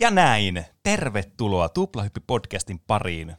Ja 0.00 0.10
näin, 0.10 0.64
tervetuloa 0.82 1.68
Tuplahyppi-podcastin 1.68 2.78
pariin. 2.86 3.36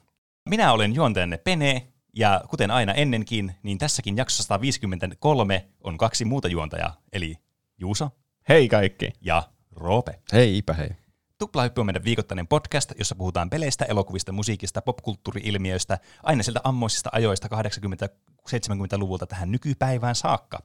Minä 0.49 0.71
olen 0.71 0.95
juontajanne 0.95 1.37
Pene, 1.37 1.87
ja 2.15 2.41
kuten 2.49 2.71
aina 2.71 2.93
ennenkin, 2.93 3.55
niin 3.63 3.77
tässäkin 3.77 4.17
jaksossa 4.17 4.43
153 4.43 5.69
on 5.83 5.97
kaksi 5.97 6.25
muuta 6.25 6.47
juontajaa, 6.47 6.95
eli 7.13 7.35
Juuso 7.77 8.09
Hei 8.49 8.67
kaikki. 8.67 9.11
ja 9.21 9.43
Roope. 9.71 10.19
Heipä 10.33 10.73
hei. 10.73 10.89
Tuplahyppi 11.37 11.79
on 11.79 11.85
meidän 11.85 12.03
viikoittainen 12.03 12.47
podcast, 12.47 12.91
jossa 12.97 13.15
puhutaan 13.15 13.49
peleistä, 13.49 13.85
elokuvista, 13.85 14.31
musiikista, 14.31 14.81
popkulttuuri-ilmiöistä, 14.81 15.97
aina 16.23 16.43
sieltä 16.43 16.61
ammoisista 16.63 17.09
ajoista 17.13 17.47
80-70-luvulta 17.47 19.27
tähän 19.27 19.51
nykypäivään 19.51 20.15
saakka. 20.15 20.59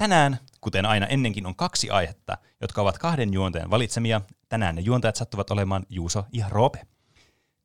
Tänään, 0.00 0.38
kuten 0.60 0.86
aina 0.86 1.06
ennenkin, 1.06 1.46
on 1.46 1.54
kaksi 1.54 1.90
aihetta, 1.90 2.38
jotka 2.60 2.82
ovat 2.82 2.98
kahden 2.98 3.32
juontajan 3.34 3.70
valitsemia. 3.70 4.20
Tänään 4.48 4.74
ne 4.74 4.80
juontajat 4.80 5.16
sattuvat 5.16 5.50
olemaan 5.50 5.86
Juuso 5.88 6.24
ja 6.32 6.46
Roope. 6.48 6.86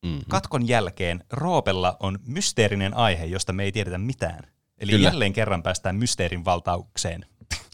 Mm-hmm. 0.03 0.21
Katkon 0.29 0.67
jälkeen 0.67 1.23
Roopella 1.31 1.97
on 1.99 2.19
mysteerinen 2.27 2.93
aihe, 2.93 3.25
josta 3.25 3.53
me 3.53 3.63
ei 3.63 3.71
tiedetä 3.71 3.97
mitään. 3.97 4.43
Eli 4.77 4.91
Kyllä. 4.91 5.09
jälleen 5.09 5.33
kerran 5.33 5.63
päästään 5.63 5.95
mysteerin 5.95 6.45
valtaukseen. 6.45 7.25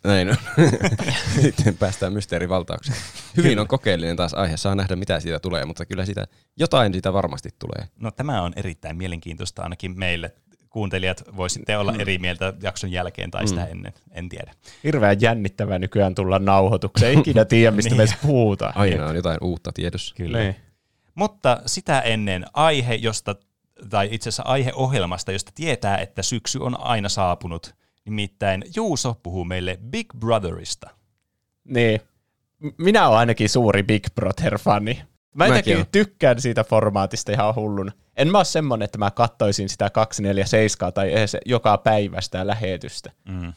Näin 0.04 0.30
on. 0.30 0.38
Sitten 1.42 1.78
päästään 1.78 2.14
mysteerivaltaukseen. 2.14 2.98
Hyvin 3.38 3.60
on 3.60 3.68
kokeellinen 3.68 4.16
taas 4.16 4.34
aihe. 4.34 4.58
Saa 4.58 4.76
nähdä, 4.76 4.96
mitä 4.96 5.20
siitä 5.20 5.40
tulee, 5.40 5.66
mutta 5.66 5.86
kyllä 5.86 6.06
sitä, 6.06 6.28
jotain 6.60 6.94
siitä 6.94 7.14
varmasti 7.14 7.50
tulee. 7.60 7.88
No 8.00 8.12
tämä 8.12 8.42
on 8.42 8.54
erittäin 8.56 8.98
mielenkiintoista 8.98 9.62
ainakin 9.64 10.00
meille. 10.00 10.36
Kuuntelijat 10.72 11.24
voisitte 11.38 11.78
olla 11.78 11.94
eri 12.00 12.18
mieltä 12.18 12.54
jakson 12.62 12.92
jälkeen 12.92 13.32
tai 13.32 13.48
sitä 13.48 13.66
ennen, 13.66 13.94
en 14.12 14.30
tiedä. 14.30 14.54
Hirveän 14.84 15.22
jännittävää 15.22 15.80
nykyään 15.80 16.16
tulla 16.16 16.40
nauhoitukseen. 16.40 17.20
Ikinä 17.20 17.46
tiedä, 17.46 17.72
mistä 17.72 17.96
me 17.96 18.04
edes 18.04 18.16
puhutaan. 18.22 18.74
Aina 18.78 19.06
on 19.08 19.16
jotain 19.16 19.38
uutta 19.42 19.72
tiedossa. 19.72 20.16
Kyllä. 20.16 20.40
Niin. 20.40 20.56
Mutta 21.16 21.62
sitä 21.66 22.00
ennen 22.02 22.46
aihe, 22.54 22.96
josta, 22.96 23.36
tai 23.90 24.10
itse 24.12 24.30
asiassa 24.30 24.44
aiheohjelmasta, 24.44 25.32
josta 25.32 25.52
tietää, 25.56 25.98
että 25.98 26.24
syksy 26.24 26.60
on 26.60 26.80
aina 26.80 27.10
saapunut. 27.10 27.76
Nimittäin 28.06 28.64
Juuso 28.76 29.20
puhuu 29.24 29.46
meille 29.46 29.80
Big 29.90 30.08
Brotherista. 30.20 30.90
niin. 31.64 32.02
Minä 32.78 33.08
olen 33.08 33.20
ainakin 33.20 33.50
suuri 33.50 33.84
Big 33.84 34.04
Brother-fani. 34.16 35.02
Mä 35.36 35.48
jotenkin 35.48 35.86
tykkään 35.92 36.42
siitä 36.42 36.64
formaatista 36.64 37.32
ihan 37.32 37.56
hullun. 37.56 37.92
En 38.18 38.32
mä 38.32 38.38
ole 38.38 38.46
semmonen, 38.46 38.86
että 38.86 38.98
mä 38.98 39.12
kattoisin 39.12 39.70
sitä 39.70 39.90
247 39.90 40.94
tai 40.94 41.12
edes 41.14 41.38
joka 41.46 41.78
päivä 41.78 42.22
sitä 42.22 42.48
lähetystä. 42.48 43.12
Mm. 43.30 43.54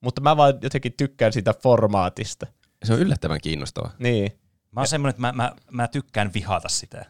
Mutta 0.00 0.20
mä 0.20 0.36
vaan 0.36 0.54
jotenkin 0.62 0.92
tykkään 0.92 1.32
siitä 1.32 1.54
formaatista. 1.62 2.46
Se 2.84 2.92
on 2.92 3.00
yllättävän 3.00 3.40
kiinnostavaa. 3.40 3.92
Niin. 3.98 4.32
Mä 4.72 4.80
oon 4.80 4.86
semmoinen, 4.86 5.10
että 5.10 5.20
mä, 5.20 5.32
mä, 5.32 5.52
mä 5.70 5.88
tykkään 5.88 6.30
vihata 6.34 6.68
sitä. 6.68 7.04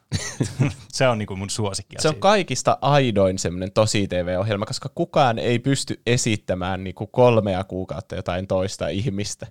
se 0.93 1.09
on 1.09 1.19
niinku 1.19 1.37
mun 1.37 1.51
suosikki 1.51 1.97
Se 1.99 2.09
on 2.09 2.17
kaikista 2.17 2.79
aidoin 2.81 3.39
semmoinen 3.39 3.73
tosi 3.73 4.09
TV-ohjelma, 4.09 4.67
koska 4.67 4.91
kukaan 4.95 5.39
ei 5.39 5.59
pysty 5.59 6.01
esittämään 6.07 6.85
niinku 6.85 7.07
kolmea 7.07 7.65
kuukautta 7.65 8.17
jotain 8.17 8.47
toista 8.47 8.89
ihmistä. 8.89 9.47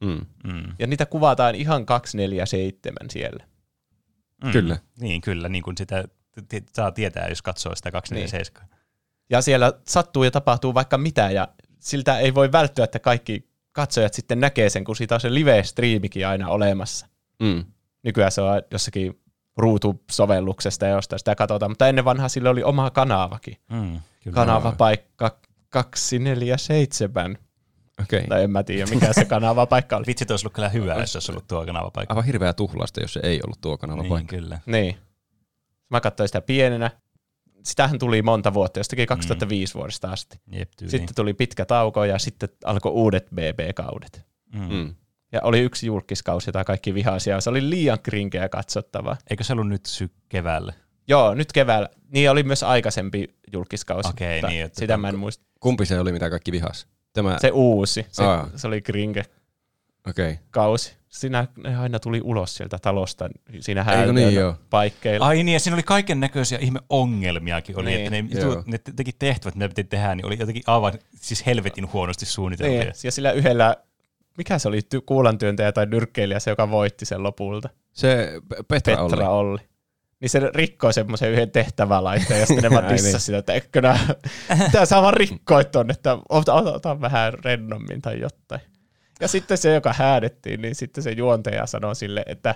Mm. 0.00 0.26
mm. 0.44 0.62
Ja 0.78 0.86
niitä 0.86 1.06
kuvataan 1.06 1.54
ihan 1.54 1.86
247 1.86 3.10
siellä. 3.10 3.44
Mm. 4.44 4.52
Kyllä. 4.52 4.76
Niin, 5.00 5.20
kyllä, 5.20 5.48
niin 5.48 5.62
kuin 5.62 5.76
sitä 5.76 6.04
t- 6.48 6.68
saa 6.72 6.92
tietää, 6.92 7.28
jos 7.28 7.42
katsoo 7.42 7.74
sitä 7.74 7.90
247. 7.90 8.68
Ja 9.30 9.42
siellä 9.42 9.72
sattuu 9.86 10.24
ja 10.24 10.30
tapahtuu 10.30 10.74
vaikka 10.74 10.98
mitä, 10.98 11.30
ja 11.30 11.48
siltä 11.78 12.18
ei 12.18 12.34
voi 12.34 12.52
välttyä, 12.52 12.84
että 12.84 12.98
kaikki 12.98 13.48
katsojat 13.72 14.14
sitten 14.14 14.40
näkee 14.40 14.70
sen, 14.70 14.84
kun 14.84 14.96
siitä 14.96 15.14
on 15.14 15.20
se 15.20 15.28
live-striimikin 15.34 16.26
aina 16.26 16.48
olemassa. 16.48 17.06
Mm. 17.42 17.64
Nykyään 18.02 18.32
se 18.32 18.40
on 18.40 18.62
jossakin 18.70 19.20
ruutusovelluksesta 19.56 20.86
ja 20.86 20.92
jostain 20.92 21.18
sitä 21.18 21.34
katsotaan, 21.34 21.70
mutta 21.70 21.88
ennen 21.88 22.04
vanhaa 22.04 22.28
sillä 22.28 22.50
oli 22.50 22.62
oma 22.62 22.90
kanavakin. 22.90 23.56
Mm, 23.72 24.00
kyllä. 24.22 24.34
Kanavapaikka 24.34 25.38
247. 25.68 27.38
Okei. 28.02 28.18
Okay. 28.18 28.28
Tai 28.28 28.44
en 28.44 28.50
mä 28.50 28.62
tiedä, 28.62 28.90
mikä 28.90 29.12
se 29.12 29.24
kanavapaikka 29.24 29.96
oli. 29.96 30.06
Vitsi, 30.06 30.26
olisi 30.30 30.44
ollut 30.44 30.54
kyllä 30.54 30.68
hyvä, 30.68 30.94
jos 30.94 31.16
olisi 31.16 31.32
ollut 31.32 31.46
tuo 31.48 31.66
kanavapaikka. 31.66 32.14
Aivan 32.14 32.24
hirveä 32.24 32.52
tuhlausta, 32.52 33.00
jos 33.00 33.12
se 33.12 33.20
ei 33.22 33.40
ollut 33.44 33.60
tuo 33.60 33.78
kanava 33.78 34.02
Niin, 34.02 34.26
kyllä. 34.26 34.60
Niin. 34.66 34.96
Mä 35.90 36.00
katsoin 36.00 36.28
sitä 36.28 36.40
pienenä. 36.40 36.90
Sitähän 37.64 37.98
tuli 37.98 38.22
monta 38.22 38.54
vuotta, 38.54 38.80
jostakin 38.80 39.06
2005 39.06 39.74
vuodesta 39.74 40.10
asti. 40.10 40.40
Jep, 40.52 40.70
tyyliin. 40.76 40.90
Sitten 40.90 41.14
tuli 41.14 41.34
pitkä 41.34 41.64
tauko 41.64 42.04
ja 42.04 42.18
sitten 42.18 42.48
alkoi 42.64 42.92
uudet 42.92 43.26
BB-kaudet. 43.34 44.26
Mm. 44.54 44.74
Mm. 44.74 44.94
Ja 45.32 45.40
oli 45.42 45.60
yksi 45.60 45.86
julkiskausi, 45.86 46.48
jota 46.48 46.64
kaikki 46.64 46.94
vihasi, 46.94 47.30
ja 47.30 47.40
se 47.40 47.50
oli 47.50 47.70
liian 47.70 47.98
krinkeä 48.02 48.48
katsottavaa. 48.48 49.16
Eikö 49.30 49.44
se 49.44 49.52
ollut 49.52 49.68
nyt 49.68 49.86
sy- 49.86 50.10
keväällä? 50.28 50.72
Joo, 51.08 51.34
nyt 51.34 51.52
keväällä. 51.52 51.88
Niin 52.08 52.30
oli 52.30 52.42
myös 52.42 52.62
aikaisempi 52.62 53.36
julkiskausi. 53.52 54.08
Okei, 54.08 54.36
mutta 54.36 54.48
niin, 54.48 54.64
että 54.64 54.80
Sitä 54.80 54.96
mä 54.96 55.08
en 55.08 55.18
muista. 55.18 55.44
Kumpi 55.60 55.86
se 55.86 56.00
oli, 56.00 56.12
mitä 56.12 56.30
kaikki 56.30 56.52
vihas? 56.52 56.86
Tämä, 57.22 57.38
Se 57.38 57.50
uusi. 57.50 58.06
Se, 58.10 58.24
Aa. 58.24 58.50
se 58.56 58.66
oli 58.66 58.82
okei. 60.08 60.38
Okay. 60.48 60.76
Siinä 61.08 61.46
ne 61.56 61.76
aina 61.76 61.98
tuli 61.98 62.20
ulos 62.24 62.54
sieltä 62.54 62.78
talosta. 62.78 63.30
Siinä 63.60 63.80
Eikö 63.80 63.90
häältöön 63.90 64.14
niin, 64.14 64.40
paikkeilla. 64.70 65.26
Ai 65.26 65.36
niin, 65.36 65.48
ja 65.48 65.60
siinä 65.60 65.74
oli 65.74 65.82
kaiken 65.82 66.20
näköisiä 66.20 66.58
ihme 66.58 66.80
ongelmiakin. 66.88 67.78
Oli, 67.80 67.90
Niin. 67.90 68.14
että 68.14 68.38
ne, 68.38 68.40
Joo. 68.40 68.62
ne 68.66 68.78
teki 68.96 69.12
tehtävät, 69.12 69.54
mitä 69.54 69.68
piti 69.68 69.84
tehdä, 69.84 70.14
niin 70.14 70.26
oli 70.26 70.36
jotenkin 70.38 70.62
aivan 70.66 70.92
siis 71.14 71.46
helvetin 71.46 71.92
huonosti 71.92 72.26
suunniteltuja. 72.26 72.80
Niin, 72.80 72.92
ja 73.04 73.12
sillä 73.12 73.32
yhdellä, 73.32 73.76
mikä 74.38 74.58
se 74.58 74.68
oli, 74.68 74.78
ty- 74.78 75.02
kuulantyöntäjä 75.06 75.72
tai 75.72 75.86
nyrkkeilijä, 75.86 76.40
se 76.40 76.50
joka 76.50 76.70
voitti 76.70 77.04
sen 77.04 77.22
lopulta. 77.22 77.68
Se 77.92 78.32
Petra, 78.68 78.96
Petra 78.96 79.30
oli. 79.30 79.48
Olli. 79.48 79.67
Niin 80.20 80.30
se 80.30 80.40
rikkoi 80.54 80.92
semmoisen 80.92 81.30
yhden 81.30 81.50
tehtävälaitteen, 81.50 82.40
ja 82.40 82.46
sitten 82.46 82.62
ne 82.62 82.70
vaan 82.70 82.84
niin. 82.88 82.92
dissasi 83.04 83.24
sitä, 83.26 83.38
että 83.38 83.52
eikö 83.52 83.80
nää, 83.80 83.98
tää 84.72 84.86
saa 84.86 85.02
vaan 85.02 85.14
rikkoa 85.14 85.64
tonne, 85.64 85.92
että 85.92 86.18
ota, 86.28 86.54
ota, 86.54 86.72
ota 86.72 87.00
vähän 87.00 87.32
rennommin 87.44 88.02
tai 88.02 88.20
jotain. 88.20 88.60
Ja 89.20 89.28
sitten 89.28 89.58
se, 89.58 89.74
joka 89.74 89.92
häädettiin, 89.92 90.62
niin 90.62 90.74
sitten 90.74 91.04
se 91.04 91.10
juontaja 91.10 91.66
sanoi 91.66 91.96
sille, 91.96 92.22
että 92.26 92.54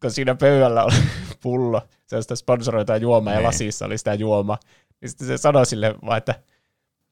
kun 0.00 0.10
siinä 0.10 0.34
pöydällä 0.34 0.84
oli 0.84 0.94
pullo, 1.42 1.82
se 2.06 2.16
on 2.16 2.22
sitä 2.22 2.36
sponsoroitua 2.36 2.96
juomaa 2.96 3.32
ja 3.32 3.38
Niin. 3.38 3.46
lasissa 3.46 3.86
oli 3.86 3.98
sitä 3.98 4.14
juomaa, 4.14 4.58
niin 5.00 5.08
sitten 5.08 5.26
se 5.26 5.38
sanoi 5.38 5.66
sille 5.66 5.94
vaan, 6.06 6.18
että 6.18 6.34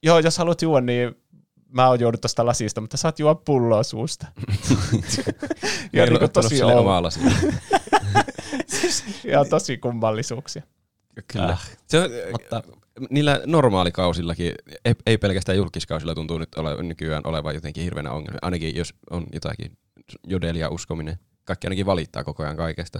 joo, 0.02 0.18
jos 0.18 0.38
haluat 0.38 0.62
juoda, 0.62 0.86
niin 0.86 1.14
mä 1.68 1.88
oon 1.88 2.00
juonut 2.00 2.20
tosta 2.20 2.46
lasista, 2.46 2.80
mutta 2.80 2.96
saat 2.96 3.18
juoda 3.18 3.40
pulloa 3.44 3.82
suusta. 3.82 4.26
ja 5.92 6.06
niin 6.06 6.22
ottanut 6.22 6.32
tosi, 6.32 6.62
omaa 6.62 7.02
lasia. 7.02 7.30
ja 9.32 9.44
tosi 9.44 9.76
kummallisuuksia. 9.78 10.62
Kyllä. 11.32 11.46
Ah. 11.52 11.70
Se 11.86 11.98
on, 11.98 12.10
Mutta- 12.32 12.62
niillä 13.10 13.40
normaalikausillakin, 13.46 14.52
ei, 14.84 14.94
ei 15.06 15.18
pelkästään 15.18 15.58
julkiskausilla 15.58 16.14
tuntuu 16.14 16.38
nyt 16.38 16.54
ole, 16.56 16.82
nykyään 16.82 17.22
olevan 17.26 17.54
jotenkin 17.54 17.84
hirveänä 17.84 18.10
ongelma. 18.10 18.38
Ainakin 18.42 18.76
jos 18.76 18.94
on 19.10 19.26
jotakin 19.32 19.78
jodelia 20.26 20.68
uskominen. 20.68 21.18
Kaikki 21.44 21.66
ainakin 21.66 21.86
valittaa 21.86 22.24
koko 22.24 22.42
ajan 22.42 22.56
kaikesta. 22.56 22.98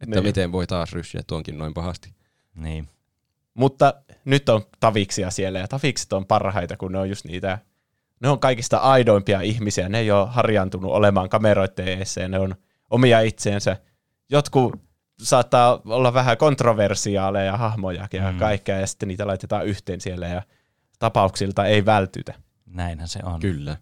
Että 0.00 0.16
Niin. 0.16 0.24
miten 0.24 0.52
voi 0.52 0.66
taas 0.66 0.92
ryssiä 0.92 1.20
tuonkin 1.26 1.58
noin 1.58 1.74
pahasti. 1.74 2.14
Niin. 2.54 2.88
Mutta 3.54 3.94
nyt 4.24 4.48
on 4.48 4.62
taviksia 4.80 5.30
siellä, 5.30 5.58
ja 5.58 5.68
tavikset 5.68 6.12
on 6.12 6.26
parhaita, 6.26 6.76
kun 6.76 6.92
ne 6.92 6.98
on 6.98 7.08
just 7.08 7.24
niitä, 7.24 7.58
ne 8.20 8.28
on 8.28 8.40
kaikista 8.40 8.78
aidoimpia 8.78 9.40
ihmisiä, 9.40 9.88
ne 9.88 9.98
ei 9.98 10.10
ole 10.10 10.28
harjaantunut 10.30 10.92
olemaan 10.92 11.28
kameroiden 11.28 11.88
eessä, 11.88 12.20
ja 12.20 12.28
ne 12.28 12.38
on 12.38 12.54
omia 12.90 13.20
itseensä. 13.20 13.76
Jotkut 14.30 14.80
saattaa 15.22 15.80
olla 15.84 16.14
vähän 16.14 16.36
kontroversiaaleja 16.36 17.56
hahmojakin 17.56 18.22
ja 18.22 18.32
Mm. 18.32 18.38
kaikkea, 18.38 18.80
ja 18.80 18.86
sitten 18.86 19.08
niitä 19.08 19.26
laitetaan 19.26 19.66
yhteen 19.66 20.00
siellä, 20.00 20.28
ja 20.28 20.42
tapauksilta 20.98 21.64
ei 21.66 21.86
vältytä. 21.86 22.34
Näinhän 22.66 23.08
se 23.08 23.20
on. 23.22 23.40
Kyllä. 23.40 23.76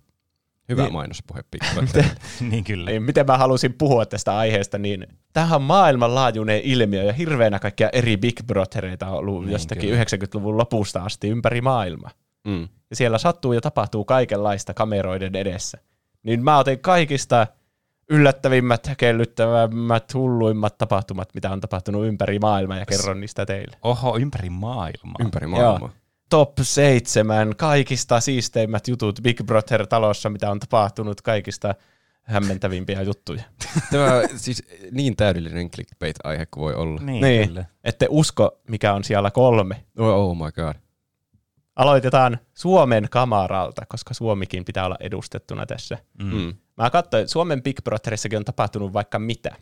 Hyvä 0.68 0.82
Niin. 0.82 0.92
mainospuhe 0.92 1.40
niin 2.50 2.64
kyllä. 2.64 2.90
Niin, 2.90 3.02
miten 3.02 3.26
mä 3.26 3.38
halusin 3.38 3.72
puhua 3.72 4.06
tästä 4.06 4.36
aiheesta, 4.36 4.78
niin 4.78 5.06
tämähän 5.32 5.56
on 5.56 5.62
maailmanlaajuinen 5.62 6.60
ilmiö, 6.64 7.02
ja 7.02 7.12
hirveänä 7.12 7.58
kaikkia 7.58 7.88
eri 7.92 8.16
Big 8.16 8.40
Brothereita 8.46 9.06
on 9.08 9.18
ollut 9.18 9.44
Niin, 9.44 9.52
jostakin 9.52 9.90
kyllä. 9.90 10.02
90-luvun 10.04 10.56
lopusta 10.58 11.02
asti 11.02 11.28
ympäri 11.28 11.60
maailmaa. 11.60 12.10
Mm. 12.46 12.68
ja 12.90 12.96
siellä 12.96 13.18
sattuu 13.18 13.52
ja 13.52 13.60
tapahtuu 13.60 14.04
kaikenlaista 14.04 14.74
kameroiden 14.74 15.36
edessä. 15.36 15.78
Niin 16.22 16.44
mä 16.44 16.58
otin 16.58 16.80
kaikista 16.80 17.46
yllättävimmät, 18.10 18.86
häkellyttävämmät, 18.86 20.14
hulluimmat 20.14 20.78
tapahtumat, 20.78 21.34
mitä 21.34 21.50
on 21.50 21.60
tapahtunut 21.60 22.06
ympäri 22.06 22.38
maailmaa 22.38 22.78
ja 22.78 22.86
kerron 22.86 23.20
niistä 23.20 23.46
teille. 23.46 23.76
Oho, 23.82 24.16
ympäri 24.18 24.50
maailmaa. 24.50 25.16
Ympäri 25.20 25.46
maailmaa. 25.46 25.90
Top 26.30 26.52
7 26.62 27.56
kaikista 27.56 28.20
siisteimmät 28.20 28.88
jutut 28.88 29.20
Big 29.22 29.42
Brother-talossa, 29.42 30.30
mitä 30.30 30.50
on 30.50 30.60
tapahtunut, 30.60 31.20
kaikista 31.20 31.74
hämmentävimpiä 32.22 33.02
juttuja. 33.02 33.42
Tämä 33.90 34.14
on 34.14 34.28
siis 34.36 34.62
niin 34.90 35.16
täydellinen 35.16 35.70
clickbait-aihe 35.70 36.46
kuin 36.46 36.64
voi 36.64 36.74
olla. 36.74 37.00
Niin, 37.00 37.22
Niin. 37.22 37.64
Ette 37.84 38.06
usko, 38.10 38.60
mikä 38.68 38.92
on 38.94 39.04
siellä 39.04 39.30
kolme. 39.30 39.84
Oh, 39.98 40.08
oh 40.08 40.36
my 40.36 40.52
god. 40.52 40.74
Aloitetaan 41.76 42.38
Suomen 42.54 43.06
kamaralta, 43.10 43.82
koska 43.88 44.14
Suomikin 44.14 44.64
pitää 44.64 44.86
olla 44.86 44.96
edustettuna 45.00 45.66
tässä. 45.66 45.98
Mm. 46.22 46.34
Mm. 46.34 46.54
Mä 46.76 46.90
katsoin, 46.90 47.28
Suomen 47.28 47.62
Big 47.62 47.76
Brotherissakin 47.84 48.38
on 48.38 48.44
tapahtunut 48.44 48.92
vaikka 48.92 49.18
mitä. 49.18 49.56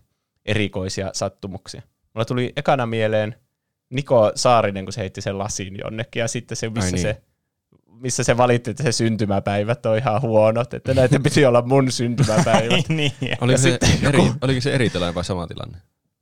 erikoisia 0.47 1.11
sattumuksia. 1.13 1.83
Mulla 2.15 2.25
tuli 2.25 2.53
ekana 2.57 2.87
mieleen 2.87 3.35
Niko 3.91 4.33
Saarinen, 4.35 4.85
kun 4.85 4.93
se 4.93 5.01
heitti 5.01 5.21
sen 5.21 5.39
lasin 5.39 5.79
jonnekin, 5.79 6.21
ja 6.21 6.29
sitten 6.29 6.57
se, 6.57 6.71
missä, 6.71 6.87
Ai 6.87 6.93
niin. 6.93 7.03
se, 7.03 7.23
missä 7.87 8.25
se 8.25 8.37
valitti, 8.37 8.71
että 8.71 8.83
se 8.83 8.93
syntymäpäivät 8.93 9.87
on 9.87 9.99
ihan 9.99 10.23
huonot, 10.23 10.75
että 10.75 10.95
näitä 10.95 11.21
piti 11.21 11.47
olla 11.47 11.63
mun 11.63 11.93
syntymäpäivät. 11.93 12.89
niin. 12.97 13.13
Oliko, 13.41 13.59
se 13.59 13.71
sitten 13.71 13.91
eri, 14.09 14.19
joku- 14.19 14.35
oliko 14.43 14.61
se 14.61 14.75
eri 14.75 14.91
tilanne 14.91 15.15
vai 15.15 15.25
sama 15.25 15.47
tilanne? 15.47 15.79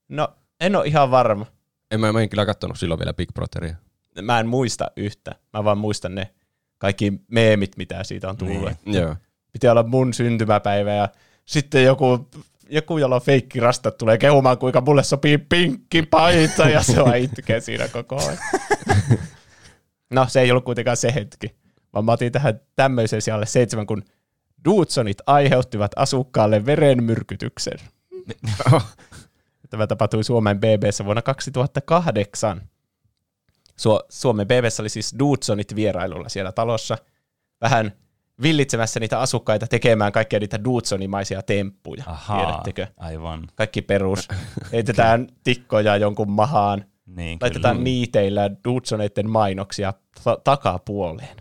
No, 0.08 0.28
en 0.60 0.76
ole 0.76 0.86
ihan 0.86 1.10
varma. 1.10 1.46
En 1.90 2.00
mä, 2.00 2.12
mä 2.12 2.20
en 2.20 2.28
kyllä 2.28 2.46
katsonut 2.46 2.78
silloin 2.78 2.98
vielä 3.00 3.12
Big 3.12 3.28
Brotheria. 3.34 3.76
Mä 4.22 4.40
en 4.40 4.46
muista 4.46 4.90
yhtä. 4.96 5.34
Mä 5.52 5.64
vaan 5.64 5.78
muistan 5.78 6.14
ne 6.14 6.30
kaikki 6.78 7.12
meemit, 7.30 7.76
mitä 7.76 8.04
siitä 8.04 8.28
on 8.28 8.36
tullut. 8.36 8.70
Niin. 8.84 9.02
Joo. 9.02 9.16
Piti 9.52 9.68
olla 9.68 9.82
mun 9.82 10.14
syntymäpäivä 10.14 10.94
ja 10.94 11.08
sitten 11.44 11.84
joku, 11.84 12.28
joku 12.70 12.98
jolla 12.98 13.14
on 13.14 13.22
feikki 13.22 13.60
rastat 13.60 13.98
tulee 13.98 14.18
kehumaan, 14.18 14.58
kuinka 14.58 14.80
mulle 14.80 15.02
sopii 15.02 15.38
pinkki 15.38 16.02
paita 16.02 16.68
ja 16.68 16.82
se 16.82 16.96
vaan 16.96 17.18
itkee 17.18 17.60
siinä 17.60 17.88
koko 17.88 18.16
ajan. 18.16 18.38
No, 20.12 20.26
se 20.28 20.40
ei 20.40 20.50
ollut 20.50 20.64
kuitenkaan 20.64 20.96
se 20.96 21.14
hetki, 21.14 21.54
vaan 21.92 22.04
mä 22.04 22.12
otin 22.12 22.32
tähän 22.32 22.60
tämmöisen 22.76 23.22
sijalle 23.22 23.46
seitsemän, 23.46 23.86
kun 23.86 24.02
Dudsonit 24.64 25.18
aiheuttivat 25.26 25.90
asukkaalle 25.96 26.66
verenmyrkytyksen. 26.66 27.78
Tämä 29.70 29.86
tapahtui 29.86 30.24
Suomen 30.24 30.60
BBssä 30.60 31.04
vuonna 31.04 31.22
2008. 31.22 32.68
Su- 33.82 34.06
Suomen 34.08 34.46
BBssä 34.48 34.82
oli 34.82 34.88
siis 34.88 35.14
Dudsonit 35.18 35.74
vierailulla 35.74 36.28
siellä 36.28 36.52
talossa. 36.52 36.98
Vähän 37.60 37.92
villitsemässä 38.42 39.00
niitä 39.00 39.20
asukkaita 39.20 39.66
tekemään 39.66 40.12
kaikkia 40.12 40.38
niitä 40.38 40.64
Dudsonimaisia 40.64 41.42
temppuja. 41.42 42.04
Ahaa, 42.06 42.44
Tiedättekö? 42.46 42.86
aivan. 42.96 43.46
Kaikki 43.54 43.82
perus. 43.82 44.28
Heitetään 44.72 45.26
tikkoja 45.44 45.96
jonkun 45.96 46.30
mahaan. 46.30 46.84
Niin, 47.06 47.38
Laitetaan 47.40 47.76
kyllä. 47.76 47.84
niiteillä 47.84 48.50
Dudsoneiden 48.64 49.30
mainoksia 49.30 49.92
ta- 50.24 50.38
takapuoleen. 50.44 51.36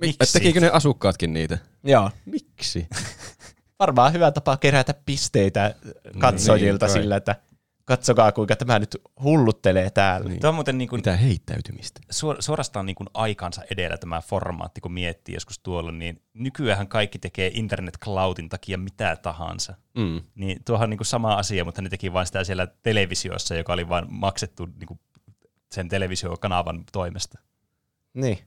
Miksi? 0.00 0.32
Tekikö 0.32 0.60
ne 0.60 0.70
asukkaatkin 0.70 1.32
niitä? 1.32 1.58
Joo. 1.84 2.10
Miksi? 2.24 2.86
Varmaan 3.78 4.12
hyvä 4.12 4.30
tapa 4.30 4.56
kerätä 4.56 4.94
pisteitä 5.06 5.74
katsojilta 6.18 6.86
Niin, 6.86 6.92
sillä, 6.92 7.16
että 7.16 7.36
katsokaa 7.96 8.32
kuinka 8.32 8.56
tämä 8.56 8.78
nyt 8.78 8.96
hulluttelee 9.22 9.90
täällä. 9.90 10.28
Niin. 10.28 10.40
Tuo 10.40 10.48
on 10.48 10.54
muuten 10.54 10.78
niin 10.78 10.88
kuin, 10.88 10.98
Mitä 10.98 11.16
heittäytymistä? 11.16 12.00
suor- 12.10 12.42
suorastaan 12.42 12.86
niin 12.86 12.96
kuin 12.96 13.08
aikansa 13.14 13.62
edellä 13.70 13.96
tämä 13.96 14.20
formaatti, 14.20 14.80
kun 14.80 14.92
miettii 14.92 15.34
joskus 15.34 15.58
tuolla, 15.58 15.92
niin 15.92 16.22
nykyään 16.34 16.88
kaikki 16.88 17.18
tekee 17.18 17.50
internet 17.54 17.98
cloudin 17.98 18.48
takia 18.48 18.78
mitä 18.78 19.16
tahansa. 19.16 19.74
Mm. 19.94 20.20
Niin 20.34 20.64
tuohan 20.64 20.86
on 20.86 20.90
niin 20.90 20.98
kuin 20.98 21.06
sama 21.06 21.34
asia, 21.34 21.64
mutta 21.64 21.82
ne 21.82 21.88
teki 21.88 22.12
vain 22.12 22.26
sitä 22.26 22.44
siellä 22.44 22.66
televisiossa, 22.66 23.54
joka 23.54 23.72
oli 23.72 23.88
vain 23.88 24.04
maksettu 24.08 24.66
niin 24.66 24.86
kuin 24.86 25.00
sen 25.72 25.88
televisiokanavan 25.88 26.84
toimesta. 26.92 27.38
Niin. 28.14 28.38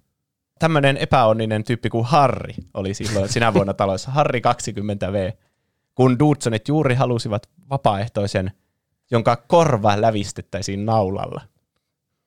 Tämmöinen 0.59 0.97
epäonninen 0.97 1.63
tyyppi 1.63 1.89
kuin 1.89 2.05
Harri 2.05 2.53
oli 2.73 2.93
silloin 2.93 3.29
sinä 3.29 3.53
vuonna 3.53 3.73
taloissa. 3.73 4.11
Harri 4.11 4.39
20V. 4.39 5.37
Kun 5.95 6.19
Dudsonit 6.19 6.67
juuri 6.67 6.95
halusivat 6.95 7.49
vapaaehtoisen, 7.69 8.51
jonka 9.11 9.35
korva 9.35 10.01
lävistettäisiin 10.01 10.85
naulalla. 10.85 11.41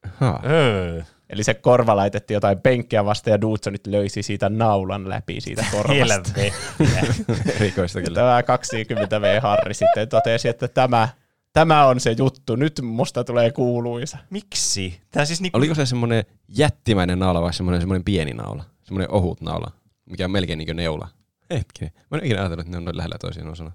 Ha. 0.07 0.41
Öö. 0.45 1.03
Eli 1.31 1.45
se 1.45 1.55
korva 1.55 1.97
laitettiin 1.97 2.35
jotain 2.35 2.61
penkkiä 2.61 3.05
vasta 3.05 3.31
ja 3.31 3.41
Dudsonit 3.41 3.87
löysi 3.87 4.23
siitä 4.23 4.49
naulan 4.49 5.09
läpi 5.09 5.41
siitä 5.41 5.65
korvasta. 5.73 6.31
Erikoista 7.57 8.03
kyllä. 8.03 8.15
Tämä 8.15 8.41
20V 8.41 9.41
Harri 9.41 9.75
sitten 9.75 10.09
totesi, 10.09 10.49
että 10.49 10.69
tämä, 10.69 11.09
tämä 11.53 11.87
on 11.87 12.01
se 12.01 12.15
juttu. 12.19 12.57
Nyt 12.57 12.81
musta 12.83 13.25
tulee 13.25 13.51
kuuluisa. 13.51 14.19
Miksi? 14.31 15.01
Tämä 15.11 15.25
siis 15.25 15.41
niinku, 15.41 15.59
Oliko 15.59 15.75
se 15.75 15.87
semmoinen 15.87 16.25
jättimäinen 16.49 17.19
naula 17.19 17.43
vai 17.43 17.53
semmoinen, 17.53 17.81
semmoinen 17.81 18.05
pieni 18.05 18.33
naula? 18.33 18.65
Semmoinen 18.83 19.11
ohut 19.11 19.41
naula, 19.41 19.73
mikä 20.07 20.25
on 20.25 20.31
melkein 20.31 20.59
niin 20.59 20.67
kuin 20.67 20.77
neula. 20.77 21.09
Hetkinen. 21.51 21.93
Mä 22.11 22.19
en 22.19 22.25
ikinä 22.25 22.41
ajatellut, 22.41 22.67
että 22.67 22.71
ne 22.71 22.77
on 22.77 22.85
noin 22.85 22.97
lähellä 22.97 23.17
toisiaan 23.21 23.47
nuo 23.47 23.55
sanat. 23.55 23.75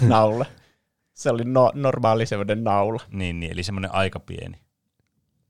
naula. 0.00 0.46
Se 1.20 1.30
oli 1.30 1.44
no, 1.44 1.72
normaali 1.74 2.26
semmoinen 2.26 2.64
naula. 2.64 3.00
Niin, 3.10 3.40
niin, 3.40 3.52
eli 3.52 3.62
semmoinen 3.62 3.94
aika 3.94 4.20
pieni. 4.20 4.58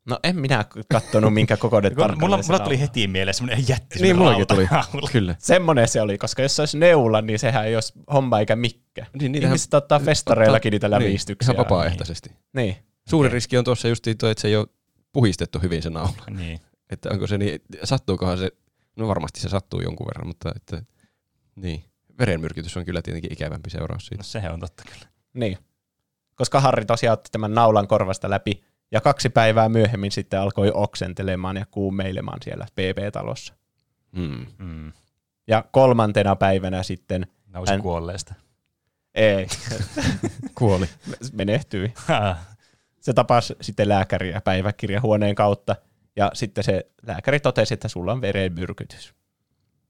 No 0.07 0.19
en 0.23 0.37
minä 0.37 0.65
kattonut, 0.93 1.35
minkä 1.35 1.57
kokoinen 1.57 1.91
tarkalleen 1.97 2.21
mulla, 2.21 2.43
se 2.43 2.47
mulla 2.47 2.59
naula. 2.59 2.65
tuli 2.65 2.81
heti 2.81 3.07
mieleen 3.07 3.35
semmoinen 3.35 3.65
jätti. 3.69 3.99
Niin, 3.99 4.09
semmoinen 4.09 4.17
mullakin 4.17 4.47
tuli. 4.47 5.09
Kyllä. 5.13 5.35
Semmoinen 5.39 5.89
se 5.89 6.01
oli, 6.01 6.19
koska 6.19 6.43
jos 6.43 6.57
se 6.57 6.63
olisi 6.63 6.79
neula, 6.79 7.23
niin 7.23 7.39
sehän 7.39 7.67
ei 7.67 7.75
olisi 7.75 7.93
homma 8.13 8.41
eikä 8.41 8.57
mikkä. 8.57 9.07
Niin, 9.21 9.33
niitähän- 9.33 9.51
Ihmiset 9.53 9.75
ottaa 9.75 9.99
festareillakin 9.99 10.71
niitä 10.71 10.91
lävistyksiä. 10.91 11.53
Niin, 11.53 11.57
ihan 11.57 11.65
vapaaehtoisesti. 11.65 12.31
Niin. 12.53 12.77
Suuri 13.09 13.29
riski 13.29 13.59
on 13.59 13.65
tuossa 13.65 13.89
just 13.89 14.05
tuo, 14.19 14.29
että 14.29 14.41
se 14.43 14.49
ei 14.49 14.57
ole 14.57 14.67
puhistettu 15.13 15.59
hyvin 15.59 15.83
se 15.83 15.91
naula. 15.91 16.23
Niin. 16.31 16.61
Että 16.91 17.09
onko 17.13 17.27
se 17.27 17.39
niin, 17.39 17.61
sattuukohan 17.85 18.39
se, 18.39 18.51
no 18.97 19.09
varmasti 19.09 19.41
se 19.41 19.49
sattuu 19.49 19.81
jonkun 19.81 20.07
verran, 20.07 20.27
mutta 20.27 20.53
että, 20.57 20.83
niin. 21.57 21.85
Verenmyrkytys 22.19 22.77
on 22.77 22.85
kyllä 22.85 23.03
tietenkin 23.03 23.33
ikävämpi 23.33 23.71
seuraus 23.71 24.07
siitä. 24.07 24.21
No 24.21 24.25
sehän 24.25 24.53
on 24.53 24.61
totta 24.61 24.83
kyllä. 24.93 25.07
Niin. 25.35 25.59
Koska 26.35 26.61
Harri 26.61 26.85
tosiaan 26.85 27.13
otti 27.13 27.29
tämän 27.33 27.55
naulan 27.55 27.89
korvasta 27.89 28.31
läpi, 28.31 28.65
ja 28.93 29.01
kaksi 29.01 29.29
päivää 29.29 29.69
myöhemmin 29.69 30.13
sitten 30.13 30.41
alkoi 30.41 30.71
oksentelemaan 30.75 31.57
ja 31.57 31.67
kuumeilemaan 31.71 32.39
siellä 32.45 32.67
PP-talossa. 32.75 33.55
Mm. 34.13 34.47
Mm. 34.59 34.93
Ja 35.47 35.65
kolmantena 35.73 36.37
päivänä 36.37 36.83
sitten, 36.83 37.27
Nousi 37.47 37.73
Hän- 37.73 37.83
kuolleesta. 37.83 38.35
ei, 39.15 39.47
Kuoli. 40.59 40.87
menehtyi. 41.33 41.95
Se 43.01 43.13
tapasi 43.13 43.57
sitten 43.61 43.89
lääkäriä 43.89 44.41
päiväkirjahuoneen 44.41 45.35
kautta, 45.35 45.77
ja 46.17 46.31
sitten 46.35 46.65
se 46.65 46.91
lääkäri 47.07 47.41
totesi, 47.41 47.75
että 47.75 47.89
sulla 47.89 48.13
on 48.13 48.21
verenmyrkytys. 48.21 49.15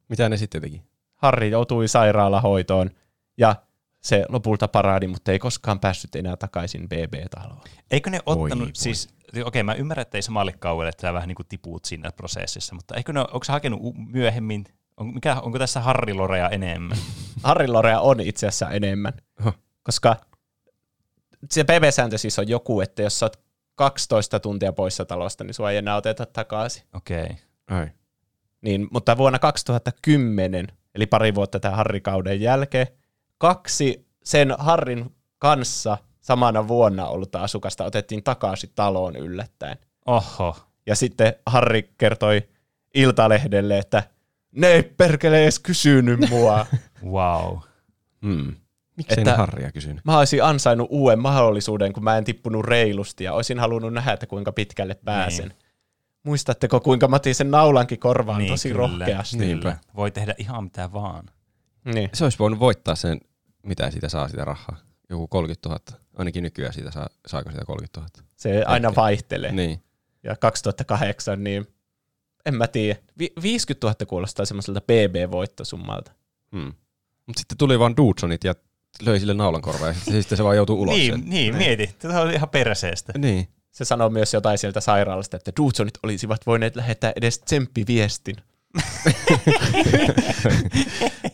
Mitä 0.08 0.28
ne 0.28 0.36
sitten 0.36 0.62
teki? 0.62 0.82
Harri 1.14 1.50
joutui 1.50 1.88
sairaalahoitoon, 1.88 2.90
ja 3.36 3.56
se 4.00 4.24
lopulta 4.28 4.68
parani, 4.68 5.08
mutta 5.08 5.32
ei 5.32 5.38
koskaan 5.38 5.80
päässyt 5.80 6.16
enää 6.16 6.36
takaisin 6.36 6.88
BB-taloon. 6.88 7.60
Eikö 7.90 8.10
ne 8.10 8.20
ottanut, 8.26 8.68
voi. 8.68 8.74
siis, 8.74 9.08
okei 9.44 9.62
mä 9.62 9.74
ymmärrän, 9.74 10.02
että 10.02 10.18
ei 10.18 10.22
samalle 10.22 10.52
kauelle, 10.52 10.88
että 10.88 11.00
sä 11.00 11.12
vähän 11.12 11.28
niin 11.28 11.36
kuin 11.36 11.46
tiput 11.48 11.84
siinä 11.84 12.12
prosessissa, 12.12 12.74
mutta 12.74 12.94
eikö 12.94 13.12
ne, 13.12 13.20
onko 13.20 13.44
se 13.44 13.52
hakenut 13.52 13.80
myöhemmin, 14.12 14.64
on, 14.96 15.14
mikä, 15.14 15.40
onko 15.40 15.58
tässä 15.58 15.80
Harri 15.80 16.14
Lorea 16.14 16.48
enemmän? 16.48 16.98
Harri 17.42 17.68
Lorea 17.68 18.00
on 18.00 18.20
itse 18.20 18.46
asiassa 18.46 18.70
enemmän, 18.70 19.12
koska 19.82 20.16
se 21.50 21.64
BB-sääntö 21.64 22.18
siis 22.18 22.38
on 22.38 22.48
joku, 22.48 22.80
että 22.80 23.02
jos 23.02 23.18
sä 23.18 23.26
oot 23.26 23.40
12 23.74 24.40
tuntia 24.40 24.72
poissa 24.72 25.04
talosta, 25.04 25.44
niin 25.44 25.54
sua 25.54 25.70
ei 25.70 25.76
enää 25.76 25.96
oteta 25.96 26.26
takaisin. 26.26 26.82
Okei. 26.94 27.24
Okay. 27.24 27.36
Ai. 27.68 27.90
Niin, 28.60 28.88
mutta 28.90 29.16
vuonna 29.16 29.38
2010, 29.38 30.66
eli 30.94 31.06
pari 31.06 31.34
vuotta 31.34 31.60
tämän 31.60 31.76
Harri-kauden 31.76 32.40
jälkeen, 32.40 32.86
kaksi 33.40 34.06
sen 34.24 34.54
Harrin 34.58 35.14
kanssa 35.38 35.98
samana 36.20 36.68
vuonna 36.68 37.06
ollutta 37.06 37.42
asukasta 37.42 37.84
otettiin 37.84 38.22
takaisin 38.22 38.70
taloon 38.74 39.16
yllättäen. 39.16 39.78
Oho. 40.06 40.56
Ja 40.86 40.94
sitten 40.96 41.32
Harri 41.46 41.90
kertoi 41.98 42.48
Iltalehdelle, 42.94 43.78
että 43.78 44.02
ne 44.52 44.66
ei 44.66 44.82
perkele 44.82 45.42
edes 45.42 45.58
kysynyt 45.58 46.20
mua. 46.30 46.66
Wow. 47.10 47.58
Mm. 48.20 48.54
Miksei 48.96 49.20
Että- 49.20 49.30
ne 49.30 49.36
Harria 49.36 49.72
kysynyt? 49.72 50.04
Mä 50.04 50.18
olisin 50.18 50.44
ansainnut 50.44 50.88
uuden 50.90 51.18
mahdollisuuden, 51.18 51.92
kun 51.92 52.04
mä 52.04 52.16
en 52.18 52.24
tippunut 52.24 52.64
reilusti 52.64 53.24
ja 53.24 53.32
olisin 53.32 53.58
halunnut 53.58 53.92
nähdä, 53.92 54.12
että 54.12 54.26
kuinka 54.26 54.52
pitkälle 54.52 54.94
pääsen. 55.04 55.48
Niin. 55.48 55.58
Muistatteko, 56.22 56.80
kuinka 56.80 57.08
mä 57.08 57.16
otin 57.16 57.34
sen 57.34 57.50
naulankin 57.50 57.98
korvaan 57.98 58.38
Niin, 58.38 58.50
tosi 58.52 58.68
kyllä. 58.68 58.78
rohkeasti? 58.78 59.36
Niinpä. 59.36 59.76
Voi 59.96 60.10
tehdä 60.10 60.34
ihan 60.38 60.64
mitä 60.64 60.92
vaan. 60.92 61.24
Niin. 61.94 62.10
Se 62.14 62.24
olisi 62.24 62.38
voinut 62.38 62.60
voittaa 62.60 62.94
sen, 62.94 63.20
mitä 63.62 63.90
siitä 63.90 64.08
saa 64.08 64.28
sitä 64.28 64.44
rahaa. 64.44 64.76
Joku 65.10 65.28
30 65.28 65.68
000. 65.68 65.80
Ainakin 66.16 66.42
nykyään 66.42 66.72
siitä 66.74 66.90
saa, 66.90 67.08
saako 67.26 67.50
sitä 67.50 67.64
30 67.64 68.00
000. 68.00 68.10
Se 68.36 68.62
aina 68.66 68.94
vaihtelee. 68.96 69.52
Niin. 69.52 69.82
Ja 70.22 70.36
2008, 70.36 71.44
niin 71.44 71.66
en 72.46 72.54
mä 72.54 72.66
tiedä. 72.66 73.00
Vi- 73.18 73.32
50 73.42 73.86
000 73.86 74.06
kuulostaa 74.06 74.46
semmoiselta 74.46 74.80
BB-voittosummalta. 74.80 76.12
Hmm. 76.56 76.72
Mutta 77.26 77.40
sitten 77.40 77.58
tuli 77.58 77.78
vaan 77.78 77.96
Dudsonit 77.96 78.44
ja 78.44 78.54
löi 79.02 79.20
sille 79.20 79.34
naulan 79.34 79.62
korvaan 79.62 79.94
ja 80.06 80.12
sitten 80.12 80.38
se 80.38 80.44
vaan 80.44 80.56
joutuu 80.56 80.80
ulos. 80.82 80.94
Niin, 80.94 81.12
sieltä. 81.12 81.28
niin, 81.28 81.56
mieti. 81.56 81.94
Tämä 81.98 82.20
oli 82.20 82.34
ihan 82.34 82.48
perseestä. 82.48 83.12
Niin. 83.18 83.48
Se 83.70 83.84
sanoo 83.84 84.10
myös 84.10 84.34
jotain 84.34 84.58
sieltä 84.58 84.80
sairaalasta, 84.80 85.36
että 85.36 85.52
Dudsonit 85.56 85.94
olisivat 86.02 86.46
voineet 86.46 86.76
lähettää 86.76 87.12
edes 87.16 87.38
tsemppiviestin. 87.38 88.36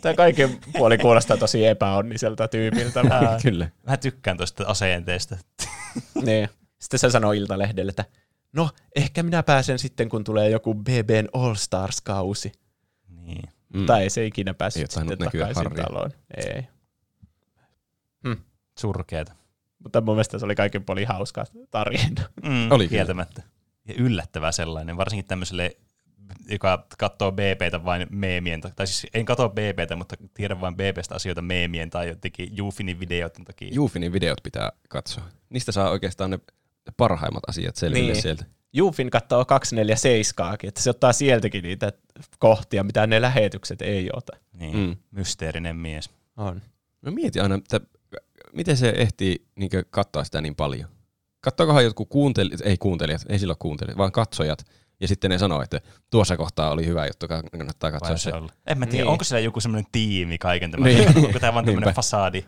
Tämä 0.01 0.15
kaiken 0.15 0.59
puoli 0.73 0.99
kuulostaa 0.99 1.37
tosi 1.37 1.67
epäonniselta 1.67 2.49
tyypiltä. 2.49 3.01
Ää, 3.11 3.39
Kyllä. 3.43 3.69
Mä 3.87 3.97
tykkään 3.97 4.37
tuosta 4.37 4.65
asenteesta. 4.67 5.37
niin. 6.27 6.49
Sitten 6.79 7.01
se 7.01 7.11
sanoi 7.11 7.39
Iltalehdelle, 7.39 7.91
että 7.91 8.05
no, 8.53 8.71
ehkä 8.97 9.23
minä 9.23 9.43
pääsen 9.43 9.79
sitten, 9.79 10.09
kun 10.09 10.25
tulee 10.25 10.51
joku 10.51 10.75
BBn 10.75 11.29
All 11.33 11.55
Stars-kausi. 11.55 12.53
Niin. 13.09 13.43
Mm. 13.75 13.87
Tai 13.87 14.03
ei 14.03 14.11
se 14.11 14.27
ikinä 14.27 14.51
Ei 14.51 14.55
päässyt 14.55 14.91
tainnut 14.91 15.13
sitten 15.13 15.31
takaisin 15.41 15.65
Harria. 15.65 15.85
taloon. 15.85 16.11
Ei. 16.37 16.63
Surkeeta. 18.79 19.33
Mutta 19.79 20.01
mun 20.01 20.15
mielestä 20.15 20.39
se 20.39 20.45
oli 20.45 20.55
kaiken 20.55 20.85
puolin 20.85 21.09
hauska 21.09 21.45
tarina. 21.71 22.23
Mm, 22.43 22.71
Oli 22.71 22.89
kieltämättä. 22.89 23.43
Ja 23.89 23.95
yllättävä 23.99 24.53
sellainen, 24.53 24.97
varsinkin 24.97 25.27
tämmöiselle, 25.27 25.77
joka 26.51 26.87
katsoo 26.99 27.33
BBtä 27.33 27.85
vain 27.85 28.07
meemien, 28.11 28.61
tai 28.61 28.87
siis 28.87 29.07
en 29.15 29.25
katso 29.25 29.49
BBtä, 29.49 29.97
mutta 29.97 30.17
tiedän 30.35 30.61
vain 30.61 30.77
BBstä 30.77 31.15
asioita 31.15 31.43
meemien 31.43 31.91
tai 31.91 32.09
jotenkin 32.09 32.57
Jufinin 32.57 33.01
videoiden 33.01 33.45
takia. 33.45 33.69
Juufinin 33.73 34.13
videot 34.13 34.39
pitää 34.43 34.73
katsoa. 34.89 35.25
Niistä 35.51 35.73
saa 35.73 35.91
oikeastaan 35.91 36.31
ne 36.31 36.39
parhaimmat 36.97 37.43
asiat 37.49 37.77
selville 37.77 38.13
Niin. 38.13 38.23
sieltä. 38.23 38.45
Jufin 38.73 39.11
katsoo 39.11 39.45
247, 39.45 40.57
että 40.63 40.83
se 40.83 40.91
ottaa 40.91 41.13
sieltäkin 41.13 41.63
niitä 41.63 41.93
kohtia, 42.39 42.85
mitä 42.85 43.07
ne 43.07 43.21
lähetykset 43.21 43.83
ei 43.83 44.11
ota. 44.13 44.37
Niin, 44.59 44.77
Mm. 44.77 44.97
mysteerinen 45.11 45.77
mies. 45.77 46.11
On. 46.37 46.63
Mä 47.03 47.11
mietin 47.11 47.43
aina, 47.43 47.55
että 47.55 47.81
miten 48.53 48.77
se 48.77 48.89
ehtii 48.97 49.47
niin 49.57 49.71
katsoa 49.91 50.25
sitä 50.25 50.41
niin 50.41 50.55
paljon. 50.55 50.89
Kattookohan 51.41 51.85
jotkut 51.85 52.09
kuuntelijat, 52.09 52.61
ei 52.65 52.77
kuuntelijat, 52.77 53.23
ei 53.29 53.39
silloin 53.39 53.59
kuuntelijat, 53.59 53.99
vaan 53.99 54.13
katsojat. 54.13 54.65
Ja 55.01 55.09
sitten 55.09 55.31
ne 55.31 55.39
sanoo, 55.39 55.63
että 55.63 55.81
tuossa 56.11 56.37
kohtaa 56.37 56.71
oli 56.71 56.87
hyvä 56.87 57.07
juttu, 57.07 57.29
kannattaa 57.29 57.91
katsoa 57.93 58.09
Vai 58.09 58.19
se. 58.19 58.31
se 58.31 58.37
olla. 58.37 58.53
En 58.67 58.79
mä 58.79 58.87
tiedä, 58.87 58.97
Niin. 58.97 59.05
niin. 59.05 59.11
onko 59.13 59.25
siellä 59.25 59.41
joku 59.45 59.61
semmoinen 59.61 59.91
tiimi 59.93 60.39
kaiken 60.39 60.71
tämän? 60.71 60.85
Niin. 60.95 61.15
Niin. 61.15 61.27
Onko 61.27 61.39
tämä 61.39 61.55
vaan 61.55 61.65
tämmöinen 61.65 61.95
fasadi? 61.95 62.45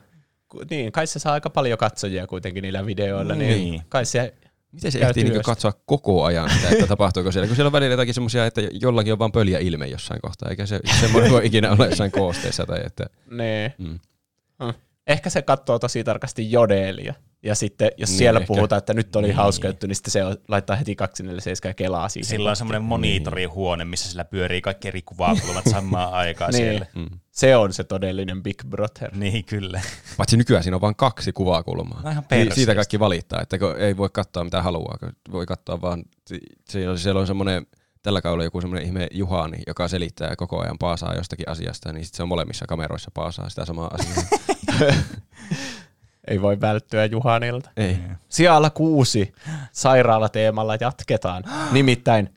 Niin, 0.71 0.93
kai 0.93 1.07
se 1.07 1.19
saa 1.19 1.33
aika 1.33 1.51
paljon 1.51 1.79
katsojia 1.79 2.27
kuitenkin 2.27 2.63
niillä 2.63 2.87
videoilla, 2.87 3.35
niin, 3.35 3.49
Niin. 3.51 3.71
niin 3.71 3.83
kai 3.89 4.05
se 4.07 4.35
Miten 4.73 4.93
se 4.93 4.99
ehtii 4.99 5.23
niin 5.25 5.33
työstä. 5.33 5.47
katsoa 5.47 5.73
koko 5.87 6.25
ajan 6.25 6.51
sitä, 6.51 6.69
että 6.69 6.87
tapahtuuko 6.87 7.33
siellä? 7.33 7.47
Kun 7.47 7.57
siellä 7.57 7.69
on 7.69 7.73
välillä 7.73 7.93
jotakin 7.93 8.15
semmoisia, 8.15 8.47
että 8.47 8.61
jollakin 8.73 9.13
on 9.13 9.19
vaan 9.19 9.33
pöljä 9.33 9.59
ilme 9.59 9.87
jossain 9.87 10.21
kohtaa, 10.21 10.51
eikä 10.51 10.67
se 10.67 10.81
semmoinen 11.01 11.33
voi 11.33 11.47
ikinä 11.47 11.73
olla 11.73 11.87
jossain 11.87 12.11
koosteessa. 12.13 12.67
Tai 12.67 12.81
että, 12.87 13.07
Nee. 13.31 13.75
mm. 13.79 13.99
Ehkä 15.07 15.31
se 15.31 15.43
katsoo 15.43 15.79
tosi 15.79 16.05
tarkasti 16.05 16.53
jodelia. 16.53 17.15
Ja 17.43 17.55
sitten, 17.55 17.91
jos 17.97 18.11
Niin, 18.11 18.19
siellä 18.19 18.41
ehkä. 18.41 18.47
puhutaan, 18.47 18.79
että 18.79 18.95
nyt 18.95 19.17
oli 19.17 19.27
Niin. 19.27 19.37
hauska 19.37 19.67
juttu, 19.69 19.87
niin 19.87 19.97
sitten 19.97 20.11
se 20.11 20.21
laittaa 20.49 20.77
heti 20.77 20.97
247 20.97 21.71
ja 21.71 21.75
kelaa 21.75 22.09
siihen. 22.09 22.25
Sillä 22.29 22.51
on 22.51 22.57
semmoinen 22.57 22.83
monitorihuone, 22.83 23.85
missä 23.85 24.11
sillä 24.11 24.25
pyörii 24.25 24.61
kaikki 24.61 24.89
eri 24.89 25.03
kuvakulmat 25.03 25.65
samaan 25.73 26.13
aikaan 26.13 26.53
Niin. 26.53 26.65
siellä. 26.65 26.87
Mm. 26.95 27.07
Se 27.31 27.57
on 27.57 27.73
se 27.73 27.85
todellinen 27.85 28.43
Big 28.43 28.63
Brother. 28.69 29.17
Niin, 29.17 29.45
kyllä. 29.45 29.81
Paitsi 30.17 30.37
nykyään 30.37 30.63
siinä 30.63 30.77
on 30.77 30.81
vain 30.81 30.97
kaksi 30.97 31.33
kuvakulmaa. 31.33 32.01
No 32.03 32.11
ihan 32.11 32.25
Niin, 32.31 32.55
siitä 32.55 32.75
kaikki 32.75 32.99
valittaa, 33.01 33.41
että 33.43 33.57
ei 33.79 33.97
voi 33.97 34.09
katsoa 34.13 34.45
mitä 34.45 34.63
haluaa, 34.63 34.99
voi 35.33 35.47
katsoa 35.47 35.81
vaan, 35.81 36.03
siellä 36.69 36.91
on, 36.93 36.99
siellä 36.99 37.21
on 37.21 37.27
semmoinen, 37.27 37.67
tällä 38.03 38.21
kaudella 38.21 38.45
joku 38.45 38.61
semmoinen 38.61 38.87
ihme 38.87 39.09
Juhani, 39.13 39.59
joka 39.67 39.89
selittää 39.89 40.37
koko 40.37 40.61
ajan 40.61 40.79
paasaa 40.79 41.15
jostakin 41.15 41.49
asiasta, 41.49 41.93
niin 41.93 42.05
sitten 42.05 42.17
se 42.17 42.23
on 42.23 42.29
molemmissa 42.29 42.67
kameroissa 42.67 43.11
paasaa 43.15 43.49
sitä 43.49 43.65
samaa 43.65 43.91
asiaa. 43.95 44.25
Ei 46.29 46.43
voi 46.43 46.61
välttyä 46.61 47.05
Juhanilta. 47.05 47.71
ei. 47.77 47.99
Sijalla 48.29 48.71
kuusi 48.71 49.33
sairaalateemalla 49.73 50.77
jatketaan. 50.81 51.45
Nimittäin 51.73 52.35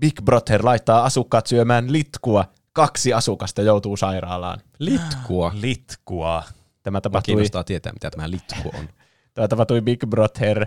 Big 0.00 0.22
Brother 0.22 0.64
laittaa 0.64 1.04
asukkaat 1.04 1.46
syömään 1.46 1.92
litkua. 1.92 2.44
Kaksi 2.72 3.12
asukasta 3.12 3.62
joutuu 3.62 3.96
sairaalaan. 3.96 4.60
Litkua. 4.78 5.52
Litkua. 5.60 6.42
Tämä 6.82 6.96
Mä 6.96 7.00
tapahtui, 7.00 7.32
kiinnostaa 7.32 7.64
tietää, 7.64 7.92
mitä 7.92 8.10
tämä 8.10 8.30
litku 8.30 8.78
on. 8.78 8.88
tämä 9.34 9.48
tapahtui 9.48 9.80
Big 9.80 10.04
Brother 10.06 10.66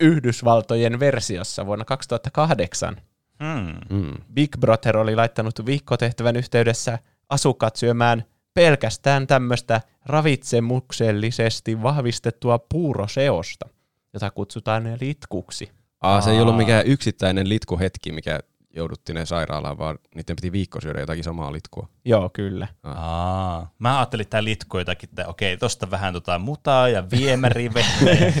Yhdysvaltojen 0.00 1.00
versiossa 1.00 1.66
vuonna 1.66 1.84
2008. 1.84 2.96
Hmm. 3.44 3.98
Mm. 3.98 4.12
Big 4.34 4.56
Brother 4.60 4.96
oli 4.96 5.16
laittanut 5.16 5.66
viikkotehtävän 5.66 6.36
yhteydessä 6.36 6.98
asukkaat 7.28 7.76
syömään 7.76 8.24
pelkästään 8.54 9.26
tämmöistä 9.26 9.80
ravitsemuksellisesti 10.06 11.82
vahvistettua 11.82 12.58
puuroseosta, 12.58 13.68
jota 14.12 14.30
kutsutaan 14.30 14.96
litkuksi. 15.00 15.70
Aa, 16.00 16.20
se 16.20 16.30
ei 16.30 16.40
ollut 16.40 16.56
mikään 16.56 16.86
yksittäinen 16.86 17.48
litkuhetki, 17.48 18.12
mikä 18.12 18.40
jouduttiin 18.76 19.14
ne 19.14 19.26
sairaalaan, 19.26 19.78
vaan 19.78 19.98
niiden 20.14 20.36
piti 20.36 20.52
viikko 20.52 20.80
syödä 20.80 21.00
jotakin 21.00 21.24
samaa 21.24 21.52
litkua. 21.52 21.88
Joo, 22.04 22.30
kyllä. 22.32 22.68
Aa, 22.82 23.70
mä 23.78 23.98
ajattelin, 23.98 24.22
että 24.22 24.30
tämä 24.30 24.44
litku 24.44 24.78
jotakin, 24.78 25.08
että 25.08 25.26
okei, 25.26 25.56
tosta 25.56 25.90
vähän 25.90 26.12
tota 26.12 26.38
mutaa 26.38 26.88
ja 26.88 27.10
viemärivettä. 27.10 28.32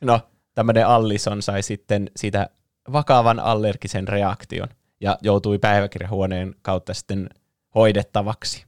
No, 0.00 0.20
tämmöinen 0.54 0.86
Allison 0.86 1.42
sai 1.42 1.62
sitten 1.62 2.10
siitä 2.16 2.48
vakavan 2.92 3.40
allergisen 3.40 4.08
reaktion 4.08 4.68
ja 5.00 5.18
joutui 5.22 5.58
päiväkirjahuoneen 5.58 6.54
kautta 6.62 6.94
sitten 6.94 7.30
hoidettavaksi. 7.74 8.65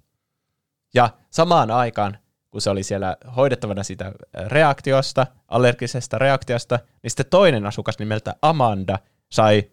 Ja 0.94 1.10
samaan 1.30 1.70
aikaan, 1.70 2.18
kun 2.50 2.60
se 2.60 2.70
oli 2.70 2.82
siellä 2.82 3.16
hoidettavana 3.36 3.82
sitä 3.82 4.12
reaktiosta, 4.46 5.26
allergisesta 5.48 6.18
reaktiosta, 6.18 6.78
niin 7.02 7.10
sitten 7.10 7.26
toinen 7.30 7.66
asukas 7.66 7.98
nimeltä 7.98 8.34
Amanda 8.42 8.98
sai 9.32 9.70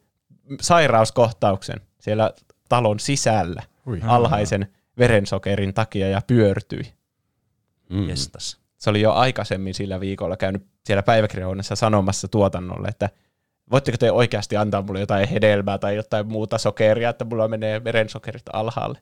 sairauskohtauksen 0.61 1.81
siellä 1.99 2.31
talon 2.69 2.99
sisällä 2.99 3.63
Ui. 3.87 4.01
alhaisen 4.07 4.67
verensokerin 4.97 5.73
takia 5.73 6.09
ja 6.09 6.21
pyörtyi. 6.27 6.93
Mm. 7.89 8.09
Jestas. 8.09 8.57
se 8.77 8.89
oli 8.89 9.01
jo 9.01 9.13
aikaisemmin 9.13 9.73
sillä 9.73 9.99
viikolla 9.99 10.37
käynyt 10.37 10.67
siellä 10.85 11.03
päiväkirjahuoneessa 11.03 11.75
sanomassa 11.75 12.27
tuotannolle, 12.27 12.87
että 12.87 13.09
voitteko 13.71 13.97
te 13.97 14.11
oikeasti 14.11 14.57
antaa 14.57 14.81
mulle 14.81 14.99
jotain 14.99 15.29
hedelmää 15.29 15.77
tai 15.77 15.95
jotain 15.95 16.27
muuta 16.27 16.57
sokeria, 16.57 17.09
että 17.09 17.25
mulla 17.25 17.47
menee 17.47 17.83
verensokerit 17.83 18.43
alhaalle. 18.53 18.99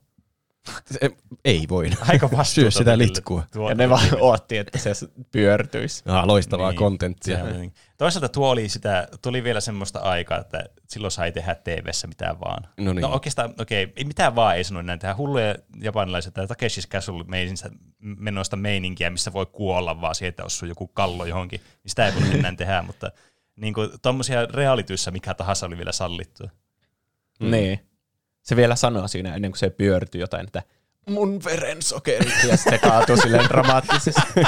Se, 0.92 1.00
ei 1.46 1.66
voi. 1.70 1.90
Aika 2.08 2.44
Syö 2.44 2.72
sitä 2.72 2.98
litkua. 2.98 3.44
Tuo- 3.54 3.70
Ja 3.70 3.76
ne 3.76 3.90
vaan 3.90 4.08
ootti, 4.20 4.58
että 4.58 4.78
se 4.78 4.92
pyörtyisi. 5.32 6.04
Ah, 6.06 6.26
loistavaa 6.26 6.70
Niin, 6.70 6.78
kontenttia. 6.80 7.44
oli- 7.44 7.72
Toisaalta 7.98 8.30
tuo 8.30 8.50
oli 8.50 8.70
sitä, 8.70 9.08
tuli 9.22 9.44
vielä 9.44 9.62
semmoista 9.62 10.00
aikaa, 10.00 10.38
että 10.38 10.64
silloin 10.90 11.12
sai 11.12 11.32
tehdä 11.32 11.56
TV-ssä 11.56 12.08
mitä 12.08 12.36
vaan. 12.46 12.64
No 12.78 12.94
niin. 12.94 13.02
No 13.02 13.10
oikeastaan, 13.10 13.54
okei, 13.60 13.94
ei 13.96 14.04
mitään 14.06 14.36
vaan 14.36 14.58
ei 14.58 14.64
sanonut 14.64 14.86
näin 14.86 15.00
tehdä. 15.00 15.16
Hulluja 15.16 15.56
japanilaiset 15.82 16.34
tai 16.34 16.48
Takeshis 16.48 16.88
Castle 16.90 17.26
menoista 18.00 18.56
meininkiä, 18.56 19.10
missä 19.10 19.34
voi 19.34 19.46
kuolla 19.46 20.02
vaan 20.02 20.16
siihen, 20.16 20.30
että 20.30 20.44
osuu 20.44 20.68
joku 20.68 20.88
kallo 20.88 21.26
johonkin. 21.26 21.60
Niin 21.60 21.90
sitä 21.90 22.06
ei 22.08 22.14
voi 22.16 22.22
enää 22.40 22.56
tehdä, 22.56 22.82
mutta 22.82 23.12
niin 23.56 23.74
kuin, 23.74 23.90
tommosia 24.02 24.46
realityssä 24.46 25.12
mikä 25.12 25.34
tahansa 25.34 25.66
oli 25.66 25.78
vielä 25.78 25.92
sallittua. 25.92 26.50
Mm. 27.40 27.52
Niin. 27.52 27.80
Se 28.44 28.56
vielä 28.56 28.76
sanoo 28.76 29.08
siinä 29.08 29.36
ennen 29.36 29.52
kuin 29.52 29.60
se 29.60 29.70
pyörtyi 29.70 30.22
jotain, 30.22 30.46
että 30.46 30.64
mun 31.10 31.44
verensokerit, 31.44 32.44
ja 32.48 32.58
sitten 32.58 32.74
se 32.74 32.78
kaatuu 32.78 33.18
silleen 33.18 33.50
dramaattisesti. 33.50 34.22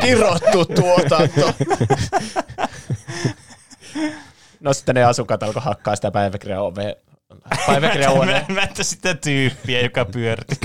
Kirottu 0.00 0.64
tuotanto! 0.64 1.54
no 4.60 4.72
sitten 4.72 4.94
ne 4.94 5.04
asukkaat 5.04 5.42
alkoi 5.42 5.62
hakkaa 5.62 5.96
sitä 5.96 6.10
päiväkirjan 6.10 6.62
ovea. 6.62 6.94
Päiväkirjahuoneen. 7.66 8.44
Mä, 8.48 8.54
mä 8.54 8.62
että 8.62 8.82
sitä 8.82 9.14
tyyppiä, 9.14 9.80
joka 9.80 10.04
pyörti. 10.04 10.56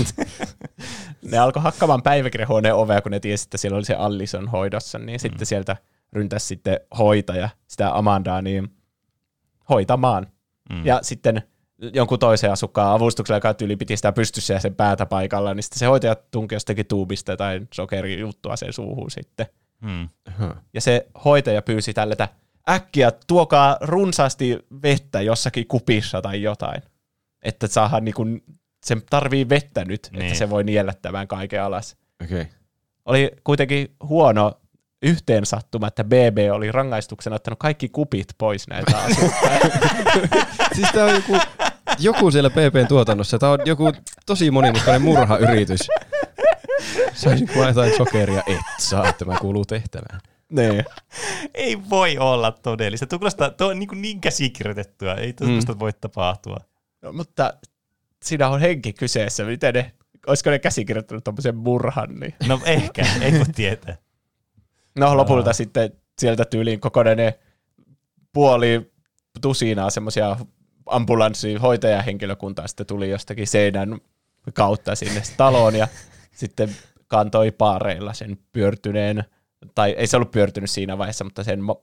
ne 1.22 1.38
alkoi 1.38 1.62
hakkaamaan 1.62 2.02
päiväkirjahuoneen 2.02 2.74
ovea, 2.74 3.02
kun 3.02 3.12
ne 3.12 3.20
tiesi, 3.20 3.44
että 3.46 3.58
siellä 3.58 3.76
oli 3.76 3.84
se 3.84 3.94
Allison 3.94 4.48
hoidossa, 4.48 4.98
niin 4.98 5.16
mm. 5.16 5.20
sitten 5.20 5.46
sieltä 5.46 5.76
ryntäsi 6.12 6.46
sitten 6.46 6.80
hoitaja 6.98 7.48
sitä 7.66 7.96
Amandaa 7.96 8.42
niin 8.42 8.68
hoitamaan. 9.68 10.26
Mm. 10.70 10.86
Ja 10.86 10.98
sitten 11.02 11.42
jonkun 11.94 12.18
toisen 12.18 12.52
asukkaan 12.52 12.94
avustuksella, 12.94 13.36
joka 13.36 13.54
tyyli 13.54 13.76
piti 13.76 13.96
sitä 13.96 14.12
pystyssä 14.12 14.54
ja 14.54 14.60
sen 14.60 14.74
päätä 14.74 15.06
paikalla, 15.06 15.54
niin 15.54 15.62
sitten 15.62 15.78
se 15.78 15.86
hoitaja 15.86 16.16
tunki 16.30 16.54
jostakin 16.54 16.86
tuubista 16.86 17.36
tai 17.36 17.60
sokerijuttua 17.74 18.56
sen 18.56 18.72
suuhun 18.72 19.10
sitten. 19.10 19.46
Hmm. 19.82 20.08
Ja 20.74 20.80
se 20.80 21.06
hoitaja 21.24 21.62
pyysi 21.62 21.94
tälle, 21.94 22.12
että 22.12 22.28
äkkiä 22.68 23.12
tuokaa 23.26 23.76
runsaasti 23.80 24.58
vettä 24.82 25.20
jossakin 25.20 25.66
kupissa 25.66 26.22
tai 26.22 26.42
jotain. 26.42 26.82
Että 27.42 27.66
saadaan 27.66 28.04
niinku, 28.04 28.24
se 28.86 28.96
tarvii 29.10 29.48
vettä 29.48 29.84
nyt, 29.84 30.08
niin. 30.12 30.18
Niin. 30.18 30.26
että 30.26 30.38
se 30.38 30.50
voi 30.50 30.64
niellä 30.64 30.92
tämän 31.02 31.28
kaiken 31.28 31.62
alas. 31.62 31.96
Okei. 32.22 32.40
Okay. 32.40 32.52
Oli 33.04 33.30
kuitenkin 33.44 33.94
huono 34.02 34.60
yhteensattuma, 35.04 35.86
että 35.86 36.04
BB 36.04 36.38
oli 36.52 36.72
rangaistuksena 36.72 37.36
ottanut 37.36 37.58
kaikki 37.58 37.88
kupit 37.88 38.26
pois 38.38 38.68
näiltä 38.68 38.98
asukkailta. 38.98 39.78
Siis 40.76 40.88
tää 40.92 41.04
on 41.04 41.14
joku, 41.14 41.38
joku 41.98 42.30
siellä 42.30 42.50
PPn 42.50 42.86
tuotannossa. 42.88 43.38
Tää 43.38 43.50
on 43.50 43.58
joku 43.64 43.92
tosi 44.26 44.50
monimutkainen 44.50 45.02
murhayritys. 45.02 45.88
Saisinko 47.14 47.52
mä 47.58 47.68
jotain 47.68 47.96
sokeria? 47.96 48.42
Et 48.46 48.58
saa, 48.78 49.08
että 49.08 49.24
mä 49.24 49.38
kuuluu 49.40 49.64
tehtävään. 49.64 50.20
niin. 50.50 50.84
Ei 51.54 51.78
voi 51.90 52.18
olla 52.18 52.52
todellista. 52.52 53.06
Tuo 53.06 53.18
kuulostaa, 53.18 53.50
tuo 53.50 53.68
on 53.68 53.78
niin, 53.78 53.88
kuin 53.88 54.02
niin 54.02 54.20
käsikirjoitettua. 54.20 55.14
Ei 55.14 55.32
tuosta 55.32 55.72
mm. 55.72 55.78
voi 55.78 55.92
tapahtua. 55.92 56.56
No, 57.02 57.12
mutta 57.12 57.54
siinä 58.22 58.48
on 58.48 58.60
henki 58.60 58.92
kyseessä. 58.92 59.44
Miten 59.44 59.74
ne, 59.74 59.92
olisiko 60.26 60.50
ne 60.50 60.58
käsikirjoittanut 60.58 61.24
tuommoisen 61.24 61.56
murhan? 61.56 62.14
Niin. 62.14 62.34
No 62.46 62.60
ehkä, 62.64 63.06
ei 63.20 63.32
voi 63.32 63.46
tietää. 63.54 63.96
No 64.98 65.16
lopulta 65.16 65.52
sitten 65.52 65.90
sieltä 66.18 66.44
tyyliin 66.44 66.80
kokonainen 66.80 67.26
ne 67.26 67.38
puoli 68.32 68.92
tusinaa 69.40 69.90
semmoisia 69.90 70.36
ambulanssi 70.86 71.54
hoitajahenkilökuntaa 71.54 72.66
sitten 72.66 72.86
tuli 72.86 73.10
jostakin 73.10 73.46
seinän 73.46 73.98
kautta 74.54 74.94
sinne 74.94 75.22
taloon 75.36 75.74
ja 75.74 75.88
sitten 76.40 76.70
kantoi 77.08 77.50
paareilla 77.50 78.12
sen 78.12 78.38
pyörtyneen, 78.52 79.24
tai 79.74 79.90
ei 79.90 80.06
se 80.06 80.16
ollut 80.16 80.30
pyörtynyt 80.30 80.70
siinä 80.70 80.98
vaiheessa, 80.98 81.24
mutta 81.24 81.44
sen 81.44 81.60
ma- 81.60 81.80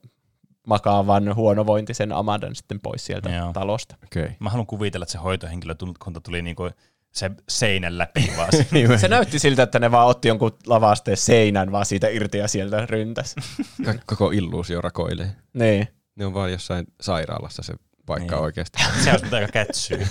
makaavan 0.66 1.34
huonovointisen 1.34 2.12
Amandan 2.12 2.54
sitten 2.54 2.80
pois 2.80 3.06
sieltä 3.06 3.30
Joo. 3.30 3.52
talosta. 3.52 3.96
Okei. 4.04 4.28
Mä 4.40 4.50
haluan 4.50 4.66
kuvitella, 4.66 5.04
että 5.04 5.12
se 5.12 5.18
hoitohenkilökunta 5.18 6.20
tuli 6.22 6.42
niinku 6.42 6.70
se 7.12 7.30
seinän 7.48 7.98
läpi 7.98 8.32
vaan. 8.36 8.48
Niin, 8.70 8.98
Se 8.98 9.08
näytti 9.08 9.38
siltä, 9.38 9.62
että 9.62 9.78
ne 9.78 9.90
vaan 9.90 10.08
otti 10.08 10.28
jonkun 10.28 10.52
lavasteen 10.66 11.16
seinän 11.16 11.72
vaan 11.72 11.86
siitä 11.86 12.08
irti 12.08 12.38
ja 12.38 12.48
sieltä 12.48 12.86
ryntäs. 12.86 13.34
Koko 14.06 14.30
illuusio 14.30 14.80
rakoilee. 14.80 15.36
niin. 15.54 15.88
Ne 16.16 16.26
on 16.26 16.34
vaan 16.34 16.52
jossain 16.52 16.86
sairaalassa 17.00 17.62
se 17.62 17.74
paikka 18.06 18.34
Niin. 18.36 18.44
oikeasti. 18.44 18.78
se 19.04 19.10
olisi 19.12 19.34
aika 19.34 19.52
kätsyy. 19.52 20.06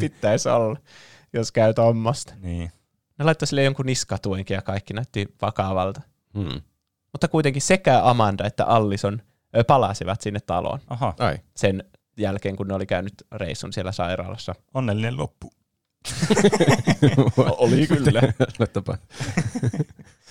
Pitäisi 0.00 0.48
olla, 0.48 0.76
jos 1.32 1.52
käy 1.52 1.74
tuommoista. 1.74 2.34
niin. 2.40 2.70
Ne 3.18 3.24
laittoi 3.24 3.46
sille 3.48 3.62
jonkun 3.62 3.86
niskatuenkin 3.86 4.54
ja 4.54 4.62
kaikki 4.62 4.94
näytti 4.94 5.26
vakavalta. 5.42 6.00
Hmm. 6.38 6.60
Mutta 7.12 7.28
kuitenkin 7.28 7.62
sekä 7.62 8.00
Amanda 8.04 8.46
että 8.46 8.64
Allison 8.64 9.22
palasivat 9.66 10.20
sinne 10.20 10.40
taloon 10.40 10.80
Aha, 10.88 11.14
Ai. 11.18 11.38
sen 11.56 11.84
jälkeen, 12.18 12.56
kun 12.56 12.68
ne 12.68 12.74
oli 12.74 12.86
käynyt 12.86 13.14
reissun 13.32 13.72
siellä 13.72 13.92
sairaalassa. 13.92 14.54
onnellinen 14.74 15.16
loppu. 15.16 15.50
Oli 17.58 17.86
kyllä. 17.86 18.20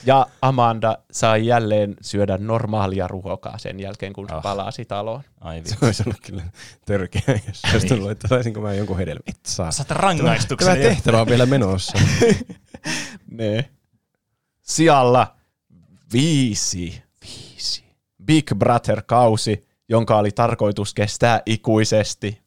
Ja 0.06 0.28
Amanda 0.42 0.98
sai 1.12 1.46
jälleen 1.48 1.96
syödä 2.02 2.38
normaalia 2.38 3.08
ruokaa 3.08 3.58
sen 3.58 3.80
jälkeen, 3.80 4.14
kun 4.14 4.28
Ah. 4.32 4.44
palasi 4.44 4.86
taloon. 4.86 5.22
Ai 5.42 5.62
Se 5.66 5.76
olisi 5.82 6.04
ollut 6.06 6.20
kyllä 6.26 6.44
törkeä, 6.86 7.22
jos 7.48 7.62
se 7.62 7.68
olisi 7.74 7.88
tullut, 7.88 8.12
että 8.12 8.28
saisinko 8.28 8.62
mä 8.62 8.74
jonkun 8.74 8.98
hedelmän. 8.98 9.24
Et 9.28 9.40
saa. 9.46 9.72
Saat 9.72 9.88
Tämä 9.88 9.98
rangaistuksen. 10.02 10.78
tehtävä 10.78 11.22
on 11.22 11.28
vielä 11.28 11.46
menossa. 11.46 11.98
Ne. 13.32 13.70
Sijalla 14.62 15.36
viisi. 16.14 17.04
Viisi. 17.22 17.84
Big 18.26 18.52
Brother-kausi, 18.58 19.68
jonka 19.90 20.18
oli 20.18 20.32
tarkoitus 20.32 20.94
kestää 20.94 21.42
ikuisesti. 21.46 22.42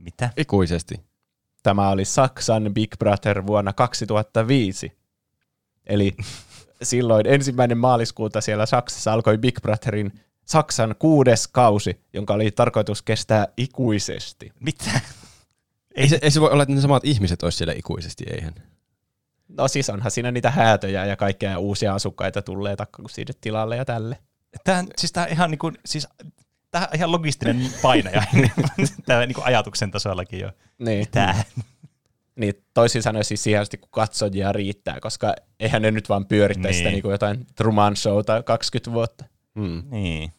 Mitä? 0.00 0.30
Ikuisesti. 0.36 1.05
Tämä 1.66 1.90
oli 1.90 2.04
Saksan 2.04 2.74
Big 2.74 2.90
Brother 2.98 3.46
vuonna 3.46 3.72
2005. 3.72 4.92
Eli 5.86 6.16
silloin 6.82 7.26
ensimmäinen 7.26 7.78
maaliskuuta 7.78 8.40
siellä 8.40 8.66
Saksassa 8.66 9.12
alkoi 9.12 9.38
Big 9.38 9.60
Brotherin 9.62 10.20
Saksan 10.44 10.94
kuudes 10.98 11.48
kausi, 11.48 12.00
jonka 12.12 12.34
oli 12.34 12.50
tarkoitus 12.50 13.02
kestää 13.02 13.48
ikuisesti. 13.56 14.52
Mitä? 14.60 15.00
Ei 15.94 16.08
se, 16.08 16.18
ei 16.22 16.30
se 16.30 16.40
voi 16.40 16.50
olla, 16.50 16.62
että 16.62 16.74
ne 16.74 16.80
samat 16.80 17.04
ihmiset 17.04 17.42
olisi 17.42 17.58
siellä 17.58 17.74
ikuisesti, 17.76 18.24
eihän. 18.30 18.54
No 19.48 19.68
siis 19.68 19.90
onhan 19.90 20.10
siinä 20.10 20.30
niitä 20.30 20.50
häätöjä 20.50 21.04
ja 21.04 21.16
kaikkea 21.16 21.58
uusia 21.58 21.94
asukkaita 21.94 22.42
tulee 22.42 22.76
takka 22.76 23.02
siitä 23.10 23.32
tilalle 23.40 23.76
ja 23.76 23.84
tälle. 23.84 24.18
Tämähän, 24.64 24.86
siis 24.98 25.12
tää 25.12 25.26
ihan 25.26 25.50
niinku, 25.50 25.72
siis 25.86 26.08
Tämä 26.76 26.88
on 26.92 26.96
ihan 26.96 27.12
logistinen 27.12 27.70
painaja. 27.82 28.22
Tämä 29.06 29.26
niinku 29.26 29.42
ajatuksen 29.44 29.90
tasollakin 29.90 30.40
jo. 30.40 30.50
Niin. 30.78 31.06
Tää. 31.10 31.44
Niin 32.36 32.54
toisin 32.74 33.02
sanoen 33.02 33.24
siis 33.24 33.42
siihen 33.42 33.60
asti, 33.62 33.76
kun 33.76 33.88
katsojia 33.90 34.52
riittää, 34.52 35.00
koska 35.00 35.34
eihän 35.60 35.82
ne 35.82 35.90
nyt 35.90 36.08
vaan 36.08 36.26
pyörittäisi 36.26 36.76
Niin. 36.76 36.78
sitä 36.78 36.90
niin 36.90 37.02
kuin 37.02 37.12
jotain 37.12 37.46
Truman 37.54 37.96
Showta 37.96 38.42
20 38.42 38.92
vuotta. 38.92 39.24
Mm. 39.54 39.82
Niin. 39.90 40.32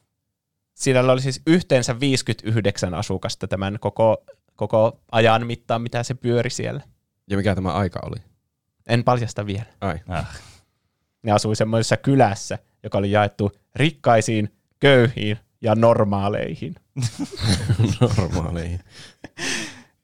Siinä 0.73 0.99
oli 0.99 1.21
siis 1.21 1.41
yhteensä 1.47 1.99
59 1.99 2.93
asukasta 2.93 3.47
tämän 3.47 3.77
koko, 3.79 4.23
koko 4.55 4.99
ajan 5.11 5.47
mittaan, 5.47 5.81
mitä 5.81 6.03
se 6.03 6.13
pyöri 6.13 6.49
siellä. 6.49 6.81
Ja 7.29 7.37
mikä 7.37 7.55
tämä 7.55 7.73
aika 7.73 7.99
oli? 8.03 8.17
En 8.87 9.03
paljasta 9.03 9.45
vielä. 9.45 9.65
Ai. 9.81 9.99
Ah. 10.07 10.39
Ne 11.23 11.31
asui 11.31 11.55
semmoisessa 11.55 11.97
kylässä, 11.97 12.59
joka 12.83 12.97
oli 12.97 13.11
jaettu 13.11 13.51
rikkaisiin, 13.75 14.49
köyhiin 14.79 15.37
ja 15.61 15.75
normaaleihin. 15.75 16.75
Normaaleihin. 18.17 18.79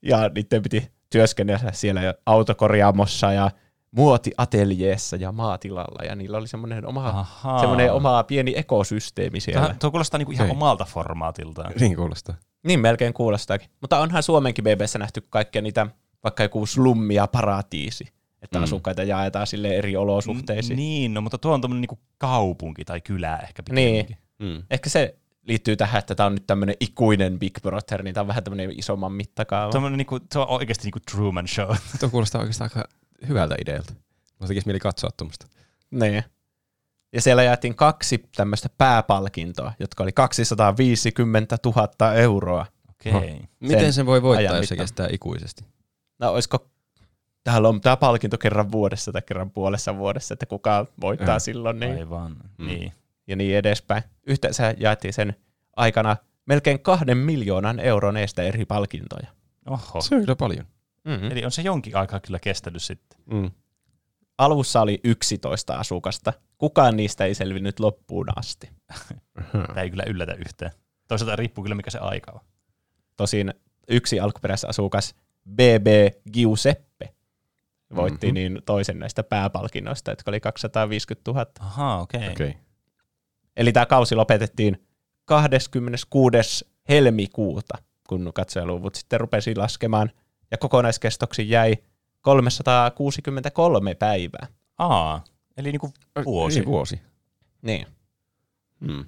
Ja 0.02 0.30
niiden 0.36 0.62
piti 0.62 0.92
työskennellä 1.10 1.72
siellä 1.72 2.14
autokorjaamossa 2.26 3.34
ja 3.34 3.52
muotiateljeessa 3.92 5.16
ja 5.16 5.32
maatilalla. 5.32 6.06
Ja 6.06 6.16
niillä 6.16 6.38
oli 6.38 6.48
semmoinen 6.48 6.86
oma, 6.86 7.26
semmoinen 7.60 7.94
oma 7.94 8.24
pieni 8.24 8.54
ekosysteemi 8.58 9.40
siellä. 9.40 9.68
Tuo, 9.68 9.76
tuo 9.80 9.92
kuulostaa 9.92 10.18
niinku 10.18 10.32
ihan 10.32 10.46
Okei. 10.48 10.56
omalta 10.58 10.86
formaatiltaan. 10.86 11.74
Niin 11.80 11.96
kuulostaa. 11.96 12.36
Niin 12.64 12.80
melkein 12.80 13.14
kuulostaakin. 13.14 13.70
Mutta 13.82 14.00
onhan 14.00 14.24
Suomenkin 14.24 14.64
BBssä 14.64 15.00
nähty 15.00 15.22
kaikkia 15.30 15.62
niitä, 15.62 15.88
vaikka 16.24 16.44
joku 16.44 16.66
slummi 16.66 17.16
ja 17.16 17.28
paratiisi, 17.28 18.08
että 18.42 18.58
Mm. 18.60 18.64
asukkaita 18.64 19.04
jaetaan 19.04 19.48
sille 19.48 19.76
eri 19.78 19.96
olosuhteisiin. 19.96 20.76
N- 20.76 20.80
Niin, 20.80 21.14
no, 21.14 21.22
mutta 21.22 21.38
tuo 21.38 21.54
on 21.54 21.62
tuommoinen 21.62 21.82
niinku 21.82 22.00
kaupunki 22.18 22.86
tai 22.86 23.02
kylä 23.02 23.38
ehkä 23.38 23.64
Niin. 23.72 24.06
pikemminkin. 24.06 24.18
Mm. 24.40 24.64
Ehkä 24.72 24.90
se 24.90 25.16
liittyy 25.44 25.76
tähän, 25.76 26.00
että 26.00 26.16
tämä 26.16 26.28
on 26.28 26.34
nyt 26.34 26.48
tämmöinen 26.48 26.76
ikuinen 26.80 27.40
Big 27.40 27.62
Brother, 27.62 28.04
niin 28.04 28.14
tämä 28.14 28.22
on 28.22 28.28
vähän 28.28 28.44
tämmöinen 28.44 28.80
isomman 28.80 29.12
mittakaava. 29.12 29.72
Tuommoinen 29.72 29.98
niinku, 29.98 30.20
se 30.32 30.40
on 30.40 30.48
oikeasti 30.50 30.84
niinku 30.84 31.00
Truman 31.12 31.48
Show. 31.48 31.76
Tuo 32.00 32.10
kuulostaa 32.10 32.42
oikeastaan 32.42 32.72
aika 32.76 32.90
hyvältä 33.28 33.56
idealta. 33.62 33.94
Mä 34.40 34.48
tekisi 34.48 34.68
mieli 34.68 34.80
katsoa 34.80 35.10
tuommoista. 35.18 35.48
Niin. 35.92 36.24
Ja 37.14 37.22
siellä 37.22 37.44
jaettiin 37.44 37.76
kaksi 37.76 38.24
tämmöistä 38.36 38.70
pääpalkintoa, 38.78 39.74
jotka 39.80 40.04
oli 40.04 40.12
250 40.12 41.58
000 41.66 42.14
euroa. 42.14 42.66
Okei. 42.90 43.14
Okay. 43.14 43.40
Miten 43.60 43.80
Sen 43.80 43.94
sen 43.94 44.06
voi 44.06 44.22
voittaa, 44.22 44.58
jos 44.58 44.70
se 44.70 44.76
kestää 44.76 45.08
ikuisesti? 45.12 45.66
No 46.20 46.32
olisiko, 46.32 46.68
täällä 47.44 47.70
on 47.70 47.82
tämä 47.82 47.98
palkinto 47.98 48.38
kerran 48.38 48.72
vuodessa 48.72 49.12
tai 49.12 49.22
kerran 49.22 49.52
puolessa 49.52 49.98
vuodessa, 49.98 50.34
että 50.34 50.46
kuka 50.46 50.86
voittaa 51.02 51.36
Äh, 51.36 51.42
silloin. 51.42 51.80
Niin. 51.80 51.94
Aivan. 51.94 52.38
Mm. 52.58 52.68
Niin. 52.68 52.94
Ja 53.28 53.36
niin 53.36 53.58
edespäin. 53.58 54.04
Yhteensä 54.28 54.74
jaettiin 54.78 55.14
sen 55.14 55.36
aikana 55.76 56.18
melkein 56.46 56.80
kahden 56.80 57.18
miljoonan 57.18 57.80
euron 57.80 58.18
eestä 58.18 58.42
eri 58.44 58.66
palkintoja. 58.66 59.28
Oho. 59.70 60.02
Se 60.02 60.16
on 60.16 60.22
kyllä 60.22 60.36
paljon. 60.36 60.66
Mm-hmm. 61.04 61.32
Eli 61.32 61.46
on 61.46 61.52
se 61.52 61.62
jonkin 61.62 61.96
aikaa 61.98 62.20
kyllä 62.20 62.40
kestänyt 62.40 62.84
sitten. 62.84 63.20
Mm. 63.26 63.52
Alussa 64.38 64.82
oli 64.82 65.00
11 65.04 65.76
asukasta. 65.76 66.34
Kukaan 66.58 66.98
niistä 66.98 67.26
ei 67.26 67.36
selvinnyt 67.36 67.80
loppuun 67.80 68.26
asti. 68.36 68.70
Tämä 69.52 69.82
ei 69.82 69.90
kyllä 69.90 70.04
yllätä 70.08 70.34
yhtään. 70.34 70.72
Toisaalta 71.08 71.36
riippuu 71.36 71.64
kyllä 71.64 71.76
mikä 71.76 71.90
se 71.90 72.00
aika 72.00 72.32
on. 72.32 72.40
Tosin 73.18 73.54
yksi 73.88 74.20
alkuperäisasukas, 74.20 75.16
BB 75.50 75.88
Giuseppe, 76.34 77.14
voitti 77.96 78.28
Mhm. 78.28 78.34
niin 78.34 78.62
toisen 78.66 79.00
näistä 79.00 79.24
pääpalkinnoista, 79.24 80.12
jotka 80.12 80.32
oli 80.32 80.40
250 80.40 81.32
000. 81.32 81.46
Ahaa, 81.60 82.02
okei. 82.02 82.20
Okay. 82.20 82.32
Okei. 82.32 82.50
Okay. 82.50 82.62
Eli 83.58 83.72
tämä 83.72 83.86
kausi 83.86 84.16
lopetettiin 84.16 84.88
26. 85.26 86.66
helmikuuta, 86.90 87.78
kun 88.10 88.32
katsojaluvut 88.36 88.96
sitten 88.96 89.20
rupesi 89.20 89.56
laskemaan, 89.56 90.12
ja 90.52 90.58
kokonaiskestoksi 90.58 91.50
jäi 91.50 91.78
363 92.22 93.96
päivää. 93.96 94.48
Aa, 94.78 95.24
eli 95.58 95.72
niinku 95.72 95.92
vuosi. 96.26 96.60
Niin, 96.60 96.68
vuosi. 96.68 97.02
Niin. 97.62 97.88
Mm. 98.80 99.06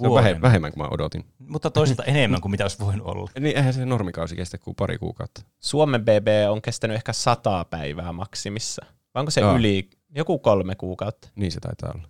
Se 0.00 0.06
on 0.06 0.10
Vuoden. 0.10 0.24
vähe, 0.24 0.40
vähemmän 0.42 0.72
kuin 0.72 0.82
mä 0.82 0.88
odotin. 0.90 1.24
Mutta 1.38 1.70
toisaalta 1.70 2.04
enemmän 2.04 2.40
kuin 2.40 2.50
mitä 2.50 2.64
olisi 2.64 2.78
voinut 2.78 3.06
olla. 3.06 3.30
Niin 3.40 3.56
eihän 3.56 3.74
se 3.74 3.86
normikausi 3.86 4.36
kestä 4.36 4.58
kuin 4.58 4.74
pari 4.74 4.98
kuukautta. 4.98 5.42
Suomen 5.60 6.02
BB 6.02 6.28
on 6.50 6.62
kestänyt 6.62 6.94
ehkä 6.94 7.12
100 7.12 7.64
päivää 7.64 8.12
maksimissa. 8.12 8.86
Vai 9.14 9.20
onko 9.20 9.30
se 9.30 9.40
Joo. 9.40 9.56
yli 9.56 9.90
joku 10.14 10.38
kolme 10.38 10.74
kuukautta? 10.74 11.28
Niin 11.36 11.52
se 11.52 11.60
taitaa 11.60 11.92
olla. 11.94 12.08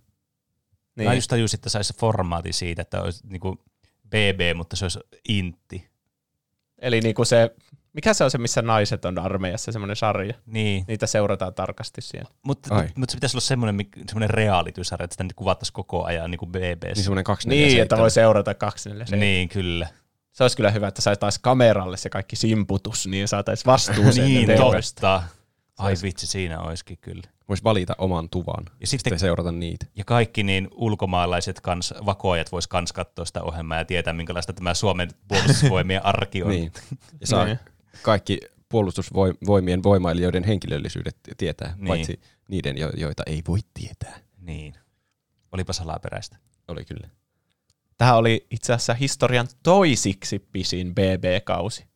Niin. 0.96 1.08
Mä 1.08 1.14
just 1.14 1.28
tajusin, 1.28 1.58
että 1.58 1.68
saisi 1.68 1.94
formaati 2.00 2.52
siitä, 2.52 2.82
että 2.82 3.02
olisi 3.02 3.26
niinku 3.26 3.58
BB, 4.08 4.56
mutta 4.56 4.76
se 4.76 4.84
olisi 4.84 4.98
intti. 5.28 5.88
Eli 6.78 7.00
niinku 7.00 7.24
se, 7.24 7.54
mikä 7.92 8.14
se 8.14 8.24
on 8.24 8.30
se, 8.30 8.38
missä 8.38 8.62
naiset 8.62 9.04
on 9.04 9.18
armeijassa, 9.18 9.72
semmoinen 9.72 9.96
sarja. 9.96 10.34
Niin, 10.46 10.84
Niitä 10.88 11.06
seurataan 11.06 11.54
tarkasti 11.54 12.00
siellä. 12.00 12.30
mutta, 12.42 12.74
Ai. 12.74 12.88
mutta 12.96 13.12
se 13.12 13.16
pitäisi 13.16 13.36
olla 13.36 13.44
semmoinen, 13.44 13.86
semmoinen 14.08 14.30
reality-sarja, 14.30 15.04
että 15.04 15.14
sitä 15.14 15.24
nyt 15.24 15.32
kuvattaisiin 15.34 15.74
koko 15.74 16.04
ajan 16.04 16.30
niin 16.30 16.38
kuin 16.38 16.52
Niin 16.52 16.78
BBssä. 16.78 17.02
semmoinen 17.02 17.24
kaksi 17.24 17.48
Niin, 17.48 17.82
että 17.82 17.96
voi 17.98 18.10
seurata 18.10 18.54
kaksi 18.54 18.88
neljä 18.88 19.04
Niin, 19.10 19.20
niin 19.20 19.48
kyllä. 19.48 19.88
Se 20.32 20.44
olisi 20.44 20.56
kyllä 20.56 20.70
hyvä, 20.70 20.88
että 20.88 21.02
saataisiin 21.02 21.42
kameralle 21.42 21.96
se 21.96 22.10
kaikki 22.10 22.36
simputus, 22.36 23.06
niin 23.06 23.28
saataisiin 23.28 23.66
vastuuseen 23.66 24.26
niin, 24.34 24.46
teoista. 24.46 25.00
totta. 25.00 25.22
Ai 25.78 25.94
vitsi, 26.02 26.26
siinä 26.26 26.60
olisikin 26.60 26.98
kyllä. 27.00 27.22
Voisi 27.48 27.64
valita 27.64 27.94
oman 27.98 28.28
tuvan 28.28 28.64
Ja, 28.80 28.86
sitten, 28.86 28.98
sitten 28.98 29.18
seurata 29.18 29.52
niitä. 29.52 29.86
ja 29.96 30.04
kaikki 30.04 30.42
niin 30.42 30.68
ulkomaalaiset 30.74 31.60
kans, 31.60 31.94
vakoajat 32.06 32.52
vois 32.52 32.66
kans 32.68 32.92
katsoa 32.92 33.24
sitä 33.24 33.42
ohjelmaa 33.42 33.78
ja 33.78 33.84
tietää, 33.84 34.12
minkälaista 34.12 34.52
tämä 34.52 34.74
Suomen 34.74 35.08
puolustusvoimien 35.28 36.06
arki 36.06 36.42
on. 36.42 36.48
Niin. 36.50 36.72
Ja 37.20 37.26
saa 37.26 37.44
Niin. 37.44 37.58
kaikki 38.02 38.40
puolustusvoimien 38.68 39.82
voimailijoiden 39.82 40.44
henkilöllisyydet 40.44 41.16
tietää, 41.38 41.74
Niin. 41.76 41.86
paitsi 41.88 42.20
niiden, 42.48 42.78
jo- 42.78 42.92
joita 42.96 43.22
ei 43.26 43.42
voi 43.48 43.58
tietää. 43.74 44.18
niin. 44.40 44.74
Olipa 45.52 45.72
salaperäistä. 45.72 46.36
Oli 46.68 46.84
kyllä. 46.84 47.08
Tämä 47.98 48.14
oli 48.14 48.46
itse 48.50 48.72
asiassa 48.72 48.94
historian 48.94 49.48
toisiksi 49.62 50.38
pisin 50.52 50.94
BB-kausi. 50.94 51.86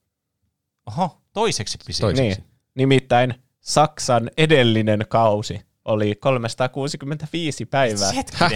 Oho, 0.86 1.22
toiseksi 1.32 1.78
pisin. 1.86 2.00
Toiseksi. 2.00 2.40
Niin. 2.40 2.50
Nimittäin 2.74 3.34
Saksan 3.66 4.30
edellinen 4.36 5.04
kausi 5.08 5.60
oli 5.84 6.14
365 6.14 7.66
päivää, 7.66 8.12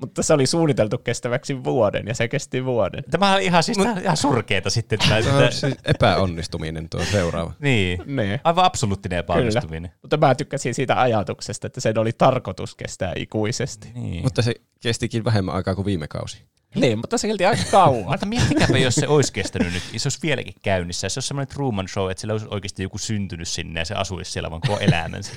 mutta 0.00 0.22
se 0.22 0.32
oli 0.32 0.46
suunniteltu 0.46 0.98
kestäväksi 0.98 1.64
vuoden 1.64 2.06
ja 2.06 2.14
se 2.14 2.28
kesti 2.28 2.64
vuoden. 2.64 3.04
Tämä 3.10 3.34
on 3.34 3.40
ihan, 3.40 3.62
siis, 3.62 3.78
on 3.78 3.98
ihan 3.98 4.16
surkeeta 4.16 4.70
sitten. 4.70 4.98
Tämä, 4.98 5.22
Se 5.22 5.30
on 5.30 5.52
siis 5.52 5.74
epäonnistuminen 5.84 6.88
tuo 6.88 7.04
seuraava. 7.04 7.52
niin. 7.58 8.02
Niin. 8.06 8.40
Aivan 8.44 8.64
absoluuttinen 8.64 9.18
epäonnistuminen. 9.18 9.90
Mutta 10.02 10.16
mä 10.16 10.34
tykkäsin 10.34 10.74
siitä 10.74 11.00
ajatuksesta, 11.00 11.66
että 11.66 11.80
sen 11.80 11.98
oli 11.98 12.12
tarkoitus 12.12 12.74
kestää 12.74 13.12
ikuisesti. 13.16 13.90
Niin. 13.94 14.22
Mutta 14.22 14.42
se 14.42 14.54
kestikin 14.80 15.24
vähemmän 15.24 15.54
aikaa 15.54 15.74
kuin 15.74 15.86
viime 15.86 16.08
kausi. 16.08 16.42
Niin, 16.74 16.98
mutta 16.98 17.18
silti 17.18 17.46
aika 17.46 17.62
kauan. 17.70 18.10
Mutta 18.10 18.26
miettikääpä, 18.26 18.78
jos 18.78 18.94
se 18.94 19.08
olisi 19.08 19.32
kestänyt 19.32 19.72
nyt, 19.72 19.82
se 19.96 20.06
olisi 20.06 20.18
vieläkin 20.22 20.54
käynnissä. 20.62 21.08
Se 21.08 21.18
olisi 21.18 21.28
semmoinen 21.28 21.54
Truman 21.54 21.88
Show, 21.88 22.10
että 22.10 22.20
sillä 22.20 22.32
olisi 22.32 22.46
oikeasti 22.50 22.82
joku 22.82 22.98
syntynyt 22.98 23.48
sinne 23.48 23.80
ja 23.80 23.84
se 23.84 23.94
asuisi 23.94 24.30
siellä 24.30 24.50
vaan 24.50 24.60
koko 24.60 24.78
elämänsä. 24.78 25.32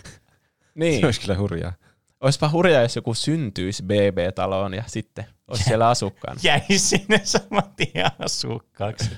niin. 0.76 1.00
Se 1.00 1.06
olisi 1.06 1.22
kyllä 1.22 1.38
hurjaa. 1.38 1.74
Olisipa 2.22 2.50
hurjaa, 2.50 2.82
jos 2.82 2.96
joku 2.96 3.14
syntyisi 3.14 3.84
BB-taloon 3.84 4.74
ja 4.74 4.84
sitten 4.88 5.26
olisi 5.48 5.64
siellä 5.64 5.90
asukkaana. 5.90 6.40
Jäi 6.44 6.62
sinne 6.78 7.22
saman 7.24 7.64
tien 7.76 8.06
asukkaaksi. 8.20 9.10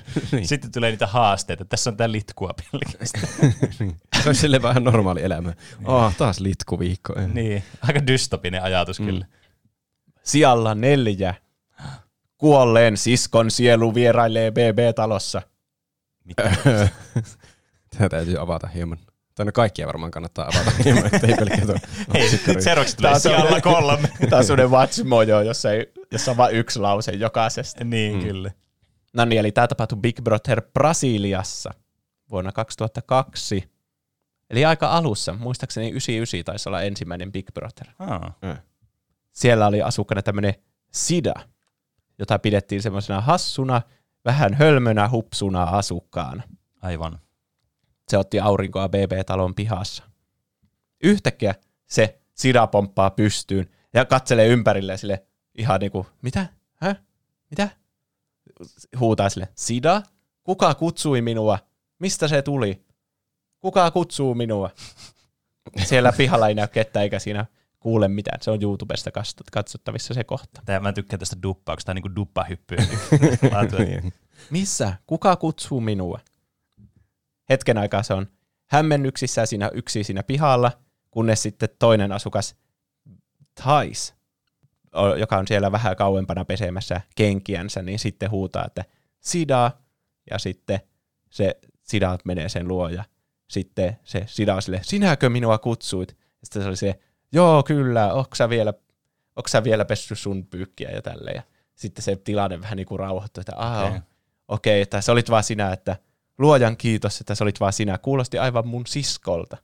Sitten 0.42 0.72
tulee 0.72 0.90
niitä 0.90 1.06
haasteita. 1.06 1.64
Tässä 1.64 1.90
on 1.90 1.96
tää 1.96 2.12
litkua 2.12 2.54
pelkästään. 2.72 3.52
Se 4.22 4.28
olisi 4.28 4.40
sille 4.40 4.62
vähän 4.62 4.84
normaali 4.84 5.22
elämä. 5.22 5.52
Oh, 5.84 6.16
taas 6.16 6.40
litkuviikko. 6.40 7.14
niin, 7.32 7.62
aika 7.82 8.06
dystopinen 8.06 8.62
ajatus 8.62 8.98
kyllä. 8.98 9.26
Sijalla 10.22 10.74
neljä. 10.74 11.34
Kuolleen 12.38 12.96
siskon 12.96 13.50
sielu 13.50 13.94
vierailee 13.94 14.50
BB-talossa. 14.50 15.42
Mitä? 16.24 16.42
Tätä 17.90 18.08
täytyy 18.08 18.40
avata 18.40 18.66
hieman. 18.66 18.98
Tai 19.34 19.46
no 19.46 19.52
kaikkia 19.52 19.86
varmaan 19.86 20.10
kannattaa 20.10 20.44
avata 20.54 20.72
hieman, 20.84 21.06
ettei 21.14 21.34
pelkkä 21.38 21.66
tuo 21.66 21.74
Hei, 22.14 22.28
seuraavaksi 22.60 22.96
tulee 22.96 23.12
on 23.12 23.20
sijalla 23.20 23.60
kolme. 23.60 24.08
Tämä 24.30 24.36
on 24.38 24.44
sellainen 24.44 24.70
Watchmojo, 24.70 25.40
jossa, 25.40 25.72
ei, 25.72 25.92
jossa 26.12 26.30
on 26.30 26.36
vain 26.36 26.56
yksi 26.56 26.78
lause 26.78 27.12
jokaisesta. 27.12 27.84
niin, 27.84 28.14
Mm. 28.16 28.22
kyllä. 28.22 28.50
No 29.12 29.24
niin, 29.24 29.40
eli 29.40 29.52
tämä 29.52 29.68
tapahtui 29.68 29.98
Big 29.98 30.20
Brother 30.22 30.62
Brasiliassa 30.72 31.70
vuonna 32.30 32.52
2002. 32.52 33.70
Eli 34.50 34.64
aika 34.64 34.88
alussa, 34.88 35.32
muistaakseni 35.32 35.90
99 35.90 36.44
taisi 36.44 36.68
olla 36.68 36.82
ensimmäinen 36.82 37.32
Big 37.32 37.46
Brother. 37.54 37.86
Ah. 37.98 38.58
Siellä 39.32 39.66
oli 39.66 39.82
asukkaana 39.82 40.22
tämmöinen 40.22 40.54
Sida, 40.92 41.34
jota 42.18 42.38
pidettiin 42.38 42.82
semmoisena 42.82 43.20
hassuna, 43.20 43.82
vähän 44.24 44.54
hölmönä 44.54 45.08
hupsuna 45.08 45.62
asukkaana. 45.62 46.42
Aivan. 46.82 47.18
Se 48.08 48.18
otti 48.18 48.40
aurinkoa 48.40 48.88
BB-talon 48.88 49.54
pihassa. 49.54 50.02
Yhtäkkiä 51.02 51.54
se 51.86 52.20
Sida 52.34 52.66
pomppaa 52.66 53.10
pystyyn 53.10 53.70
ja 53.94 54.04
katselee 54.04 54.46
ympärille 54.46 54.96
sille 54.96 55.26
ihan 55.58 55.80
niinku, 55.80 56.06
mitä? 56.22 56.46
Hä? 56.74 56.96
Mitä? 57.50 57.68
Huutaa 58.98 59.28
sille, 59.28 59.48
Sida? 59.54 60.02
Kuka 60.42 60.74
kutsui 60.74 61.22
minua? 61.22 61.58
Mistä 61.98 62.28
se 62.28 62.42
tuli? 62.42 62.84
Kuka 63.60 63.90
kutsuu 63.90 64.34
minua? 64.34 64.70
Siellä 65.84 66.12
pihalla 66.12 66.48
ei 66.48 66.54
näy 66.54 66.68
ketään 66.68 67.02
eikä 67.02 67.18
siinä 67.18 67.46
kuule 67.80 68.08
mitään. 68.08 68.42
Se 68.42 68.50
on 68.50 68.62
YouTubesta 68.62 69.10
katsottavissa 69.52 70.14
se 70.14 70.24
kohta. 70.24 70.62
Tää, 70.64 70.80
mä 70.80 70.92
tykkään 70.92 71.20
tästä 71.20 71.36
duppauksesta, 71.42 71.92
on 71.92 71.94
niinku. 71.94 72.10
Niin. 73.78 74.12
Missä? 74.50 74.94
Kuka 75.06 75.36
kutsuu 75.36 75.80
minua? 75.80 76.20
Hetken 77.50 77.78
aikaa 77.78 78.02
se 78.02 78.14
on 78.14 78.26
hämmennyksissä 78.66 79.46
siinä 79.46 79.70
yksi 79.74 80.04
siinä 80.04 80.22
pihalla, 80.22 80.72
kunnes 81.10 81.42
sitten 81.42 81.68
toinen 81.78 82.12
asukas 82.12 82.56
Thais, 83.62 84.14
joka 85.18 85.36
on 85.36 85.46
siellä 85.46 85.72
vähän 85.72 85.96
kauempana 85.96 86.44
pesemässä 86.44 87.00
kenkiänsä, 87.16 87.82
niin 87.82 87.98
sitten 87.98 88.30
huutaa, 88.30 88.64
että 88.66 88.84
Sida, 89.20 89.70
ja 90.30 90.38
sitten 90.38 90.80
se 91.30 91.56
Sida 91.82 92.18
menee 92.24 92.48
sen 92.48 92.68
luo, 92.68 92.88
ja 92.88 93.04
sitten 93.50 93.98
se 94.04 94.22
Sida 94.26 94.54
on 94.54 94.62
sille, 94.62 94.80
sinäkö 94.82 95.28
minua 95.28 95.58
kutsuit? 95.58 96.16
Ja 96.18 96.46
sitten 96.46 96.62
se 96.62 96.68
oli 96.68 96.76
se, 96.76 97.00
joo 97.32 97.62
kyllä, 97.62 98.12
onko 98.12 98.30
vielä, 98.48 98.72
onko 99.36 99.48
sä 99.48 99.64
vielä 99.64 99.84
pessy 99.84 100.14
sun 100.14 100.46
pyykkiä 100.46 100.90
ja 100.90 101.02
tälleen, 101.02 101.36
ja 101.36 101.42
sitten 101.74 102.02
se 102.02 102.16
tilanne 102.16 102.60
vähän 102.60 102.76
niin 102.76 102.86
kuin 102.86 102.98
rauhoittui, 102.98 103.40
että 103.40 103.52
aha, 103.56 103.84
Okei. 103.86 104.00
okei, 104.48 104.80
että 104.80 105.00
se 105.00 105.12
olit 105.12 105.30
vaan 105.30 105.44
sinä, 105.44 105.72
että 105.72 105.96
luojan 106.38 106.76
kiitos, 106.76 107.20
että 107.20 107.34
se 107.34 107.44
olit 107.44 107.60
vaan 107.60 107.72
sinä. 107.72 107.98
Kuulosti 107.98 108.38
aivan 108.38 108.68
mun 108.68 108.86
siskolta. 108.86 109.56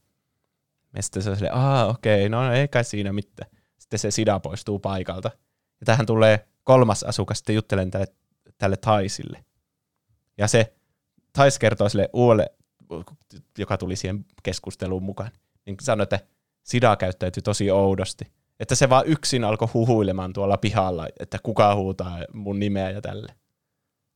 Ja 0.95 1.03
sitten 1.03 1.23
se 1.23 1.29
on 1.29 1.35
silleen, 1.35 1.55
aa 1.55 1.85
okei, 1.85 2.29
no 2.29 2.53
ei 2.53 2.67
kai 2.67 2.83
siinä 2.83 3.13
mitään. 3.13 3.51
Sitten 3.77 3.99
se 3.99 4.11
sida 4.11 4.39
poistuu 4.39 4.79
paikalta. 4.79 5.31
Ja 5.79 5.85
tähän 5.85 6.05
tulee 6.05 6.47
kolmas 6.63 7.03
asukas 7.03 7.37
sitten 7.37 7.55
juttelen 7.55 7.91
tälle, 7.91 8.07
tälle 8.57 8.77
Taisille. 8.77 9.45
Ja 10.37 10.47
se 10.47 10.73
Tais 11.33 11.59
kertoo 11.59 11.89
sille 11.89 12.09
uudelle, 12.13 12.51
joka 13.57 13.77
tuli 13.77 13.95
siihen 13.95 14.25
keskusteluun 14.43 15.03
mukaan, 15.03 15.31
niin 15.65 15.77
sanoi, 15.81 16.03
että 16.03 16.19
Sida 16.65 16.95
käyttäytyi 16.95 17.43
tosi 17.43 17.71
oudosti. 17.71 18.31
Että 18.59 18.75
se 18.75 18.89
vaan 18.89 19.05
yksin 19.05 19.43
alkoi 19.43 19.67
huhuilemaan 19.73 20.33
tuolla 20.33 20.57
pihalla, 20.57 21.07
että 21.19 21.39
kuka 21.43 21.75
huutaa 21.75 22.19
mun 22.33 22.59
nimeä 22.59 22.89
ja 22.89 23.01
tälle. 23.01 23.35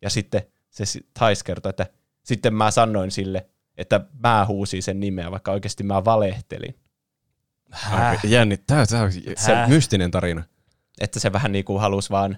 Ja 0.02 0.10
sitten 0.10 0.42
se 0.70 0.84
Thais 1.14 1.44
kertoi, 1.44 1.70
että 1.70 1.86
sitten 2.24 2.54
mä 2.54 2.72
sanoin 2.72 3.12
sille, 3.12 3.50
että 3.78 4.02
mä 4.24 4.46
huusin 4.46 4.84
sen 4.84 5.00
nimeä, 5.00 5.32
vaikka 5.32 5.52
oikeasti 5.52 5.84
mä 5.84 6.06
valehtelin. 6.06 6.76
Häh? 7.72 8.26
Jännittää. 8.26 8.86
Tämä 8.86 9.04
on 9.04 9.12
se 9.12 9.56
mystinen 9.68 10.12
tarina. 10.12 10.44
Että 11.02 11.20
se 11.20 11.34
vähän 11.34 11.52
niin 11.52 11.66
kuin 11.66 11.82
halusi 11.82 12.10
vaan 12.10 12.38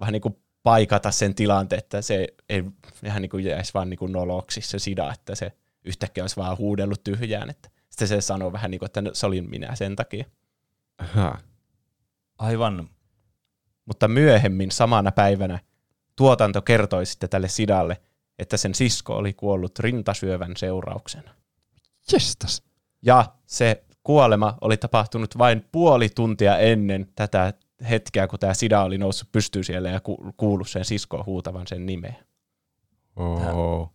vähän 0.00 0.12
niin 0.12 0.22
kuin 0.22 0.38
paikata 0.62 1.10
sen 1.10 1.34
tilanteen, 1.34 1.78
että 1.78 2.02
se 2.02 2.26
ei 2.48 2.64
ihan 3.04 3.22
niin 3.22 3.30
kuin 3.30 3.44
jäisi 3.44 3.74
vaan 3.74 3.90
niin 3.90 3.98
kuin 3.98 4.12
noloksi 4.12 4.60
se 4.60 4.78
sida, 4.78 5.12
että 5.12 5.34
se 5.34 5.52
yhtäkkiä 5.84 6.24
olisi 6.24 6.36
vaan 6.36 6.58
huudellut 6.58 7.04
tyhjään. 7.04 7.50
Että 7.50 7.70
sitten 7.94 8.08
se 8.08 8.20
sanoi 8.20 8.52
vähän 8.52 8.70
niin 8.70 8.78
kuin, 8.78 8.86
että 8.86 9.02
no, 9.02 9.10
se 9.12 9.26
olin 9.26 9.50
minä 9.50 9.74
sen 9.74 9.96
takia. 9.96 10.24
Aha. 10.98 11.38
Aivan. 12.38 12.88
Mutta 13.84 14.08
myöhemmin 14.08 14.70
samana 14.70 15.12
päivänä 15.12 15.58
tuotanto 16.16 16.62
kertoi 16.62 17.06
sitten 17.06 17.30
tälle 17.30 17.48
sidalle, 17.48 18.00
että 18.38 18.56
sen 18.56 18.74
sisko 18.74 19.16
oli 19.16 19.32
kuollut 19.32 19.78
rintasyövän 19.78 20.56
seurauksena. 20.56 21.34
Jestas. 22.12 22.62
Ja 23.02 23.24
se 23.46 23.84
kuolema 24.02 24.58
oli 24.60 24.76
tapahtunut 24.76 25.38
vain 25.38 25.68
puoli 25.72 26.08
tuntia 26.08 26.58
ennen 26.58 27.12
tätä 27.14 27.52
hetkeä, 27.90 28.26
kun 28.28 28.38
tämä 28.38 28.54
Sida 28.54 28.82
oli 28.82 28.98
noussut 28.98 29.32
pystyyn 29.32 29.64
siellä 29.64 29.90
ja 29.90 30.00
ku- 30.00 30.32
kuullut 30.36 30.68
sen 30.68 30.84
siskoon 30.84 31.26
huutavan 31.26 31.66
sen 31.66 31.86
nimeä. 31.86 32.14
Oh. 33.16 33.92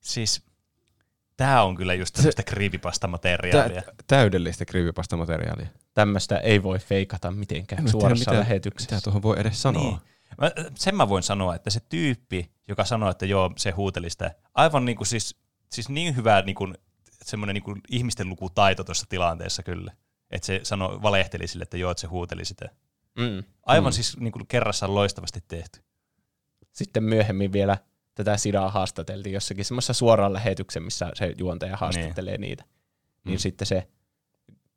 Siis 0.00 0.49
tää 1.40 1.62
on 1.64 1.76
kyllä 1.76 1.94
just 1.94 2.14
tämmöistä 2.14 2.42
creepypasta-materiaalia. 2.42 3.82
Tä, 3.82 3.92
täydellistä 4.06 4.64
creepypasta-materiaalia. 4.64 5.66
Tämmöistä 5.94 6.38
ei 6.38 6.62
voi 6.62 6.78
feikata 6.78 7.30
mitenkään 7.30 7.78
En 7.78 7.84
mä 7.84 7.90
tiedä, 7.90 8.00
suorassa 8.00 8.30
mitä- 8.30 8.40
lähetyksessä. 8.40 8.94
Mitä 8.94 9.04
tuohon 9.04 9.22
voi 9.22 9.40
edes 9.40 9.62
sanoa? 9.62 9.82
Niin. 9.82 9.98
Mä, 10.40 10.50
sen 10.74 10.96
mä 10.96 11.08
voin 11.08 11.22
sanoa, 11.22 11.54
että 11.54 11.70
se 11.70 11.80
tyyppi, 11.88 12.50
joka 12.68 12.84
sanoi, 12.84 13.10
että 13.10 13.26
joo, 13.26 13.50
se 13.56 13.70
huuteli 13.70 14.10
sitä, 14.10 14.34
aivan 14.54 14.84
niin 14.84 14.96
kuin 14.96 15.06
siis, 15.06 15.36
siis 15.72 15.88
niin 15.88 16.16
hyvä 16.16 16.42
niin 16.42 16.54
kuin, 16.54 16.74
semmoinen 17.24 17.54
niin 17.54 17.62
kuin 17.64 17.80
ihmisten 17.88 18.28
lukutaito 18.28 18.84
tuossa 18.84 19.06
tilanteessa 19.08 19.62
kyllä. 19.62 19.92
Että 20.30 20.46
se 20.46 20.60
sanoi, 20.62 21.02
valehteli 21.02 21.46
sille, 21.46 21.62
että 21.62 21.76
joo, 21.76 21.90
että 21.90 22.00
se 22.00 22.06
huuteli 22.06 22.44
sitä. 22.44 22.68
Mm. 23.18 23.44
Aivan 23.66 23.92
Mm. 23.92 23.94
siis 23.94 24.16
niin 24.16 24.32
kuin 24.32 24.46
kerrassaan 24.46 24.94
loistavasti 24.94 25.40
tehty. 25.48 25.80
Sitten 26.72 27.04
myöhemmin 27.04 27.52
vielä 27.52 27.78
tätä 28.24 28.36
Sidaa 28.36 28.70
haastateltiin 28.70 29.32
jossakin 29.32 29.64
semmoisessa 29.64 29.92
suoraan 29.92 30.32
lähetyksen, 30.32 30.82
missä 30.82 31.10
se 31.14 31.34
juontaja 31.38 31.76
haastattelee 31.76 32.38
niin. 32.38 32.40
niitä. 32.40 32.64
Niin 33.24 33.34
Mm. 33.36 33.38
sitten 33.38 33.66
se 33.66 33.88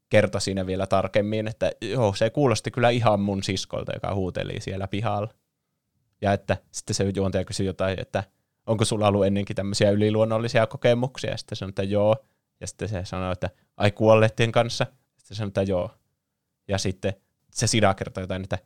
kertoi 0.10 0.42
siinä 0.42 0.66
vielä 0.66 0.88
tarkemmin, 0.88 1.48
että 1.48 1.72
joo, 1.82 2.14
se 2.14 2.30
kuulosti 2.30 2.72
kyllä 2.72 2.90
ihan 2.90 3.20
mun 3.20 3.44
siskolta, 3.44 3.92
joka 3.94 4.16
huuteli 4.16 4.62
siellä 4.62 4.88
pihalla. 4.88 5.34
Ja 6.22 6.34
että 6.34 6.58
sitten 6.72 6.94
se 6.94 7.12
juontaja 7.16 7.46
kysyi 7.46 7.66
jotain, 7.66 8.00
että 8.00 8.24
onko 8.66 8.86
sulla 8.86 9.08
ollut 9.08 9.26
ennenkin 9.26 9.56
tämmöisiä 9.56 9.92
yliluonnollisia 9.92 10.68
kokemuksia? 10.68 11.32
Ja 11.32 11.38
sitten 11.38 11.56
sanoi, 11.56 11.70
että 11.70 11.84
joo. 11.84 12.16
Ja 12.62 12.68
sitten 12.68 12.90
se 12.90 13.06
sanoi, 13.06 13.32
että 13.32 13.50
ai 13.78 13.92
kuolleiden 13.92 14.52
kanssa? 14.52 14.86
Sitten 15.18 15.38
sanoi, 15.38 15.48
että 15.48 15.62
joo. 15.62 15.92
Ja 16.68 16.78
sitten 16.78 17.14
se 17.52 17.68
Sida 17.68 17.94
kertoi 17.94 18.24
jotain, 18.24 18.44
että, 18.44 18.58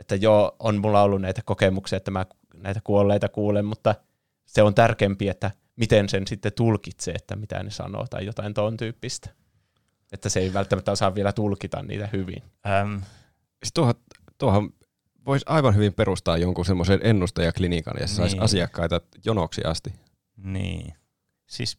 että 0.00 0.14
joo, 0.14 0.56
on 0.58 0.80
mulla 0.80 1.02
ollut 1.02 1.20
näitä 1.20 1.42
kokemuksia, 1.44 1.96
että 1.96 2.10
mä 2.10 2.26
näitä 2.54 2.80
kuolleita 2.84 3.28
kuulen, 3.28 3.64
mutta 3.64 3.94
se 4.48 4.62
on 4.62 4.74
tärkeämpi, 4.74 5.28
että 5.28 5.50
miten 5.76 6.08
sen 6.08 6.26
sitten 6.26 6.52
tulkitsee, 6.52 7.14
että 7.14 7.36
mitä 7.36 7.62
ne 7.62 7.70
sanoo 7.70 8.06
tai 8.10 8.26
jotain 8.26 8.54
tuon 8.54 8.76
tyyppistä. 8.76 9.30
Että 10.12 10.28
se 10.28 10.40
ei 10.40 10.52
välttämättä 10.52 10.92
osaa 10.92 11.14
vielä 11.14 11.32
tulkita 11.32 11.82
niitä 11.82 12.08
hyvin. 12.12 12.42
Ähm, 12.66 12.96
Siis 13.62 13.72
tuohon, 13.74 13.94
tuohon 14.38 14.70
voisi 15.26 15.44
aivan 15.48 15.74
hyvin 15.74 15.94
perustaa 15.94 16.36
jonkun 16.36 16.64
semmoisen 16.64 17.00
ennustajaklinikan, 17.02 17.94
jossa 18.00 18.16
saisi 18.16 18.36
Niin. 18.36 18.42
asiakkaita 18.42 19.00
jonoksi 19.24 19.62
asti. 19.64 19.92
niin. 20.36 20.94
Siis 21.46 21.76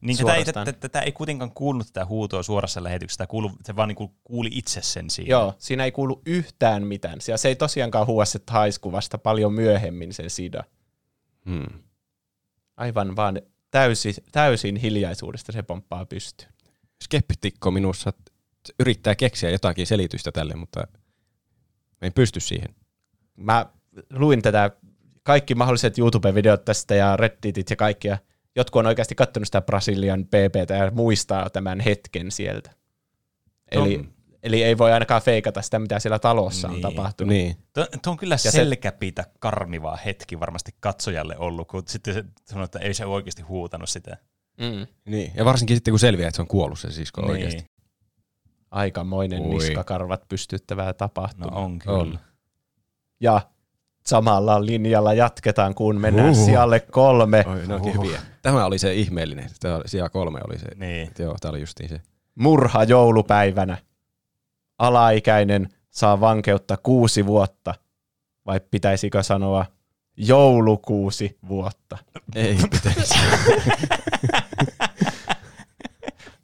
Niin 0.00 0.16
tätä 0.16 0.34
ei, 0.34 0.44
tätä, 0.44 0.72
tätä 0.72 1.00
ei 1.00 1.12
kuitenkaan 1.12 1.50
kuulunut 1.52 1.86
tätä 1.86 2.06
huutoa 2.06 2.42
suorassa 2.42 2.82
lähetyksessä, 2.82 3.26
kuulu, 3.26 3.50
se 3.64 3.76
vaan 3.76 3.88
niinku 3.88 4.14
kuuli 4.24 4.48
itse 4.52 4.82
sen 4.82 5.10
siihen. 5.10 5.30
Joo, 5.30 5.54
siinä 5.58 5.84
ei 5.84 5.92
kuulu 5.92 6.22
yhtään 6.26 6.86
mitään. 6.86 7.18
Ja 7.28 7.38
se 7.38 7.48
ei 7.48 7.56
tosiaankaan 7.56 8.06
huua 8.06 8.24
se 8.24 8.40
haisku 8.50 8.92
vasta 8.92 9.18
paljon 9.18 9.52
myöhemmin 9.52 10.12
sen 10.12 10.30
sida. 10.30 10.64
Hmm. 11.50 11.82
Aivan 12.76 13.16
vaan 13.16 13.42
täysi, 13.70 14.14
täysin 14.32 14.76
hiljaisuudesta 14.76 15.52
se 15.52 15.62
pomppaa 15.62 16.06
pystyyn. 16.06 16.52
Skeptikko 17.04 17.70
minussa 17.70 18.12
yrittää 18.80 19.14
keksiä 19.14 19.50
jotakin 19.50 19.86
selitystä 19.86 20.32
tälle, 20.32 20.54
mutta 20.54 20.86
en 22.02 22.12
pysty 22.12 22.40
siihen. 22.40 22.74
Mä 23.36 23.66
luin 24.10 24.42
tätä 24.42 24.70
kaikki 25.22 25.54
mahdolliset 25.54 25.98
YouTube-videot 25.98 26.64
tästä 26.64 26.94
ja 26.94 27.16
Redditit 27.16 27.70
ja 27.70 27.76
kaikkia. 27.76 28.18
Jotkut 28.56 28.80
on 28.80 28.86
oikeasti 28.86 29.14
katsonut 29.14 29.48
sitä 29.48 29.62
Brasilian 29.62 30.24
PPtä 30.24 30.74
ja 30.74 30.90
muistaa 30.90 31.50
tämän 31.50 31.80
hetken 31.80 32.30
sieltä. 32.30 32.70
Eli, 33.70 33.96
No. 33.96 34.04
Eli 34.44 34.62
ei 34.62 34.78
voi 34.78 34.92
ainakaan 34.92 35.22
feikata 35.22 35.62
sitä, 35.62 35.78
mitä 35.78 35.98
siellä 35.98 36.18
talossa 36.18 36.68
Niin. 36.68 36.74
on 36.86 36.92
tapahtunut. 36.94 37.28
Niin. 37.28 37.56
Tuo, 37.72 37.86
tuo 38.02 38.10
on 38.10 38.16
kyllä 38.16 38.36
se- 38.36 38.50
selkäpiitä 38.50 39.24
karmivaa 39.38 39.96
hetki 39.96 40.40
varmasti 40.40 40.74
katsojalle 40.80 41.38
ollut, 41.38 41.68
kun 41.68 41.82
sitten 41.86 42.14
se 42.14 42.24
sanoo, 42.44 42.64
että 42.64 42.78
ei 42.78 42.94
se 42.94 43.06
oikeasti 43.06 43.42
huutanut 43.42 43.88
sitä. 43.88 44.16
Mm. 44.60 44.86
niin. 45.04 45.32
Ja 45.36 45.44
varsinkin 45.44 45.76
sitten, 45.76 45.92
kun 45.92 45.98
selviää, 45.98 46.28
että 46.28 46.36
se 46.36 46.42
on 46.42 46.48
kuollut 46.48 46.78
se 46.78 46.90
sisko 46.90 47.20
niin. 47.20 47.30
oikeasti. 47.30 47.66
Aikamoinen 48.70 49.40
Ui. 49.42 49.54
niskakarvat 49.54 50.28
pystyttävää 50.28 50.86
No 50.86 50.92
tapahtuma. 50.92 51.56
on 51.56 51.78
kyllä. 51.78 51.98
On. 51.98 52.18
Ja 53.20 53.40
samalla 54.06 54.66
linjalla 54.66 55.14
jatketaan, 55.14 55.74
kun 55.74 56.00
mennään 56.00 56.28
Huhhuh. 56.30 56.44
sijalle 56.46 56.80
kolme. 56.80 57.44
Oi, 57.46 57.74
onkin 57.74 57.92
hyviä. 58.02 58.20
Tämä 58.42 58.64
oli 58.66 58.78
se 58.78 58.94
ihmeellinen. 58.94 59.50
Tämä 59.60 59.80
sija 59.86 60.08
kolme 60.08 60.40
oli 60.48 60.58
se. 60.58 60.66
Niin. 60.76 61.10
Joo, 61.18 61.36
tämä 61.40 61.50
oli 61.50 61.60
justiin 61.60 61.88
se. 61.88 62.00
Murha 62.34 62.84
joulupäivänä. 62.84 63.78
Alaikäinen 64.78 65.68
saa 65.90 66.20
vankeutta 66.20 66.76
kuusi 66.76 67.26
vuotta. 67.26 67.74
Vai 68.46 68.60
pitäisikö 68.70 69.22
sanoa 69.22 69.66
joulukuusi 70.16 71.38
vuotta? 71.48 71.98
Ei 72.34 72.58
pitäisi. 72.70 73.14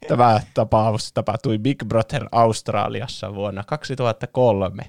Tämä 0.07 0.41
tapaus 0.53 1.13
tapahtui 1.13 1.57
Big 1.57 1.83
Brother 1.85 2.25
Australiassa 2.31 3.35
vuonna 3.35 3.63
2003. 3.63 4.83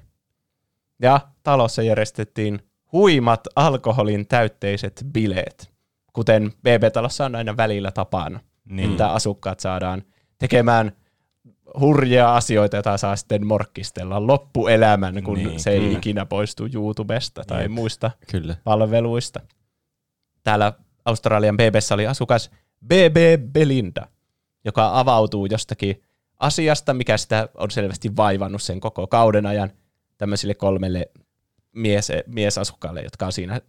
Ja 1.02 1.20
talossa 1.42 1.82
järjestettiin 1.82 2.60
huimat 2.92 3.40
alkoholin 3.56 4.26
täytteiset 4.26 5.04
bileet, 5.12 5.72
kuten 6.12 6.52
BB-talossa 6.62 7.24
on 7.24 7.34
aina 7.34 7.56
välillä 7.56 7.90
tapana. 7.90 8.40
Niin. 8.64 8.90
Että 8.90 9.12
asukkaat 9.12 9.60
saadaan 9.60 10.02
tekemään 10.38 10.92
hurjia 11.80 12.34
asioita, 12.34 12.76
joita 12.76 12.96
saa 12.96 13.16
sitten 13.16 13.46
morkkistella 13.46 14.26
loppuelämän, 14.26 15.22
kun 15.22 15.38
Niin, 15.38 15.60
se 15.60 15.70
ei 15.70 15.80
kyllä. 15.80 15.98
ikinä 15.98 16.26
poistu 16.26 16.68
YouTubesta 16.74 17.44
tai 17.46 17.62
Jep. 17.62 17.70
muista 17.72 18.10
Kyllä. 18.30 18.56
palveluista. 18.64 19.40
Täällä 20.42 20.72
Australian 21.04 21.56
BBssä 21.56 21.94
oli 21.94 22.06
asukas 22.06 22.50
BB 22.86 23.16
Belinda, 23.52 24.06
joka 24.64 24.98
avautuu 25.00 25.46
jostakin 25.46 26.02
asiasta, 26.38 26.94
mikä 26.94 27.16
sitä 27.16 27.48
on 27.54 27.70
selvästi 27.70 28.16
vaivannut 28.16 28.62
sen 28.62 28.80
koko 28.80 29.06
kauden 29.06 29.46
ajan 29.46 29.70
tämmöisille 30.18 30.54
kolmelle 30.54 31.06
mies, 31.72 32.12
miesasukkaalle, 32.26 33.02
jotka 33.02 33.26
on 33.26 33.32
siinä 33.32 33.60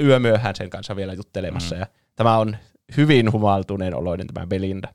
yömyöhään 0.00 0.56
sen 0.56 0.70
kanssa 0.70 0.96
vielä 0.96 1.12
juttelemassa. 1.12 1.74
Mm. 1.74 1.80
Ja 1.80 1.86
tämä 2.16 2.38
on 2.38 2.56
hyvin 2.96 3.32
humaltuneen 3.32 3.94
oloinen 3.94 4.26
tämä 4.26 4.46
Belinda. 4.46 4.88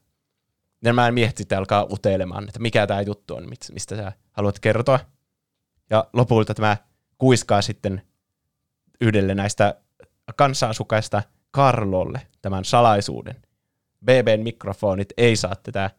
Ja 0.84 0.94
nämä 0.94 1.12
miehet 1.12 1.38
sitten 1.38 1.58
alkaa 1.58 1.88
utelemaan, 1.92 2.44
että 2.44 2.60
mikä 2.60 2.88
tämä 2.88 3.02
juttu 3.02 3.36
on, 3.36 3.50
mistä 3.74 3.96
sä 3.96 4.12
haluat 4.32 4.60
kertoa. 4.60 5.00
Ja 5.90 6.08
lopulta 6.14 6.54
tämä 6.54 6.78
kuiskaa 7.18 7.62
sitten 7.62 8.02
yhdelle 9.02 9.36
näistä 9.36 9.76
kansanasukkaista 10.36 11.24
Karlolle 11.52 12.22
tämän 12.42 12.66
salaisuuden. 12.66 13.36
BBn 14.06 14.44
mikrofonit 14.44 15.14
ei 15.18 15.36
saa 15.36 15.56
tätä 15.56 15.90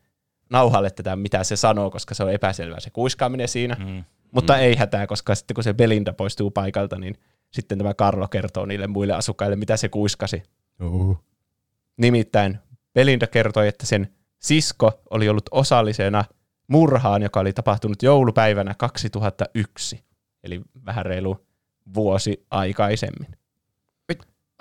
nauhalle 0.50 0.90
tätä, 0.90 1.16
mitä 1.16 1.44
se 1.44 1.56
sanoo, 1.56 1.90
koska 1.90 2.14
se 2.14 2.24
on 2.24 2.32
epäselvää 2.32 2.80
se 2.80 2.90
kuiskaaminen 2.90 3.48
siinä. 3.48 3.76
Mm. 3.78 4.04
Mutta 4.32 4.58
ei 4.58 4.76
hätää, 4.76 5.06
koska 5.06 5.34
sitten 5.34 5.54
kun 5.54 5.64
se 5.64 5.74
Belinda 5.74 6.12
poistuu 6.12 6.50
paikalta, 6.50 6.98
niin 6.98 7.18
sitten 7.50 7.78
tämä 7.78 7.94
Karlo 7.94 8.28
kertoo 8.28 8.66
niille 8.66 8.86
muille 8.86 9.12
asukkaille, 9.12 9.56
mitä 9.56 9.76
se 9.76 9.88
kuiskasi. 9.88 10.42
Uhu. 10.82 11.18
Nimittäin 11.96 12.58
Belinda 12.94 13.26
kertoi, 13.26 13.68
että 13.68 13.86
sen 13.86 14.08
sisko 14.40 15.00
oli 15.10 15.28
ollut 15.28 15.48
osallisena 15.50 16.24
murhaan, 16.68 17.22
joka 17.22 17.40
oli 17.40 17.52
tapahtunut 17.52 18.02
joulupäivänä 18.02 18.74
2001, 18.74 20.04
eli 20.44 20.60
vähän 20.86 21.06
reilu 21.06 21.46
vuosi 21.94 22.46
aikaisemmin. 22.50 23.40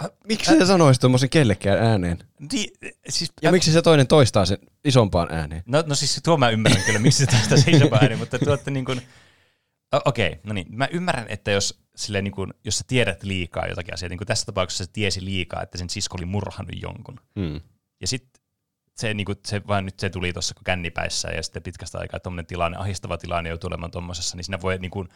Äh, 0.03 0.09
Miksi 0.27 0.57
se 0.59 0.65
sanoisi 0.65 0.99
tuommoisen 0.99 1.29
kellekään 1.29 1.83
ääneen? 1.83 2.17
Di, 2.53 2.65
siis, 3.09 3.33
Ja 3.41 3.51
miksi 3.51 3.71
se 3.71 3.81
toinen 3.81 4.07
toistaa 4.07 4.45
sen 4.45 4.57
isompaan 4.85 5.31
ääneen? 5.31 5.63
No, 5.65 5.83
no 5.87 5.95
siis 5.95 6.19
tuo 6.23 6.37
mä 6.37 6.49
ymmärrän 6.49 6.83
kyllä, 6.83 6.99
miksi 6.99 7.19
se 7.19 7.25
tästä 7.25 7.57
se 7.57 7.71
iso 7.71 7.89
ääni, 8.01 8.15
mutta 8.15 8.39
tuotte 8.39 8.71
niin 8.71 8.85
kuin, 8.85 9.01
okei, 10.05 10.27
okay, 10.27 10.39
no 10.43 10.53
niin, 10.53 10.67
mä 10.69 10.87
ymmärrän, 10.91 11.25
että 11.29 11.51
jos, 11.51 11.79
silleen 11.95 12.23
niin 12.23 12.31
kuin, 12.31 12.53
jos 12.63 12.77
sä 12.77 12.83
tiedät 12.87 13.23
liikaa 13.23 13.67
jotakin 13.67 13.93
asiaa, 13.93 14.09
niin 14.09 14.17
kuin 14.17 14.27
tässä 14.27 14.45
tapauksessa 14.45 14.83
se 14.83 14.91
tiesi 14.93 15.25
liikaa, 15.25 15.63
että 15.63 15.77
sen 15.77 15.89
sisko 15.89 16.17
oli 16.17 16.25
murhannut 16.25 16.81
jonkun. 16.81 17.19
Hmm. 17.39 17.61
Ja 18.01 18.07
sitten 18.07 18.38
se, 18.99 19.13
niin 19.13 19.25
kuin, 19.25 19.37
se 19.47 19.61
vaan 19.67 19.85
nyt 19.85 19.99
se 19.99 20.09
tuli 20.09 20.33
tuossa 20.33 20.55
kännipäissä 20.65 21.27
ja 21.27 21.43
sitten 21.43 21.63
pitkästä 21.63 21.97
aikaa 21.97 22.19
tuommoinen 22.19 22.45
tilanne, 22.45 22.77
ahistava 22.77 23.17
tilanne 23.17 23.49
joutuu 23.49 23.67
olemaan 23.67 23.91
tuommoisessa, 23.91 24.37
niin 24.37 24.43
siinä 24.43 24.61
voi 24.61 24.77
niin 24.77 24.91
kuin, 24.91 25.09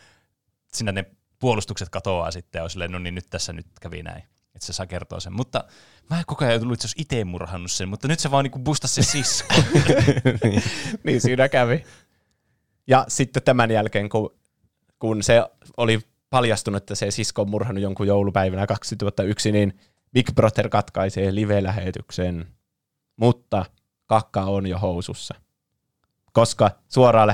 siinä 0.74 0.92
ne 0.92 1.06
puolustukset 1.40 1.90
katoaa 1.90 2.32
sitten 2.32 2.60
ja 2.60 2.64
on 2.64 2.70
silleen, 2.70 2.92
no 2.92 3.00
niin 3.00 3.16
nyt 3.16 3.30
tässä 3.30 3.54
nyt 3.54 3.68
kävi 3.82 4.04
näin. 4.04 4.24
Että 4.56 4.66
se 4.66 4.74
saa 4.74 4.86
kertoa 4.86 5.20
sen. 5.20 5.34
Mutta 5.34 5.64
mä 6.10 6.24
koko 6.28 6.46
ajan 6.46 6.60
tullut, 6.60 6.74
että 6.74 6.82
se 6.82 6.86
olisi 6.88 7.02
itse 7.02 7.24
murhannut 7.24 7.72
sen, 7.72 7.90
mutta 7.90 8.08
nyt 8.08 8.20
se 8.20 8.32
vaan 8.32 8.44
niin 8.44 8.64
bustasi 8.64 9.04
se 9.04 9.12
sisko. 9.12 9.54
niin 11.04 11.22
siinä 11.22 11.50
kävi. 11.50 11.84
Ja 12.88 13.06
sitten 13.08 13.44
tämän 13.44 13.72
jälkeen, 13.72 14.10
kun, 14.10 14.36
kun 15.00 15.24
se 15.24 15.44
oli 15.78 16.00
paljastunut, 16.30 16.84
että 16.84 16.96
se 16.96 17.12
sisko 17.12 17.42
on 17.42 17.50
murhannut 17.50 17.82
jonkun 17.82 18.08
joulupäivänä 18.08 18.68
2001, 18.68 19.52
niin 19.52 19.80
Big 20.14 20.32
Brother 20.36 20.70
katkaisee 20.70 21.36
live-lähetyksen, 21.36 22.48
mutta 23.16 23.66
kakka 24.06 24.42
on 24.42 24.68
jo 24.68 24.78
housussa. 24.78 25.36
Koska 26.34 26.72
suoraan 26.90 27.28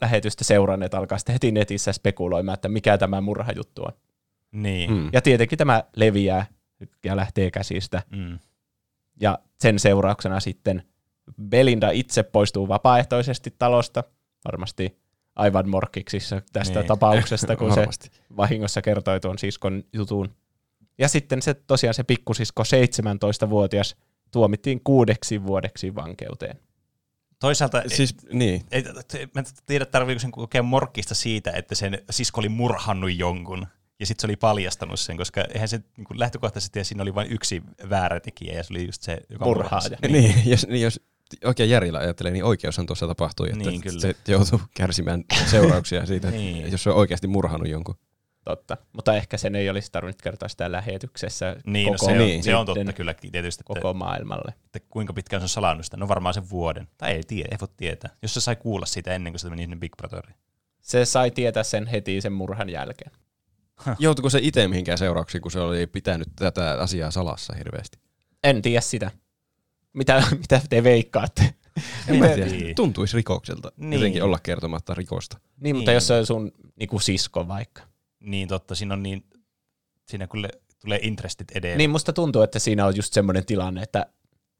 lähetystä 0.00 0.44
seuranneet 0.44 0.94
alkaa 0.94 1.18
sitten 1.18 1.32
heti 1.32 1.52
netissä 1.52 1.92
spekuloimaan, 1.92 2.54
että 2.54 2.68
mikä 2.68 2.98
tämä 2.98 3.20
murhajuttu 3.20 3.82
on. 3.82 3.92
niin. 4.52 4.90
Hmm. 4.90 5.10
Ja 5.12 5.22
tietenkin 5.22 5.58
tämä 5.58 5.84
leviää 5.96 6.46
ja 7.04 7.16
lähtee 7.16 7.50
käsistä. 7.50 8.02
Mm. 8.10 8.38
Ja 9.20 9.38
sen 9.60 9.78
seurauksena 9.78 10.40
sitten 10.40 10.82
Belinda 11.42 11.90
itse 11.90 12.22
poistuu 12.22 12.68
vapaaehtoisesti 12.68 13.54
talosta, 13.58 14.04
varmasti 14.44 14.98
aivan 15.36 15.68
morkkiksissa 15.68 16.42
tästä 16.52 16.78
Niin. 16.80 16.88
tapauksesta, 16.88 17.56
kun 17.56 17.74
se 17.74 17.86
vahingossa 18.36 18.82
kertoi 18.82 19.20
tuon 19.20 19.38
siskon 19.38 19.84
jutun. 19.92 20.34
Ja 20.98 21.08
sitten 21.08 21.42
se 21.42 21.54
tosiaan 21.54 21.94
se 21.94 22.02
pikkusisko 22.04 22.62
17-vuotias 22.62 23.96
tuomittiin 24.34 24.80
kuudeksi 24.84 25.46
vuodeksi 25.46 25.94
vankeuteen. 25.94 26.58
Toisaalta 27.40 27.80
siis, 27.86 27.96
Siis, 27.96 28.16
niin. 28.32 28.62
ei, 28.70 28.84
ei, 29.14 29.26
mä 29.34 29.38
en 29.40 29.44
tiedä, 29.66 29.84
tarviiko 29.86 30.18
sen 30.18 30.30
kokea 30.30 30.62
morkkista 30.62 31.14
siitä, 31.14 31.50
että 31.50 31.74
sen 31.74 31.98
sisko 32.10 32.40
oli 32.40 32.48
murhannut 32.48 33.16
jonkun. 33.18 33.66
Ja 34.00 34.06
sitten 34.06 34.20
se 34.22 34.26
oli 34.26 34.36
paljastanut 34.36 35.00
sen, 35.00 35.16
koska 35.16 35.44
eihän 35.54 35.68
se 35.68 35.80
niin 35.96 36.04
kuin 36.04 36.18
lähtökohtaisesti, 36.20 36.78
ja 36.78 36.84
siinä 36.84 37.02
oli 37.02 37.14
vain 37.14 37.32
yksi 37.32 37.62
väärä 37.90 38.20
tekijä, 38.20 38.54
ja 38.54 38.62
se 38.62 38.72
oli 38.72 38.86
just 38.86 39.02
se, 39.02 39.18
joka 39.30 39.44
Murhaaja. 39.44 39.82
murhasi. 39.90 40.12
Niin, 40.12 40.50
jos, 40.50 40.66
niin, 40.68 40.82
jos 40.82 41.00
oikein 41.44 41.70
järjellä 41.70 41.98
ajattelee, 41.98 42.32
niin 42.32 42.44
oikeushan 42.44 42.86
tuossa 42.86 43.06
tapahtui, 43.06 43.46
että 43.50 43.70
Niin, 43.70 43.80
kyllä. 43.80 44.00
se 44.00 44.14
joutuu 44.28 44.60
kärsimään 44.76 45.24
seurauksia 45.50 46.06
siitä, 46.06 46.30
Niin. 46.30 46.54
niin. 46.54 46.72
jos 46.72 46.82
se 46.82 46.90
on 46.90 46.96
oikeasti 46.96 47.26
murhannut 47.26 47.68
jonkun. 47.68 47.94
Totta. 48.44 48.76
Mutta 48.92 49.14
ehkä 49.16 49.36
sen 49.36 49.54
ei 49.54 49.70
olisi 49.70 49.92
tarvinnut 49.92 50.22
kertoa 50.22 50.48
sitä 50.48 50.72
lähetyksessä 50.72 51.56
Niin, 51.66 51.86
no 51.86 51.92
koko, 51.92 52.06
se, 52.06 52.12
on, 52.12 52.18
niin. 52.18 52.42
se 52.42 52.54
on 52.56 52.66
totta 52.66 52.92
kyllä 52.92 53.14
tietysti, 53.14 53.62
että, 53.62 53.80
koko 53.80 53.94
maailmalle. 53.94 54.54
että 54.64 54.80
kuinka 54.90 55.12
pitkään 55.12 55.40
se 55.40 55.44
on 55.44 55.48
salannut 55.48 55.84
sitä. 55.84 55.96
No 55.96 56.08
varmaan 56.08 56.34
sen 56.34 56.50
vuoden. 56.50 56.88
Tai 56.98 57.12
ei 57.12 57.22
tiedä, 57.26 57.48
ei 57.52 57.58
voi 57.60 57.68
tietää. 57.76 58.10
Jos 58.22 58.34
se 58.34 58.40
sai 58.40 58.56
kuulla 58.56 58.86
siitä 58.86 59.14
ennen 59.14 59.32
kuin 59.32 59.40
se 59.40 59.50
meni 59.50 59.62
sinne 59.62 59.76
Big 59.76 59.92
Brotheriin. 59.96 60.36
Se 60.80 61.04
sai 61.04 61.30
tietää 61.30 61.62
sen 61.62 61.86
heti 61.86 62.20
sen 62.20 62.32
murhan 62.32 62.68
jälkeen. 62.70 63.10
Joutuiko 63.98 64.30
se 64.30 64.38
itse 64.42 64.68
mihinkään 64.68 64.98
seurauksiin, 64.98 65.42
kun 65.42 65.50
se 65.50 65.60
oli 65.60 65.86
pitänyt 65.86 66.28
tätä 66.36 66.70
asiaa 66.80 67.10
salassa 67.10 67.54
hirveästi? 67.54 67.98
En 68.44 68.62
tiedä 68.62 68.80
sitä. 68.80 69.10
Mitä, 69.92 70.22
mitä 70.40 70.60
te 70.70 70.82
veikkaatte? 70.82 71.54
En 72.08 72.18
mä 72.18 72.28
tiedä. 72.28 72.74
Tuntuisi 72.76 73.16
rikokselta 73.16 73.72
Niin. 73.76 73.92
jotenkin 73.92 74.22
olla 74.22 74.38
kertomatta 74.42 74.94
rikosta. 74.94 75.38
Niin, 75.60 75.76
mutta 75.76 75.90
Niin. 75.90 75.94
jos 75.94 76.06
se 76.06 76.14
on 76.14 76.26
sun 76.26 76.52
niinku 76.76 76.98
sisko 76.98 77.48
vaikka. 77.48 77.82
Niin 78.24 78.48
totta, 78.48 78.74
siinä 78.74 78.94
on 78.94 79.02
niin, 79.02 79.24
siinä 80.08 80.26
kyllä 80.26 80.48
tulee 80.80 80.98
interestit 81.02 81.50
edelleen. 81.50 81.78
Niin 81.78 81.90
musta 81.90 82.12
tuntuu, 82.12 82.42
että 82.42 82.58
siinä 82.58 82.86
on 82.86 82.96
just 82.96 83.12
semmoinen 83.12 83.46
tilanne, 83.46 83.82
että 83.82 84.06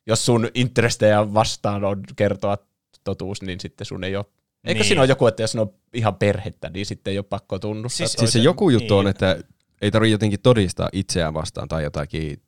jos 0.06 0.26
sun 0.26 0.48
intrestejä 0.54 1.34
vastaan 1.34 1.84
on 1.84 2.02
kertoa 2.16 2.58
totuus, 3.04 3.42
niin 3.42 3.60
sitten 3.60 3.84
sun 3.86 4.04
ei 4.04 4.16
ole 4.16 4.24
Eikö 4.64 4.78
Niin. 4.78 4.86
siinä 4.86 5.00
ole 5.00 5.08
joku, 5.08 5.26
että 5.26 5.42
jos 5.42 5.54
ne 5.54 5.60
on 5.60 5.74
ihan 5.92 6.14
perhettä, 6.14 6.70
niin 6.70 6.86
sitten 6.86 7.10
ei 7.10 7.18
ole 7.18 7.26
pakko 7.30 7.58
tunnustaa 7.58 7.96
Siis- 8.06 8.12
Siis 8.18 8.32
se 8.32 8.38
joku 8.38 8.70
juttu 8.70 8.96
on, 8.96 9.04
Niin. 9.04 9.10
että 9.10 9.38
ei 9.82 9.90
tarvitse 9.90 10.10
jotenkin 10.12 10.40
todistaa 10.40 10.88
itseään 10.92 11.34
vastaan 11.34 11.68
tai 11.68 11.82
jotakin 11.84 12.42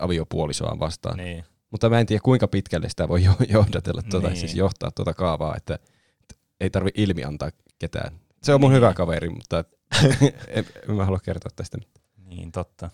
aviopuolisoaan 0.00 0.78
vastaan. 0.78 1.16
Niin. 1.16 1.44
Mutta 1.70 1.90
mä 1.90 2.00
en 2.00 2.06
tiedä 2.06 2.20
kuinka 2.24 2.48
pitkälle 2.48 2.88
sitä 2.88 3.08
voi 3.08 3.24
jo- 3.24 3.36
johdatella, 3.48 4.02
tuota, 4.02 4.28
Niin. 4.28 4.36
siis 4.36 4.54
johtaa 4.54 4.90
tuota 4.90 5.14
kaavaa, 5.14 5.56
että 5.56 5.74
että 6.20 6.34
ei 6.60 6.70
tarvi 6.70 6.90
ilmi 6.94 7.24
antaa 7.24 7.50
ketään. 7.78 8.18
Se 8.42 8.54
on 8.54 8.60
mun 8.60 8.70
Niin. 8.70 8.76
hyvä 8.76 8.94
kaveri, 8.94 9.28
mutta 9.28 9.64
en, 10.48 10.66
en 10.88 10.94
mä 10.94 11.04
halua 11.04 11.18
kertoa 11.20 11.50
tästä. 11.56 11.78
nyt. 11.78 11.88
Niin, 12.26 12.52
totta. 12.52 12.90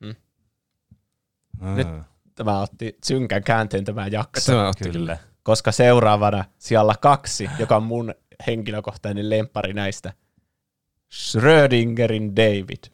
Mm. 0.00 0.14
Mm. 1.60 1.74
Nyt- 1.74 1.88
Tämä 2.34 2.60
otti 2.60 2.98
synkän 3.04 3.42
käänteen 3.44 3.84
tämä 3.84 4.06
jakso, 4.06 4.44
Se 4.44 4.54
on 4.54 4.74
kyllä. 4.92 5.18
Koska 5.42 5.72
seuraavana 5.72 6.44
sijalla 6.58 6.94
kaksi, 7.00 7.50
joka 7.58 7.76
on 7.76 7.82
mun 7.82 8.14
henkilökohtainen 8.46 9.30
lempari 9.30 9.72
näistä, 9.72 10.12
Schrödingerin 11.12 12.36
David. 12.36 12.84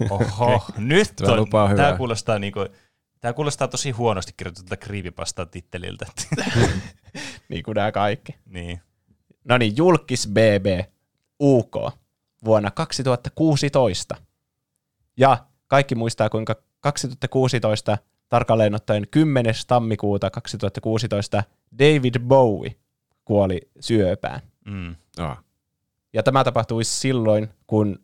Oho, 0.10 0.64
nyt 0.76 1.12
Tämä 1.16 1.32
on, 1.32 1.38
lupaa 1.40 1.74
tämä 1.74 1.96
kuulostaa 1.96 2.38
niinku, 2.38 2.60
Tämä 3.20 3.32
kuulostaa 3.32 3.68
tosi 3.68 3.90
huonosti 3.90 4.32
kirjoitetulta 4.36 4.76
creepypasta 4.76 5.46
titteliltä. 5.46 6.06
Niin 7.48 7.62
kuin 7.62 7.74
nämä 7.74 7.92
kaikki. 7.92 8.36
niin. 8.46 8.80
No 9.44 9.58
niin, 9.58 9.76
Julkis 9.76 10.28
BB 10.28 10.66
UK 11.40 11.76
vuonna 12.46 12.70
2016. 12.70 14.16
Ja 15.16 15.46
kaikki 15.66 15.94
muistaa, 15.94 16.30
kuinka 16.30 16.56
2016, 16.80 17.98
tarkalleen 18.28 18.74
ottaen 18.74 19.06
10. 19.10 19.54
tammikuuta 19.66 20.30
2016, 20.30 21.42
David 21.78 22.14
Bowie 22.18 22.74
kuoli 23.24 23.60
syöpään. 23.80 24.40
Mm. 24.64 24.96
Ah. 25.18 25.44
Ja 26.12 26.22
tämä 26.22 26.44
tapahtui 26.44 26.84
silloin, 26.84 27.48
kun 27.66 27.98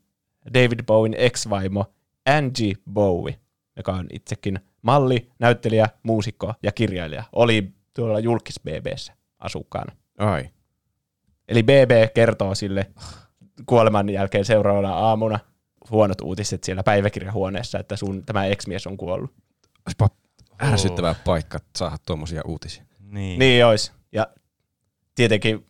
David 0.55 0.83
Bowen 0.87 1.15
ex-vaimo 1.15 1.85
Angie 2.27 2.75
Bowie, 2.93 3.39
joka 3.77 3.93
on 3.93 4.07
itsekin 4.13 4.61
malli, 4.83 5.31
näyttelijä, 5.39 5.89
muusikko 6.03 6.55
ja 6.63 6.73
kirjailija, 6.73 7.25
oli 7.33 7.73
tuolla 7.95 8.21
Julkis 8.21 8.61
BBssä 8.61 9.13
asukkaana. 9.39 9.93
Ai. 10.19 10.51
Eli 11.49 11.63
BB 11.63 12.15
kertoo 12.15 12.55
sille 12.55 12.91
kuoleman 13.67 14.09
jälkeen 14.09 14.45
seuraavana 14.45 14.95
aamuna 14.95 15.39
huonot 15.91 16.21
uutiset 16.21 16.65
siellä 16.65 16.83
päiväkirjahuoneessa, 16.83 17.79
että 17.79 17.97
sun 17.97 18.27
tämä 18.27 18.47
ex-mies 18.47 18.87
on 18.87 18.97
kuollut. 18.97 19.35
Olisipa 19.87 20.09
ärsyttävä 20.63 21.15
paikka 21.25 21.59
saada 21.77 21.97
tuommoisia 22.07 22.43
uutisia. 22.45 22.85
Niin. 23.01 23.39
Niin 23.39 23.67
olisi. 23.67 23.93
Ja 24.13 24.27
tietenkin 25.15 25.67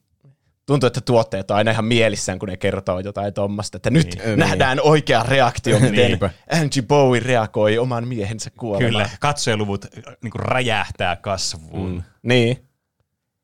tuntuu, 0.67 0.87
että 0.87 1.01
tuotteet 1.01 1.51
on 1.51 1.57
aina 1.57 1.71
ihan 1.71 1.85
mielissään, 1.85 2.39
kun 2.39 2.49
ne 2.49 2.57
kertoo 2.57 3.01
jotain 3.01 3.35
tuommoista, 3.35 3.77
että 3.77 3.91
nyt 3.91 4.19
Niin. 4.25 4.39
nähdään 4.39 4.81
oikea 4.81 5.23
reaktio, 5.23 5.81
miten 5.81 5.95
Niinpä. 5.95 6.31
Angie 6.51 6.83
Bowie 6.83 7.21
reagoi 7.21 7.79
oman 7.79 8.09
miehensä 8.09 8.51
kuolemaan. 8.51 8.93
Kyllä, 8.93 9.11
katsojaluvut 9.21 9.87
niin 10.23 10.33
räjähtää 10.35 11.17
kasvuun. 11.17 11.93
Mm. 11.93 12.03
Niin. 12.23 12.69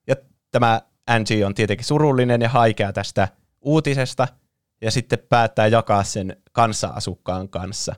Ja 0.07 0.15
tämä 0.51 0.81
Angie 1.07 1.45
on 1.45 1.55
tietenkin 1.55 1.85
surullinen 1.85 2.41
ja 2.41 2.49
haikea 2.49 2.93
tästä 2.93 3.27
uutisesta, 3.61 4.27
ja 4.81 4.91
sitten 4.91 5.19
päättää 5.29 5.67
jakaa 5.67 6.03
sen 6.03 6.37
kanssa-asukkaan 6.51 7.49
kanssa 7.49 7.95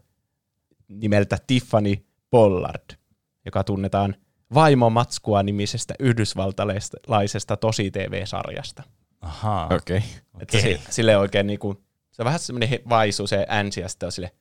nimeltä 0.88 1.38
Tiffany 1.48 1.96
Pollard, 2.30 2.98
joka 3.46 3.64
tunnetaan 3.64 4.16
Vaimo 4.54 4.90
Matskua 4.90 5.44
nimisestä 5.44 5.94
yhdysvaltalaisesta 6.00 7.58
tosi-TV-sarjasta. 7.58 8.84
Ahaa. 9.22 9.66
Okei. 9.66 9.98
Okay. 9.98 10.10
Että 10.42 10.58
Okei. 10.58 10.78
se, 10.78 10.82
sille 10.90 11.18
oikein 11.18 11.48
niinku, 11.48 11.84
se 12.12 12.22
on 12.22 12.26
vähän 12.26 12.40
semmoinen 12.40 12.80
vaisu 12.90 13.28
se 13.28 13.46
Angie, 13.50 13.84
ja 13.84 13.90
sitten 13.90 14.08
on 14.08 14.12
sille, 14.12 14.32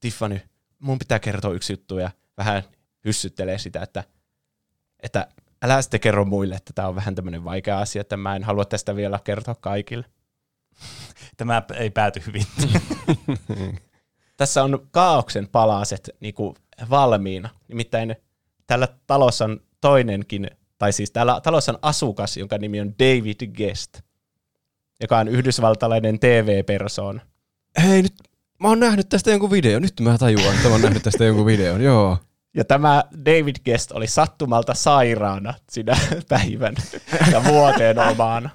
Tiffany, 0.00 0.40
mun 0.78 0.98
pitää 0.98 1.18
kertoa 1.18 1.52
yksi 1.52 1.72
juttu, 1.72 1.98
ja 1.98 2.10
vähän 2.38 2.62
hyssyttelee 3.04 3.58
sitä, 3.58 3.82
että, 3.82 4.04
että 5.02 5.28
älä 5.62 5.82
sitten 5.82 6.00
kerro 6.00 6.24
muille, 6.24 6.54
että 6.54 6.72
tämä 6.74 6.88
on 6.88 6.94
vähän 6.94 7.14
tämmöinen 7.14 7.44
vaikea 7.44 7.78
asia, 7.78 8.00
että 8.00 8.16
mä 8.16 8.36
en 8.36 8.44
halua 8.44 8.64
tästä 8.64 8.96
vielä 8.96 9.20
kertoa 9.24 9.54
kaikille. 9.54 10.04
Tämä 11.36 11.62
ei 11.74 11.90
pääty 11.90 12.22
hyvin. 12.26 12.42
Tässä 14.36 14.64
on 14.64 14.88
kaauksen 14.90 15.48
palaset 15.48 16.10
niinku 16.20 16.56
valmiina. 16.90 17.48
Nimittäin 17.68 18.16
tällä 18.66 18.88
talossa 19.06 19.44
on 19.44 19.60
toinenkin, 19.80 20.50
tai 20.78 20.92
siis 20.92 21.10
täällä 21.10 21.40
talossa 21.42 21.72
on 21.72 21.78
asukas, 21.82 22.36
jonka 22.36 22.58
nimi 22.58 22.80
on 22.80 22.94
David 22.98 23.46
Guest, 23.56 24.00
joka 25.00 25.18
on 25.18 25.28
yhdysvaltalainen 25.28 26.18
TV-persoona. 26.18 27.20
Hei 27.82 28.02
nyt, 28.02 28.14
mä 28.60 28.68
oon 28.68 28.80
nähnyt 28.80 29.08
tästä 29.08 29.30
jonkun 29.30 29.50
videon. 29.50 29.82
Nyt 29.82 30.00
mä 30.00 30.18
tajuan, 30.18 30.54
että 30.54 30.68
mä 30.68 30.74
oon 30.74 30.82
nähnyt 30.82 31.02
tästä 31.02 31.24
jonkun 31.24 31.46
videon. 31.46 31.80
Joo. 31.80 32.18
Ja 32.54 32.64
tämä 32.64 33.04
David 33.24 33.56
Guest 33.64 33.92
oli 33.92 34.06
sattumalta 34.06 34.74
sairaana 34.74 35.54
sinä 35.70 35.96
päivän 36.28 36.74
ja 37.32 37.44
vuoteen 37.44 37.98
omaana. 37.98 38.50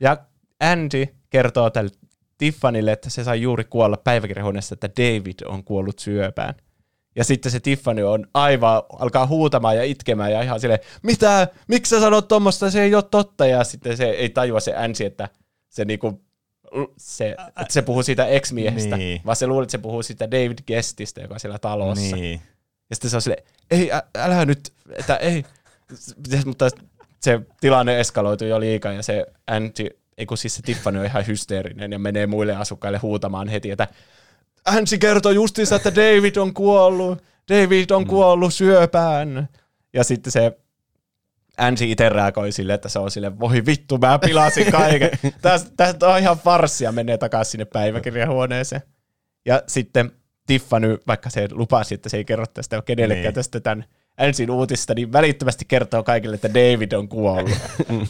Ja 0.00 0.16
Andy 0.60 1.06
kertoo 1.30 1.70
tälle 1.70 1.90
Tiffanylle, 2.38 2.92
että 2.92 3.10
se 3.10 3.24
sai 3.24 3.42
juuri 3.42 3.64
kuolla 3.64 3.96
päiväkirjahuoneessa, 3.96 4.74
että 4.74 4.88
David 4.98 5.34
on 5.44 5.64
kuollut 5.64 5.98
syöpään. 5.98 6.54
Ja 7.16 7.24
sitten 7.24 7.52
se 7.52 7.60
Tiffany 7.60 8.02
on 8.02 8.26
aivan, 8.34 8.82
alkaa 8.98 9.26
huutamaan 9.26 9.76
ja 9.76 9.84
itkemään 9.84 10.32
ja 10.32 10.42
ihan 10.42 10.60
silleen, 10.60 10.80
mitä, 11.02 11.48
miksi 11.68 11.90
sä 11.90 12.00
sanot 12.00 12.28
tuommoista, 12.28 12.70
se 12.70 12.82
ei 12.82 12.94
ole 12.94 13.02
totta. 13.10 13.46
Ja 13.46 13.64
sitten 13.64 13.96
se 13.96 14.04
ei 14.10 14.28
tajua 14.28 14.60
se 14.60 14.76
Angie, 14.76 15.06
että 15.06 15.28
se 15.68 15.84
niinku, 15.84 16.22
se, 16.98 17.30
että 17.60 17.72
se 17.72 17.82
puhuu 17.82 18.02
siitä 18.02 18.26
ex-miehestä, 18.26 18.96
Niin. 18.96 19.20
vaan 19.26 19.36
se 19.36 19.46
luulee, 19.46 19.62
että 19.62 19.72
se 19.72 19.78
puhuu 19.78 20.02
siitä 20.02 20.30
David 20.30 20.58
Guestistä, 20.66 21.20
joka 21.20 21.34
on 21.34 21.40
siellä 21.40 21.58
talossa. 21.58 22.16
niin. 22.16 22.40
Ja 22.90 22.96
sitten 22.96 23.10
se 23.10 23.16
on 23.16 23.22
silleen, 23.22 23.44
ei, 23.70 23.92
ä, 23.92 24.02
älä 24.14 24.44
nyt, 24.46 24.72
että 24.96 25.16
ei. 25.16 25.44
Mutta 26.46 26.68
se 27.20 27.40
tilanne 27.60 28.00
eskaloitui 28.00 28.48
jo 28.48 28.60
liikaa 28.60 28.92
ja 28.92 29.02
se 29.02 29.26
Angie, 29.46 29.90
ei 30.18 30.26
kun 30.26 30.38
siis 30.38 30.54
se 30.54 30.62
Tiffany 30.62 30.98
on 30.98 31.04
ihan 31.06 31.26
hysteerinen 31.26 31.92
ja 31.92 31.98
menee 31.98 32.26
muille 32.26 32.56
asukkaille 32.56 32.98
huutamaan 32.98 33.48
heti, 33.48 33.70
että 33.70 33.88
Angie 34.64 34.98
kertoi 34.98 35.34
justiinsa, 35.34 35.76
että 35.76 35.94
David 35.94 36.36
on 36.36 36.54
kuollut, 36.54 37.22
David 37.48 37.90
on 37.90 38.06
kuollut 38.06 38.54
syöpään. 38.54 39.48
Ja 39.92 40.04
sitten 40.04 40.32
se 40.32 40.58
Angie 41.58 41.86
itse 41.90 42.08
reagoi 42.08 42.52
sille, 42.52 42.74
että 42.74 42.88
se 42.88 42.98
on 42.98 43.10
sille, 43.10 43.38
voi 43.38 43.66
vittu, 43.66 43.98
mä 43.98 44.18
pilasin 44.18 44.72
kaiken. 44.72 45.10
Tästä, 45.42 45.70
tästä 45.76 46.08
on 46.08 46.18
ihan 46.18 46.38
farssia, 46.38 46.92
menee 46.92 47.18
takaisin 47.18 47.50
sinne 47.50 47.64
päiväkirjahuoneeseen. 47.64 48.82
Ja 49.46 49.62
sitten 49.66 50.10
Tiffany, 50.46 50.98
vaikka 51.06 51.30
se 51.30 51.48
lupasi, 51.50 51.94
että 51.94 52.08
se 52.08 52.16
ei 52.16 52.24
kerro 52.24 52.46
tästä 52.46 52.82
kenellekään 52.82 53.24
Niin. 53.24 53.34
tästä 53.34 53.60
tämän 53.60 53.84
ensin 54.18 54.50
uutisesta, 54.50 54.94
niin 54.94 55.12
välittömästi 55.12 55.64
kertoo 55.68 56.02
kaikille, 56.02 56.34
että 56.34 56.48
David 56.54 56.92
on 56.92 57.08
kuollut. 57.08 57.58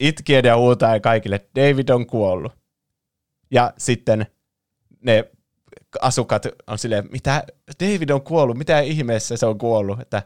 Itkien 0.00 0.44
ja 0.44 0.56
huutaen 0.56 1.02
kaikille, 1.02 1.46
David 1.56 1.88
on 1.88 2.06
kuollut. 2.06 2.52
Ja 3.50 3.72
sitten 3.78 4.26
ne 5.00 5.24
asukkaat 6.00 6.46
on 6.66 6.78
silleen, 6.78 7.08
mitä 7.12 7.44
David 7.80 8.10
on 8.10 8.22
kuollut, 8.22 8.58
mitä 8.58 8.80
ihmeessä 8.80 9.36
se 9.36 9.46
on 9.46 9.58
kuollut, 9.58 10.00
että 10.00 10.22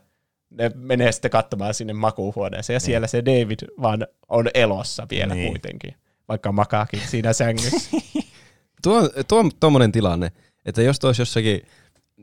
ne 0.50 0.70
menee 0.74 1.12
sitten 1.12 1.30
katsomaan 1.30 1.74
sinne 1.74 1.92
makuuhuoneeseen, 1.92 2.74
ja 2.74 2.80
siellä 2.80 3.06
se 3.06 3.24
David 3.24 3.58
vaan 3.82 4.06
on 4.28 4.48
elossa 4.54 5.06
vielä 5.10 5.34
Niin. 5.34 5.48
kuitenkin, 5.48 5.94
vaikka 6.28 6.52
makaakin 6.52 7.00
siinä 7.06 7.32
sängyssä. 7.32 7.90
Tuo, 8.82 9.08
tuo 9.28 9.38
on 9.38 9.50
tommonen 9.60 9.92
tilanne, 9.92 10.32
että 10.64 10.82
jos 10.82 10.98
tuossa 10.98 11.20
jossakin 11.22 11.62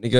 niin 0.01 0.11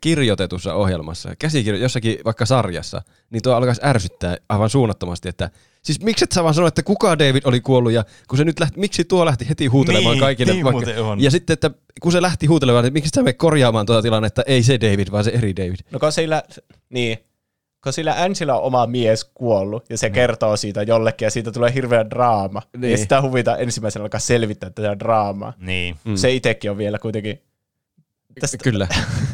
kirjoitetussa 0.00 0.74
ohjelmassa, 0.74 1.36
käsikirjo, 1.38 1.80
jossakin 1.80 2.18
vaikka 2.24 2.46
sarjassa, 2.46 3.02
niin 3.30 3.42
tuo 3.42 3.54
alkaisi 3.54 3.80
ärsyttää 3.84 4.36
aivan 4.48 4.70
suunnattomasti, 4.70 5.28
että 5.28 5.50
siis 5.82 6.00
miksi 6.00 6.24
et 6.24 6.32
sä 6.32 6.42
vaan 6.42 6.54
sano, 6.54 6.66
että 6.66 6.82
kuka 6.82 7.18
David 7.18 7.42
oli 7.44 7.60
kuollut 7.60 7.92
ja 7.92 8.04
kun 8.28 8.38
se 8.38 8.44
nyt 8.44 8.60
lähti, 8.60 8.80
miksi 8.80 9.04
tuo 9.04 9.24
lähti 9.24 9.48
heti 9.48 9.66
huutelemaan 9.66 10.12
Niin, 10.12 10.20
kaikille. 10.20 10.52
niin 10.52 10.70
muuten 10.72 11.02
on. 11.02 11.20
Ja 11.20 11.30
sitten, 11.30 11.54
että 11.54 11.70
kun 12.00 12.12
se 12.12 12.22
lähti 12.22 12.46
huutelemaan, 12.46 12.84
niin 12.84 12.92
miksi 12.92 13.10
sä 13.14 13.22
me 13.22 13.32
korjaamaan 13.32 13.86
tuota 13.86 14.02
tilannetta, 14.02 14.42
ei 14.46 14.62
se 14.62 14.80
David, 14.80 15.08
vaan 15.12 15.24
se 15.24 15.30
eri 15.30 15.56
David. 15.56 15.76
No 15.90 15.98
kun 15.98 16.12
sillä, 16.12 16.42
niin, 16.90 17.18
kun 17.84 17.92
sillä 17.92 18.22
Angela 18.22 18.58
on 18.58 18.62
oma 18.62 18.86
mies 18.86 19.24
kuollut, 19.34 19.84
ja 19.90 19.98
se 19.98 20.10
kertoo 20.10 20.56
siitä 20.56 20.82
jollekin, 20.82 21.26
ja 21.26 21.30
siitä 21.30 21.52
tulee 21.52 21.74
hirveä 21.74 22.10
draama. 22.10 22.62
Niin. 22.72 22.80
Niin. 22.80 22.90
Ja 22.90 22.98
sitä 22.98 23.22
huvita 23.22 23.56
ensimmäisenä 23.56 24.02
alkaa 24.02 24.20
selvittää 24.20 24.70
tätä 24.70 24.98
draamaa. 24.98 25.52
Niin. 25.58 25.96
Mm. 26.04 26.16
Se 26.16 26.32
itsekin 26.32 26.70
on 26.70 26.78
vielä 26.78 26.98
kuitenkin, 26.98 27.42
tästä, 28.40 28.56
Kyllä. 28.56 28.88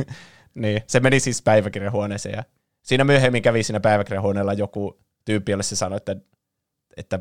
niin, 0.54 0.82
se 0.86 1.00
meni 1.00 1.20
siis 1.20 1.42
päiväkirjahuoneeseen, 1.42 2.34
ja 2.36 2.44
siinä 2.82 3.04
myöhemmin 3.04 3.42
kävi 3.42 3.62
siinä 3.62 3.80
päiväkirjahuoneella 3.80 4.52
joku 4.52 5.00
tyyppi, 5.24 5.52
jolle 5.52 5.62
se 5.62 5.76
sanoi, 5.76 5.96
että, 5.96 6.16
että 6.96 7.18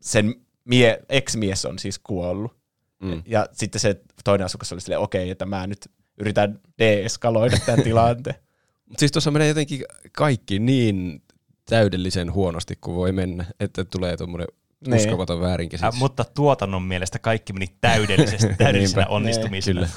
sen 0.00 0.34
mie, 0.64 1.00
ex-mies 1.08 1.64
on 1.64 1.78
siis 1.78 1.98
kuollut. 1.98 2.58
Mm. 3.02 3.22
Ja 3.26 3.48
sitten 3.52 3.80
se 3.80 4.00
toinen 4.24 4.44
asukas 4.44 4.72
oli 4.72 4.80
silleen, 4.80 5.00
okei, 5.00 5.30
että 5.30 5.46
mä 5.46 5.66
nyt 5.66 5.90
yritän 6.18 6.60
deeskaloida 6.78 7.56
tämän 7.66 7.82
tilanteen. 7.82 8.36
Mut 8.88 8.98
siis 8.98 9.12
tuossa 9.12 9.30
menee 9.30 9.48
jotenkin 9.48 9.84
kaikki 10.12 10.58
niin 10.58 11.22
täydellisen 11.68 12.32
huonosti 12.32 12.76
kuin 12.80 12.94
voi 12.96 13.12
mennä, 13.12 13.44
että 13.60 13.84
tulee 13.84 14.16
tuommoinen 14.16 14.48
Niin. 14.86 14.96
uskomaton 14.96 15.40
väärinkäsitys. 15.40 15.94
Äh, 15.94 15.98
mutta 15.98 16.24
tuotannon 16.24 16.82
mielestä 16.82 17.18
kaikki 17.18 17.52
meni 17.52 17.66
täydellisesti, 17.80 18.54
täydellisenä 18.58 19.06
onnistumisena. 19.06 19.80
Kyllä. 19.80 19.92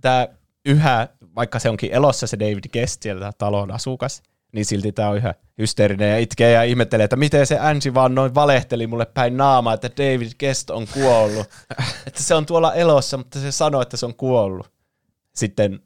Tämä 0.00 0.28
yhä, 0.66 1.08
vaikka 1.34 1.58
se 1.58 1.70
onkin 1.70 1.92
elossa 1.92 2.26
se 2.26 2.38
David 2.38 2.64
Guest 2.72 3.02
siellä 3.02 3.32
talon 3.38 3.70
asukas, 3.70 4.22
niin 4.52 4.64
silti 4.64 4.92
tämä 4.92 5.08
on 5.08 5.16
yhä 5.16 5.34
hysteerinen 5.58 6.10
ja 6.10 6.18
itkee 6.18 6.52
ja 6.52 6.62
ihmettelee, 6.62 7.04
että 7.04 7.16
miten 7.16 7.46
se 7.46 7.58
Angie 7.58 7.94
vaan 7.94 8.14
noin 8.14 8.34
valehteli 8.34 8.86
mulle 8.86 9.06
päin 9.06 9.36
naamaa, 9.36 9.74
että 9.74 9.90
David 9.96 10.30
Guest 10.40 10.70
on 10.70 10.86
kuollut. 10.94 11.46
että 12.06 12.22
se 12.22 12.34
on 12.34 12.46
tuolla 12.46 12.74
elossa, 12.74 13.16
mutta 13.16 13.40
se 13.40 13.52
sanoi, 13.52 13.82
että 13.82 13.96
se 13.96 14.06
on 14.06 14.14
kuollut. 14.14 14.72
Sitten 15.34 15.80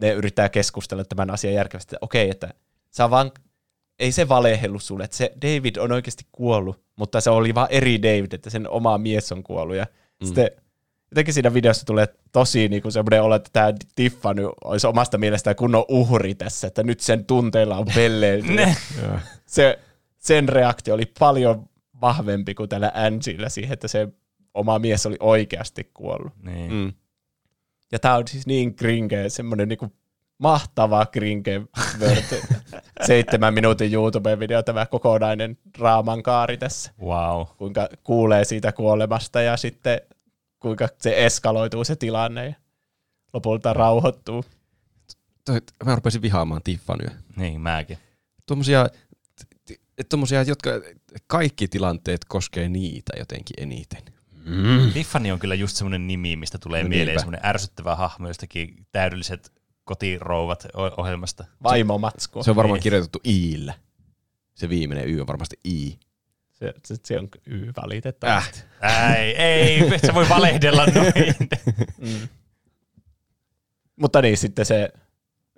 ne 0.00 0.12
yrittää 0.12 0.48
keskustella 0.48 1.04
tämän 1.04 1.30
asian 1.30 1.54
järkevästi, 1.54 1.94
että 1.94 2.04
okei, 2.04 2.30
että 2.30 2.54
sä 2.90 3.10
vaan, 3.10 3.30
ei 3.98 4.12
se 4.12 4.28
valehellut 4.28 4.82
sulle, 4.82 5.04
että 5.04 5.16
se 5.16 5.32
David 5.42 5.76
on 5.76 5.92
oikeasti 5.92 6.26
kuollut, 6.32 6.82
mutta 6.96 7.20
se 7.20 7.30
oli 7.30 7.54
vaan 7.54 7.68
eri 7.70 8.02
David, 8.02 8.32
että 8.32 8.50
sen 8.50 8.68
oma 8.68 8.98
mies 8.98 9.32
on 9.32 9.42
kuollut. 9.42 9.76
Ja 9.76 9.86
mm. 10.20 10.26
sitten 10.26 10.50
jotenkin 11.12 11.34
siinä 11.34 11.54
videossa 11.54 11.86
tulee 11.86 12.08
tosi 12.32 12.68
niin 12.68 12.82
kuin 12.82 12.92
semmoinen 12.92 13.22
olo, 13.22 13.34
että 13.34 13.50
tämä 13.52 13.72
Tiffany 13.94 14.48
olisi 14.64 14.86
omasta 14.86 15.18
mielestään 15.18 15.56
kunnon 15.56 15.84
uhri 15.88 16.34
tässä, 16.34 16.66
että 16.66 16.82
nyt 16.82 17.00
sen 17.00 17.24
tunteilla 17.24 17.76
on 17.76 17.86
pelleilty. 17.94 18.52
Se, 19.46 19.78
sen 20.18 20.48
reaktio 20.48 20.94
oli 20.94 21.12
paljon 21.18 21.68
vahvempi 22.00 22.54
kuin 22.54 22.68
tällä 22.68 22.92
Angela 22.94 23.48
siihen, 23.48 23.72
että 23.72 23.88
se 23.88 24.08
oma 24.54 24.78
mies 24.78 25.06
oli 25.06 25.16
oikeasti 25.20 25.90
kuollut. 25.94 26.32
Niin. 26.42 26.72
Mm. 26.72 26.92
Ja 27.92 27.98
tämä 27.98 28.16
on 28.16 28.28
siis 28.28 28.46
niin 28.46 28.74
gringe, 28.78 29.28
semmoinen 29.28 29.68
niinku 29.68 29.92
mahtava 30.38 31.06
word. 32.00 32.42
Seitsemän 33.06 33.54
minuutin 33.54 33.92
YouTube-video, 33.92 34.62
tämä 34.64 34.86
kokonainen 34.86 35.58
draaman 35.78 36.22
kaari 36.22 36.58
tässä. 36.58 36.92
Wow. 37.02 37.46
Kuinka 37.56 37.88
kuulee 38.02 38.44
siitä 38.44 38.72
kuolemasta 38.72 39.42
ja 39.42 39.56
sitten 39.56 40.00
kuinka 40.62 40.88
se 40.98 41.26
eskaloituu 41.26 41.84
se 41.84 41.96
tilanne 41.96 42.46
ja 42.46 42.54
lopulta 43.32 43.72
rauhoittuu. 43.72 44.44
Toi, 45.44 45.60
mä 45.84 45.94
rupesin 45.94 46.22
vihaamaan 46.22 46.62
Tiffanyä. 46.64 47.10
Niin, 47.36 47.60
mäkin. 47.60 47.98
Tuommoisia, 48.46 48.88
tommosia, 50.08 50.42
jotka 50.42 50.70
kaikki 51.26 51.68
tilanteet 51.68 52.24
koskee 52.24 52.68
niitä 52.68 53.12
jotenkin 53.18 53.54
eniten. 53.62 54.02
Mm. 54.44 54.92
Tiffany 54.92 55.30
on 55.30 55.38
kyllä 55.38 55.54
just 55.54 55.76
semmoinen 55.76 56.06
nimi, 56.06 56.36
mistä 56.36 56.58
tulee 56.58 56.82
No 56.82 56.88
mieleen 56.88 57.06
niinpä. 57.06 57.20
semmoinen 57.20 57.46
ärsyttävä 57.46 57.96
hahmo 57.96 58.28
jostakin 58.28 58.86
täydelliset 58.92 59.52
kotirouvat 59.84 60.66
ohjelmasta. 60.96 61.44
Vaimo 61.62 61.98
matsku. 61.98 62.42
Se 62.42 62.50
on 62.50 62.56
varmaan 62.56 62.76
Niin. 62.76 62.82
kirjoitettu 62.82 63.20
Iillä. 63.26 63.74
Se 64.54 64.68
viimeinen 64.68 65.08
Y 65.08 65.20
on 65.20 65.26
varmasti 65.26 65.56
I. 65.68 65.98
Se, 66.62 66.74
se, 66.84 66.94
se 67.04 67.18
on 67.18 67.28
Y 67.46 67.72
valitettavasti. 67.82 68.60
Äh. 68.84 69.12
Ei, 69.20 69.36
ei, 69.36 69.98
sä 70.06 70.14
voi 70.14 70.28
valehdella 70.28 70.86
noin. 70.94 71.34
Mm. 72.00 72.28
Mutta 73.96 74.22
niin, 74.22 74.36
sitten 74.36 74.66
se, 74.66 74.92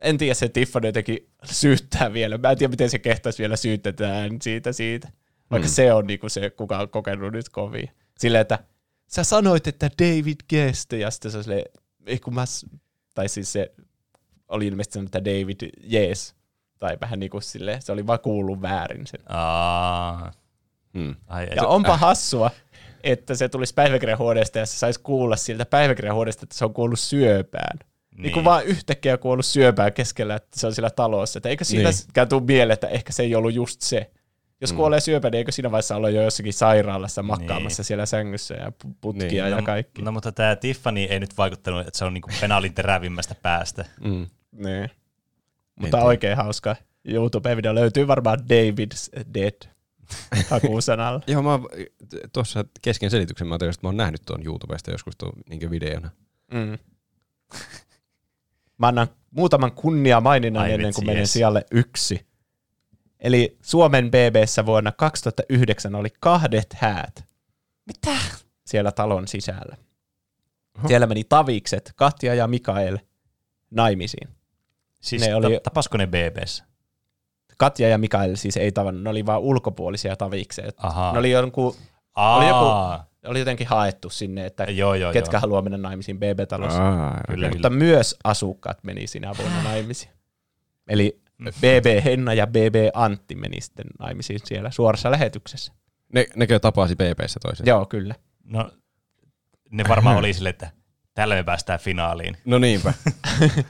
en 0.00 0.18
tiedä, 0.18 0.34
se 0.34 0.48
Tiffany 0.48 0.88
jotenkin 0.88 1.28
syyttää 1.44 2.12
vielä. 2.12 2.38
Mä 2.38 2.50
en 2.50 2.58
tiedä, 2.58 2.70
miten 2.70 2.90
se 2.90 2.98
kehtaisi 2.98 3.38
vielä 3.38 3.56
syytetään 3.56 4.30
siitä 4.42 4.72
siitä. 4.72 5.08
Vaikka 5.50 5.68
Mm. 5.68 5.72
se 5.72 5.92
on 5.92 6.06
niinku 6.06 6.28
se, 6.28 6.50
kuka 6.50 6.78
on 6.78 6.88
kokenut 6.88 7.32
nyt 7.32 7.48
kovin. 7.48 7.88
Silleen, 8.18 8.42
että 8.42 8.58
sä 9.06 9.24
sanoit, 9.24 9.66
että 9.66 9.90
David 10.02 10.36
Guest, 10.50 10.92
ja 10.92 11.10
sitten 11.10 11.30
se 11.30 11.36
on 11.38 11.44
silleen, 11.44 11.64
ei 12.06 12.18
kun 12.18 12.34
mä, 12.34 12.44
tai 13.14 13.28
siis 13.28 13.52
se 13.52 13.72
oli 14.48 14.66
ilmeisesti 14.66 14.94
sanonut, 14.94 15.14
että 15.16 15.30
David 15.30 15.70
Yes. 15.92 16.34
Tai 16.78 16.96
vähän 17.00 17.20
niin 17.20 17.30
kuin 17.30 17.42
silleen, 17.42 17.82
se 17.82 17.92
oli 17.92 18.06
vaan 18.06 18.20
kuullut 18.20 18.62
väärin 18.62 19.06
sen. 19.06 19.20
Aa, 19.28 20.32
Hmm. 20.94 21.14
ai, 21.26 21.48
Ja 21.56 21.66
onpa 21.66 21.96
hassua, 21.96 22.50
että 23.04 23.34
se 23.34 23.48
tulisi 23.48 23.74
päiväkirjahuoneesta 23.74 24.58
ja 24.58 24.66
se 24.66 24.78
saisi 24.78 25.00
kuulla 25.02 25.36
siltä 25.36 25.64
päiväkirjahuoneesta, 25.66 26.40
että 26.44 26.56
se 26.58 26.64
on 26.64 26.74
kuollut 26.74 26.98
syöpään. 27.00 27.78
Niin. 27.78 28.22
niin 28.22 28.32
kuin 28.32 28.44
vaan 28.44 28.64
yhtäkkiä 28.64 29.16
kuollut 29.18 29.46
syöpään 29.46 29.92
keskellä, 29.92 30.34
että 30.34 30.60
se 30.60 30.66
on 30.66 30.74
siellä 30.74 30.90
talossa. 30.90 31.38
Että 31.38 31.48
eikö 31.48 31.64
Niin. 31.70 31.92
siinäkään 31.92 32.28
tule 32.28 32.42
mieleen, 32.46 32.74
että 32.74 32.88
ehkä 32.88 33.12
se 33.12 33.22
ei 33.22 33.34
ollut 33.34 33.54
just 33.54 33.80
se. 33.80 34.10
Jos 34.60 34.72
mm. 34.72 34.76
kuolee 34.76 35.00
syöpään, 35.00 35.32
niin 35.32 35.38
eikö 35.38 35.52
siinä 35.52 35.70
vaiheessa 35.70 35.96
olla 35.96 36.10
jo 36.10 36.22
jossakin 36.22 36.52
sairaalassa 36.52 37.22
makkaamassa 37.22 37.80
Niin. 37.80 37.86
siellä 37.86 38.06
sängyssä 38.06 38.54
ja 38.54 38.72
pu- 38.84 38.94
putkia 39.00 39.28
Niin. 39.28 39.36
ja 39.50 39.56
no, 39.56 39.62
kaikki. 39.62 40.02
No 40.02 40.12
mutta 40.12 40.32
tämä 40.32 40.56
Tiffany 40.56 41.00
ei 41.00 41.20
nyt 41.20 41.38
vaikuttanut, 41.38 41.86
että 41.86 41.98
se 41.98 42.04
on 42.04 42.14
niinku 42.14 42.28
penaalin 42.40 42.74
terävimmästä 42.74 43.34
päästä. 43.42 43.84
Mm. 44.04 44.26
Niin. 44.52 44.90
Mutta 45.76 45.96
tiedä. 45.96 46.04
oikein 46.04 46.36
hauska 46.36 46.76
YouTube-video 47.08 47.74
löytyy 47.74 48.06
varmaan 48.06 48.38
David's 48.38 49.24
Dead 49.34 49.73
hakusanalla. 50.50 51.20
Joo, 51.26 51.42
mä 51.42 51.58
tuossa 52.32 52.64
kesken 52.82 53.10
selityksen 53.10 53.46
mä 53.46 53.58
tajusin, 53.58 53.78
että 53.78 53.86
mä 53.86 53.88
oon 53.88 53.96
nähnyt 53.96 54.22
tuon 54.26 54.46
YouTubesta 54.46 54.90
joskus 54.90 55.16
tuon 55.16 55.32
niin 55.48 55.70
videona. 55.70 56.10
Mm. 56.52 56.78
Mä 58.78 58.88
annan 58.88 59.08
muutaman 59.30 59.72
kunnia 59.72 60.20
maininnan 60.20 60.62
Ai 60.62 60.72
ennen 60.72 60.94
kuin 60.94 61.06
menen 61.06 61.20
yes. 61.20 61.32
sijalle 61.32 61.64
yksi. 61.70 62.26
Eli 63.20 63.58
Suomen 63.62 64.10
BBssä 64.10 64.66
vuonna 64.66 64.92
2009 64.92 65.94
oli 65.94 66.08
kahdet 66.20 66.72
häät. 66.74 67.24
Mitä? 67.86 68.16
Siellä 68.66 68.92
talon 68.92 69.28
sisällä. 69.28 69.76
Oho. 70.78 70.88
Siellä 70.88 71.06
meni 71.06 71.24
tavikset, 71.24 71.92
Katja 71.96 72.34
ja 72.34 72.46
Mikael, 72.46 72.98
naimisiin. 73.70 74.28
Siis 75.00 75.22
Ne 75.22 75.34
oli... 75.34 75.60
tapasko 75.62 75.96
ne 75.96 76.06
BBssä? 76.06 76.64
Katja 77.58 77.88
ja 77.88 77.98
Mikael 77.98 78.36
siis 78.36 78.56
ei 78.56 78.72
tavannut, 78.72 79.02
ne 79.02 79.10
oli 79.10 79.26
vaan 79.26 79.40
ulkopuolisia 79.40 80.16
tavikseja. 80.16 80.70
Ahaa. 80.76 81.12
Ne 81.12 81.18
oli, 81.18 81.30
jonkun, 81.30 81.74
Aa, 82.14 82.36
oli 82.36 82.48
joku- 82.48 83.04
oli 83.24 83.38
jotenkin 83.38 83.66
haettu 83.66 84.10
sinne, 84.10 84.46
että 84.46 84.64
joo, 84.64 84.94
joo, 84.94 85.12
ketkä 85.12 85.36
joo. 85.36 85.40
haluaa 85.40 85.62
mennä 85.62 85.78
naimisiin 85.78 86.18
BB-talossa. 86.18 86.82
Aa, 86.82 87.20
Kyllä, 87.30 87.48
Mutta 87.48 87.70
myös 87.70 88.16
asukkaat 88.24 88.84
meni 88.84 89.06
sinä 89.06 89.32
vuonna 89.38 89.62
naimisiin. 89.62 90.12
Eli 90.88 91.20
BB 91.60 92.04
Henna 92.04 92.34
ja 92.34 92.46
BB 92.46 92.74
Antti 92.94 93.34
meni 93.34 93.60
sitten 93.60 93.86
naimisiin 93.98 94.40
siellä 94.44 94.70
suorassa 94.70 95.10
lähetyksessä. 95.10 95.72
Ne, 96.12 96.26
nekö 96.36 96.58
tapasi 96.58 96.96
BBssä 96.96 97.40
toisen? 97.42 97.66
Joo, 97.66 97.86
kyllä. 97.86 98.14
No, 98.44 98.70
ne 99.70 99.84
varmaan 99.88 100.16
oli 100.20 100.32
silleen, 100.32 100.50
että 100.50 100.70
tällä 101.14 101.34
me 101.34 101.42
päästään 101.42 101.78
finaaliin. 101.80 102.36
No 102.44 102.58
niinpä. 102.58 102.92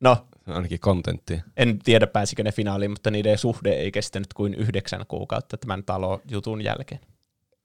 No, 0.00 0.26
ainakin 0.46 0.80
kontenttia. 0.80 1.42
en 1.56 1.78
tiedä 1.78 2.06
pääsikö 2.06 2.42
ne 2.42 2.52
finaaliin, 2.52 2.90
mutta 2.90 3.10
niiden 3.10 3.38
suhde 3.38 3.70
ei 3.72 3.92
kestänyt 3.92 4.34
kuin 4.34 4.54
yhdeksän 4.54 5.04
kuukautta 5.08 5.56
tämän 5.56 5.84
talojutun 5.84 6.62
jälkeen. 6.64 7.00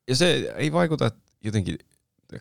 Ja 0.08 0.16
se 0.16 0.54
ei 0.56 0.72
vaikuta 0.72 1.12
jotenkin 1.44 1.78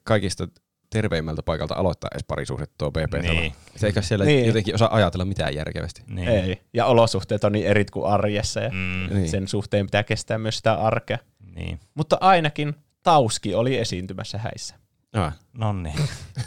kaikista 0.04 0.48
terveimmältä 0.90 1.42
paikalta 1.42 1.74
aloittaa 1.74 2.10
edes 2.12 2.24
parisuhdet 2.28 2.70
tuo 2.78 2.90
bb 2.90 3.14
Niin. 3.22 3.52
Se 3.76 3.86
eikä 3.86 4.02
siellä 4.02 4.24
Niin. 4.24 4.36
niin. 4.36 4.46
jotenkin 4.46 4.74
osaa 4.74 4.94
ajatella 4.96 5.24
mitään 5.24 5.54
järkevästi. 5.54 6.02
Niin. 6.06 6.28
Ei. 6.28 6.60
Ja 6.74 6.86
olosuhteet 6.86 7.44
on 7.44 7.52
niin 7.52 7.66
erit 7.66 7.90
kuin 7.90 8.06
arjessa 8.12 8.60
ja 8.60 8.70
Mm, 8.70 9.14
Niin. 9.14 9.28
sen 9.28 9.48
suhteen 9.48 9.86
pitää 9.86 10.02
kestää 10.04 10.38
myös 10.38 10.56
sitä 10.56 10.74
arkea. 10.74 11.18
niin. 11.54 11.80
Mutta 11.94 12.16
ainakin 12.20 12.74
Tauski 13.02 13.54
oli 13.54 13.76
esiintymässä 13.78 14.38
häissä. 14.38 14.74
Ah, 15.12 15.38
No 15.52 15.72
niin. 15.72 15.94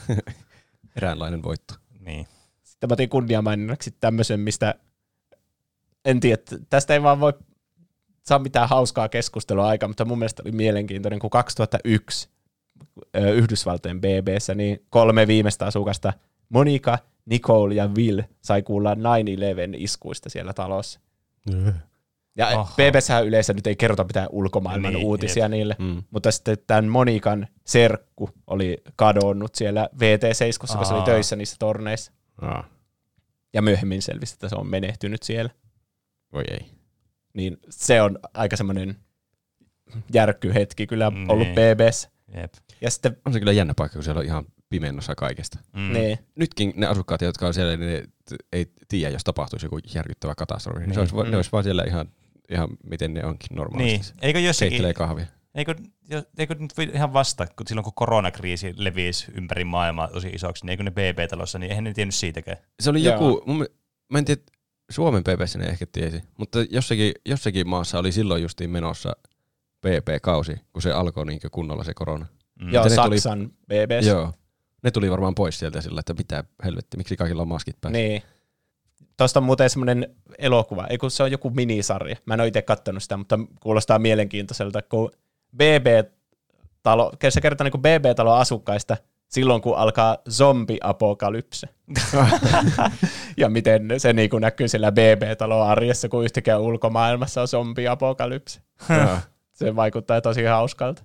eräänlainen 0.98 1.44
voitto. 1.44 1.74
niin. 2.00 2.28
Sitten 2.82 2.90
mä 2.90 2.94
otin 2.94 3.10
kunniamaininnaksi 3.10 3.92
tämmöisen, 4.00 4.40
mistä 4.40 4.76
en 6.06 6.20
tiedä, 6.20 6.42
tästä 6.70 6.94
ei 6.94 7.04
vaan 7.04 7.20
voi 7.20 7.34
saa 8.26 8.40
mitään 8.40 8.70
hauskaa 8.70 9.10
keskustelua 9.10 9.68
aikaa, 9.68 9.88
mutta 9.90 10.06
mun 10.06 10.20
mielestä 10.20 10.44
oli 10.46 10.52
mielenkiintoinen, 10.52 11.20
kun 11.20 11.30
2001 11.30 12.30
ö, 13.16 13.32
Yhdysvaltojen 13.34 14.02
BBssä, 14.02 14.56
niin 14.56 14.86
kolme 14.90 15.28
viimeistä 15.28 15.66
asukasta, 15.66 16.14
Monika, 16.50 16.98
Nicole 17.26 17.74
ja 17.74 17.88
Will, 17.98 18.22
sai 18.42 18.62
kuulla 18.62 18.94
9-11 18.94 18.98
iskuista 19.78 20.30
siellä 20.30 20.54
talossa. 20.54 21.00
Ja 22.38 22.48
Oho. 22.48 22.70
BBssähän 22.76 23.26
yleensä 23.28 23.54
nyt 23.54 23.68
ei 23.68 23.76
kerrota 23.76 24.04
mitään 24.04 24.28
ulkomaailman 24.32 24.94
Niin, 24.94 25.06
uutisia 25.06 25.44
jep. 25.46 25.52
niille, 25.52 25.76
Mm. 25.80 26.04
mutta 26.12 26.32
sitten 26.32 26.58
tämän 26.68 26.86
Monikan 26.88 27.48
serkku 27.66 28.30
oli 28.48 28.78
kadonnut 28.96 29.56
siellä 29.56 29.90
VT7, 29.96 30.78
kun 30.78 30.86
se 30.88 30.94
oli 30.94 31.04
töissä 31.06 31.36
niissä 31.36 31.56
torneissa. 31.60 32.12
Ah, 32.42 32.70
Ja 33.54 33.62
myöhemmin 33.62 34.02
selvisi, 34.02 34.34
että 34.34 34.50
se 34.50 34.56
on 34.56 34.68
menehtynyt 34.68 35.24
siellä. 35.24 35.50
voi 36.34 36.44
ei. 36.52 36.66
Niin 37.34 37.58
se 37.70 38.02
on 38.02 38.20
aika 38.34 38.56
semmoinen 38.58 38.96
järkkyhetki 40.14 40.88
kyllä 40.88 41.10
Niin. 41.10 41.32
ollut 41.32 41.48
BBssä. 41.48 42.10
Jep. 42.36 42.54
Ja 42.82 42.92
sitten, 42.92 43.18
On 43.26 43.34
se 43.34 43.40
kyllä 43.40 43.52
jännä 43.52 43.74
paikka, 43.78 43.94
kun 43.94 44.04
siellä 44.04 44.20
on 44.20 44.26
ihan 44.26 44.46
pimennossa 44.70 45.16
kaikesta. 45.16 45.60
Mm. 45.74 45.82
mm. 45.82 45.94
niin, 45.94 46.18
Nytkin 46.36 46.74
ne 46.76 46.88
asukkaat, 46.88 47.22
jotka 47.22 47.48
on 47.48 47.54
siellä, 47.54 47.78
niin 47.78 47.90
ne 47.92 48.04
ei 48.52 48.66
tiedä, 48.88 49.14
jos 49.14 49.24
tapahtuisi 49.24 49.66
joku 49.66 49.80
järkyttävä 49.96 50.36
katastrofi. 50.36 50.80
Niin. 50.80 50.94
Se 50.94 51.00
olisi, 51.00 51.16
Mm. 51.16 51.32
ne 51.32 51.36
olisi 51.36 51.52
vaan 51.52 51.64
siellä 51.64 51.84
ihan, 51.88 52.10
ihan 52.50 52.70
miten 52.84 53.14
ne 53.14 53.26
onkin 53.26 53.56
normaalisti. 53.56 53.98
Niin. 54.14 54.20
Eikö 54.22 54.40
jossakin, 54.40 54.70
Keittelee 54.70 54.94
kahvia. 54.94 55.26
Eikö, 55.56 55.76
jo- 56.10 56.24
eikö 56.38 56.56
nyt 56.60 56.78
voi 56.78 56.90
ihan 56.94 57.14
vasta, 57.14 57.48
kun 57.48 57.68
silloin 57.68 57.84
kun 57.84 57.94
koronakriisi 57.96 58.74
levisi 58.78 59.32
ympäri 59.36 59.64
maailmaa 59.64 60.08
tosi 60.08 60.28
isoksi, 60.28 60.66
niin 60.66 60.72
eikö 60.72 60.84
ne 60.84 60.92
BB-talossa, 60.92 61.60
niin 61.60 61.70
eihän 61.70 61.84
ne 61.84 61.94
tiennyt 61.94 62.16
siitäkään. 62.16 62.58
Se 62.80 62.90
oli 62.90 63.04
Joo. 63.04 63.14
joku, 63.14 63.44
mun, 63.46 63.68
mä 64.12 64.18
en 64.18 64.26
tiedä, 64.26 64.42
Suomen 64.92 65.24
BBC 65.24 65.56
ne 65.56 65.66
ehkä 65.66 65.86
tiesi, 65.92 66.22
mutta 66.38 66.60
jossakin, 66.70 67.12
jossakin 67.26 67.68
maassa 67.70 68.00
oli 68.00 68.12
silloin 68.12 68.42
justiin 68.42 68.70
menossa 68.70 69.16
PP-kausi, 69.82 70.56
kun 70.74 70.82
se 70.82 70.92
alkoi 70.92 71.26
niin 71.26 71.40
kunnolla 71.52 71.84
se 71.84 71.94
korona. 71.94 72.26
Mm. 72.62 72.74
Joo, 72.74 72.84
ne 72.84 72.96
tuli- 72.96 73.20
Saksan 73.20 73.50
BBC. 73.68 74.06
Joo. 74.08 74.34
Ne 74.84 74.92
tuli 74.92 75.12
varmaan 75.12 75.36
pois 75.36 75.60
sieltä 75.60 75.82
sillä, 75.82 76.00
että 76.00 76.14
mitä 76.14 76.44
helvetti, 76.64 76.98
miksi 76.98 77.16
kaikilla 77.18 77.42
on 77.42 77.48
maskit 77.48 77.82
päässä. 77.82 77.98
Niin. 77.98 78.22
Tuosta 79.18 79.40
on 79.40 79.44
muuten 79.44 79.70
semmoinen 79.70 80.16
elokuva, 80.38 80.88
ei 80.88 80.98
kun 80.98 81.12
se 81.12 81.24
on 81.24 81.32
joku 81.32 81.50
minisarja. 81.50 82.16
Mä 82.26 82.34
en 82.34 82.40
ole 82.40 82.48
itse 82.48 82.62
kattonut 82.62 83.04
sitä, 83.04 83.18
mutta 83.18 83.40
kuulostaa 83.60 84.00
mielenkiintoiselta, 84.00 84.82
kun 84.82 85.12
BB-talo, 85.58 87.12
se 87.30 87.42
kertoo 87.42 87.64
niin 87.64 87.82
BB-talon 87.82 88.38
asukkaista 88.38 88.98
silloin, 89.28 89.62
kun 89.62 89.78
alkaa 89.78 90.18
zombiapokalypse. 90.30 91.68
ja 93.38 93.50
miten 93.50 93.90
se 93.98 94.14
niin 94.14 94.30
kuin 94.30 94.42
näkyy 94.42 94.68
siellä 94.68 94.92
BB-talon 94.92 95.68
arjessa, 95.68 96.10
kun 96.10 96.24
yhtäkkiä 96.24 96.58
ulkomaailmassa 96.58 97.42
on 97.42 97.48
zombiapokalypse. 97.48 98.62
Se 99.54 99.76
vaikuttaa 99.76 100.22
tosi 100.22 100.44
hauskalta. 100.44 101.04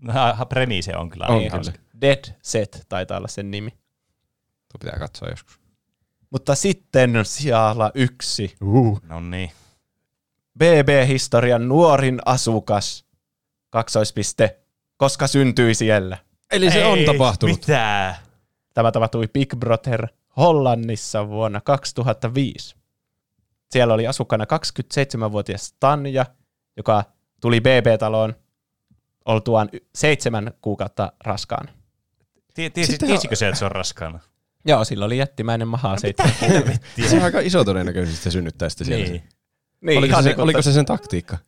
No, 0.00 0.12
premiise 0.48 0.96
on 0.96 1.10
kyllä 1.10 1.26
On 1.26 1.38
niin 1.38 1.50
kyllä. 1.50 1.72
Dead 2.00 2.24
Set 2.42 2.86
taitaa 2.88 3.18
olla 3.18 3.28
sen 3.28 3.50
nimi. 3.50 3.70
Tuo 3.70 4.78
pitää 4.80 4.98
katsoa 4.98 5.28
joskus. 5.28 5.60
Mutta 6.30 6.54
sitten 6.54 7.20
sijalla 7.22 7.90
yksi. 7.94 8.54
No 9.02 9.20
niin. 9.20 9.50
BB-historian 10.58 11.68
nuorin 11.68 12.18
asukas. 12.24 13.03
Kaksoispiste. 13.74 14.56
Koska 14.96 15.26
syntyi 15.26 15.74
siellä. 15.74 16.18
Eli 16.52 16.70
se 16.70 16.84
on 16.86 16.98
Ei, 16.98 17.06
tapahtunut. 17.06 17.56
Mitä? 17.60 18.14
Tämä 18.74 18.92
tapahtui 18.92 19.28
Big 19.28 19.54
Brother 19.56 20.08
Hollannissa 20.36 21.28
vuonna 21.28 21.60
2005. 21.60 22.76
Siellä 23.70 23.94
oli 23.94 24.06
asukkaana 24.06 24.44
27-vuotias 24.44 25.74
Tanja, 25.80 26.26
joka 26.76 27.04
tuli 27.40 27.60
BB-taloon 27.60 28.34
oltuaan 29.24 29.70
seitsemän 29.94 30.52
kuukautta 30.60 31.12
raskaana. 31.24 31.72
Tiesikö 33.06 33.36
se, 33.36 33.48
että 33.48 33.58
se 33.58 33.64
on 33.64 33.72
raskaana? 33.72 34.18
Joo, 34.66 34.84
sillä 34.84 35.04
oli 35.04 35.18
jättimäinen 35.18 35.68
maha 35.68 35.96
seitsemän 35.96 36.78
Se 37.08 37.16
on 37.16 37.22
aika 37.22 37.40
iso 37.40 37.64
todennäköisesti 37.64 38.24
se 38.24 38.30
synnyttää 38.30 38.68
sitten 38.68 38.86
siellä. 38.86 39.06
Niin. 39.06 39.22
niin, 39.80 39.98
Oliko, 39.98 40.22
se, 40.22 40.28
niin 40.28 40.40
oliko 40.40 40.62
se 40.62 40.72
sen 40.72 40.86
taktiikka? 40.86 41.38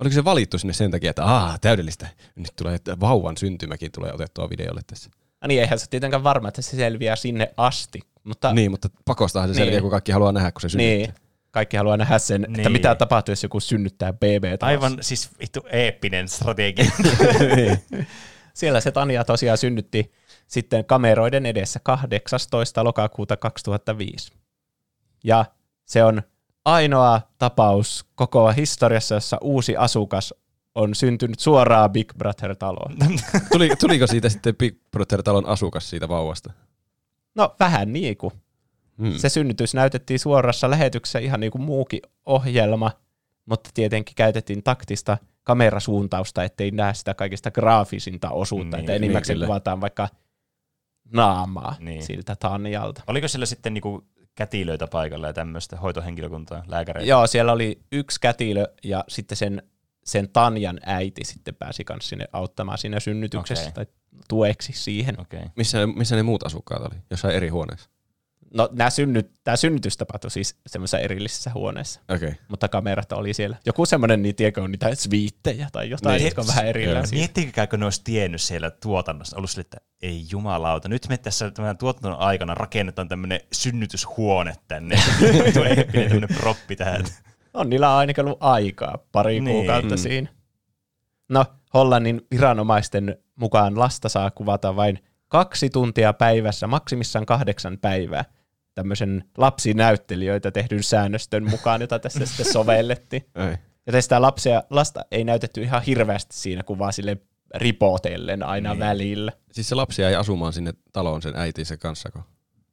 Oliko 0.00 0.14
se 0.14 0.24
valittu 0.24 0.58
sinne 0.58 0.72
sen 0.72 0.90
takia, 0.90 1.10
että 1.10 1.24
aah, 1.24 1.60
täydellistä. 1.60 2.08
Nyt 2.36 2.52
tulee, 2.56 2.74
että 2.74 3.00
vauvan 3.00 3.36
syntymäkin 3.36 3.92
tulee 3.92 4.12
otettua 4.12 4.50
videolle 4.50 4.80
tässä. 4.86 5.10
Ah 5.40 5.48
niin, 5.48 5.60
eihän 5.60 5.78
se 5.78 5.86
tietenkään 5.90 6.24
varma, 6.24 6.48
että 6.48 6.62
se 6.62 6.76
selviää 6.76 7.16
sinne 7.16 7.52
asti. 7.56 8.00
Mutta 8.24 8.52
Niin, 8.52 8.70
mutta 8.70 8.88
pakostahan 9.04 9.48
se 9.48 9.52
Niin. 9.52 9.64
selviää, 9.64 9.80
kun 9.80 9.90
kaikki 9.90 10.12
haluaa 10.12 10.32
nähdä, 10.32 10.52
kun 10.52 10.60
se 10.60 10.68
synnyttää. 10.68 10.96
niin, 10.96 11.14
kaikki 11.50 11.76
haluaa 11.76 11.96
nähdä 11.96 12.18
sen, 12.18 12.40
niin. 12.42 12.50
että 12.50 12.68
Niin. 12.68 12.72
mitä 12.72 12.94
tapahtuu, 12.94 13.32
jos 13.32 13.42
joku 13.42 13.60
synnyttää 13.60 14.12
BB. 14.12 14.44
Aivan 14.62 14.98
siis 15.00 15.30
vittu 15.40 15.60
eeppinen 15.72 16.28
strategia. 16.28 16.90
Siellä 18.54 18.80
se 18.80 18.90
Tanja 18.92 19.24
tosiaan 19.24 19.58
synnytti 19.58 20.12
sitten 20.46 20.84
kameroiden 20.84 21.46
edessä 21.46 21.80
18. 21.82 22.84
lokakuuta 22.84 23.36
2005. 23.36 24.32
Ja 25.24 25.44
se 25.84 26.04
on 26.04 26.22
ainoa 26.64 27.20
tapaus 27.38 28.04
koko 28.14 28.52
historiassa, 28.52 29.14
jossa 29.14 29.38
uusi 29.40 29.76
asukas 29.76 30.34
on 30.74 30.94
syntynyt 30.94 31.38
suoraan 31.40 31.90
Big 31.90 32.12
Brother-taloon. 32.18 32.96
Tuli, 33.52 33.70
tuliko 33.80 34.06
siitä 34.06 34.28
sitten 34.28 34.56
Big 34.56 34.76
Brother-talon 34.90 35.46
asukas 35.46 35.90
siitä 35.90 36.08
vauvasta? 36.08 36.52
No 37.34 37.56
vähän 37.60 37.92
niin 37.92 38.16
kuin. 38.16 38.32
Hmm. 38.98 39.12
Se 39.16 39.28
synnytys 39.28 39.74
näytettiin 39.74 40.18
suorassa 40.18 40.70
lähetyksessä 40.70 41.18
ihan 41.18 41.40
niin 41.40 41.52
kuin 41.52 41.62
muukin 41.62 42.00
ohjelma, 42.26 42.90
mutta 43.46 43.70
tietenkin 43.74 44.14
käytettiin 44.14 44.62
taktista 44.62 45.18
kamerasuuntausta, 45.42 46.44
ettei 46.44 46.70
näe 46.70 46.94
sitä 46.94 47.14
kaikista 47.14 47.50
graafisinta 47.50 48.30
osuutta, 48.30 48.76
Niin, 48.76 48.80
että 48.80 48.92
niin, 48.92 48.96
enimmäkseen 49.04 49.36
kyllä. 49.36 49.46
kuvataan 49.46 49.80
vaikka 49.80 50.08
naamaa 51.12 51.76
Niin. 51.80 52.02
siltä 52.02 52.36
Tanjalta. 52.36 53.02
Oliko 53.06 53.28
siellä 53.28 53.46
sitten 53.46 53.74
niinku 53.74 54.04
kätilöitä 54.34 54.86
paikalla 54.86 55.26
ja 55.26 55.32
tämmöistä 55.32 55.76
hoitohenkilökuntaa, 55.76 56.62
lääkäreitä? 56.66 57.08
Joo, 57.08 57.26
siellä 57.26 57.52
oli 57.52 57.80
yksi 57.92 58.20
kätilö 58.20 58.66
ja 58.84 59.04
sitten 59.08 59.36
sen, 59.36 59.62
sen 60.04 60.28
Tanjan 60.32 60.80
äiti 60.86 61.24
sitten 61.24 61.54
pääsi 61.54 61.84
kanssa 61.84 62.08
sinne 62.08 62.26
auttamaan 62.32 62.78
siinä 62.78 63.00
synnytyksessä 63.00 63.68
Okei. 63.68 63.72
tai 63.72 63.94
tueksi 64.28 64.72
siihen. 64.72 65.20
Okay. 65.20 65.40
Missä, 65.56 65.86
missä 65.86 66.16
ne 66.16 66.22
muut 66.22 66.42
asukkaat 66.42 66.82
oli? 66.82 67.00
Jossain 67.10 67.34
eri 67.34 67.48
huoneessa? 67.48 67.90
No 68.54 68.68
nämä 68.72 68.90
synnyt, 68.90 69.30
tämä 69.44 69.56
synnytys 69.56 69.96
tapahtui 69.96 70.30
siis 70.30 70.56
semmoisessa 70.66 70.98
erillisessä 70.98 71.50
huoneessa, 71.54 72.00
Okei. 72.08 72.28
Okay. 72.28 72.40
mutta 72.48 72.68
kamerat 72.68 73.12
oli 73.12 73.34
siellä. 73.34 73.56
Joku 73.66 73.86
semmoinen, 73.86 74.22
niin 74.22 74.34
tiedätkö, 74.34 74.62
on 74.62 74.70
niitä 74.70 74.94
sviittejä 74.94 75.68
tai 75.72 75.90
jotain, 75.90 76.16
Niin. 76.16 76.24
jotka 76.24 76.40
on 76.40 76.46
vähän 76.48 76.66
erillään. 76.66 77.04
Miettikääkö 77.12 77.76
ne 77.76 77.84
olisi 77.86 78.00
tiennyt 78.04 78.40
siellä 78.40 78.70
tuotannossa, 78.70 79.36
ollut 79.36 79.50
sille, 79.50 79.60
että 79.60 79.76
ei 80.02 80.24
jumalauta, 80.30 80.88
nyt 80.88 81.06
me 81.08 81.16
tässä 81.16 81.50
tämän 81.50 81.78
tuotannon 81.78 82.20
aikana 82.20 82.54
rakennetaan 82.54 83.08
tämmöinen 83.08 83.40
synnytyshuone 83.52 84.54
tänne. 84.68 84.96
Tuo 85.54 85.64
eeppinen 85.64 86.08
tämmöinen 86.08 86.36
proppi 86.40 86.76
tähän. 86.76 87.04
On 87.54 87.70
niillä 87.70 87.96
ainakin 87.96 88.24
ollut 88.24 88.38
aikaa, 88.42 88.98
pari 89.12 89.40
Niin. 89.40 89.56
kuukautta 89.56 89.94
Mm. 89.94 89.98
siinä. 89.98 90.28
No, 91.28 91.44
Hollannin 91.74 92.20
viranomaisten 92.30 93.16
mukaan 93.36 93.78
lasta 93.78 94.08
saa 94.08 94.30
kuvata 94.30 94.76
vain 94.76 94.98
kaksi 95.28 95.70
tuntia 95.70 96.12
päivässä, 96.12 96.66
maksimissaan 96.66 97.26
kahdeksan 97.26 97.78
päivää, 97.78 98.24
tämmöisen 98.74 99.24
lapsinäyttelijöitä 99.38 100.50
tehdyn 100.50 100.82
säännöstön 100.82 101.50
mukaan, 101.50 101.80
jota 101.80 101.98
tässä 101.98 102.26
sitten 102.26 102.52
sovellettiin. 102.52 103.26
Ei. 103.34 103.56
Joten 103.86 104.02
sitä 104.02 104.22
lapsia, 104.22 104.62
lasta 104.70 105.04
ei 105.10 105.24
näytetty 105.24 105.62
ihan 105.62 105.82
hirveästi 105.82 106.36
siinä, 106.36 106.62
kun 106.62 106.78
vaan 106.78 106.92
sille 106.92 107.16
ripotellen 107.54 108.42
aina 108.42 108.70
Niin. 108.70 108.80
välillä. 108.80 109.32
Siis 109.52 109.68
se 109.68 109.74
lapsi 109.74 110.02
jäi 110.02 110.14
asumaan 110.14 110.52
sinne 110.52 110.72
taloon 110.92 111.22
sen 111.22 111.36
äitinsä 111.36 111.76
kanssa, 111.76 112.10
kun... 112.10 112.22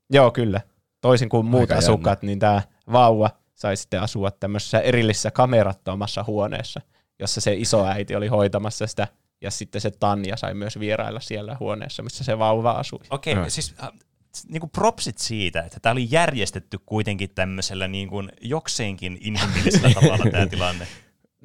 Joo, 0.10 0.32
kyllä. 0.32 0.62
Toisin 1.02 1.30
kuin 1.30 1.46
muut 1.46 1.62
Aika 1.62 1.74
jännä. 1.74 1.86
asukkaat, 1.86 2.22
niin 2.22 2.40
tämä 2.40 2.62
vauva 2.92 3.30
sai 3.56 3.78
sitten 3.78 4.02
asua 4.02 4.32
tämmöisessä 4.32 4.80
erillisessä 4.80 5.32
kamerattomassa 5.32 6.24
huoneessa, 6.28 6.82
jossa 7.20 7.42
se 7.42 7.54
iso 7.54 7.86
äiti 7.86 8.16
oli 8.16 8.28
hoitamassa 8.28 8.88
sitä, 8.88 9.08
ja 9.42 9.52
sitten 9.52 9.82
se 9.82 9.92
Tanja 9.92 10.38
sai 10.38 10.54
myös 10.54 10.80
vierailla 10.80 11.20
siellä 11.20 11.58
huoneessa, 11.60 12.04
missä 12.04 12.24
se 12.24 12.40
vauva 12.40 12.72
asui. 12.72 13.00
Okei, 13.10 13.34
okay, 13.34 13.50
siis 13.50 13.76
äh, 14.38 14.44
niinku 14.50 14.68
propsit 14.68 15.18
siitä, 15.18 15.62
että 15.62 15.80
tämä 15.80 15.92
oli 15.92 16.08
järjestetty 16.10 16.80
kuitenkin 16.86 17.30
tämmöisellä 17.36 17.88
niin 17.88 18.10
kuin 18.10 18.32
jokseenkin 18.42 19.18
inhimillisellä 19.22 19.90
tavalla 20.02 20.32
tämä 20.32 20.48
tilanne. 20.48 20.88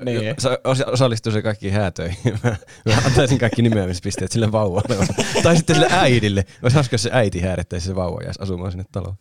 Niin. 0.05 0.35
Osa- 0.65 0.91
osallistui 0.91 1.33
se 1.33 1.43
kaikki 1.43 1.71
häätöihin. 1.71 2.19
Mä, 2.45 2.57
mä 2.95 3.03
antaisin 3.07 3.39
kaikki 3.39 3.63
nimeämispisteet 3.63 4.33
sille 4.33 4.53
vauvalle. 4.53 5.07
tai 5.43 5.57
sitten 5.57 5.77
sille 5.77 5.89
äidille. 5.91 6.45
Olisi 6.63 6.75
hauska, 6.75 6.95
jos 6.95 7.03
se 7.03 7.11
äiti 7.13 7.41
häädettäisi 7.41 7.87
se 7.87 7.95
vauva 7.95 8.23
jäisi 8.25 8.43
asumaan 8.43 8.73
sinne 8.73 8.85
taloon. 8.93 9.17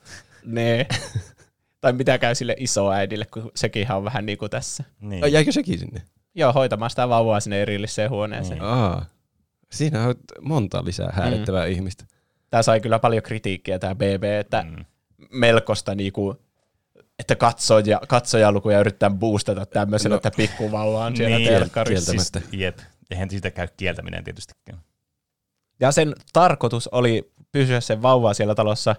Nee. 0.46 0.88
tai 1.82 1.94
mitä 1.94 2.18
käy 2.18 2.36
sille 2.36 2.56
isoäidille, 2.60 3.26
kun 3.26 3.52
sekin 3.56 3.92
on 3.92 4.04
vähän 4.04 4.26
niin 4.26 4.38
kuin 4.38 4.52
tässä. 4.52 4.84
Niin. 5.02 5.32
Jäikö 5.32 5.52
sekin 5.52 5.80
sinne? 5.80 6.02
Joo, 6.36 6.54
hoitamaan 6.54 6.90
sitä 6.90 7.10
vauvaa 7.10 7.40
sinne 7.40 7.62
erilliseen 7.62 8.10
huoneeseen. 8.10 8.60
Mm. 8.60 8.66
Aa. 8.66 9.06
Siinä 9.72 10.08
on 10.08 10.16
monta 10.42 10.86
lisää 10.86 11.10
häädettävää 11.14 11.66
mm. 11.66 11.72
ihmistä. 11.72 12.06
Tämä 12.56 12.64
sai 12.64 12.82
kyllä 12.82 13.00
paljon 13.00 13.24
kritiikkiä, 13.24 13.80
tämä 13.80 13.96
BB, 13.96 14.24
että 14.24 14.64
Mm. 14.64 14.86
melkoista 15.32 15.96
niinku, 15.96 16.42
että 17.20 17.36
katsoja, 17.36 18.02
katsojalukuja 18.08 18.80
yrittää 18.80 19.10
boostata 19.10 19.66
tämmöisellä, 19.66 20.14
No. 20.14 20.18
että 20.18 20.32
pikkuvauva 20.38 21.06
on 21.06 21.16
siellä 21.18 21.38
Niin, 21.38 21.50
telkkarissa. 21.50 22.12
kieltämättä. 22.12 22.58
Jep, 22.58 22.78
eihän 23.12 23.30
siitä 23.30 23.52
käy 23.52 23.68
kieltäminen 23.78 24.24
tietystikään. 24.24 24.80
Ja 25.80 25.92
sen 25.92 26.16
tarkoitus 26.34 26.88
oli 26.88 27.32
pysyä 27.52 27.80
sen 27.82 28.02
vauvaa 28.02 28.34
siellä 28.34 28.56
talossa 28.56 28.96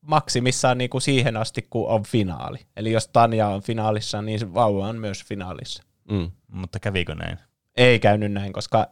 maksimissaan 0.00 0.78
niinku 0.78 1.00
siihen 1.00 1.36
asti, 1.36 1.66
kun 1.70 1.88
on 1.88 2.02
finaali. 2.04 2.58
Eli 2.76 2.92
jos 2.92 3.08
Tanja 3.08 3.48
on 3.48 3.62
finaalissa, 3.62 4.22
niin 4.22 4.38
se 4.38 4.54
vauva 4.54 4.88
on 4.88 4.96
myös 4.98 5.24
finaalissa. 5.24 5.82
Mm. 6.10 6.30
Mutta 6.52 6.80
kävikö 6.80 7.14
näin? 7.14 7.38
Ei 7.76 7.98
käynyt 7.98 8.32
näin, 8.32 8.52
koska 8.52 8.86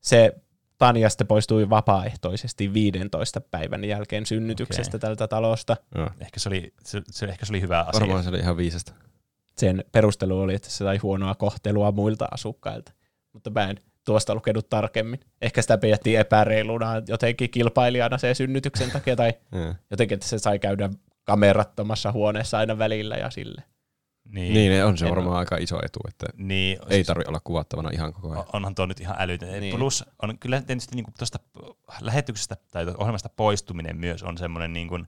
se 0.00 0.32
Tanja 0.80 1.08
sitten 1.08 1.26
poistui 1.26 1.70
vapaaehtoisesti 1.70 2.72
15 2.72 3.40
päivän 3.40 3.84
jälkeen 3.84 4.26
synnytyksestä 4.26 4.96
Okei. 4.96 5.00
tältä 5.00 5.28
talosta. 5.28 5.76
Joo. 5.94 6.10
Ehkä 6.20 6.40
se 6.40 6.48
oli, 6.48 6.72
se, 6.84 7.02
se, 7.10 7.26
ehkä 7.26 7.46
se 7.46 7.52
oli 7.52 7.60
hyvä 7.60 7.80
asia. 7.80 8.00
Varmaan 8.00 8.22
se 8.22 8.28
oli 8.28 8.38
ihan 8.38 8.56
viisasta. 8.56 8.92
Sen 9.56 9.84
perustelu 9.92 10.40
oli, 10.40 10.54
että 10.54 10.70
se 10.70 10.76
sai 10.76 10.96
huonoa 10.96 11.34
kohtelua 11.34 11.92
muilta 11.92 12.28
asukkailta. 12.30 12.92
Mutta 13.32 13.50
mä 13.50 13.70
en 13.70 13.76
tuosta 14.04 14.34
lukenut 14.34 14.68
tarkemmin. 14.68 15.20
Ehkä 15.42 15.62
sitä 15.62 15.78
pidettiin 15.78 16.20
epäreiluna 16.20 17.02
jotenkin 17.08 17.50
kilpailijana 17.50 18.18
se 18.18 18.34
synnytyksen 18.34 18.90
takia, 18.90 19.16
tai 19.16 19.32
jotenkin, 19.90 20.14
että 20.14 20.28
se 20.28 20.38
sai 20.38 20.58
käydä 20.58 20.90
kamerattomassa 21.24 22.12
huoneessa 22.12 22.58
aina 22.58 22.78
välillä 22.78 23.16
ja 23.16 23.30
sille. 23.30 23.62
Niin, 24.32 24.54
Niin, 24.54 24.84
on 24.84 24.98
se 24.98 25.04
En 25.06 25.10
varmaan 25.10 25.36
aika 25.38 25.56
iso 25.56 25.76
etu, 25.84 26.00
että 26.08 26.26
niin 26.36 26.78
ei 26.88 27.04
tarvi 27.04 27.24
olla 27.28 27.40
kuvattavana 27.44 27.90
ihan 27.92 28.12
koko 28.12 28.28
ajan. 28.30 28.38
on- 28.38 28.46
onhan 28.52 28.74
tuo 28.74 28.86
nyt 28.86 29.00
ihan 29.00 29.16
älytön. 29.18 29.48
Niin. 29.48 29.60
Niin. 29.60 29.76
Plus 29.76 30.04
on 30.22 30.38
kyllä 30.38 30.62
tietysti 30.62 30.96
niin 30.96 31.06
tuosta 31.18 31.38
lähetyksestä 32.00 32.56
tai 32.70 32.86
ohjelmasta 32.98 33.28
poistuminen 33.28 33.96
myös 33.96 34.22
on 34.22 34.38
semmoinen, 34.38 34.72
niin 34.72 34.88
kuin, 34.88 35.06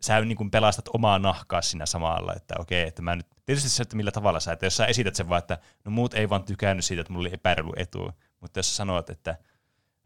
sä 0.00 0.20
niin 0.20 0.36
kuin 0.36 0.50
pelastat 0.50 0.88
omaa 0.88 1.18
nahkaa 1.18 1.62
siinä 1.62 1.86
samalla, 1.86 2.34
että 2.36 2.54
okei, 2.58 2.88
että 2.88 3.02
mä 3.02 3.16
nyt, 3.16 3.26
tietysti 3.46 3.68
se, 3.70 3.82
että 3.82 3.96
millä 3.96 4.10
tavalla 4.10 4.40
sä, 4.40 4.52
että 4.52 4.66
jos 4.66 4.76
sä 4.76 4.86
esität 4.86 5.14
sen 5.14 5.28
vaan, 5.28 5.38
että 5.38 5.58
no 5.84 5.90
muut 5.90 6.14
ei 6.14 6.28
vaan 6.30 6.44
tykännyt 6.44 6.84
siitä, 6.84 7.00
että 7.00 7.12
mulla 7.12 7.22
oli 7.22 7.34
epäreilu 7.34 7.72
etu, 7.76 8.10
mutta 8.40 8.58
jos 8.58 8.68
sä 8.70 8.76
sanot, 8.76 9.10
että 9.10 9.36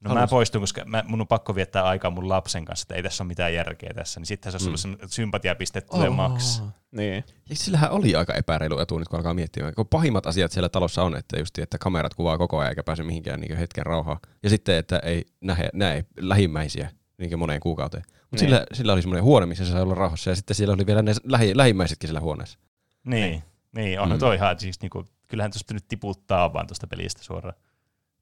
no 0.00 0.14
mä 0.14 0.20
Halus- 0.20 0.30
poistun, 0.30 0.60
koska 0.60 0.84
mä, 0.84 1.04
mun 1.06 1.20
on 1.20 1.26
pakko 1.26 1.54
viettää 1.54 1.84
aikaa 1.84 2.10
mun 2.10 2.28
lapsen 2.28 2.64
kanssa, 2.64 2.84
että 2.84 2.94
ei 2.94 3.02
tässä 3.02 3.24
ole 3.24 3.28
mitään 3.28 3.54
järkeä 3.54 3.90
tässä, 3.94 4.20
niin 4.20 4.26
sittenhän 4.26 4.60
se 4.60 4.70
on 4.70 4.78
sulle 4.78 4.96
mm. 4.96 5.08
sympatiapisteet 5.08 5.86
tulee 5.86 6.10
maks. 6.10 6.62
Niin. 6.90 7.24
Ja 7.48 7.56
sillähän 7.56 7.90
oli 7.90 8.16
aika 8.16 8.34
epäreilu 8.34 8.78
etu 8.78 8.98
nyt, 8.98 9.08
kun 9.08 9.18
alkaa 9.18 9.34
miettimään. 9.34 9.74
Kun 9.74 9.86
pahimmat 9.86 10.26
asiat 10.26 10.52
siellä 10.52 10.68
talossa 10.68 11.02
on, 11.02 11.16
että 11.16 11.38
just, 11.38 11.58
että 11.58 11.78
kamerat 11.78 12.14
kuvaa 12.14 12.38
koko 12.38 12.58
ajan 12.58 12.70
eikä 12.70 12.82
pääse 12.82 13.02
mihinkään 13.02 13.40
niin 13.40 13.56
hetken 13.56 13.86
rauhaa. 13.86 14.18
Ja 14.42 14.50
sitten, 14.50 14.76
että 14.76 14.98
ei 14.98 15.24
näe, 15.40 15.68
näe 15.72 16.04
lähimmäisiä 16.20 16.90
niin 17.18 17.38
moneen 17.38 17.60
kuukauteen. 17.60 18.04
Mutta 18.06 18.26
Niin. 18.30 18.38
sillä, 18.38 18.66
sillä 18.72 18.92
oli 18.92 19.02
semmoinen 19.02 19.24
huone, 19.24 19.46
missä 19.46 19.64
se 19.64 19.72
sai 19.72 19.82
olla 19.82 19.94
rauhassa. 19.94 20.30
Ja 20.30 20.36
sitten 20.36 20.54
siellä 20.54 20.74
oli 20.74 20.86
vielä 20.86 21.02
ne 21.02 21.12
lähi, 21.24 21.56
lähimmäisetkin 21.56 22.08
siellä 22.08 22.20
huoneessa. 22.20 22.58
Niin, 23.04 23.42
niin 23.76 24.00
on 24.00 24.08
mm. 24.08 24.14
Mm. 24.14 24.18
toi 24.18 24.34
ihan 24.34 24.60
siis 24.60 24.80
niinku, 24.80 25.04
kyllähän 25.28 25.50
tuosta 25.50 25.74
nyt 25.74 25.88
tiputtaa 25.88 26.52
vaan 26.52 26.66
tuosta 26.66 26.86
pelistä 26.86 27.22
suoraan. 27.22 27.54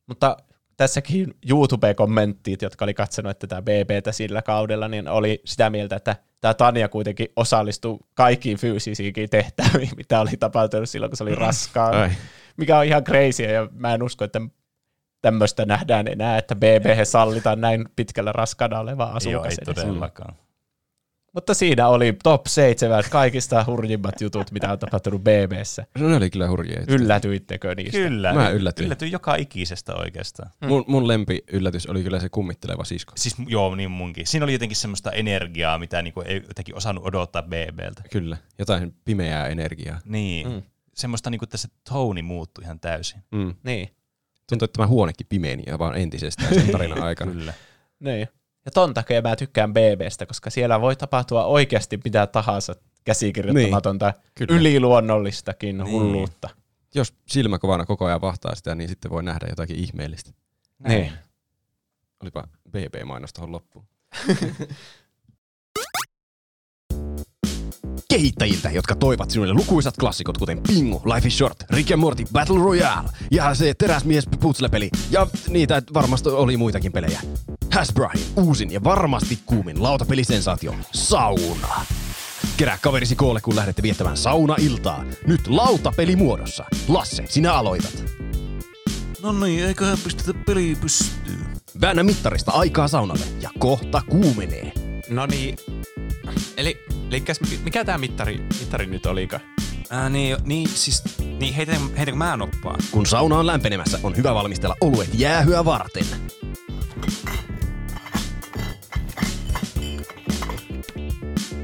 Mutta 0.06 0.36
tässäkin 0.76 1.34
YouTube-kommenttit, 1.50 2.62
jotka 2.62 2.84
oli 2.84 2.94
katsonut 2.94 3.38
tätä 3.38 3.62
BBtä 3.62 4.12
sillä 4.12 4.42
kaudella, 4.42 4.88
niin 4.88 5.08
oli 5.08 5.40
sitä 5.44 5.70
mieltä, 5.70 5.96
että 5.96 6.16
tämä 6.40 6.54
Tanja 6.54 6.88
kuitenkin 6.88 7.28
osallistui 7.36 7.98
kaikkiin 8.14 8.58
fyysisiinkin 8.58 9.30
tehtäviin, 9.30 9.90
mitä 9.96 10.20
oli 10.20 10.30
tapahtunut 10.38 10.88
silloin, 10.88 11.10
kun 11.10 11.16
se 11.16 11.24
oli 11.24 11.34
raskaan. 11.34 11.94
Ai. 11.94 12.10
Mikä 12.56 12.78
on 12.78 12.84
ihan 12.84 13.04
crazy, 13.04 13.42
ja 13.42 13.68
mä 13.72 13.94
en 13.94 14.02
usko, 14.02 14.24
että 14.24 14.40
tämmöistä 15.22 15.66
nähdään 15.66 16.08
enää, 16.08 16.38
että 16.38 16.56
BB 16.56 17.04
sallitaan 17.04 17.60
näin 17.60 17.84
pitkällä 17.96 18.32
raskaana 18.32 18.80
oleva 18.80 19.04
Joo, 19.04 19.16
asukas. 19.16 19.52
ei 19.52 19.58
edes. 19.62 19.84
todellakaan. 19.84 20.34
Mutta 21.34 21.54
siinä 21.54 21.88
oli 21.88 22.16
top 22.22 22.46
7 22.46 23.04
kaikista 23.10 23.64
hurjimmat 23.66 24.20
jutut, 24.20 24.52
mitä 24.52 24.72
on 24.72 24.78
tapahtunut 24.78 25.22
BBssä. 25.22 25.86
No 25.98 26.08
ne 26.08 26.16
oli 26.16 26.30
kyllä 26.30 26.48
hurjia. 26.48 26.82
Yllätyittekö 26.88 27.74
niistä? 27.74 27.98
Kyllä. 27.98 28.32
Mä 28.34 28.48
yllätyin. 28.50 28.86
Yllätyin 28.86 29.12
joka 29.12 29.36
ikisestä 29.36 29.94
oikeastaan. 29.94 30.50
Mun, 30.60 30.84
mun 30.86 31.08
lempi 31.08 31.44
yllätys 31.52 31.86
oli 31.86 32.02
kyllä 32.02 32.20
se 32.20 32.28
kummitteleva 32.28 32.84
sisko. 32.84 33.12
Siis 33.16 33.36
joo, 33.46 33.74
niin 33.74 33.90
munkin. 33.90 34.26
Siinä 34.26 34.44
oli 34.44 34.52
jotenkin 34.52 34.76
semmoista 34.76 35.10
energiaa, 35.10 35.78
mitä 35.78 36.02
niinku 36.02 36.20
ei 36.20 36.42
jotenkin 36.48 36.76
osannut 36.76 37.06
odottaa 37.06 37.42
BBltä. 37.42 38.02
Kyllä, 38.12 38.36
jotain 38.58 38.94
pimeää 39.04 39.48
energiaa. 39.48 40.00
Niin. 40.04 40.48
Mm. 40.48 40.52
Mm. 40.54 40.62
Semmoista 40.94 41.30
niinku, 41.30 41.44
että 41.44 41.56
se 41.56 41.68
toni 41.88 42.22
muuttui 42.22 42.64
ihan 42.64 42.80
täysin. 42.80 43.20
Mm. 43.32 43.54
Niin. 43.62 43.88
Tuntuu, 44.48 44.64
että 44.64 44.76
tämä 44.76 44.86
huonekin 44.86 45.26
pimeeni 45.28 45.62
ja 45.66 45.78
vaan 45.78 45.96
entisestään 45.96 46.54
sen 46.54 46.68
tarinan 46.70 47.02
aikana. 47.08 47.32
Kyllä. 47.32 47.52
Niin. 48.00 48.28
Ja 48.64 48.70
ton 48.70 48.94
takia 48.94 49.22
mä 49.22 49.36
tykkään 49.36 49.72
BBstä, 49.72 50.26
koska 50.26 50.50
siellä 50.50 50.80
voi 50.80 50.96
tapahtua 50.96 51.44
oikeasti 51.44 52.00
mitä 52.04 52.26
tahansa 52.26 52.74
käsikirjoittamatonta, 53.04 54.06
niin. 54.06 54.22
Kyllä. 54.34 54.60
yliluonnollistakin 54.60 55.76
Niin. 55.78 55.84
niin. 55.84 55.92
hulluutta. 55.92 56.48
Jos 56.94 57.14
silmäkovana 57.26 57.86
koko 57.86 58.04
ajan 58.06 58.20
vahtaa 58.20 58.54
sitä, 58.54 58.74
niin 58.74 58.88
sitten 58.88 59.10
voi 59.10 59.22
nähdä 59.22 59.46
jotakin 59.48 59.76
ihmeellistä. 59.76 60.30
Niin. 60.88 61.12
Olipa 62.22 62.48
BB-mainos 62.70 63.32
tuohon 63.32 63.52
loppuun. 63.52 63.84
kehittäjiltä, 68.14 68.70
jotka 68.70 68.94
toivat 68.94 69.30
sinulle 69.30 69.52
lukuisat 69.52 69.94
klassikot, 70.00 70.38
kuten 70.38 70.60
Pingu, 70.66 71.02
Life 71.14 71.28
is 71.28 71.38
Short, 71.38 71.64
Rick 71.70 71.90
and 71.90 72.00
Morty, 72.00 72.24
Battle 72.32 72.58
Royale 72.58 73.08
ja 73.30 73.54
se 73.54 73.74
teräsmies 73.74 74.24
putsle-peli. 74.40 74.90
Ja 75.10 75.26
niitä 75.48 75.82
varmasti 75.94 76.28
oli 76.28 76.56
muitakin 76.56 76.92
pelejä. 76.92 77.20
Hasbroin 77.72 78.20
uusin 78.36 78.72
ja 78.72 78.84
varmasti 78.84 79.38
kuumin 79.46 79.82
lautapelisensaatio, 79.82 80.74
sauna. 80.92 81.68
Kerää 82.56 82.78
kaverisi 82.80 83.16
koolle, 83.16 83.40
kun 83.40 83.56
lähdette 83.56 83.82
viettämään 83.82 84.16
sauna-iltaa. 84.16 85.04
Nyt 85.26 85.46
lautapeli 85.46 86.16
muodossa. 86.16 86.64
Lasse, 86.88 87.24
sinä 87.28 87.54
aloitat. 87.54 88.04
No 89.22 89.32
niin, 89.32 89.64
eiköhän 89.64 89.98
pistetä 90.04 90.38
peli 90.46 90.76
pystyyn. 90.80 91.46
Väännä 91.80 92.02
mittarista 92.02 92.52
aikaa 92.52 92.88
saunalle 92.88 93.24
ja 93.40 93.50
kohta 93.58 94.02
kuumenee. 94.08 94.72
No 95.10 95.26
niin. 95.26 95.56
Eli, 96.56 96.84
elikkäs, 97.10 97.40
mikä 97.64 97.84
tämä 97.84 97.98
mittari, 97.98 98.46
mittari 98.60 98.86
nyt 98.86 99.06
olikaan? 99.06 99.42
Ää, 99.90 100.08
niin, 100.08 100.36
niin, 100.44 100.68
siis, 100.68 101.02
niin 101.18 101.54
heitä, 101.54 101.72
heitänkö 101.72 102.16
mä 102.16 102.36
noppaan? 102.36 102.80
Kun 102.90 103.06
sauna 103.06 103.38
on 103.38 103.46
lämpenemässä, 103.46 103.98
on 104.02 104.16
hyvä 104.16 104.34
valmistella 104.34 104.76
oluet 104.80 105.10
jäähyä 105.12 105.64
varten. 105.64 106.04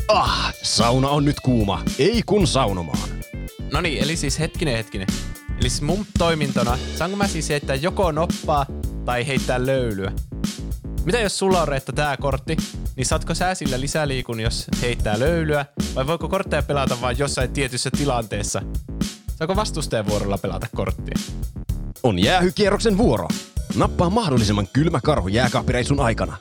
Ah, 0.09 0.55
sauna 0.63 1.09
on 1.09 1.25
nyt 1.25 1.41
kuuma. 1.41 1.83
Ei 1.99 2.23
kun 2.27 2.47
saunomaan. 2.47 3.09
No 3.73 3.81
niin, 3.81 4.03
eli 4.03 4.17
siis 4.17 4.39
hetkinen 4.39 4.77
hetkinen. 4.77 5.07
Eli 5.61 5.71
siis 5.71 5.83
mun 5.83 6.07
toimintona, 6.19 6.79
saanko 6.97 7.17
mä 7.17 7.27
siis 7.27 7.49
heittää 7.49 7.77
joko 7.77 8.13
noppaa 8.13 8.67
tai 9.05 9.27
heittää 9.27 9.67
löylyä? 9.67 10.13
Mitä 11.05 11.19
jos 11.19 11.39
sulla 11.39 11.63
on 11.63 11.69
Reetta 11.69 11.93
tää 11.93 12.17
kortti, 12.17 12.57
niin 12.97 13.07
saatko 13.07 13.35
sä 13.35 13.55
sillä 13.55 13.81
lisäliikun, 13.81 14.41
jos 14.41 14.67
heittää 14.83 15.19
löylyä? 15.19 15.67
Vai 15.95 16.07
voiko 16.07 16.29
kortteja 16.29 16.63
pelata 16.63 17.01
vain 17.01 17.19
jossain 17.19 17.53
tietyssä 17.53 17.91
tilanteessa? 17.91 18.63
Saako 19.37 19.57
vastustajan 19.57 20.07
vuorolla 20.07 20.39
pelata 20.39 20.67
korttia? 20.77 21.15
On 22.03 22.19
jäähykierroksen 22.19 22.99
vuoro. 22.99 23.29
Nappaa 23.77 24.11
mahdollisimman 24.11 24.69
kylmä 24.73 25.01
karhu 25.01 25.29
jääkaappireissun 25.29 26.01
aikana. 26.01 26.37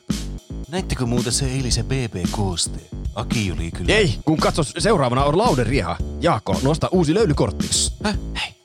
Näittekö 0.71 1.05
muuten 1.05 1.33
se 1.33 1.45
eilisen 1.45 1.85
BB-kooste? 1.85 2.79
Aki 3.15 3.51
oli 3.51 3.71
kyllä. 3.71 3.93
Ei, 3.93 4.15
kun 4.25 4.37
katsos, 4.37 4.73
seuraavana 4.77 5.23
on 5.23 5.37
lauderieha. 5.37 5.97
Jaakko, 6.21 6.59
nosta 6.63 6.87
uusi 6.91 7.13
löylykortti. 7.13 7.69
Häh? 8.03 8.17
Hei. 8.41 8.55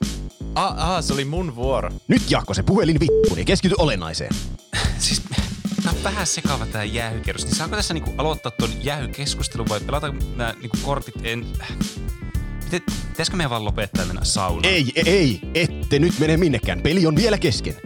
Aa, 0.54 1.02
se 1.02 1.12
oli 1.12 1.24
mun 1.24 1.56
vuoro. 1.56 1.90
Nyt 2.08 2.30
Jaakko 2.30 2.54
se 2.54 2.62
puhelin 2.62 3.00
vittuun 3.00 3.38
ja 3.38 3.44
keskity 3.44 3.74
olennaiseen. 3.78 4.34
Siis, 4.98 5.22
tää 5.84 5.92
on 5.92 6.04
vähän 6.04 6.26
sekava 6.26 6.66
tää 6.66 6.84
jäähykerros. 6.84 7.44
Niin 7.44 7.54
saanko 7.54 7.76
tässä 7.76 7.94
niinku 7.94 8.14
aloittaa 8.18 8.52
ton 8.52 8.70
jäähykeskustelun 8.82 9.68
vai 9.68 9.80
pelata 9.80 10.14
nää 10.36 10.54
niinku 10.60 10.76
kortit 10.82 11.14
en... 11.22 11.46
Miten, 12.64 12.82
pitäisikö 13.08 13.36
meidän 13.36 13.50
vaan 13.50 13.64
lopettaa 13.64 14.04
mennä 14.04 14.24
saunaan? 14.24 14.74
Ei, 14.74 14.92
ei, 14.94 15.04
ei, 15.06 15.40
ette 15.54 15.98
nyt 15.98 16.18
mene 16.18 16.36
minnekään. 16.36 16.80
Peli 16.80 17.06
on 17.06 17.16
vielä 17.16 17.38
kesken. 17.38 17.76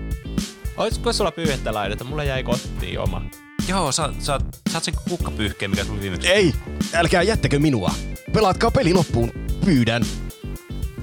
Olisiko 0.77 1.13
sulla 1.13 1.31
pyyhettä 1.31 1.75
laidata? 1.75 2.05
Mulla 2.05 2.25
jäi 2.25 2.43
kotiin 2.43 3.01
oma. 3.01 3.23
Joo, 3.69 3.93
sä, 3.93 4.13
sä, 4.19 4.39
saat 4.71 4.85
sen 4.85 4.95
kukkapyyhkeen, 5.09 5.71
mikä 5.71 5.85
tuli 5.85 6.01
viimeksi. 6.01 6.29
Ei, 6.29 6.55
älkää 6.95 7.23
jättäkö 7.23 7.59
minua. 7.59 7.91
Pelaatkaa 8.33 8.71
peli 8.71 8.95
loppuun. 8.95 9.33
Pyydän. 9.65 10.05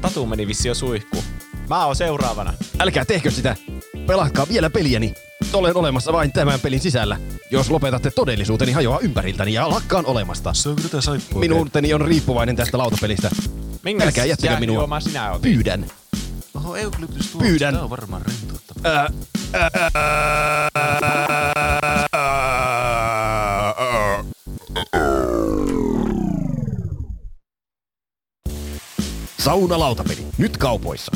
Tatu 0.02 0.26
meni 0.26 0.48
vissi 0.48 0.68
jo 0.68 0.76
suihkuun. 0.76 1.24
Mä 1.70 1.86
oon 1.86 1.96
seuraavana. 1.96 2.54
Älkää 2.80 3.06
tehkö 3.06 3.32
sitä. 3.32 3.56
Pelatkaa 4.08 4.48
vielä 4.50 4.70
peliäni. 4.70 5.14
Olen 5.56 5.78
olemassa 5.78 6.14
vain 6.14 6.32
tämän 6.32 6.60
pelin 6.60 6.80
sisällä. 6.80 7.18
Jos 7.52 7.70
lopetatte 7.70 8.12
todellisuuteni 8.12 8.72
hajoaa 8.72 9.00
ympäriltäni 9.00 9.54
ja 9.54 9.70
lakkaan 9.70 10.06
olemasta. 10.06 10.54
Tätä 10.82 11.02
saippua? 11.02 11.40
Minuuteni 11.40 11.94
on 11.94 12.02
riippuvainen 12.02 12.56
tästä 12.56 12.78
lautapelistä. 12.78 13.30
Minkäs 13.84 14.08
Älkää 14.08 14.26
jättäkö 14.26 14.60
minua. 14.60 15.00
sinä 15.00 15.32
otit? 15.32 15.42
Pyydän. 15.42 15.86
Oho, 16.56 16.76
eukalyptus 16.76 17.32
tuo. 17.32 17.42
Pyydän. 17.42 17.74
Tää 17.74 17.84
on 17.84 17.90
varmaan 17.90 18.22
rentouttava. 18.22 18.90
Ää, 18.90 19.10
ää, 19.54 20.70
Sauna 29.40 29.80
lautapeli. 29.80 30.26
Nyt 30.38 30.58
kaupoissa. 30.58 31.12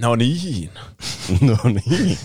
No 0.00 0.16
niin. 0.16 0.70
No 1.40 1.56
niin. 1.64 2.18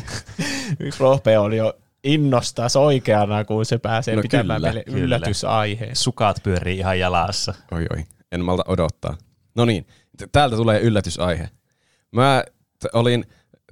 Rope 0.99 1.38
on 1.39 1.53
jo 1.53 1.73
innostaa 2.03 2.67
oikeana, 2.76 3.45
kun 3.45 3.65
se 3.65 3.78
pääsee 3.78 4.15
No 4.15 4.21
pitämään 4.21 4.61
kyllä, 4.61 4.73
meille 4.73 4.84
kyllä. 4.84 4.99
yllätysaiheen. 5.05 5.95
Sukat 5.95 6.43
pyörii 6.43 6.78
ihan 6.78 6.99
jalassa. 6.99 7.53
Oi 7.71 7.86
oi, 7.97 8.03
en 8.32 8.45
malta 8.45 8.63
odottaa. 8.67 9.17
No 9.55 9.65
niin, 9.65 9.88
täältä 10.32 10.55
tulee 10.55 10.80
yllätysaihe. 10.80 11.49
Mä 12.11 12.43
t- 12.80 12.93
olin, 12.95 13.26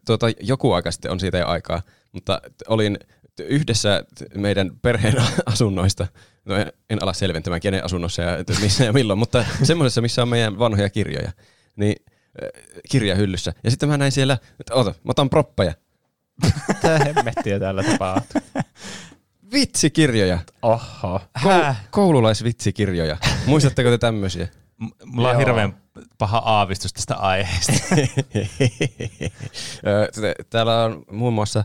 tuota, 0.05 0.25
joku 0.41 0.73
aika 0.73 0.91
sitten 0.91 1.11
on 1.11 1.19
siitä 1.19 1.37
jo 1.37 1.47
aikaa, 1.47 1.81
mutta 2.11 2.41
t- 2.57 2.67
olin 2.67 2.97
t- 3.35 3.39
yhdessä 3.39 4.03
t- 4.15 4.35
meidän 4.35 4.71
perheen 4.81 5.15
asunnoista, 5.45 6.07
no 6.45 6.55
en, 6.55 6.71
en 6.89 7.03
ala 7.03 7.13
selventämään 7.13 7.61
kenen 7.61 7.85
asunnossa 7.85 8.21
ja 8.21 8.43
t- 8.43 8.61
missä 8.61 8.83
ja 8.83 8.93
milloin, 8.93 9.19
mutta 9.19 9.45
semmoisessa, 9.63 10.01
missä 10.01 10.21
on 10.21 10.29
meidän 10.29 10.59
vanhoja 10.59 10.89
kirjoja, 10.89 11.31
niin 11.75 11.95
kirjahyllyssä. 12.89 13.53
Ja 13.63 13.71
sitten 13.71 13.89
mä 13.89 13.97
näin 13.97 14.11
siellä, 14.11 14.37
että 14.59 14.73
ota, 14.73 14.89
mä 14.89 15.09
otan 15.09 15.29
proppeja. 15.29 15.73
Mitä 16.67 16.97
hemmettiä 16.99 17.59
täällä 17.59 17.83
tapahtuu? 17.83 18.41
Vitsikirjoja. 19.53 20.39
Oho. 20.61 21.21
Häh? 21.33 21.81
Koululaisvitsikirjoja. 21.91 23.17
Muistatteko 23.45 23.89
te 23.89 23.97
tämmöisiä? 23.97 24.47
M- 24.77 24.87
Mulla 25.05 25.27
on 25.29 25.33
Joo. 25.33 25.39
hirveän 25.39 25.77
paha 26.17 26.37
aavistus 26.37 26.93
tästä 26.93 27.15
aiheesta. 27.15 27.73
Täällä 30.49 30.83
on 30.83 31.03
muun 31.11 31.33
muassa 31.33 31.63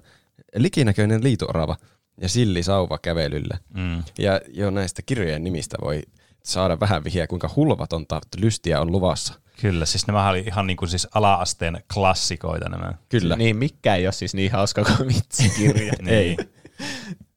likinäköinen 0.54 1.24
liitoorava 1.24 1.76
ja 2.20 2.28
sillisauva 2.28 2.98
kävelyllä. 2.98 3.58
Mm. 3.74 4.02
Ja 4.18 4.40
jo 4.48 4.70
näistä 4.70 5.02
kirjojen 5.06 5.44
nimistä 5.44 5.76
voi 5.84 6.02
saada 6.44 6.80
vähän 6.80 7.04
vihjeä, 7.04 7.26
kuinka 7.26 7.50
hulvatonta 7.56 8.20
lystiä 8.36 8.80
on 8.80 8.92
luvassa. 8.92 9.34
Kyllä, 9.60 9.86
siis 9.86 10.06
nämä 10.06 10.28
oli 10.28 10.40
ihan 10.46 10.66
niin 10.66 10.76
kuin 10.76 10.88
siis 10.88 11.08
ala-asteen 11.14 11.82
klassikoita 11.94 12.68
nämä. 12.68 12.92
Kyllä. 13.08 13.36
Niin, 13.36 13.56
mikä 13.56 13.94
ei 13.94 14.06
ole 14.06 14.12
siis 14.12 14.34
niin 14.34 14.52
hauska 14.52 14.84
kuin 14.84 15.08
vitsikirja. 15.08 15.92
Ei. 16.06 16.36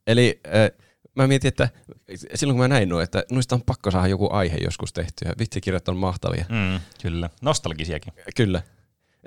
Eli 0.07 0.41
äh, 0.47 0.79
mä 1.15 1.27
mietin, 1.27 1.47
että 1.47 1.69
silloin 2.35 2.55
kun 2.55 2.63
mä 2.63 2.67
näin 2.67 2.89
nuo, 2.89 3.01
että 3.01 3.23
noista 3.31 3.55
on 3.55 3.61
pakko 3.61 3.91
saada 3.91 4.07
joku 4.07 4.29
aihe 4.31 4.57
joskus 4.63 4.93
tehtyä. 4.93 5.33
Vitsikirjat 5.39 5.89
on 5.89 5.97
mahtavia. 5.97 6.45
Mm, 6.49 6.79
kyllä, 7.01 7.29
nostalgisiakin. 7.41 8.13
Kyllä. 8.35 8.61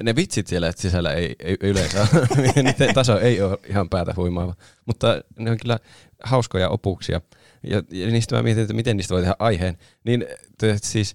Ne 0.03 0.16
vitsit 0.16 0.47
siellä 0.47 0.72
sisällä 0.76 1.12
ei, 1.12 1.36
ei 1.38 1.57
yleensä, 1.61 2.07
niiden 2.62 2.95
taso 2.95 3.18
ei 3.18 3.42
ole 3.42 3.59
ihan 3.68 3.88
päätä 3.88 4.14
huimaava, 4.16 4.55
mutta 4.86 5.22
ne 5.38 5.51
on 5.51 5.59
kyllä 5.59 5.78
hauskoja 6.24 6.68
opuksia. 6.68 7.20
Ja, 7.62 7.82
ja 7.90 8.07
niistä 8.07 8.36
mä 8.36 8.42
mietin, 8.42 8.62
että 8.62 8.74
miten 8.74 8.97
niistä 8.97 9.14
voi 9.14 9.22
tehdä 9.22 9.36
aiheen. 9.38 9.78
Niin 10.05 10.26
te- 10.59 10.78
siis 10.82 11.14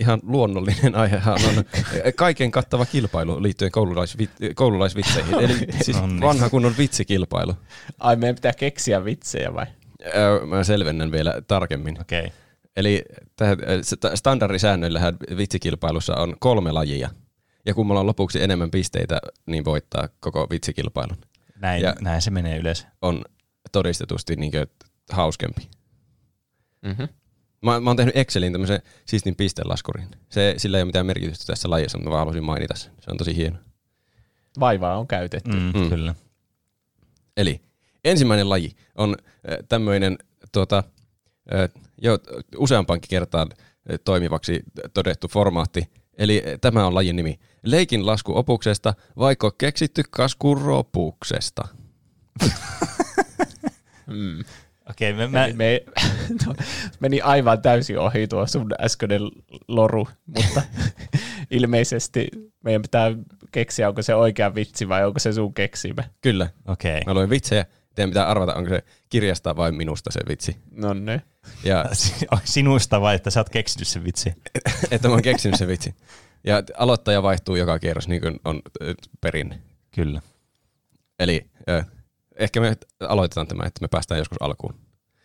ihan 0.00 0.20
luonnollinen 0.22 0.94
aihehan 0.94 1.38
on 1.48 1.64
kaiken 2.16 2.50
kattava 2.50 2.86
kilpailu 2.86 3.42
liittyen 3.42 3.70
koululaisvit- 3.76 4.54
koululaisvitseihin. 4.54 5.34
Eli 5.34 5.54
siis 5.84 5.96
vanha 6.20 6.50
kunnon 6.50 6.74
vitsikilpailu. 6.78 7.54
Ai, 7.98 8.16
meidän 8.16 8.34
pitää 8.34 8.52
keksiä 8.52 9.04
vitsejä 9.04 9.54
vai? 9.54 9.66
Öö, 10.14 10.46
Mä 10.46 10.64
selvennän 10.64 11.12
vielä 11.12 11.42
tarkemmin. 11.48 12.00
Okei. 12.00 12.20
Okay. 12.20 12.30
Eli 12.76 13.04
standardisäännöillähän 14.14 15.16
vitsikilpailussa 15.36 16.14
on 16.16 16.36
kolme 16.38 16.72
lajia. 16.72 17.10
Ja 17.66 17.74
kun 17.74 17.86
mulla 17.86 18.00
on 18.00 18.06
lopuksi 18.06 18.42
enemmän 18.42 18.70
pisteitä, 18.70 19.20
niin 19.46 19.64
voittaa 19.64 20.08
koko 20.20 20.46
vitsikilpailun. 20.50 21.16
Näin, 21.60 21.82
Ja- 21.82 21.94
näin 22.00 22.22
se 22.22 22.30
menee 22.30 22.58
yleensä. 22.58 22.88
On 23.02 23.24
todistetusti 23.72 24.36
niin 24.36 24.52
hauskempi. 25.12 25.68
Mm-hmm. 26.82 27.08
Mä, 27.62 27.80
mä 27.80 27.90
oon 27.90 27.96
tehnyt 27.96 28.16
Excelin 28.16 28.52
tämmöisen 28.52 28.82
siistin 29.06 29.36
pistelaskurin. 29.36 30.08
Se, 30.28 30.54
sillä 30.56 30.78
ei 30.78 30.82
ole 30.82 30.88
mitään 30.88 31.06
merkitystä 31.06 31.44
tässä 31.46 31.70
lajissa, 31.70 31.98
mutta 31.98 32.08
mä 32.08 32.12
vaan 32.12 32.20
halusin 32.20 32.44
mainita 32.44 32.76
sen. 32.76 32.92
Se 33.00 33.10
on 33.10 33.16
tosi 33.16 33.36
hieno. 33.36 33.58
Vaivaa 34.60 34.98
on 34.98 35.06
käytetty. 35.06 35.50
Mm, 35.50 35.72
Mm. 35.74 35.88
Kyllä. 35.88 36.14
Eli 37.36 37.60
ensimmäinen 38.04 38.48
laji 38.50 38.76
on 38.94 39.16
tämmöinen 39.68 40.18
tuota, 40.52 40.84
jo 42.02 42.18
useampaankin 42.56 43.08
kertaan 43.08 43.48
toimivaksi 44.04 44.62
todettu 44.94 45.28
formaatti. 45.28 45.88
Eli 46.18 46.42
tämä 46.60 46.86
on 46.86 46.94
lajin 46.94 47.16
nimi. 47.16 47.38
Leikin 47.62 48.06
lasku 48.06 48.36
opuksesta, 48.38 48.94
vaikka 49.18 49.50
keksitty 49.58 50.02
kaskuropuksesta. 50.10 51.68
Mm. 54.06 54.44
Okei, 54.90 55.12
okay, 55.12 55.26
me, 55.26 55.38
Mä... 55.38 55.46
mä, 55.48 55.54
Me, 55.54 55.80
no, 56.46 56.54
meni 57.00 57.20
aivan 57.20 57.62
täysin 57.62 57.98
ohi 57.98 58.28
tuo 58.28 58.46
sun 58.46 58.70
äskeinen 58.80 59.22
loru, 59.68 60.08
mutta 60.26 60.62
ilmeisesti 61.50 62.28
meidän 62.64 62.82
pitää 62.82 63.12
keksiä, 63.52 63.88
onko 63.88 64.02
se 64.02 64.14
oikea 64.14 64.54
vitsi 64.54 64.88
vai 64.88 65.06
onko 65.06 65.18
se 65.18 65.32
sun 65.32 65.54
keksimä. 65.54 66.02
Kyllä. 66.20 66.50
okei. 66.68 66.92
Okay. 66.92 67.02
Mä 67.06 67.14
luin 67.14 67.30
vitsejä. 67.30 67.66
Teidän 67.94 68.10
pitää 68.10 68.26
arvata, 68.26 68.54
onko 68.54 68.70
se 68.70 68.84
kirjasta 69.08 69.56
vai 69.56 69.72
minusta 69.72 70.10
se 70.12 70.20
vitsi. 70.28 70.56
No 70.70 70.94
ne. 70.94 71.22
Ja 71.64 71.84
Sinusta 72.44 73.00
vai, 73.00 73.14
että 73.14 73.30
sä 73.30 73.40
oot 73.40 73.48
keksinyt 73.48 73.88
sen 73.88 74.04
vitsi? 74.04 74.32
että 74.90 75.08
mä 75.08 75.14
oon 75.14 75.22
keksinyt 75.22 75.58
sen 75.58 75.68
vitsi. 75.68 75.94
Ja 76.44 76.62
aloittaja 76.76 77.22
vaihtuu 77.22 77.56
joka 77.56 77.78
kierros, 77.78 78.08
niin 78.08 78.20
kuin 78.20 78.40
on 78.44 78.62
perinne. 79.20 79.60
Kyllä. 79.94 80.22
Eli 81.18 81.50
ehkä 82.40 82.60
me 82.60 82.76
aloitetaan 83.00 83.46
tämä, 83.46 83.62
että 83.66 83.78
me 83.82 83.88
päästään 83.88 84.18
joskus 84.18 84.38
alkuun. 84.42 84.74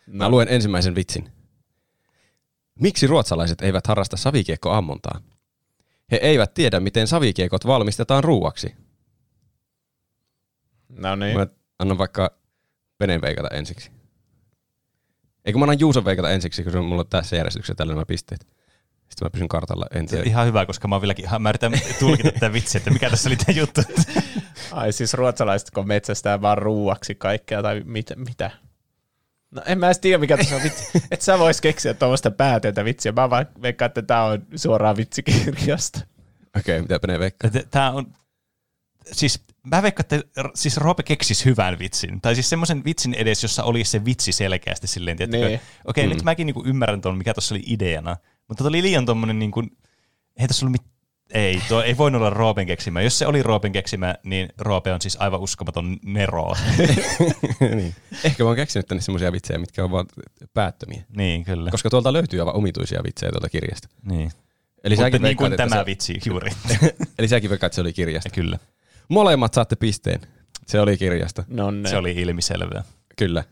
Mä 0.06 0.24
No. 0.24 0.30
luen 0.30 0.48
ensimmäisen 0.48 0.94
vitsin. 0.94 1.32
Miksi 2.80 3.06
ruotsalaiset 3.06 3.60
eivät 3.62 3.86
harrasta 3.86 4.16
savikiekkoammuntaa? 4.16 5.20
He 6.10 6.16
eivät 6.16 6.54
tiedä, 6.54 6.80
miten 6.80 7.06
savikiekot 7.06 7.66
valmistetaan 7.66 8.24
ruuaksi. 8.24 8.74
No 10.88 11.16
niin. 11.16 11.38
Mä 11.38 11.46
annan 11.78 11.98
vaikka 11.98 12.30
veneen 13.00 13.20
veikata 13.20 13.48
ensiksi. 13.48 13.90
Eikö 15.44 15.58
mä 15.58 15.64
annan 15.64 15.80
Juuson 15.80 16.04
veikata 16.04 16.30
ensiksi, 16.30 16.62
kun 16.62 16.72
se 16.72 16.78
on 16.78 16.84
mulla 16.84 17.04
tässä 17.04 17.36
järjestyksessä 17.36 17.74
tällä 17.74 17.92
nämä 17.92 18.04
pisteet. 18.06 18.40
Sitten 19.08 19.26
mä 19.26 19.30
pysyn 19.30 19.48
kartalla. 19.48 19.86
En 19.90 20.06
tiedä. 20.06 20.24
Ihan 20.26 20.46
hyvä, 20.46 20.66
koska 20.66 20.88
mä 20.88 20.94
oon 20.94 21.02
vieläkin, 21.02 21.24
ihan, 21.24 21.42
mä 21.42 21.48
yritän 21.48 21.72
tulkita 22.00 22.32
tätä 22.32 22.52
vitsiä, 22.52 22.78
että 22.78 22.90
mikä 22.90 23.10
tässä 23.10 23.28
oli 23.28 23.36
tämä 23.36 23.58
juttu. 23.58 23.80
Ai 24.72 24.92
siis 24.92 25.14
ruotsalaiset, 25.14 25.70
kun 25.70 25.88
metsästää 25.88 26.40
vaan 26.40 26.58
ruuaksi 26.58 27.14
kaikkea 27.14 27.62
tai 27.62 27.82
mit, 27.84 28.06
mitä? 28.16 28.50
No 29.50 29.62
en 29.66 29.78
mä 29.78 29.86
edes 29.86 29.98
tiedä, 29.98 30.18
mikä 30.18 30.36
tässä 30.36 30.56
on 30.56 30.62
vitsi. 30.62 30.84
Et 31.10 31.20
sä 31.22 31.38
vois 31.38 31.60
keksiä 31.60 31.94
tuommoista 31.94 32.30
päätöntä 32.30 32.84
vitsiä. 32.84 33.12
Mä 33.12 33.30
vaan 33.30 33.46
veikkaan, 33.62 33.86
että 33.86 34.02
tää 34.02 34.24
on 34.24 34.46
suoraan 34.56 34.96
vitsikirjasta. 34.96 36.00
Okei, 36.58 36.78
okay, 36.80 36.82
mitä 36.82 37.06
menee 37.06 37.18
veikkaa? 37.18 37.50
Tämä 37.70 37.90
on, 37.90 38.06
siis 39.12 39.40
mä 39.66 39.82
veikkaan, 39.82 40.04
että 40.10 40.48
siis 40.54 40.76
Roope 40.76 41.02
keksis 41.02 41.44
hyvän 41.44 41.78
vitsin. 41.78 42.20
Tai 42.20 42.34
siis 42.34 42.50
semmoisen 42.50 42.84
vitsin 42.84 43.14
edes, 43.14 43.42
jossa 43.42 43.64
oli 43.64 43.84
se 43.84 44.04
vitsi 44.04 44.32
selkeästi 44.32 44.86
silleen? 44.86 45.16
Niin. 45.16 45.60
Okei, 45.84 46.06
Mm. 46.06 46.10
nyt 46.10 46.22
mäkin 46.22 46.46
niinku 46.46 46.62
ymmärrän 46.66 47.00
tuon, 47.00 47.18
mikä 47.18 47.34
tuossa 47.34 47.54
oli 47.54 47.64
ideana. 47.66 48.16
Mutta 48.48 48.64
tuo 48.64 48.68
oli 48.68 48.82
liian 48.82 49.06
tommonen 49.06 49.38
niinku, 49.38 49.62
ei 50.36 50.46
tässä 50.48 50.66
ollut 50.66 50.72
mit, 50.82 50.95
ei, 51.36 51.62
tuo 51.68 51.82
ei 51.82 51.96
voinut 51.96 52.18
olla 52.20 52.30
Roopen 52.30 52.66
keksimä. 52.66 53.02
Jos 53.02 53.18
se 53.18 53.26
oli 53.26 53.42
Roopen 53.42 53.72
keksimä, 53.72 54.14
niin 54.22 54.48
Roope 54.58 54.92
on 54.92 55.00
siis 55.00 55.16
aivan 55.20 55.40
uskomaton 55.40 55.96
nero. 56.04 56.54
niin. 57.76 57.94
Ehkä 58.24 58.42
mä 58.44 58.48
oon 58.48 58.56
keksinyt 58.56 58.86
tänne 58.86 59.02
semmoisia 59.02 59.32
vitsejä, 59.32 59.58
mitkä 59.58 59.84
on 59.84 59.90
vaan 59.90 60.06
päättömiä. 60.54 61.02
niin, 61.16 61.44
kyllä. 61.44 61.70
Koska 61.70 61.90
tuolta 61.90 62.12
löytyy 62.12 62.40
aivan 62.40 62.54
omituisia 62.54 63.00
vitsejä 63.04 63.32
tuolta 63.32 63.48
kirjasta. 63.48 63.88
niin. 64.10 64.30
Eli 64.84 64.94
Mutta 64.94 65.06
säkin, 65.06 65.22
niin 65.22 65.36
kuin 65.36 65.50
veikkaat, 65.50 65.70
tämä 65.70 65.80
että 65.80 65.86
vitsi 65.86 66.20
juuri. 66.26 66.50
se, 66.68 66.78
eli 67.18 67.28
säkin 67.28 67.50
veikkaat, 67.50 67.68
että 67.68 67.74
se 67.74 67.80
oli 67.80 67.92
kirjasta. 67.92 68.30
kyllä. 68.30 68.58
Molemmat 69.08 69.54
saatte 69.54 69.76
pisteen. 69.76 70.20
Se 70.66 70.80
oli 70.80 70.98
kirjasta. 70.98 71.44
No 71.48 71.70
ne. 71.70 71.88
Se 71.88 71.96
oli 71.96 72.12
ilmiselvää. 72.12 72.84
Kyllä. 73.16 73.44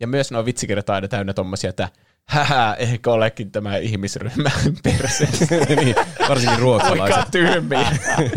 Ja 0.00 0.06
myös 0.06 0.30
nuo 0.30 0.44
vitsikirjat 0.44 0.88
on 0.88 0.94
aina 0.94 1.08
täynnä 1.08 1.32
tommosia, 1.32 1.70
että 1.70 1.88
hähä, 2.30 2.76
ehkä 2.78 3.10
olekin 3.12 3.50
tämä 3.50 3.76
ihmisryhmä 3.76 4.50
perseessä. 4.82 5.46
niin, 5.84 5.94
varsinkin 6.28 6.58
ruotsalaiset. 6.58 7.30
tyhmiä 7.30 7.92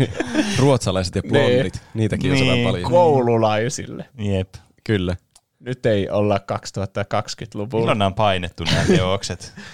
ruotsalaiset 0.58 1.14
ja 1.14 1.22
blondit. 1.22 1.82
Niitäkin 1.94 2.32
on 2.32 2.38
Niin. 2.38 2.68
paljon. 2.68 2.90
koululaisille. 2.90 4.08
Jep. 4.18 4.54
Kyllä. 4.84 5.16
Nyt 5.60 5.86
ei 5.86 6.10
olla 6.10 6.36
2020-luvulla. 6.38 7.78
Milloin 7.78 7.98
nämä 7.98 8.06
on 8.06 8.14
painettu 8.14 8.64
nämä 8.64 8.84
teokset? 8.84 9.52
En, 9.56 9.64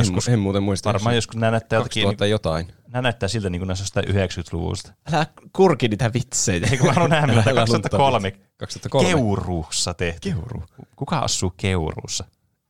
Joskus, 0.00 0.28
en 0.28 0.38
muuten 0.38 0.62
muista. 0.62 0.92
varmaan 0.92 1.14
joskus 1.14 1.36
nämä 1.36 1.50
näyttää, 1.50 1.76
jotakin, 1.76 2.02
2000 2.02 2.26
jotain. 2.26 2.66
nämä 2.88 3.02
näyttää 3.02 3.28
siltä 3.28 3.50
niin 3.50 3.60
kuin 3.60 3.66
näissä 3.66 3.82
jostain 3.82 4.06
90-luvusta. 4.08 4.92
Älä 5.12 5.26
kurki 5.52 5.88
niitä 5.88 6.10
vitsejä. 6.14 6.68
Eikö 6.70 6.84
mä 6.84 6.92
haluan 6.92 7.10
nähdä, 7.10 7.26
mitä 7.26 7.50
Älä 7.50 7.60
2003 7.60 8.30
2003. 8.56 9.08
Keuruussa 9.08 9.94
tehtiin. 9.94 10.34
Keuru. 10.34 10.62
Kuka 10.96 11.18
asuu 11.18 11.52
Keuruussa? 11.56 12.24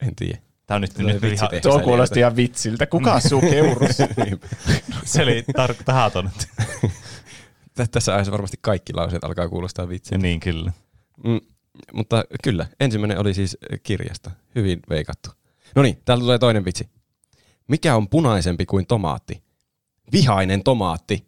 En 0.06 0.16
tiedä. 0.16 0.38
Tämä 0.70 0.76
on 0.76 0.80
nyt, 0.82 0.94
Tulee 0.94 1.12
nyt 1.12 1.22
vitsi 1.22 1.44
ihan. 1.44 1.62
Tuo 1.62 1.80
kuulosti 1.80 2.20
ihan 2.20 2.36
vitsiltä. 2.36 2.86
Kuka 2.86 3.12
asuu 3.12 3.40
keurussa? 3.50 4.08
Niin. 4.16 4.40
se 5.04 5.22
oli 5.22 5.44
tar- 5.58 5.82
tahaton. 5.84 6.30
Tä- 7.74 7.86
Tässä 7.86 8.14
ajassa 8.14 8.32
varmasti 8.32 8.56
kaikki 8.60 8.92
lauseet 8.94 9.24
alkaa 9.24 9.48
kuulostaa 9.48 9.88
vitsiä. 9.88 10.18
niin 10.18 10.40
kyllä. 10.40 10.72
Mm, 11.24 11.40
mutta 11.92 12.24
kyllä, 12.44 12.66
ensimmäinen 12.80 13.18
oli 13.18 13.34
siis 13.34 13.56
äh, 13.72 13.80
kirjasta. 13.82 14.30
Hyvin 14.54 14.80
veikattu. 14.90 15.30
No 15.76 15.82
niin, 15.82 16.02
täältä 16.04 16.20
tulee 16.22 16.38
toinen 16.38 16.64
vitsi. 16.64 16.88
Mikä 17.68 17.96
on 17.96 18.08
punaisempi 18.08 18.66
kuin 18.66 18.86
tomaatti? 18.86 19.42
Vihainen 20.12 20.62
tomaatti. 20.62 21.26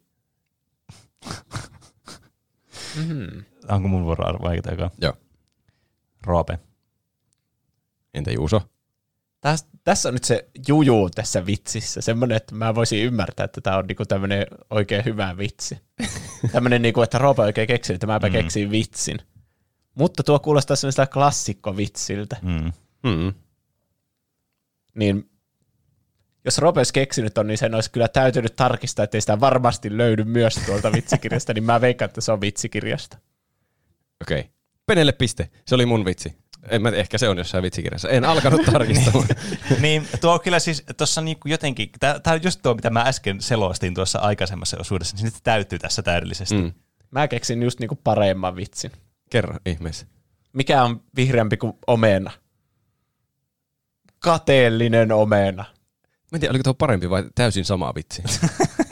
Mm. 3.07 3.43
Onko 3.69 3.87
mun 3.87 4.03
vuoro 4.03 4.25
joka? 4.71 4.91
Joo. 5.01 5.13
Roope. 6.25 6.59
Entä 8.13 8.31
Juuso? 8.31 8.61
Täs, 9.43 9.67
tässä 9.83 10.09
on 10.09 10.13
nyt 10.13 10.23
se 10.23 10.49
juju 10.67 11.09
tässä 11.15 11.45
vitsissä. 11.45 12.01
Semmoinen, 12.01 12.37
että 12.37 12.55
mä 12.55 12.75
voisin 12.75 13.03
ymmärtää, 13.03 13.43
että 13.43 13.61
tämä 13.61 13.77
on 13.77 13.87
niinku 13.87 14.05
tämmöinen 14.05 14.47
oikein 14.69 15.05
hyvä 15.05 15.37
vitsi. 15.37 15.79
tämmöinen, 16.51 16.81
niinku, 16.81 17.01
että 17.01 17.17
Roope 17.17 17.41
oikein 17.41 17.67
keksi, 17.67 17.93
että 17.93 18.07
mäpä 18.07 18.27
Mm. 18.27 18.33
keksin 18.33 18.71
vitsin. 18.71 19.17
Mutta 19.95 20.23
tuo 20.23 20.39
kuulostaa 20.39 20.75
semmoiselta 20.75 21.11
klassikkovitsiltä. 21.11 22.37
Mm. 22.41 22.71
Mm. 23.03 23.33
Niin 24.95 25.29
jos 26.45 26.57
Roope 26.57 26.79
olisi 26.79 26.93
keksinyt 26.93 27.37
on, 27.37 27.47
niin 27.47 27.57
sen 27.57 27.75
olisi 27.75 27.91
kyllä 27.91 28.07
täytynyt 28.07 28.55
tarkistaa, 28.55 29.03
että 29.03 29.17
ei 29.17 29.21
sitä 29.21 29.39
varmasti 29.39 29.97
löydy 29.97 30.23
myös 30.23 30.55
tuolta 30.65 30.91
vitsikirjasta, 30.91 31.53
niin 31.53 31.63
mä 31.63 31.81
veikkaan, 31.81 32.09
että 32.09 32.21
se 32.21 32.31
on 32.31 32.41
vitsikirjasta. 32.41 33.17
Okei. 34.21 34.39
Okay. 34.39 34.51
Penelle 34.85 35.11
piste. 35.11 35.49
Se 35.67 35.75
oli 35.75 35.85
mun 35.85 36.05
vitsi. 36.05 36.42
En 36.69 36.81
mä, 36.81 36.89
ehkä 36.89 37.17
se 37.17 37.29
on 37.29 37.37
jossain 37.37 37.63
vitsikirjassa. 37.63 38.09
En 38.09 38.25
alkanut 38.25 38.61
tarkistamaan. 38.71 39.27
niin, 39.79 40.07
tuo 40.21 40.33
on 40.33 40.39
kyllä 40.41 40.59
siis 40.59 40.83
tuossa 40.97 41.21
niinku 41.21 41.47
jotenkin, 41.47 41.89
tämä 41.99 42.33
on 42.33 42.43
just 42.43 42.59
tuo, 42.63 42.73
mitä 42.73 42.89
mä 42.89 43.01
äsken 43.01 43.41
selostin 43.41 43.93
tuossa 43.93 44.19
aikaisemmassa 44.19 44.77
osuudessa, 44.79 45.15
niin 45.17 45.31
se 45.31 45.37
täyttyy 45.43 45.79
tässä 45.79 46.01
täydellisesti. 46.01 46.55
mm. 46.55 46.71
Mä 47.11 47.27
keksin 47.27 47.63
just 47.63 47.79
niinku 47.79 47.99
paremman 48.03 48.55
vitsin. 48.55 48.91
Kerro 49.29 49.55
ihmeessä. 49.65 50.05
Mikä 50.53 50.83
on 50.83 51.01
vihreämpi 51.15 51.57
kuin 51.57 51.73
omena? 51.87 52.31
Kateellinen 54.19 55.11
omena. 55.11 55.65
Mä 56.31 56.35
en 56.35 56.39
tiedä, 56.39 56.51
oliko 56.51 56.63
tuo 56.63 56.73
parempi 56.73 57.09
vai 57.09 57.23
täysin 57.35 57.65
sama 57.65 57.93
vitsi. 57.95 58.23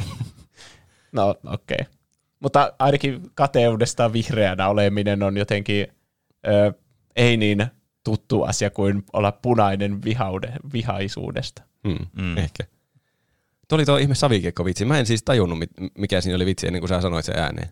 No 1.11 1.29
okei. 1.29 1.77
Okay. 1.81 1.93
Mutta 2.39 2.73
ainakin 2.79 3.21
kateudesta 3.33 4.13
vihreänä 4.13 4.67
oleminen 4.67 5.23
on 5.23 5.37
jotenkin 5.37 5.87
ö, 6.47 6.73
ei 7.15 7.37
niin 7.37 7.65
tuttu 8.03 8.43
asia 8.43 8.69
kuin 8.69 9.03
olla 9.13 9.31
punainen 9.31 10.03
vihaude, 10.03 10.53
vihaisuudesta. 10.73 11.61
Mm. 11.83 12.23
Mm. 12.23 12.37
Ehkä. 12.37 12.63
Tuo 13.67 13.75
oli 13.75 13.85
tuo 13.85 13.97
ihme 13.97 14.15
savikiekko 14.15 14.65
vitsi. 14.65 14.85
Mä 14.85 14.99
en 14.99 15.05
siis 15.05 15.23
tajunnut, 15.23 15.59
mikä 15.97 16.21
siinä 16.21 16.35
oli 16.35 16.45
vitsi 16.45 16.67
ennen 16.67 16.81
kuin 16.81 16.89
sä 16.89 17.01
sanoit 17.01 17.25
sen 17.25 17.39
ääneen. 17.39 17.69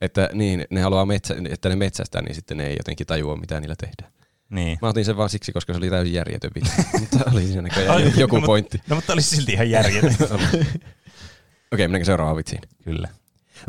Että 0.00 0.30
niin, 0.32 0.64
ne 0.70 0.80
haluaa 0.80 1.06
metsä, 1.06 1.34
että 1.50 1.68
ne 1.68 1.76
metsästää, 1.76 2.22
niin 2.22 2.34
sitten 2.34 2.56
ne 2.56 2.66
ei 2.66 2.74
jotenkin 2.78 3.06
tajua, 3.06 3.36
mitä 3.36 3.60
niillä 3.60 3.76
tehdään. 3.78 4.12
Niin. 4.50 4.78
Mä 4.82 4.88
otin 4.88 5.04
sen 5.04 5.16
vaan 5.16 5.30
siksi, 5.30 5.52
koska 5.52 5.72
se 5.72 5.76
oli 5.76 5.90
täysin 5.90 6.12
järjetön 6.12 6.50
vitsi. 6.54 6.72
Mutta 7.00 7.18
oli 7.32 7.46
siinä 7.46 7.62
näköjään 7.62 8.12
joku 8.16 8.38
no, 8.38 8.46
pointti. 8.46 8.78
Mutta, 8.78 8.94
no 8.94 8.96
mutta 8.96 9.12
oli 9.12 9.22
silti 9.22 9.52
ihan 9.52 9.70
järjetön. 9.70 10.14
Okei, 11.72 11.88
mennäänkö 11.88 12.04
seuraavaan 12.04 12.36
vitsiin? 12.36 12.60
kyllä. 12.84 13.08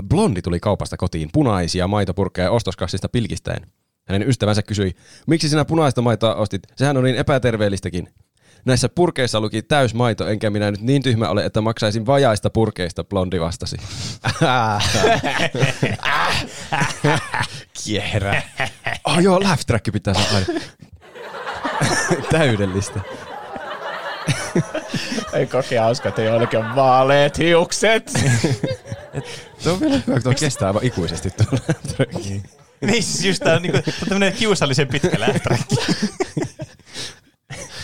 Blondi 0.08 0.42
tuli 0.42 0.60
kaupasta 0.60 0.98
kotiin 0.98 1.30
punaisia 1.34 1.88
maitopurkkeja 1.88 2.52
ostoskassista 2.52 3.10
pilkistäen. 3.10 3.68
Hänen 4.06 4.30
ystävänsä 4.30 4.62
kysyi, 4.62 4.96
miksi 5.28 5.50
sinä 5.50 5.66
punaista 5.66 6.02
maitoa 6.02 6.36
ostit? 6.36 6.62
Sehän 6.76 6.98
on 6.98 7.04
niin 7.04 7.16
epäterveellistäkin. 7.16 8.10
Näissä 8.66 8.90
purkeissa 8.90 9.42
luki 9.42 9.62
täys 9.62 9.94
maito, 9.94 10.28
enkä 10.28 10.50
minä 10.50 10.72
nyt 10.72 10.82
niin 10.82 11.04
tyhmä 11.04 11.30
ole, 11.30 11.46
että 11.46 11.62
maksaisin 11.62 12.06
vajaista 12.06 12.50
purkeista, 12.50 13.04
blondi 13.04 13.40
vastasi. 13.40 13.78
Kierä. 17.84 18.42
Oh 19.04 19.20
joo, 19.20 19.44
laugh 19.44 19.66
track 19.66 19.92
pitää 19.94 20.14
saada. 20.14 20.46
Täydellistä. 22.32 23.00
Ei 25.34 25.48
kokea 25.48 25.84
hauska, 25.84 26.10
että 26.10 26.22
joillekin 26.22 26.60
on 26.60 26.76
vaaleet 26.76 27.38
hiukset. 27.38 28.14
Tuo 29.64 29.74
on 29.74 29.80
vielä 29.80 29.94
hyvä, 29.96 30.14
kun 30.14 30.24
tuo 30.24 30.34
kestää 30.40 30.68
aivan 30.68 30.84
ikuisesti 30.84 31.30
tuolla. 31.32 31.60
niin 32.92 33.04
siis 33.04 33.26
just 33.26 33.44
tää 33.44 33.56
on 33.56 33.62
niinku, 33.62 33.80
tämmönen 34.10 34.34
kiusallisen 34.34 34.88
pitkä 34.88 35.20
lähträkki. 35.20 35.76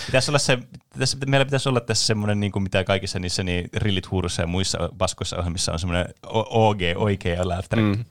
Pitäisi 0.06 0.32
olla 0.32 0.39
se, 0.39 0.58
tässä, 1.00 1.18
meillä 1.28 1.45
pitäisi 1.45 1.70
olla 1.70 1.80
tässä 1.80 2.08
semmoinen, 2.08 2.39
niin 2.39 2.52
kuin 2.52 2.64
mitä 2.64 2.84
kaikissa 2.84 3.20
niissä 3.20 3.43
niin 3.43 3.70
rillit 3.74 4.12
huurussa 4.12 4.41
ja 4.41 4.47
muissa 4.47 4.89
paskoissa 4.97 5.38
ohjelmissa 5.38 5.72
on 5.74 5.80
semmoinen 5.80 6.06
OG, 6.34 6.80
oikea 6.95 7.47
lähträkki. 7.47 7.97
Mm. 7.97 7.97
Mm. 7.97 8.06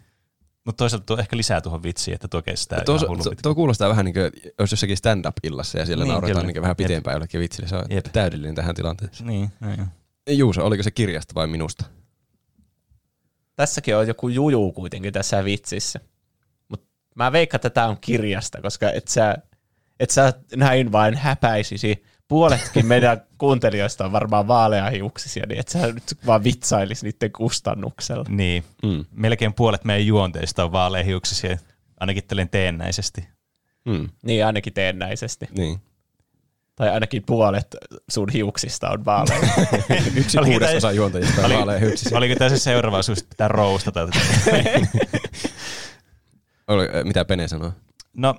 Mutta 0.65 0.83
toisaalta 0.83 1.07
tuo 1.07 1.17
ehkä 1.19 1.37
lisää 1.37 1.61
tuohon 1.61 1.83
vitsiin, 1.83 2.15
että 2.15 2.29
tuo 2.29 2.43
kestää 2.43 2.85
Tuo, 2.85 2.97
ihan 2.97 3.19
tuo, 3.23 3.33
tuo 3.43 3.55
kuulostaa 3.55 3.89
vähän 3.89 4.05
niin 4.05 4.15
kuin, 4.15 4.31
jos 4.59 4.71
jossakin 4.71 4.97
stand-up-illassa 4.97 5.79
ja 5.79 5.87
siellä 5.87 6.05
Niin, 6.05 6.13
nauretaan 6.13 6.41
kyllä. 6.43 6.53
niin 6.53 6.63
vähän 6.63 6.71
Jep. 6.71 6.77
pitempään 6.77 7.15
jollekin 7.15 7.41
vitsille. 7.41 7.69
Se 7.69 7.77
on 7.77 7.85
Jep. 7.91 8.07
täydellinen 8.13 8.55
tähän 8.55 8.75
tilanteeseen. 8.75 9.27
Niin, 9.27 9.51
niin. 9.61 9.87
Juuso, 10.39 10.67
oliko 10.67 10.83
se 10.83 10.91
kirjasta 10.91 11.35
vai 11.35 11.47
minusta? 11.47 11.85
Tässäkin 13.57 13.97
on 13.97 14.09
joku 14.09 14.29
juju 14.29 14.73
kuitenkin 14.73 15.13
tässä 15.13 15.45
vitsissä. 15.45 16.01
Mä 17.19 17.33
veikkaan, 17.33 17.59
että 17.59 17.71
tämä 17.71 17.87
on 17.87 17.97
kirjasta, 18.01 18.61
koska 18.63 18.91
et 18.91 19.09
sä, 19.09 19.37
et 20.01 20.11
sä 20.11 20.33
näin 20.57 20.93
vain 20.93 21.17
häpäisisi. 21.17 22.05
Puoletkin 22.29 22.87
meidän 22.87 23.21
kuuntelijoista 23.39 24.05
on 24.05 24.13
varmaan 24.13 24.49
vaaleahiuksisia, 24.49 25.45
niin 25.49 25.61
et 25.61 25.69
sä 25.69 25.87
nyt 25.93 26.17
vaan 26.27 26.45
vitsailisi 26.45 27.07
niiden 27.07 27.33
kustannuksella. 27.33 28.25
niin. 28.29 28.65
Mm. 28.83 29.05
Melkein 29.13 29.55
puolet 29.55 29.85
meidän 29.85 30.07
juonteista 30.07 30.65
on 30.65 30.73
vaaleahiuksisia, 30.73 31.59
ainakin 32.01 32.25
tällainen 32.25 32.51
teennäisesti. 32.51 33.29
Mm. 33.85 34.09
Niin 34.23 34.47
ainakin 34.47 34.73
teennäisesti. 34.73 35.49
Niin. 35.57 35.81
Tai 36.77 36.89
ainakin 36.91 37.23
puolet 37.27 37.67
sun 38.11 38.29
hiuksista 38.29 38.91
on 38.91 39.05
vaaleja. 39.05 39.41
Yksi 40.17 40.39
kuudesosa 40.45 40.93
juontajista 40.93 41.41
on 41.41 41.47
oli- 41.47 41.55
vaalea 41.55 41.79
hyksissä. 41.79 42.17
Oliko 42.17 42.35
tämä 42.35 42.49
se 42.49 42.59
seuraava 42.59 42.99
osuus, 42.99 43.23
pitää 43.23 43.49
roustata? 43.49 44.01
Oli, 46.69 46.85
äh, 46.85 47.05
mitä 47.05 47.25
Pene 47.25 47.49
sanoo? 47.49 47.73
No, 48.15 48.35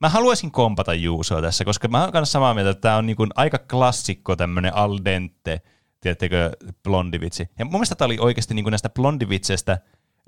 mä 0.00 0.08
haluaisin 0.08 0.50
kompata 0.50 0.94
Juusoa 0.94 1.42
tässä, 1.42 1.64
koska 1.64 1.88
mä 1.88 2.02
oon 2.02 2.12
kanssa 2.12 2.32
samaa 2.32 2.54
mieltä, 2.54 2.70
että 2.70 2.80
tämä 2.80 2.96
on 2.96 3.06
niin 3.06 3.16
aika 3.34 3.58
klassikko 3.58 4.36
tämmöinen 4.36 4.74
al 4.74 4.98
dente, 5.04 5.60
tiedättekö, 6.00 6.50
blondivitsi. 6.82 7.48
Ja 7.58 7.64
mun 7.64 7.72
mielestä 7.72 7.94
tämä 7.94 8.06
oli 8.06 8.18
oikeasti 8.20 8.54
niin 8.54 8.64
näistä 8.70 8.88
blondivitseistä, 8.88 9.78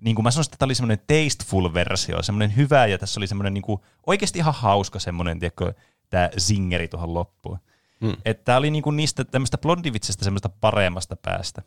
niin 0.03 0.15
kuin 0.15 0.25
mä 0.25 0.31
sanoisin, 0.31 0.49
että 0.49 0.59
tämä 0.59 0.67
oli 0.67 0.75
semmoinen 0.75 0.99
tasteful 0.99 1.75
versio, 1.75 2.23
semmoinen 2.23 2.57
hyvä, 2.57 2.87
ja 2.87 2.99
tässä 2.99 3.21
oli 3.21 3.27
semmoinen 3.27 3.55
niin 3.55 3.79
oikeasti 4.07 4.39
ihan 4.39 4.55
hauska 4.55 4.99
semmoinen, 4.99 5.39
tiedätkö, 5.39 5.73
tämä 6.11 6.31
zingeri 6.39 6.89
tuohon 6.89 7.15
loppuun. 7.15 7.59
Hmm. 8.01 8.17
Että 8.25 8.45
tämä 8.45 8.59
oli 8.59 8.71
niin 8.71 8.83
kuin 8.83 8.97
niistä 8.97 9.25
tämmöistä 9.25 9.59
blondivitsestä 9.59 10.25
semmoista 10.25 10.49
paremmasta 10.49 11.17
päästä. 11.17 11.63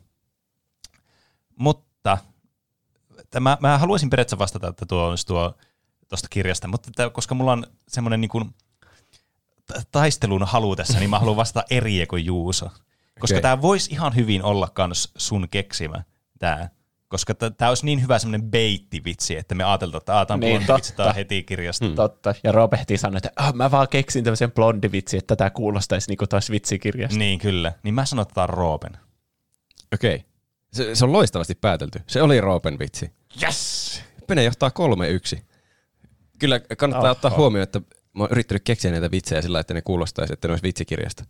Mutta 1.56 2.18
tämä, 3.30 3.58
mä 3.60 3.78
haluaisin 3.78 4.10
periaatteessa 4.10 4.38
vastata, 4.38 4.68
että 4.68 4.86
tuo 4.86 5.08
olisi 5.08 5.26
tuo 5.26 5.54
tuosta 6.08 6.28
kirjasta, 6.30 6.68
mutta 6.68 6.90
tämä, 6.94 7.10
koska 7.10 7.34
mulla 7.34 7.52
on 7.52 7.66
semmoinen 7.88 8.20
niin 8.20 8.28
kuin 8.28 8.54
taistelun 9.92 10.44
halu 10.46 10.76
tässä, 10.76 10.98
niin 10.98 11.10
mä 11.10 11.18
haluan 11.18 11.36
vastata 11.36 11.66
eri 11.70 12.06
kuin 12.06 12.26
Juuso. 12.26 12.70
Koska 13.20 13.34
okay. 13.34 13.42
tämä 13.42 13.62
voisi 13.62 13.90
ihan 13.92 14.16
hyvin 14.16 14.42
olla 14.42 14.68
kans 14.74 15.12
sun 15.16 15.48
keksimä, 15.50 16.04
tämä. 16.38 16.68
Koska 17.08 17.34
tämä 17.34 17.68
olisi 17.68 17.84
niin 17.84 18.02
hyvä 18.02 18.18
semmoinen 18.18 18.50
beittivitsi, 18.50 19.36
että 19.36 19.54
me 19.54 19.64
ajateltaan, 19.64 20.00
että 20.00 20.26
tämä 20.26 20.34
on 20.34 20.40
Niin, 20.40 20.66
blondivitsi, 20.66 20.94
heti 21.14 21.42
kirjasta. 21.42 21.84
Hmm. 21.86 21.94
Totta. 21.94 22.34
Ja 22.44 22.52
Robertti 22.52 22.98
sanoi, 22.98 23.16
että 23.16 23.30
ah, 23.36 23.54
mä 23.54 23.70
vaan 23.70 23.88
keksin 23.88 24.24
tämmöisen 24.24 24.52
blondivitsi, 24.52 25.16
että 25.16 25.36
tämä 25.36 25.50
kuulostaisi 25.50 26.10
niin 26.10 26.18
kuin 26.18 26.28
taas 26.28 26.50
vitsikirjasta. 26.50 27.18
Niin, 27.18 27.38
kyllä. 27.38 27.72
Niin 27.82 27.94
mä 27.94 28.04
sanon, 28.04 28.22
että 28.22 28.34
tämä 28.34 28.42
on 28.42 28.48
Roopen. 28.48 28.98
Okei. 29.94 30.14
Okay. 30.14 30.28
Se, 30.72 30.94
se 30.94 31.04
on 31.04 31.12
loistavasti 31.12 31.54
päätelty. 31.54 32.02
Se 32.06 32.22
oli 32.22 32.40
Roopen 32.40 32.78
vitsi. 32.78 33.10
Yes! 33.42 34.02
Pene 34.26 34.44
johtaa 34.44 34.70
3-1. 35.36 35.40
Kyllä 36.38 36.60
kannattaa 36.60 37.10
Oho. 37.10 37.12
ottaa 37.12 37.30
huomioon, 37.36 37.62
että 37.62 37.80
mä 38.12 38.22
oon 38.22 38.28
yrittänyt 38.32 38.62
keksiä 38.64 38.90
näitä 38.90 39.10
vitsejä 39.10 39.42
sillä, 39.42 39.60
että 39.60 39.74
ne 39.74 39.82
kuulostaisi, 39.82 40.32
että 40.32 40.48
ne 40.48 40.52
olisi 40.52 40.62
vitsikirjasta. 40.62 41.24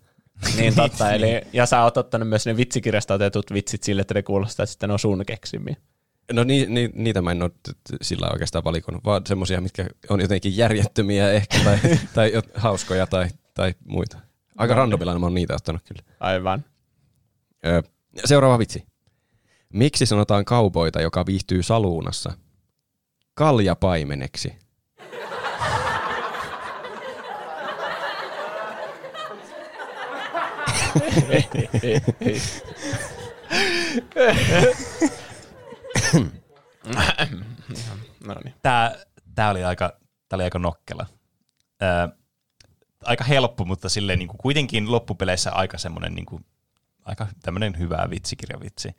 Niin 0.57 0.75
totta, 0.75 1.11
eli, 1.15 1.41
ja 1.53 1.67
sä 1.67 1.83
oot 1.83 1.97
ottanut 1.97 2.29
myös 2.29 2.47
ne 2.47 2.57
vitsikirjasta 2.57 3.15
otetut 3.15 3.53
vitsit 3.53 3.83
sille, 3.83 4.01
että 4.01 4.15
ne 4.15 4.23
kuulostaa, 4.23 4.65
että 4.73 4.87
ne 4.87 4.93
on 4.93 4.99
sun 4.99 5.25
keksimiä. 5.27 5.77
No 6.33 6.45
ni, 6.45 6.67
ni, 6.67 6.91
niitä 6.95 7.23
mä 7.23 7.31
en 7.31 7.43
ole 7.43 7.51
sillä 8.03 8.29
oikeastaan 8.33 8.65
valikoinut, 8.65 9.05
vaan 9.05 9.23
semmosia, 9.27 9.61
mitkä 9.61 9.87
on 10.09 10.21
jotenkin 10.21 10.57
järjettömiä 10.57 11.31
ehkä, 11.31 11.59
tai, 11.65 11.79
tai 12.15 12.33
hauskoja 12.55 13.07
tai, 13.07 13.29
tai 13.55 13.75
muita. 13.85 14.19
Aika 14.57 14.75
randomilla 14.75 15.19
mä 15.19 15.27
oon 15.27 15.35
niitä 15.35 15.55
ottanut 15.55 15.83
kyllä. 15.85 16.03
Aivan. 16.21 16.65
Öö, 17.67 17.83
seuraava 18.25 18.59
vitsi. 18.59 18.85
Miksi 19.73 20.07
sanotaan 20.07 20.45
kauboita, 20.45 21.01
joka 21.01 21.27
viihtyy 21.27 21.63
saluunassa? 21.63 22.33
Kaljapaimeneksi. 23.35 24.68
No 38.27 38.35
niin. 38.45 38.55
Tämä, 38.63 38.95
tämä 39.35 39.51
oli 39.51 39.65
aika, 39.65 39.93
tämä 40.29 40.37
oli 40.37 40.45
aika 40.45 40.59
nokkela. 40.59 41.07
Ää, 41.81 42.09
aika 43.05 43.25
helppo, 43.25 43.65
mutta 43.65 43.89
silleen 43.89 44.19
niin 44.19 44.29
kuin 44.29 44.39
kuitenkin 44.39 44.93
loppupeleissä 44.93 45.53
aika 45.53 45.79
semmoinen 45.79 46.15
niin 46.15 46.27
kuin, 46.27 46.45
aika 47.05 47.27
tämmöinen 47.43 47.79
hyvä 47.79 48.07
vitsikirjavitsi. 48.11 48.95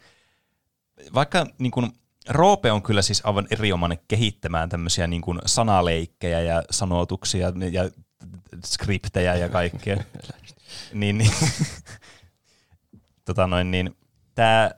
Vaikka 1.13 1.45
niin 1.57 1.72
kuin, 1.72 1.91
Roope 2.30 2.72
on 2.72 2.84
kyllä 2.84 3.01
siis 3.01 3.22
aivan 3.26 3.47
erinomainen 3.51 3.99
kehittämään 4.07 4.70
tämmöisiä 4.70 5.07
niin 5.07 5.22
kuin 5.22 5.39
sanaleikkejä 5.45 6.41
ja 6.41 6.63
sanotuksia 6.72 7.51
ja 7.72 7.89
skriptejä 8.65 9.36
ja 9.36 9.49
kaikkea. 9.49 9.97
niin, 10.93 11.17
niin, 11.17 11.32
tota 13.30 13.47
noin, 13.47 13.71
niin 13.71 13.97
tämä 14.36 14.71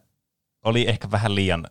oli 0.64 0.90
ehkä 0.90 1.12
vähän 1.12 1.36
liian 1.36 1.68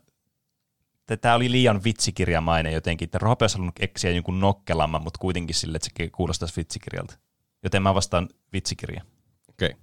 tämä 1.17 1.35
oli 1.35 1.51
liian 1.51 1.85
vitsikirjamainen 1.85 2.73
jotenkin, 2.73 3.07
että 3.07 3.19
Roope 3.19 3.45
olisi 3.45 3.55
halunnut 3.55 3.75
keksiä 3.75 4.11
jonkun 4.11 4.41
nokkelamman, 4.41 5.03
mutta 5.03 5.19
kuitenkin 5.19 5.55
sille, 5.55 5.77
että 5.77 5.89
se 5.99 6.11
kuulostaisi 6.11 6.57
vitsikirjalta. 6.57 7.19
Joten 7.63 7.83
mä 7.83 7.95
vastaan 7.95 8.29
vitsikirja. 8.53 9.03
Okei. 9.49 9.71
Okay. 9.71 9.81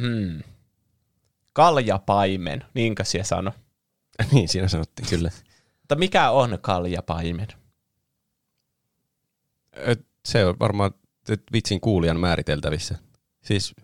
Hmm. 0.00 0.42
Kaljapaimen, 1.52 2.64
niinkö 2.74 3.04
siellä 3.04 3.24
sano? 3.24 3.52
niin, 4.32 4.48
siinä 4.48 4.68
sanottiin 4.68 5.08
kyllä. 5.08 5.30
Mutta 5.80 5.94
mikä 5.94 6.30
on 6.30 6.58
kaljapaimen? 6.60 7.48
Se 10.24 10.46
on 10.46 10.58
varmaan 10.58 10.90
vitsin 11.52 11.80
kuulijan 11.80 12.20
määriteltävissä. 12.20 12.98
Siis 13.42 13.74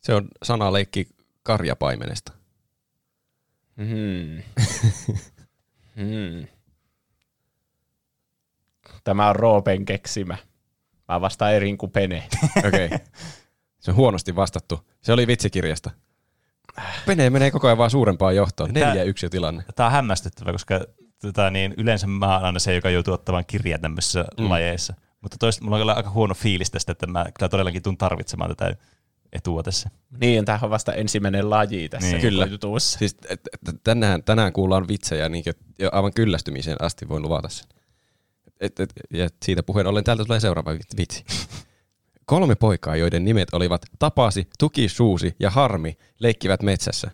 se 0.00 0.14
on 0.14 0.28
sanaleikki 0.42 1.08
karjapaimenesta. 1.42 2.32
Hmm. 3.76 4.42
hmm. 5.96 6.46
Tämä 9.04 9.28
on 9.28 9.36
Roopen 9.36 9.84
keksimä. 9.84 10.36
Mä 11.08 11.20
vastaan 11.20 11.54
eri 11.54 11.76
kuin 11.76 11.92
Pene. 11.92 12.28
Okei. 12.68 12.86
Okay. 12.86 12.98
Se 13.80 13.90
on 13.90 13.96
huonosti 13.96 14.36
vastattu. 14.36 14.90
Se 15.00 15.12
oli 15.12 15.26
vitsikirjasta. 15.26 15.90
Pene 17.06 17.30
menee 17.30 17.50
koko 17.50 17.66
ajan 17.66 17.78
vaan 17.78 17.90
suurempaan 17.90 18.36
johtoon. 18.36 18.74
Tää- 18.74 18.88
Neljä 18.88 19.04
yksi 19.04 19.28
tilanne. 19.28 19.64
Tämä 19.76 19.86
on 19.86 19.92
hämmästyttävä, 19.92 20.52
koska 20.52 20.80
tota, 21.22 21.50
niin, 21.50 21.74
yleensä 21.76 22.06
mä 22.06 22.34
oon 22.34 22.44
aina 22.44 22.58
se, 22.58 22.74
joka 22.74 22.90
joutuu 22.90 23.14
ottamaan 23.14 23.44
kirjaa 23.46 23.78
tämmöisissä 23.78 24.24
mm. 24.38 24.50
lajeissa. 24.50 24.94
Mutta 25.20 25.36
toista, 25.40 25.64
mulla 25.64 25.76
on 25.76 25.80
kyllä 25.80 25.92
aika 25.92 26.10
huono 26.10 26.34
fiilis 26.34 26.70
tästä, 26.70 26.92
että 26.92 27.06
mä 27.06 27.24
kyllä 27.38 27.48
todellakin 27.48 27.82
tuun 27.82 27.98
tarvitsemaan 27.98 28.56
tätä 28.56 28.76
etua 29.32 29.62
tässä. 29.62 29.90
Niin, 30.20 30.44
tämähän 30.44 30.64
on 30.64 30.70
vasta 30.70 30.92
ensimmäinen 30.92 31.50
laji 31.50 31.88
tässä 31.88 32.06
Niin. 32.06 32.12
niin, 32.14 32.20
Kyllä. 32.32 32.46
jutussa. 32.46 32.98
Siis 32.98 33.16
et, 33.28 33.40
et, 33.68 33.80
tänään, 33.84 34.22
tänään 34.22 34.52
kuullaan 34.52 34.88
vitsejä 34.88 35.28
niin 35.28 35.44
jo 35.78 35.88
aivan 35.92 36.12
kyllästymiseen 36.14 36.76
asti 36.82 37.08
voin 37.08 37.22
luvata 37.22 37.48
sen. 37.48 37.66
Et, 38.60 38.80
et, 38.80 38.92
ja 39.12 39.28
siitä 39.44 39.62
puheen 39.62 39.86
ollen 39.86 40.04
täältä 40.04 40.24
tulee 40.24 40.40
seuraava 40.40 40.72
vit- 40.74 40.96
vitsi. 40.96 41.24
Kolme 42.24 42.54
poikaa, 42.54 42.96
joiden 42.96 43.24
nimet 43.24 43.48
olivat 43.52 43.82
Tapasi, 43.98 44.48
Tuki, 44.58 44.88
Suusi 44.88 45.34
ja 45.40 45.50
Harmi, 45.50 45.96
leikkivät 46.18 46.62
metsässä. 46.62 47.10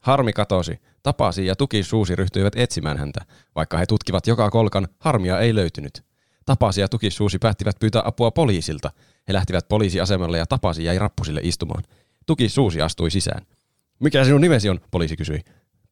Harmi 0.00 0.32
katosi. 0.32 0.80
Tapasi 1.02 1.46
ja 1.46 1.56
Tuki 1.56 1.82
Suusi 1.82 2.16
ryhtyivät 2.16 2.52
etsimään 2.56 2.98
häntä. 2.98 3.20
Vaikka 3.54 3.78
he 3.78 3.86
tutkivat 3.86 4.26
joka 4.26 4.50
kolkan, 4.50 4.88
Harmia 4.98 5.38
ei 5.38 5.54
löytynyt. 5.54 6.04
Tapasi 6.50 6.80
ja 6.80 6.88
Tuki 6.88 7.10
Suusi 7.10 7.38
päättivät 7.38 7.76
pyytää 7.80 8.02
apua 8.04 8.30
poliisilta. 8.30 8.90
He 9.28 9.32
lähtivät 9.32 9.68
poliisiasemalle 9.68 10.38
ja 10.38 10.46
Tapasi 10.46 10.84
jäi 10.84 10.98
rappusille 10.98 11.40
istumaan. 11.44 11.84
Tuki 12.26 12.48
Suusi 12.48 12.80
astui 12.80 13.10
sisään. 13.10 13.46
Mikä 14.00 14.24
sinun 14.24 14.40
nimesi 14.40 14.68
on? 14.68 14.80
Poliisi 14.90 15.16
kysyi. 15.16 15.40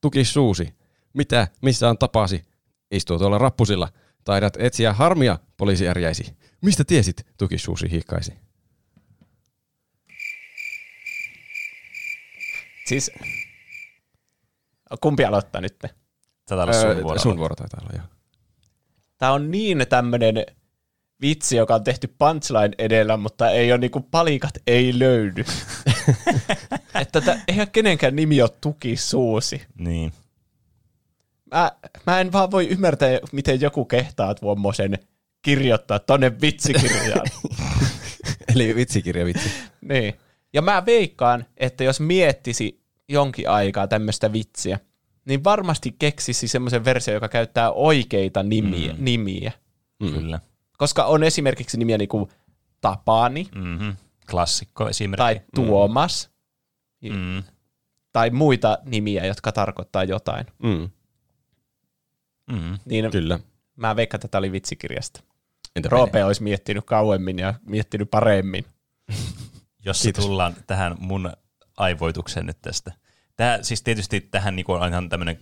Tuki 0.00 0.24
Suusi. 0.24 0.74
Mitä? 1.14 1.48
Missä 1.62 1.88
on 1.88 1.98
Tapasi? 1.98 2.44
Istuu 2.90 3.18
tuolla 3.18 3.38
rappusilla. 3.38 3.88
Taidat 4.24 4.56
etsiä 4.58 4.92
harmia, 4.92 5.38
poliisi 5.56 5.88
ärjäisi. 5.88 6.36
Mistä 6.62 6.84
tiesit? 6.84 7.26
Tuki 7.38 7.58
Suusi 7.58 7.90
hiikkaisi. 7.90 8.32
Siis, 12.86 13.10
kumpi 15.00 15.24
aloittaa 15.24 15.60
nyt? 15.60 15.78
Tätä 16.46 16.72
sun 16.72 16.90
Öö, 16.90 17.02
vuoro. 17.02 17.18
sun 17.20 17.38
vuoro 17.38 17.56
taitaa 17.56 17.80
olla, 17.82 17.92
joo. 17.96 18.17
Tämä 19.18 19.32
on 19.32 19.50
niin 19.50 19.86
tämmöinen 19.88 20.46
vitsi, 21.22 21.56
joka 21.56 21.74
on 21.74 21.84
tehty 21.84 22.14
punchline 22.18 22.70
edellä, 22.78 23.16
mutta 23.16 23.50
ei 23.50 23.72
ole 23.72 23.78
niinku 23.78 24.00
palikat 24.00 24.54
ei 24.66 24.98
löydy. 24.98 25.44
että 27.00 27.20
tä, 27.20 27.40
eihän 27.48 27.70
kenenkään 27.70 28.16
nimi 28.16 28.42
ole 28.42 28.50
Tuki 28.60 28.96
Suusi. 28.96 29.62
Niin. 29.78 30.12
Mä, 31.54 31.72
mä 32.06 32.20
en 32.20 32.32
vaan 32.32 32.50
voi 32.50 32.68
ymmärtää, 32.68 33.08
miten 33.32 33.60
joku 33.60 33.84
kehtaa 33.84 34.34
tuommoisen 34.34 34.98
kirjoittaa 35.42 35.98
tonne 35.98 36.40
vitsikirjaan. 36.40 37.26
Eli 38.54 38.74
vitsikirja 38.74 39.26
vitsi. 39.26 39.50
niin. 39.80 40.14
Ja 40.52 40.62
mä 40.62 40.86
veikkaan, 40.86 41.46
että 41.56 41.84
jos 41.84 42.00
miettisi 42.00 42.80
jonkin 43.08 43.48
aikaa 43.48 43.88
tämmöistä 43.88 44.32
vitsiä, 44.32 44.78
niin 45.28 45.44
varmasti 45.44 45.96
keksisi 45.98 46.48
semmoisen 46.48 46.84
versio, 46.84 47.14
joka 47.14 47.28
käyttää 47.28 47.70
oikeita 47.72 48.42
nimiä. 48.42 48.92
Mm. 48.92 49.04
nimiä. 49.04 49.52
Mm. 50.00 50.12
Kyllä. 50.12 50.40
Koska 50.78 51.04
on 51.04 51.24
esimerkiksi 51.24 51.78
nimiä 51.78 51.98
niin 51.98 52.08
kuin 52.08 52.28
Tapani 52.80 53.48
Mm-hmm. 53.54 53.96
Klassikko 54.30 54.88
esimerkki. 54.88 55.18
tai 55.18 55.40
Tuomas 55.54 56.30
Mm. 57.02 57.42
tai 58.12 58.30
muita 58.30 58.78
nimiä, 58.84 59.26
jotka 59.26 59.52
tarkoittaa 59.52 60.04
jotain. 60.04 60.46
Mm, 60.62 60.88
Mm. 62.50 62.78
Niin 62.84 63.10
kyllä. 63.10 63.38
mä 63.76 63.96
veikkaan, 63.96 64.18
että 64.18 64.28
tämä 64.28 64.38
oli 64.38 64.52
vitsikirjasta. 64.52 65.20
Entä 65.76 65.88
Roope 65.88 66.24
olisi 66.24 66.42
miettinyt 66.42 66.84
kauemmin 66.84 67.38
ja 67.38 67.54
miettinyt 67.66 68.10
paremmin. 68.10 68.64
Jos 69.84 70.08
tullaan 70.20 70.56
tähän 70.66 70.96
mun 70.98 71.32
aivoitukseen 71.76 72.46
nyt 72.46 72.58
tästä. 72.62 72.92
Tämä, 73.38 73.58
siis 73.62 73.82
tietysti 73.82 74.20
tähän 74.20 74.56
niinku 74.56 74.72
on 74.72 74.88
ihan 74.88 75.08
tämmöinen, 75.08 75.38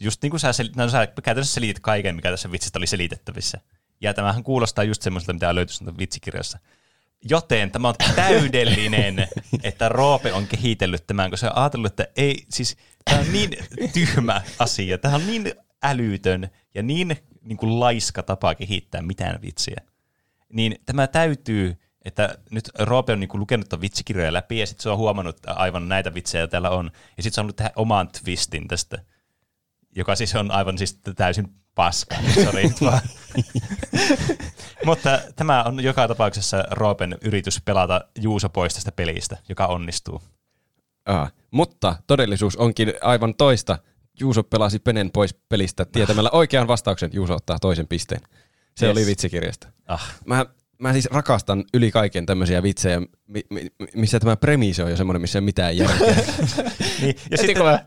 just 0.00 0.22
niin 0.22 0.30
kuin 0.30 0.40
sä, 0.40 0.52
sel, 0.52 0.68
no, 0.76 0.88
sä 0.88 1.06
käytännössä 1.06 1.54
selitit 1.54 1.80
kaiken, 1.80 2.16
mikä 2.16 2.30
tässä 2.30 2.52
vitsistä 2.52 2.78
oli 2.78 2.86
selitettävissä. 2.86 3.60
Ja 4.00 4.14
tämähän 4.14 4.44
kuulostaa 4.44 4.84
just 4.84 5.02
semmoiselta, 5.02 5.32
mitä 5.32 5.54
löytyy 5.54 5.74
sieltä 5.74 5.98
vitsikirjassa. 5.98 6.58
Joten 7.30 7.70
tämä 7.70 7.88
on 7.88 7.94
täydellinen, 8.16 9.28
että 9.62 9.88
Roope 9.88 10.32
on 10.32 10.46
kehitellyt 10.46 11.06
tämän, 11.06 11.30
koska 11.30 11.46
se 11.46 11.50
on 11.50 11.58
ajatellut, 11.58 11.86
että 11.86 12.06
ei, 12.16 12.44
siis 12.48 12.76
tämä 13.04 13.20
on 13.20 13.32
niin 13.32 13.50
tyhmä 13.92 14.42
asia, 14.58 14.98
tämä 14.98 15.14
on 15.14 15.26
niin 15.26 15.54
älytön 15.82 16.50
ja 16.74 16.82
niin, 16.82 17.16
niin 17.42 17.56
kuin 17.56 17.80
laiska 17.80 18.22
tapa 18.22 18.54
kehittää 18.54 19.02
mitään 19.02 19.42
vitsiä. 19.42 19.80
Niin 20.52 20.76
tämä 20.86 21.06
täytyy, 21.06 21.76
että 22.04 22.38
nyt 22.50 22.70
Roope 22.78 23.12
on 23.12 23.20
niinku 23.20 23.38
lukenut 23.38 23.68
ton 23.68 23.80
vitsikirjoja 23.80 24.32
läpi 24.32 24.58
ja 24.58 24.66
sitten 24.66 24.82
se 24.82 24.90
on 24.90 24.96
huomannut, 24.98 25.36
että 25.36 25.52
aivan 25.52 25.88
näitä 25.88 26.14
vitsejä 26.14 26.46
täällä 26.46 26.70
on. 26.70 26.90
Ja 27.16 27.22
sitten 27.22 27.34
se 27.34 27.40
on 27.40 27.44
ollut 27.44 27.56
tehdä 27.56 27.70
oman 27.76 28.08
twistin 28.08 28.68
tästä, 28.68 28.98
joka 29.96 30.16
siis 30.16 30.34
on 30.34 30.50
aivan 30.50 30.78
siis 30.78 31.00
täysin 31.16 31.48
paska. 31.74 32.16
Vaan. 32.80 33.00
Mutta 34.84 35.20
tämä 35.36 35.62
on 35.62 35.84
joka 35.84 36.08
tapauksessa 36.08 36.64
Roopen 36.70 37.18
yritys 37.22 37.60
pelata 37.64 38.00
Juuso 38.20 38.48
pois 38.48 38.74
tästä 38.74 38.92
pelistä, 38.92 39.36
joka 39.48 39.66
onnistuu. 39.66 40.22
Ah, 41.06 41.32
mutta 41.50 41.96
todellisuus 42.06 42.56
onkin 42.56 42.92
aivan 43.00 43.34
toista. 43.34 43.78
Juuso 44.20 44.42
pelasi 44.42 44.78
Penen 44.78 45.10
pois 45.10 45.34
pelistä 45.48 45.84
tietämällä 45.84 46.30
oikean 46.32 46.68
vastauksen. 46.68 47.10
Juuso 47.12 47.34
ottaa 47.34 47.58
toisen 47.58 47.88
pisteen. 47.88 48.20
Se 48.76 48.86
Yes. 48.86 48.96
oli 48.96 49.06
vitsikirjasta. 49.06 49.68
Ah, 49.86 50.14
Mä, 50.24 50.46
mä 50.88 50.92
siis 50.92 51.08
rakastan 51.10 51.64
yli 51.74 51.90
kaiken 51.90 52.26
tämmöisiä 52.26 52.62
vitsejä, 52.62 53.00
mi, 53.26 53.40
mi, 53.50 53.66
missä 53.94 54.20
tämä 54.20 54.36
premiisi 54.36 54.82
on 54.82 54.90
jo 54.90 54.96
semmoinen, 54.96 55.20
missä 55.20 55.38
ei 55.38 55.40
ole 55.40 55.44
mitään 55.44 55.76
järkeä. 55.76 56.06
niin, 57.00 57.16
ja 57.30 57.36
sitten, 57.36 57.56
kun 57.56 57.66
mä, 57.66 57.84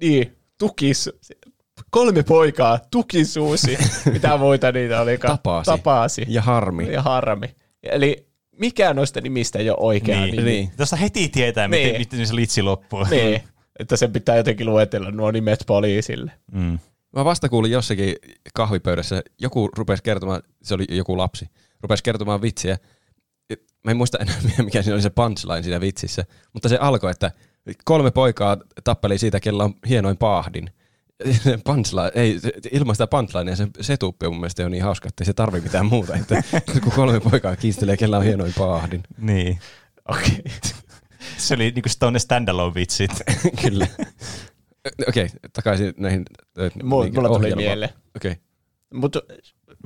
niin, 0.00 0.36
tukis, 0.58 1.10
kolme 1.90 2.22
poikaa, 2.22 2.78
tukisuusi, 2.90 3.78
mitä 4.12 4.36
muita 4.36 4.72
niitä 4.72 5.00
oli? 5.00 5.18
Tapasi. 5.18 5.70
Tapasi. 5.70 6.24
ja 6.28 6.42
harmi. 6.42 6.92
ja 6.92 7.02
harmi. 7.02 7.46
Eli 7.82 8.26
mikään 8.58 8.96
noista 8.96 9.20
nimistä 9.20 9.58
ei 9.58 9.70
ole 9.70 9.78
oikea 9.80 10.20
niin, 10.20 10.36
nimi. 10.36 10.50
niin. 10.50 10.72
Tuosta 10.76 10.96
heti 10.96 11.28
tietää, 11.28 11.68
miten, 11.68 11.86
Niin. 11.86 11.98
miten 11.98 12.26
se 12.26 12.36
litsi 12.36 12.62
loppuu. 12.62 13.04
Niin, 13.10 13.40
että 13.78 13.96
sen 13.96 14.12
pitää 14.12 14.36
jotenkin 14.36 14.66
luetella 14.66 15.10
nuo 15.10 15.30
nimet 15.30 15.64
poliisille. 15.66 16.32
Mm. 16.52 16.78
Mä 17.16 17.24
vasta 17.24 17.48
kuulin 17.48 17.72
jossakin 17.72 18.14
kahvipöydässä, 18.54 19.22
joku 19.40 19.68
rupesi 19.76 20.02
kertomaan, 20.02 20.42
se 20.62 20.74
oli 20.74 20.84
joku 20.88 21.18
lapsi, 21.18 21.46
rupesi 21.82 22.02
kertomaan 22.02 22.42
vitsiä. 22.42 22.78
Mä 23.84 23.90
en 23.90 23.96
muista 23.96 24.18
enää, 24.18 24.36
mikä 24.64 24.82
siinä 24.82 24.94
oli 24.94 25.02
se 25.02 25.10
punchline 25.10 25.62
siinä 25.62 25.80
vitsissä, 25.80 26.24
mutta 26.52 26.68
se 26.68 26.76
alkoi, 26.76 27.10
että 27.10 27.30
kolme 27.84 28.10
poikaa 28.10 28.56
tappeli 28.84 29.18
siitä, 29.18 29.40
kella 29.40 29.64
on 29.64 29.74
hienoin 29.88 30.16
paahdin. 30.16 30.70
Se 31.42 31.58
punchline, 31.64 32.12
ei, 32.14 32.40
se- 32.40 32.52
ilman 32.72 32.94
sitä 32.94 33.06
punchlinea 33.06 33.56
se 33.56 33.68
setuppi 33.80 34.26
on 34.26 34.32
mun 34.32 34.40
mielestä 34.40 34.62
jo 34.62 34.68
niin 34.68 34.82
hauska, 34.82 35.08
että 35.08 35.22
ei 35.22 35.26
se 35.26 35.32
tarvi 35.32 35.60
mitään 35.60 35.86
muuta. 35.86 36.14
Että 36.16 36.42
kun 36.82 36.92
kolme 36.92 37.20
poikaa 37.20 37.56
kiistelee, 37.56 37.96
kella 37.96 38.16
on 38.16 38.24
hienoin 38.24 38.52
paahdin. 38.58 39.02
Niin. 39.18 39.58
Okei. 40.08 40.42
Se 41.38 41.54
oli 41.54 41.70
niinku 41.70 41.88
Stone 41.88 42.18
standalone 42.18 42.74
vitsit. 42.74 43.10
Kyllä. 43.62 43.86
Okei, 45.08 45.24
okay, 45.24 45.38
takaisin 45.52 45.94
näihin 45.96 46.24
Mulla, 46.82 47.04
niin, 47.04 47.14
mulla 47.14 47.28
tuli 47.28 47.54
mieleen. 47.54 47.90
Okei. 48.16 48.32
Okay. 48.32 48.42
Mutta 48.94 49.22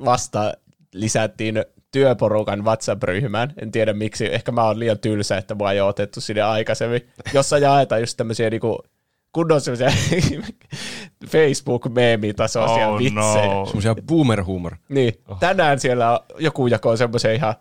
vasta 0.04 0.54
lisättiin 0.94 1.64
työporukan 1.92 2.64
WhatsApp-ryhmään. 2.64 3.52
En 3.62 3.70
tiedä 3.72 3.92
miksi. 3.92 4.34
Ehkä 4.34 4.52
mä 4.52 4.64
oon 4.64 4.78
liian 4.78 4.98
tylsä, 4.98 5.36
että 5.36 5.54
mua 5.54 5.72
ei 5.72 5.80
ole 5.80 5.88
otettu 5.88 6.20
sinne 6.20 6.42
aikaisemmin. 6.42 7.08
Jossa 7.34 7.58
jaetaan 7.58 8.00
just 8.00 8.16
tämmöisiä 8.16 8.50
niinku 8.50 8.82
kunnon 9.32 9.60
semmoisia 9.60 9.90
Facebook-meemitasoisia 11.28 12.88
Oh 12.88 12.98
vitsejä. 12.98 13.54
no. 13.54 13.66
Semmoisia 13.66 13.94
boomer 14.06 14.44
humor. 14.44 14.76
Niin, 14.88 15.14
Oh. 15.28 15.38
tänään 15.38 15.80
siellä 15.80 16.12
on- 16.12 16.24
joku 16.38 16.66
jakoi 16.66 16.98
semmoisen 16.98 17.34
ihan 17.34 17.54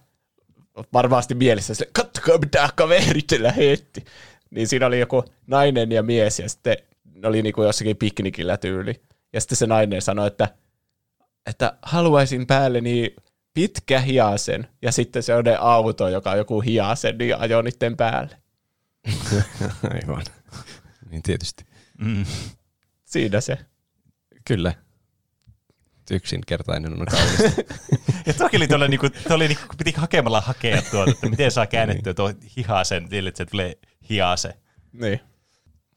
varmasti 0.93 1.35
mielessä, 1.35 1.73
sille, 1.73 1.89
kattokaa 1.93 2.37
mitä 2.37 2.69
kaverit 2.75 3.31
lähetti. 3.39 4.05
Niin 4.51 4.67
siinä 4.67 4.85
oli 4.85 4.99
joku 4.99 5.23
nainen 5.47 5.91
ja 5.91 6.03
mies 6.03 6.39
ja 6.39 6.49
sitten 6.49 6.77
ne 7.15 7.27
oli 7.27 7.41
niinku 7.41 7.63
jossakin 7.63 7.97
piknikillä 7.97 8.57
tyyli. 8.57 9.01
Ja 9.33 9.41
sitten 9.41 9.55
se 9.57 9.67
nainen 9.67 10.01
sanoi, 10.01 10.27
että, 10.27 10.47
että 11.45 11.73
haluaisin 11.81 12.47
päälleni 12.47 13.15
pitkä 13.55 13.99
hiasen. 13.99 14.67
Ja 14.81 14.91
sitten 14.91 15.23
se 15.23 15.35
on 15.35 15.43
ne 15.43 15.55
auto, 15.59 16.07
joka 16.07 16.31
on 16.31 16.37
joku 16.37 16.61
hiasen, 16.61 17.17
niin 17.17 17.37
ajoi 17.37 17.63
niiden 17.63 17.97
päälle. 17.97 18.37
Aivan. 19.93 20.23
Niin 21.09 21.23
tietysti. 21.23 21.65
Mm. 21.97 22.25
Siinä 23.05 23.41
se. 23.41 23.57
Kyllä. 24.47 24.73
yksinkertainen 26.11 26.93
on 26.93 27.05
kaunista. 27.05 27.61
Ja 28.25 28.33
toki 28.33 28.57
oli 28.57 28.67
tuolla, 28.67 28.87
niinku, 28.87 29.07
oli 29.29 29.47
niinku, 29.47 29.63
piti 29.77 29.93
hakemalla 29.97 30.41
hakea 30.41 30.81
tuota, 30.91 31.11
että 31.11 31.29
miten 31.29 31.51
saa 31.51 31.67
käännettyä 31.67 32.13
tuo 32.13 32.33
hihasen, 32.57 33.07
sille, 33.09 33.29
että 33.29 33.37
se 33.37 33.45
tulee 33.45 33.77
hiase. 34.09 34.53
Niin. 34.93 35.19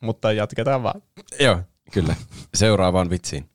Mutta 0.00 0.32
jatketaan 0.32 0.82
vaan. 0.82 1.02
Joo, 1.40 1.60
kyllä. 1.92 2.16
Seuraavaan 2.54 3.10
vitsiin. 3.10 3.50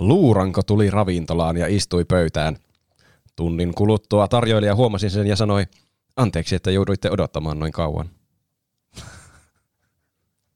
Luuranko 0.00 0.62
tuli 0.62 0.90
ravintolaan 0.90 1.56
ja 1.56 1.66
istui 1.66 2.04
pöytään. 2.04 2.56
Tunnin 3.36 3.74
kuluttua 3.74 4.28
tarjoilija 4.28 4.74
huomasi 4.74 5.10
sen 5.10 5.26
ja 5.26 5.36
sanoi, 5.36 5.66
anteeksi, 6.16 6.54
että 6.54 6.70
jouduitte 6.70 7.10
odottamaan 7.10 7.58
noin 7.58 7.72
kauan. 7.72 8.10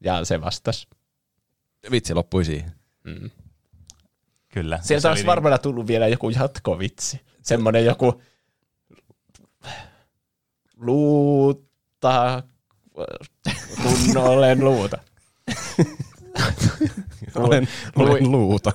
Ja 0.04 0.24
se 0.24 0.40
vastasi. 0.40 0.88
Vitsi 1.90 2.14
loppui 2.14 2.44
siihen. 2.44 2.72
Mm. 3.04 3.30
Kyllä. 4.48 4.78
Sieltä 4.82 5.02
Se 5.02 5.08
olisi 5.08 5.22
oli 5.22 5.26
varmaan 5.26 5.60
tullut 5.60 5.86
vielä 5.86 6.08
joku 6.08 6.30
jatkovitsi. 6.30 7.20
Semmoinen 7.42 7.84
joku 7.84 8.22
luuta, 10.76 12.42
kun 13.82 14.16
olen 14.16 14.64
luuta. 14.64 14.98
Olen, 17.36 17.68
olen 17.96 18.32
luuta. 18.32 18.72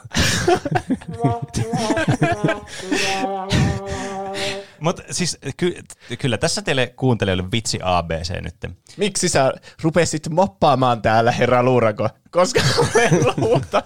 Mutta 4.80 5.03
siis 5.12 5.38
ky- 5.57 5.82
kyllä 6.20 6.38
tässä 6.38 6.62
teille 6.62 6.88
kuuntelijoille 6.88 7.43
vitsi 7.51 7.80
ABC 7.84 8.41
nyt. 8.41 8.55
Miksi 8.97 9.30
sä 9.30 9.53
rupesit 9.82 10.30
moppaamaan 10.30 11.01
täällä, 11.01 11.32
herra 11.32 11.64
Luurako? 11.64 12.10
Koska 12.32 12.62
olen 12.95 13.26
luuta. 13.38 13.84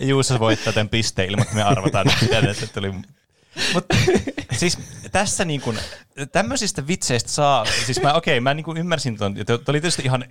Juuso 0.00 0.40
voittaa 0.40 0.72
tämän 0.72 0.88
pisteen 0.88 1.30
ilman, 1.30 1.42
että 1.42 1.54
me 1.56 1.62
arvataan, 1.62 2.06
mitä 2.22 2.38
että 2.38 2.66
tuli. 2.66 2.92
Mutta 3.74 3.96
siis 4.52 4.78
tässä 5.12 5.44
niin 5.44 5.60
kun, 5.60 5.78
tämmöisistä 6.32 6.86
vitseistä 6.86 7.30
saa, 7.30 7.64
siis 7.64 8.02
mä 8.02 8.14
okei, 8.14 8.34
okay, 8.34 8.40
mä 8.40 8.54
niin 8.54 8.76
ymmärsin 8.76 9.16
ton, 9.16 9.36
ja 9.36 9.44
oli 9.68 9.80
tietysti 9.80 10.02
ihan 10.04 10.24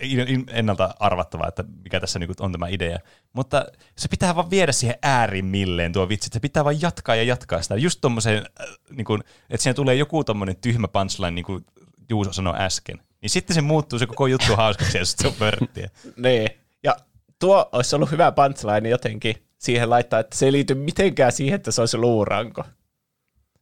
ennalta 0.48 0.96
arvattavaa, 1.00 1.48
että 1.48 1.64
mikä 1.84 2.00
tässä 2.00 2.20
niin 2.20 2.30
on 2.40 2.52
tämä 2.52 2.68
idea, 2.68 3.00
mutta 3.34 3.66
se 3.98 4.08
pitää 4.08 4.36
vaan 4.36 4.50
viedä 4.50 4.72
siihen 4.72 4.98
äärimmilleen 5.02 5.94
tuo 5.94 6.10
vitsi, 6.10 6.28
että 6.28 6.36
se 6.36 6.40
pitää 6.40 6.64
vaan 6.64 6.82
jatkaa 6.82 7.16
ja 7.16 7.24
jatkaa 7.24 7.62
sitä, 7.62 7.76
just 7.76 8.02
tommoseen, 8.02 8.46
äh, 8.62 8.68
niin 8.90 9.06
kun, 9.06 9.24
että 9.50 9.64
siinä 9.64 9.74
tulee 9.74 9.96
joku 9.96 10.24
tommonen 10.24 10.56
tyhmä 10.56 10.88
punchline, 10.88 11.32
niin 11.32 11.46
kuin 11.46 11.66
Juuso 12.10 12.34
sanoi 12.34 12.56
äsken, 12.58 13.02
niin 13.22 13.30
sitten 13.30 13.54
se 13.54 13.62
muuttuu 13.62 14.00
se 14.00 14.06
koko 14.06 14.28
juttu 14.28 14.56
hauskaksi 14.56 14.98
ja 14.98 15.06
sitten 15.06 15.24
se 15.24 15.28
on 15.28 15.40
pörttiä. 15.40 15.90
niin. 16.18 16.50
Ja 16.84 16.96
tuo 17.40 17.70
olisi 17.72 17.96
ollut 17.96 18.12
hyvä 18.12 18.32
punchline 18.32 18.90
jotenkin 18.90 19.36
siihen 19.58 19.90
laittaa, 19.90 20.20
että 20.20 20.38
se 20.38 20.46
ei 20.46 20.52
liity 20.52 20.76
mitenkään 20.76 21.32
siihen, 21.32 21.56
että 21.56 21.72
se 21.72 21.82
olisi 21.82 21.98
luuranko. 21.98 22.64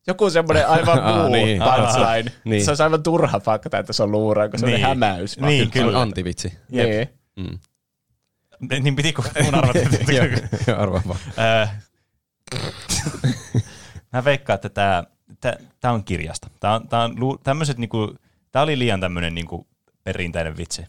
Joku 0.08 0.30
semmoinen 0.30 0.68
aivan 0.68 0.99
Aa, 0.99 1.18
muu 1.22 1.32
niin. 1.32 1.62
punchline. 1.76 2.32
Niin. 2.43 2.66
Se 2.66 2.72
olisi 2.72 2.84
aivan 2.84 3.04
turha 3.04 3.39
fakta, 3.39 3.78
että 3.80 3.93
se 3.93 4.04
on 4.04 4.12
luuranko. 4.12 4.58
Se 4.58 4.66
on 4.66 4.72
Niin. 4.72 4.86
hämäys. 4.86 5.41
vaan. 5.41 5.49
Niin, 5.49 5.60
Se 5.74 5.80
on 5.80 5.86
kyllä. 5.86 6.02
antivitsi. 6.02 6.54
Jep. 6.70 6.88
Niin. 6.89 7.10
Mm. 7.49 7.60
Niin 8.84 8.95
pitikö 8.95 9.22
mun 9.43 9.56
arvata? 9.64 9.80
Joo, 10.68 10.80
arvaa 10.80 11.02
vaan. 11.08 11.20
Mä 14.14 14.24
veikkaan, 14.26 14.56
että 14.56 14.70
tämä, 14.70 15.04
tämä 15.80 15.93
on 15.93 16.04
kirjasta. 16.04 16.49
Tämä 16.60 16.76
on, 16.76 16.88
tämä 16.88 17.04
on 17.04 17.16
tämmöiset 17.43 17.78
niinku, 17.78 18.16
tämä 18.52 18.64
oli 18.64 18.80
liian 18.80 18.99
tämmöinen 19.02 19.36
niinku 19.36 19.68
perinteinen 20.04 20.58
vitsi. 20.58 20.86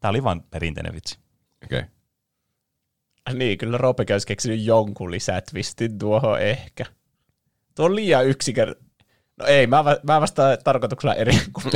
Tämä 0.00 0.10
oli 0.10 0.24
vain 0.24 0.40
perinteinen 0.42 0.94
vitsi. 0.94 1.18
Okei. 1.64 1.78
Okay. 1.78 1.90
Niin, 3.38 3.58
kyllä 3.58 3.78
Roopekin 3.78 4.14
olisi 4.14 4.26
keksinyt 4.26 4.60
jonkun 4.64 5.10
lisätwistin 5.10 5.98
tuohon 5.98 6.40
ehkä. 6.40 6.84
Tuo 7.74 7.86
on 7.86 7.96
liian 7.96 8.26
yksinkertainen. 8.26 8.90
No 9.36 9.46
ei, 9.46 9.66
mä, 9.66 9.84
va- 9.84 9.96
mä 10.02 10.20
vastaan 10.20 10.58
tarkoituksella 10.64 11.14
eri 11.14 11.32
kuin. 11.52 11.66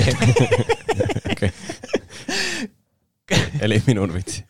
Okay. 1.33 1.51
Eli 3.61 3.83
minun 3.87 4.15
vitsi. 4.15 4.45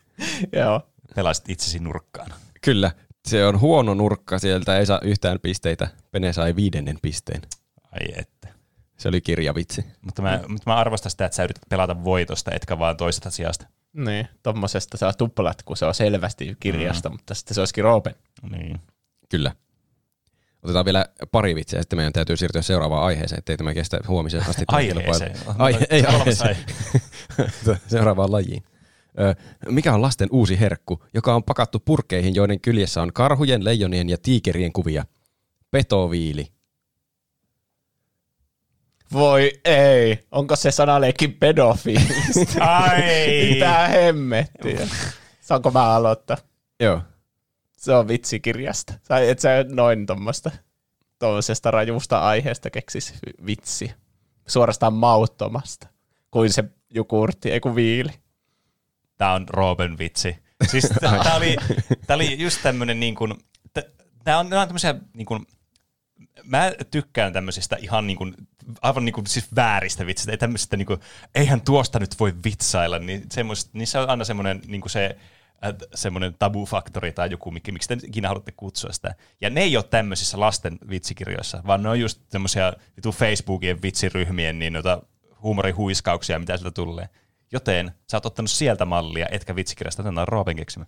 Joo. 0.51 0.81
Pelasit 1.15 1.49
itsesi 1.49 1.79
nurkkaan. 1.79 2.33
Kyllä, 2.61 2.91
se 3.27 3.45
on 3.45 3.59
huono 3.59 3.93
nurkka, 3.93 4.39
sieltä 4.39 4.77
ei 4.77 4.85
saa 4.85 4.99
yhtään 5.03 5.39
pisteitä. 5.39 5.87
Pene 6.11 6.33
sai 6.33 6.55
viidennen 6.55 6.97
pisteen. 7.01 7.41
Ai 7.91 8.07
että. 8.15 8.47
Se 8.97 9.07
oli 9.07 9.21
kirjavitsi. 9.21 9.85
Mutta 10.01 10.21
mä, 10.21 10.39
mutta 10.47 10.69
mä 10.69 10.75
arvostan 10.75 11.11
sitä, 11.11 11.25
että 11.25 11.35
sä 11.35 11.43
yrität 11.43 11.63
pelata 11.69 12.03
voitosta, 12.03 12.51
etkä 12.53 12.79
vaan 12.79 12.97
toisesta 12.97 13.31
sijasta. 13.31 13.67
Niin, 13.93 14.27
tommosesta 14.43 14.97
saa 14.97 15.13
tuplat, 15.13 15.63
kun 15.63 15.77
se 15.77 15.85
on 15.85 15.93
selvästi 15.93 16.57
kirjasta, 16.59 17.09
mm. 17.09 17.13
mutta 17.13 17.33
sitten 17.33 17.55
se 17.55 17.61
olisikin 17.61 17.83
Roopen. 17.83 18.15
Niin. 18.49 18.79
Kyllä. 19.29 19.51
Otetaan 20.63 20.85
vielä 20.85 21.05
pari 21.31 21.55
vitsiä, 21.55 21.81
sitten 21.81 21.97
meidän 21.97 22.13
täytyy 22.13 22.37
siirtyä 22.37 22.61
seuraavaan 22.61 23.03
aiheeseen, 23.03 23.39
ettei 23.39 23.57
tämä 23.57 23.73
kestä 23.73 23.99
huomiseen 24.07 24.49
asti. 24.49 24.63
Aiheeseen. 24.67 25.35
Ai, 25.57 25.77
ei 25.89 26.05
aiheeseen. 26.05 26.57
Seuraavaan 27.87 28.31
lajiin. 28.31 28.63
Ö, 29.19 29.35
mikä 29.69 29.93
on 29.93 30.01
lasten 30.01 30.27
uusi 30.31 30.59
herkku, 30.59 31.03
joka 31.13 31.35
on 31.35 31.43
pakattu 31.43 31.79
purkeihin, 31.79 32.35
joiden 32.35 32.61
kyljessä 32.61 33.01
on 33.01 33.13
karhujen, 33.13 33.65
leijonien 33.65 34.09
ja 34.09 34.17
tiikerien 34.17 34.73
kuvia? 34.73 35.05
Petoviili. 35.71 36.47
Voi 39.13 39.51
ei, 39.65 40.19
onko 40.31 40.55
se 40.55 40.71
sanaleikki 40.71 41.27
pedofiilista? 41.27 42.63
Ai! 42.65 43.01
Mitä 43.49 43.87
hemmettiä. 43.87 44.87
Saanko 45.41 45.71
mä 45.71 45.93
aloittaa? 45.93 46.37
Joo. 46.79 47.01
Se 47.79 47.93
on 47.93 48.07
vitsikirjasta. 48.07 48.93
Sä, 49.07 49.19
et 49.19 49.39
sä 49.39 49.49
noin 49.69 50.05
tuommoista 50.05 50.51
tuommoisesta 51.19 51.71
rajusta 51.71 52.19
aiheesta 52.19 52.69
keksis 52.69 53.13
vitsi. 53.45 53.93
Suorastaan 54.47 54.93
mauttomasta. 54.93 55.87
Kuin 56.31 56.53
se 56.53 56.63
jogurtti, 56.89 57.51
ei 57.51 57.59
kun 57.59 57.75
viili. 57.75 58.11
Tämä 59.17 59.33
on 59.33 59.45
Roopen 59.49 59.97
vitsi. 59.97 60.37
Siis 60.67 60.89
tämä 60.99 61.35
oli, 61.37 61.55
tää 62.07 62.15
oli 62.15 62.41
just 62.41 62.59
tämmöinen 62.63 62.99
niin 62.99 63.15
kuin, 63.15 63.33
tämä 64.23 64.39
on, 64.39 64.49
nää 64.49 64.61
on 64.61 64.67
tämmöisiä 64.67 64.95
niin 65.13 65.25
kuin, 65.25 65.47
mä 66.43 66.71
tykkään 66.91 67.33
tämmöisistä 67.33 67.77
ihan 67.81 68.07
niin 68.07 68.17
kuin, 68.17 68.35
aivan 68.81 69.05
niin 69.05 69.13
kuin, 69.13 69.27
siis 69.27 69.55
vääristä 69.55 70.05
vitsistä, 70.05 70.31
ei 70.31 70.37
tämmöisistä 70.37 70.77
niin 70.77 70.85
kuin, 70.85 70.99
eihän 71.35 71.61
tuosta 71.61 71.99
nyt 71.99 72.19
voi 72.19 72.33
vitsailla, 72.45 72.99
niin 72.99 73.25
semmoista, 73.31 73.69
niissä 73.73 74.01
on 74.01 74.09
aina 74.09 74.25
semmoinen 74.25 74.61
niin 74.67 74.81
kuin 74.81 74.91
se, 74.91 75.17
semmoinen 75.95 76.35
tabufaktori 76.39 77.11
tai 77.11 77.31
joku, 77.31 77.51
miksi, 77.51 77.87
te 77.87 77.97
ikinä 78.03 78.27
haluatte 78.27 78.51
kutsua 78.51 78.91
sitä. 78.91 79.15
Ja 79.41 79.49
ne 79.49 79.61
ei 79.61 79.77
ole 79.77 79.83
tämmöisissä 79.83 80.39
lasten 80.39 80.77
vitsikirjoissa, 80.89 81.61
vaan 81.67 81.83
ne 81.83 81.89
on 81.89 81.99
just 81.99 82.21
semmoisia 82.29 82.73
Facebookien 83.13 83.81
vitsiryhmien 83.81 84.59
niin 84.59 84.73
noita 84.73 85.01
huumorihuiskauksia, 85.41 86.39
mitä 86.39 86.57
sieltä 86.57 86.71
tulee. 86.71 87.09
Joten 87.51 87.91
sä 88.11 88.17
oot 88.17 88.25
ottanut 88.25 88.51
sieltä 88.51 88.85
mallia, 88.85 89.27
etkä 89.31 89.55
vitsikirjasta, 89.55 90.03
tämä 90.03 90.21
on 90.21 90.27
Roopen 90.27 90.55
keksimä. 90.55 90.85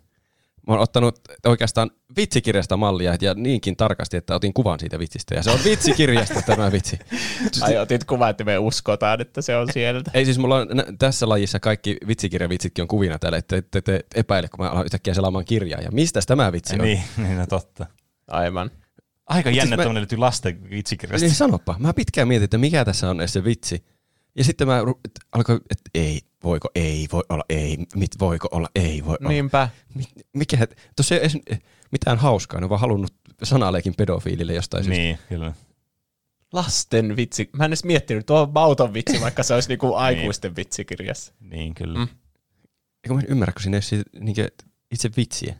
Mä 0.68 0.74
oon 0.74 0.80
ottanut 0.82 1.20
oikeastaan 1.46 1.90
vitsikirjasta 2.16 2.76
mallia 2.76 3.16
ja 3.20 3.34
niinkin 3.34 3.76
tarkasti, 3.76 4.16
että 4.16 4.34
otin 4.34 4.52
kuvan 4.54 4.80
siitä 4.80 4.98
vitsistä. 4.98 5.34
Ja 5.34 5.42
se 5.42 5.50
on 5.50 5.58
vitsikirjasta 5.64 6.42
tämä 6.46 6.72
vitsi. 6.72 6.98
Ai 7.60 7.78
otit 7.78 8.04
kuva, 8.04 8.28
että 8.28 8.44
me 8.44 8.58
uskotaan, 8.58 9.20
että 9.20 9.42
se 9.42 9.56
on 9.56 9.68
sieltä. 9.72 10.10
Ei 10.14 10.24
siis 10.24 10.38
mulla 10.38 10.56
on 10.56 10.68
tässä 10.98 11.28
lajissa 11.28 11.60
kaikki 11.60 11.96
vitsikirjavitsitkin 12.06 12.82
on 12.82 12.88
kuvina 12.88 13.18
täällä, 13.18 13.38
että 13.38 13.62
te, 13.62 13.68
te, 13.70 13.80
te 13.80 14.04
epäile, 14.14 14.48
kun 14.48 14.64
mä 14.64 14.70
alan 14.70 14.84
yhtäkkiä 14.84 15.14
selaamaan 15.14 15.44
kirjaa. 15.44 15.80
Ja 15.80 15.90
mistä 15.90 16.20
tämä 16.26 16.52
vitsi 16.52 16.74
on? 16.74 16.80
Niin, 16.80 17.02
niin 17.16 17.38
no 17.38 17.46
totta. 17.46 17.86
Aivan. 18.28 18.70
Aika 19.26 19.50
jännä, 19.50 19.62
siis 19.62 19.72
että 19.72 19.88
mä- 19.88 19.94
löytyy 19.94 20.18
lasten 20.18 20.70
vitsikirjasta. 20.70 21.26
Niin 21.26 21.34
sanoppa. 21.34 21.76
Mä 21.78 21.92
pitkään 21.92 22.28
mietin, 22.28 22.44
että 22.44 22.58
mikä 22.58 22.84
tässä 22.84 23.10
on 23.10 23.22
se 23.26 23.44
vitsi. 23.44 23.84
Ja 24.36 24.44
sitten 24.44 24.66
mä 24.68 24.78
et 25.04 25.20
alkoin, 25.32 25.60
että 25.70 25.90
ei, 25.94 26.20
voiko, 26.44 26.70
ei, 26.74 27.08
voi 27.12 27.22
olla, 27.28 27.44
ei, 27.48 27.78
mit, 27.94 28.10
voiko 28.20 28.48
olla, 28.52 28.68
ei, 28.74 29.04
voi 29.04 29.16
olla. 29.20 29.28
Niinpä. 29.30 29.68
Mi- 29.94 30.24
Mikä, 30.32 30.66
tuossa 30.96 31.14
ei 31.14 31.20
ole 31.20 31.30
edes 31.30 31.62
mitään 31.92 32.18
hauskaa, 32.18 32.60
ne 32.60 32.64
on 32.64 32.70
vaan 32.70 32.80
halunnut 32.80 33.14
sanaleikin 33.42 33.94
pedofiilille 33.94 34.54
jostain 34.54 34.84
syystä. 34.84 35.00
Niin, 35.02 35.18
kyllä. 35.28 35.52
Lasten 36.52 37.16
vitsi. 37.16 37.50
Mä 37.56 37.64
en 37.64 37.68
edes 37.68 37.84
miettinyt, 37.84 38.26
tuo 38.26 38.42
on 38.42 38.52
mauton 38.54 38.94
vitsi, 38.94 39.20
vaikka 39.20 39.42
se 39.42 39.54
olisi 39.54 39.68
niinku 39.68 39.94
aikuisten 39.94 40.56
vitsikirjassa. 40.56 41.32
Niin, 41.40 41.74
kyllä. 41.74 41.98
Mm. 41.98 42.08
Eikö 43.04 43.14
mä 43.14 43.20
en 43.20 43.26
ymmärrä, 43.28 43.52
kun 43.52 43.62
siinä 43.62 43.76
ei 43.76 43.98
ole 43.98 44.24
niinkö 44.24 44.48
itse 44.90 45.10
vitsiä. 45.16 45.56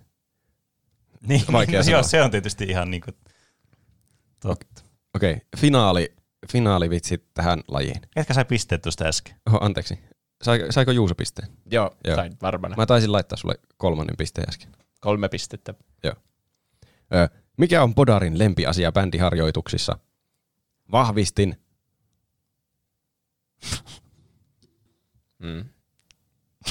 Niin, 1.26 1.42
Vaikea 1.52 1.82
no, 1.82 1.90
joo, 1.90 2.02
se 2.02 2.22
on 2.22 2.30
tietysti 2.30 2.64
ihan 2.64 2.90
niin 2.90 3.00
kuin, 3.00 3.16
totta. 4.40 4.82
Okei, 5.14 5.36
finaali, 5.56 6.14
finaalivitsi 6.52 7.26
tähän 7.34 7.60
lajiin. 7.68 8.00
Ketkä 8.14 8.34
sai 8.34 8.44
pisteet 8.44 8.82
tuosta 8.82 9.04
äsken? 9.04 9.34
Oho, 9.48 9.58
anteeksi. 9.60 9.98
Saiko, 10.42 10.66
saiko 10.72 10.90
Juuso 10.90 11.14
pisteen? 11.14 11.48
Joo, 11.70 11.84
Joo. 11.84 12.00
Joo. 12.04 12.16
sain 12.16 12.32
varmana. 12.42 12.76
Mä 12.76 12.86
taisin 12.86 13.12
laittaa 13.12 13.36
sulle 13.36 13.54
kolmannen 13.76 14.16
pisteen 14.16 14.48
äsken. 14.48 14.72
Kolme 15.00 15.28
pistettä. 15.28 15.74
Ö, 17.14 17.28
mikä 17.58 17.82
on 17.82 17.94
Podarin 17.94 18.38
lempiasia 18.38 18.92
bändiharjoituksissa? 18.92 19.98
Vahvistin. 20.92 21.56
Mm. 25.38 25.64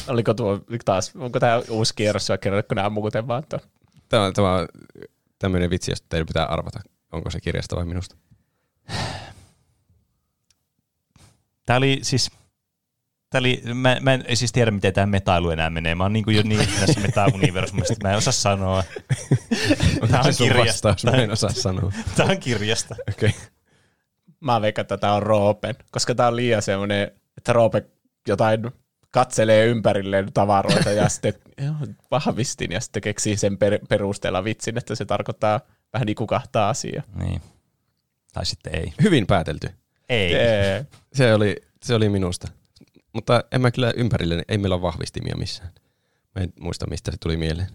Oliko 0.08 0.34
tuo 0.34 0.60
taas, 0.86 1.16
onko 1.16 1.40
tämä 1.40 1.62
uusi 1.70 1.96
kierros 1.96 2.30
vai 2.30 2.38
kerrotko 2.38 2.76
nämä 2.76 2.90
muuten 2.90 3.28
vaan 3.28 3.44
tuon? 3.50 3.62
Tämä 4.10 4.26
on, 4.26 4.34
tämä 4.34 4.54
on 4.54 4.68
tämmöinen 5.40 5.70
vitsi, 5.70 5.92
josta 5.92 6.08
teidän 6.10 6.28
pitää 6.28 6.46
arvata, 6.46 6.80
onko 7.12 7.30
se 7.30 7.42
kirjasta 7.42 7.76
vai 7.76 7.86
minusta. 7.86 8.16
Tää 11.72 11.78
oli 11.78 12.00
siis... 12.02 12.32
Tää 13.30 13.40
oli, 13.40 13.62
mä, 13.74 13.98
mä 14.02 14.14
en 14.14 14.38
siis 14.38 14.52
tiedä, 14.52 14.72
miten 14.72 14.94
tämä 14.94 15.06
metailu 15.06 15.50
enää 15.50 15.70
menee. 15.70 15.96
Mä 15.96 16.04
oon 16.04 16.14
niin 16.14 16.36
jo 16.36 16.42
niin 16.44 16.68
tässä 16.80 17.00
meta-universumissa, 17.00 17.94
että 17.94 18.08
mä 18.08 18.12
en 18.12 18.18
osaa 18.18 18.34
sanoa. 18.34 18.84
Tää 20.12 20.22
on 20.22 20.34
kirjasta. 20.38 20.90
vastaus? 20.90 21.06
Mä 21.06 21.12
en 21.12 21.32
osaa 21.32 21.54
sanoa. 21.54 21.92
Tää 22.16 22.26
on 22.26 22.40
kirjasta. 22.40 22.96
Okei. 23.10 23.30
Okay. 23.30 23.42
Mä 24.40 24.62
veikkaan, 24.62 24.84
että 24.84 24.98
tämä 24.98 25.14
on 25.14 25.24
Roopen, 25.24 25.76
koska 25.92 26.16
tämä 26.16 26.28
on 26.28 26.36
liian 26.36 26.62
semmoinen, 26.62 27.12
että 27.38 27.54
Roope 27.54 27.86
jotain 28.28 28.72
katselee 29.12 29.66
ympärilleen 29.66 30.34
tavaroita 30.34 30.92
ja 30.92 31.10
sitten 31.10 31.34
joo, 31.66 31.76
vahvistin 32.12 32.72
ja 32.72 32.80
sitten 32.80 33.02
keksii 33.02 33.38
sen 33.38 33.58
per, 33.58 33.80
perusteella 33.90 34.44
vitsin, 34.44 34.78
että 34.78 34.96
se 34.96 35.06
tarkoittaa 35.06 35.60
vähän 35.94 36.06
niin 36.06 36.16
kuin 36.16 36.28
kahta 36.28 36.70
asiaa. 36.70 37.04
Niin. 37.16 37.42
Tai 38.34 38.46
sitten 38.46 38.76
ei. 38.76 38.94
Hyvin 39.04 39.28
päätelty. 39.28 39.81
Ei. 40.12 40.32
Jee. 40.32 40.86
Se 41.14 41.34
oli, 41.34 41.56
se 41.84 41.96
oli 41.96 42.10
minusta. 42.10 42.48
Mutta 43.14 43.44
en 43.52 43.62
mä 43.62 43.72
kyllä 43.72 43.94
ympärille, 43.96 44.44
ei 44.48 44.58
meillä 44.58 44.76
ole 44.76 44.82
vahvistimia 44.82 45.36
missään. 45.38 45.72
Mä 46.36 46.44
en 46.44 46.54
muista, 46.60 46.88
mistä 46.90 47.12
se 47.12 47.18
tuli 47.18 47.38
mieleen. 47.38 47.68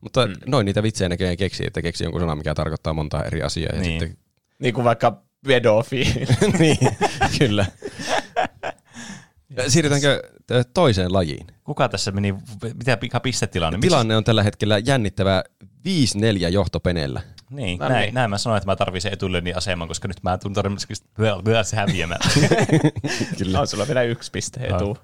Mutta 0.00 0.26
mm. 0.26 0.34
noin 0.46 0.64
niitä 0.64 0.82
vitsejä 0.82 1.08
näköjään 1.08 1.36
keksii, 1.36 1.66
että 1.66 1.82
keksii 1.82 2.04
jonkun 2.04 2.20
sanan, 2.20 2.38
mikä 2.38 2.54
tarkoittaa 2.54 2.92
montaa 2.92 3.24
eri 3.24 3.42
asiaa. 3.42 3.72
Ja 3.74 3.80
Niin. 3.80 4.00
sitten, 4.00 4.18
Niin 4.58 4.74
kuin 4.74 4.84
vaikka 4.84 5.22
pedofiili. 5.46 6.26
niin, 6.58 6.78
kyllä. 7.38 7.66
Siirrytäänkö 9.68 10.22
toiseen 10.74 11.12
lajiin? 11.12 11.46
Kuka 11.64 11.88
tässä 11.88 12.10
meni, 12.10 12.34
mitä 12.78 12.96
pika 12.96 13.20
pistetilanne? 13.20 13.78
Tilanne 13.78 14.16
on 14.16 14.24
tällä 14.24 14.42
hetkellä 14.42 14.78
jännittävä 14.78 15.44
5-4 15.64 15.68
johtopeneellä. 16.50 17.22
Niin, 17.50 17.78
No 17.78 17.88
näin, 17.88 18.02
niin. 18.02 18.14
näin 18.14 18.30
mä 18.30 18.38
sanoin, 18.38 18.56
että 18.56 18.66
mä 18.66 18.76
tarvitsen 18.76 19.12
etulyönnin 19.12 19.56
aseman, 19.56 19.88
koska 19.88 20.08
nyt 20.08 20.22
mä 20.22 20.38
tulen 20.38 20.54
todennäköisesti 20.54 21.08
myös 21.44 21.72
häviämään. 21.72 22.20
Kyllä. 23.38 23.60
on 23.60 23.66
sulla 23.66 23.86
vielä 23.86 24.02
yksi 24.02 24.30
piste 24.30 24.60
etu. 24.60 24.98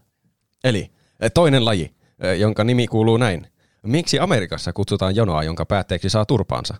Eli 0.65 0.93
ö, 1.25 1.31
toinen 1.31 1.65
laji, 1.65 1.95
ö, 2.25 2.35
jonka 2.35 2.65
nimi 2.65 2.87
kuuluu 2.87 3.17
näin. 3.17 3.47
Miksi 3.83 4.19
Amerikassa 4.19 4.73
kutsutaan 4.73 5.17
jonoa, 5.17 5.43
jonka 5.43 5.67
päätteeksi 5.67 6.11
saa 6.11 6.27
turpaansa? 6.27 6.75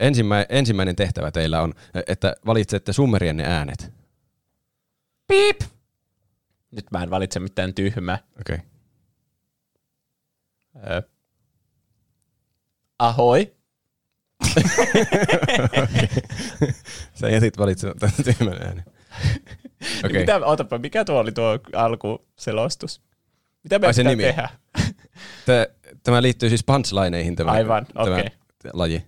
Ensimmä, 0.00 0.46
ensimmäinen 0.48 0.96
tehtävä 0.96 1.30
teillä 1.30 1.62
on, 1.62 1.74
ö, 1.96 2.02
että 2.06 2.34
valitsette 2.46 2.92
summerienne 2.92 3.44
äänet. 3.46 3.92
Nyt 6.70 6.86
mä 6.90 7.02
en 7.02 7.10
valitse 7.10 7.40
mitään 7.40 7.74
tyhmää. 7.74 8.18
Okei. 8.40 8.58
Okay. 10.74 11.02
Ahoi. 12.98 13.61
Sä 17.20 17.28
jätit 17.28 17.58
valitsematta 17.58 18.08
tyhmän 18.24 18.62
äänen. 18.62 18.84
Okay. 20.04 20.20
Mitä, 20.20 20.36
otapa, 20.46 20.78
mikä 20.78 21.04
tuo 21.04 21.18
oli 21.20 21.32
tuo 21.32 21.58
alkuselostus? 21.74 23.02
Mitä 23.62 23.78
me 23.78 23.92
se 23.92 24.00
pitää 24.02 24.10
nimi. 24.12 24.22
tehdä? 24.22 24.48
Tä- 25.46 25.66
Tämä 26.02 26.22
liittyy 26.22 26.48
siis 26.48 26.64
punchlineihin 26.64 27.36
tämä, 27.36 27.50
Aivan, 27.50 27.86
tämä 27.86 28.16
okei. 28.16 28.30
laji. 28.72 29.02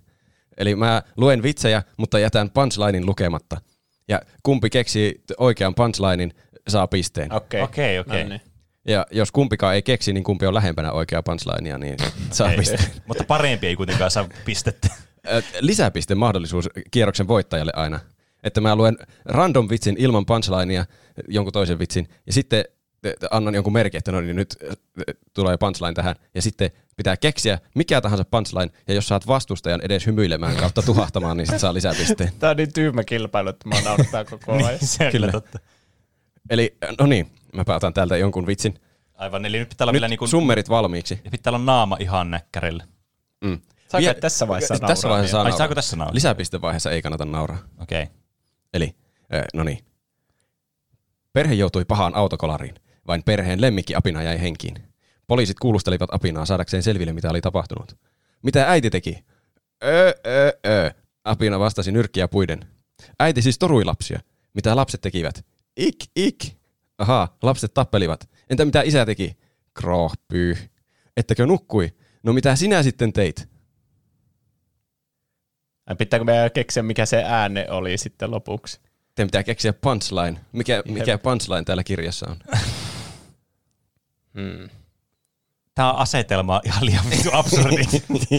Eli 0.56 0.76
mä 0.76 1.02
luen 1.16 1.42
vitsejä, 1.42 1.82
mutta 1.96 2.18
jätän 2.18 2.50
punchlinein 2.50 3.06
lukematta. 3.06 3.60
Ja 4.08 4.20
kumpi 4.42 4.70
keksii 4.70 5.22
oikean 5.38 5.74
punchlinein, 5.74 6.34
saa 6.68 6.86
pisteen. 6.86 7.32
Okei. 7.32 7.62
Okei, 7.62 7.98
okei. 7.98 8.22
No 8.22 8.28
niin. 8.28 8.40
Ja 8.88 9.06
jos 9.10 9.32
kumpikaan 9.32 9.74
ei 9.74 9.82
keksi, 9.82 10.12
niin 10.12 10.24
kumpi 10.24 10.46
on 10.46 10.54
lähempänä 10.54 10.92
oikeaa 10.92 11.22
punchlinea, 11.22 11.78
niin 11.78 11.96
saa 12.30 12.50
pisteen. 12.58 12.90
Mutta 13.06 13.24
parempi 13.24 13.66
ei 13.66 13.76
kuitenkaan 13.76 14.10
saa 14.10 14.28
pistettä. 14.44 14.88
Lisäpiste 15.60 16.14
mahdollisuus 16.14 16.68
kierroksen 16.90 17.28
voittajalle 17.28 17.72
aina. 17.76 18.00
Että 18.42 18.60
mä 18.60 18.76
luen 18.76 18.96
random 19.24 19.68
vitsin 19.70 19.96
ilman 19.98 20.26
punchlinea, 20.26 20.84
jonkun 21.28 21.52
toisen 21.52 21.78
vitsin, 21.78 22.08
ja 22.26 22.32
sitten 22.32 22.64
annan 23.30 23.54
jonkun 23.54 23.72
merkin, 23.72 23.98
että 23.98 24.12
no 24.12 24.20
niin 24.20 24.36
nyt 24.36 24.56
tulee 25.34 25.56
punchline 25.56 25.92
tähän, 25.92 26.16
ja 26.34 26.42
sitten 26.42 26.70
pitää 26.96 27.16
keksiä 27.16 27.58
mikä 27.74 28.00
tahansa 28.00 28.24
punchline, 28.24 28.70
ja 28.88 28.94
jos 28.94 29.08
saat 29.08 29.26
vastustajan 29.26 29.80
edes 29.80 30.06
hymyilemään 30.06 30.56
kautta 30.56 30.82
tuhahtamaan, 30.82 31.36
niin 31.36 31.46
sit 31.46 31.58
saa 31.60 31.74
lisäpisteen. 31.74 32.32
Tämä 32.38 32.50
on 32.50 32.56
niin 32.56 32.72
tyhmä 32.72 33.04
kilpailu, 33.04 33.48
että 33.48 33.68
mä 33.68 33.80
naurattaa 33.80 34.24
koko 34.24 34.52
ajan. 34.52 34.68
niin, 34.68 34.88
se 34.88 35.10
Kyllä. 35.12 35.32
totta. 35.32 35.58
Eli 36.50 36.76
no 37.00 37.06
niin, 37.06 37.30
mä 37.52 37.64
otan 37.74 37.94
täältä 37.94 38.16
jonkun 38.16 38.46
vitsin. 38.46 38.74
Aivan, 39.14 39.44
eli 39.44 39.58
nyt 39.58 39.68
pitää 39.68 39.84
olla 39.84 39.92
Nyt 39.92 39.96
vielä 40.00 40.08
niin 40.08 40.18
kuin, 40.18 40.28
summerit 40.28 40.68
valmiiksi. 40.68 41.20
ja 41.24 41.30
pitää 41.30 41.50
olla 41.50 41.64
naama 41.64 41.96
ihan 42.00 42.30
näkkärillä. 42.30 42.84
Mm. 43.44 43.60
Saako 43.88 44.04
Vie- 44.04 44.14
tässä 44.14 44.48
vaiheessa 44.48 44.74
nauraa 44.74 44.88
Tässä 44.88 45.08
vaiheessa 45.08 45.30
saa 45.32 45.40
Ai, 45.40 45.44
nauraa. 45.44 45.58
saako 45.58 45.74
tässä 45.74 45.96
nauraa? 45.96 46.14
Lisäpistevaiheessa 46.14 46.90
ei 46.90 47.02
kannata 47.02 47.24
nauraa. 47.24 47.58
Okei. 47.82 48.02
Okay. 48.02 48.14
Eli, 48.74 48.96
äh, 49.34 49.44
no 49.54 49.64
niin. 49.64 49.78
Perhe 51.32 51.54
joutui 51.54 51.84
pahaan 51.84 52.14
autokolariin. 52.14 52.74
Vain 53.06 53.22
perheen 53.22 53.60
lemmikki 53.60 53.94
apina 53.94 54.22
jäi 54.22 54.40
henkiin. 54.40 54.74
Poliisit 55.26 55.58
kuulustelivat 55.58 56.14
apinaa 56.14 56.44
saadakseen 56.46 56.82
selville, 56.82 57.12
mitä 57.12 57.30
oli 57.30 57.40
tapahtunut. 57.40 57.96
Mitä 58.42 58.70
äiti 58.70 58.90
teki? 58.90 59.24
Öö, 59.84 60.12
öö, 60.26 60.50
öö. 60.66 60.90
Apina 61.24 61.58
vastasi 61.58 61.92
nyrkkiä 61.92 62.28
puiden. 62.28 62.66
Äiti 63.20 63.42
siis 63.42 63.58
torui 63.58 63.84
lapsia. 63.84 64.20
Mitä 64.54 64.76
lapset 64.76 65.00
tekivät? 65.00 65.46
Ik, 65.76 65.96
ik. 66.16 66.44
Ahaa, 66.98 67.36
lapset 67.42 67.74
tappelivat. 67.74 68.28
Entä 68.50 68.64
mitä 68.64 68.82
isä 68.82 69.06
teki? 69.06 69.36
Kroh, 69.74 70.12
pyy. 70.28 70.56
Ettäkö 71.16 71.46
nukkui? 71.46 71.94
No 72.22 72.32
mitä 72.32 72.56
sinä 72.56 72.82
sitten 72.82 73.12
teit? 73.12 73.48
Pitääkö 75.98 76.24
meidän 76.24 76.50
keksiä, 76.50 76.82
mikä 76.82 77.06
se 77.06 77.22
ääne 77.26 77.66
oli 77.70 77.98
sitten 77.98 78.30
lopuksi? 78.30 78.80
Teidän 79.14 79.28
pitää 79.28 79.42
keksiä 79.42 79.72
punchline. 79.72 80.40
Mikä, 80.52 80.82
mikä 80.88 81.18
punchline 81.18 81.62
täällä 81.64 81.84
kirjassa 81.84 82.30
on? 82.30 82.36
Hmm. 84.40 84.68
Tämä 85.74 85.92
on 85.92 85.98
asetelma 85.98 86.60
ihan 86.64 86.86
liian 86.86 87.04
absurdi. 87.32 87.82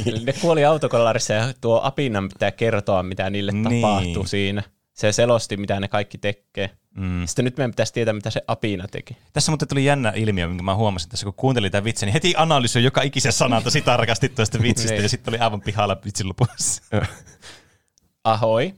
Eli 0.06 0.20
ne 0.26 0.34
kuoli 0.34 0.66
autokollarissa 0.66 1.34
ja 1.34 1.54
tuo 1.62 1.80
apinan 1.84 2.30
pitää 2.30 2.52
kertoa, 2.52 3.04
mitä 3.04 3.30
niille 3.30 3.52
Niin. 3.52 3.82
tapahtui 3.82 4.28
siinä. 4.28 4.64
Se 4.96 5.12
selosti, 5.12 5.58
mitä 5.58 5.80
ne 5.80 5.88
kaikki 5.88 6.18
tekee. 6.18 6.70
mm. 6.98 7.26
Sitten 7.26 7.46
nyt 7.46 7.58
meidän 7.58 7.72
pitäisi 7.72 7.94
tietää, 7.94 8.14
mitä 8.14 8.30
se 8.30 8.42
apina 8.48 8.88
teki. 8.88 9.18
Tässä 9.34 9.52
muuten 9.52 9.68
tuli 9.68 9.86
jännä 9.86 10.14
ilmiö, 10.16 10.48
minkä 10.48 10.64
mä 10.64 10.76
huomasin 10.76 11.10
tässä, 11.10 11.24
kun 11.24 11.34
kuuntelin 11.34 11.72
tämän 11.72 11.84
vitsin, 11.84 12.08
niin 12.08 12.14
heti 12.14 12.34
analysoi 12.38 12.84
joka 12.84 13.02
ikisen 13.02 13.34
sanan 13.34 13.64
tosi 13.64 13.82
tarkasti 13.82 14.30
tuosta 14.30 14.62
vitsistä, 14.62 14.92
Niin. 14.94 15.04
ja 15.04 15.10
sitten 15.10 15.32
oli 15.34 15.40
aivan 15.40 15.62
pihalla 15.62 15.98
vitsin 16.06 16.28
lopussa. 16.28 16.82
Ahoi, 18.24 18.74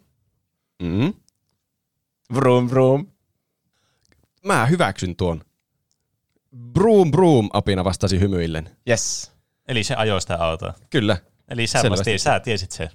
Mm. 0.84 1.14
vroom 2.34 2.70
vroom. 2.70 3.08
Mä 4.46 4.66
hyväksyn 4.66 5.16
tuon. 5.16 5.42
Broom 6.74 7.12
broom, 7.12 7.50
apina 7.54 7.84
vastasi 7.84 8.20
hymyillen. 8.20 8.70
Yes, 8.90 9.32
Eli 9.68 9.84
se 9.84 9.96
ajoi 9.96 10.22
sitä 10.22 10.36
autoa. 10.36 10.74
Kyllä. 10.90 11.18
Eli 11.50 11.68
sä, 11.68 11.82
Selvästi. 11.82 12.14
vasta, 12.14 12.24
sä 12.24 12.40
tiesit 12.40 12.72
sen. 12.72 12.90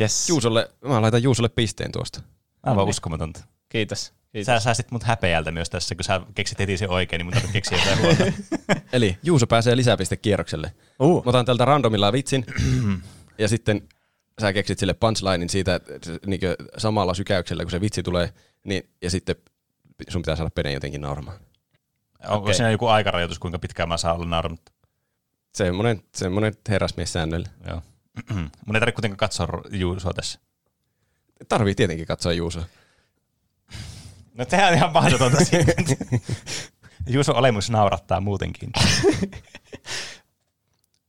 yes. 0.00 0.28
Juusolle, 0.28 0.70
mä 0.84 1.02
laitan 1.02 1.22
Juusolle 1.22 1.48
pisteen 1.48 1.92
tuosta. 1.92 2.22
Aivan 2.62 2.84
niin. 2.84 2.90
uskomatonta. 2.90 3.40
Kiitos. 3.68 4.12
Kiitos. 4.32 4.46
Sä 4.46 4.60
säästit 4.60 4.90
mut 4.90 5.02
häpeältä 5.02 5.50
myös 5.50 5.70
tässä, 5.70 5.94
kun 5.94 6.04
sä 6.04 6.20
keksit 6.34 6.58
heti 6.58 6.76
sen 6.76 6.90
oikein, 6.90 7.18
niin 7.18 7.26
mun 7.26 7.32
tarvitsee 7.32 7.52
keksiä 7.52 7.78
jotain 7.78 7.98
huolta. 8.00 8.38
Eli 8.96 9.18
Juuso 9.22 9.46
pääsee 9.46 9.76
lisäpistekierrokselle. 9.76 10.74
Uh. 11.00 11.24
Mä 11.24 11.28
otan 11.28 11.44
tältä 11.44 11.64
randomilla 11.64 12.12
vitsin, 12.12 12.46
ja 13.38 13.48
sitten 13.48 13.88
sä 14.40 14.52
keksit 14.52 14.78
sille 14.78 14.94
punchlinein 14.94 15.48
siitä 15.48 15.74
että 15.74 16.10
niin 16.26 16.40
samalla 16.78 17.14
sykäyksellä, 17.14 17.64
kun 17.64 17.70
se 17.70 17.80
vitsi 17.80 18.02
tulee, 18.02 18.32
niin, 18.64 18.90
ja 19.02 19.10
sitten 19.10 19.36
sun 20.08 20.22
pitää 20.22 20.36
saada 20.36 20.50
pene 20.50 20.72
jotenkin 20.72 21.00
nauramaan. 21.00 21.38
Onko 22.28 22.44
Okei. 22.44 22.54
siinä 22.54 22.70
joku 22.70 22.86
aikarajoitus, 22.86 23.38
kuinka 23.38 23.58
pitkään 23.58 23.88
mä 23.88 23.96
saan 23.96 24.16
olla 24.16 24.26
nauramatta? 24.26 24.72
Semmoinen, 25.54 26.02
semmoinen 26.14 26.54
herrasmies 26.68 27.12
säännöllä. 27.12 27.48
Joo. 27.68 27.82
mun 28.66 28.76
ei 28.76 28.80
tarvitse 28.80 28.92
kuitenkaan 28.92 29.16
katsoa 29.16 29.62
Juusoa 29.70 30.12
tässä. 30.12 30.38
Tarvii 31.48 31.74
tietenkin 31.74 32.06
katsoa 32.06 32.32
Juusoa. 32.32 32.64
No 34.34 34.44
tehdään 34.44 34.72
on 34.72 34.76
ihan 34.76 34.92
mahdotonta. 34.92 35.38
Juuso 37.06 37.32
olemus 37.32 37.70
naurattaa 37.70 38.20
muutenkin. 38.20 38.70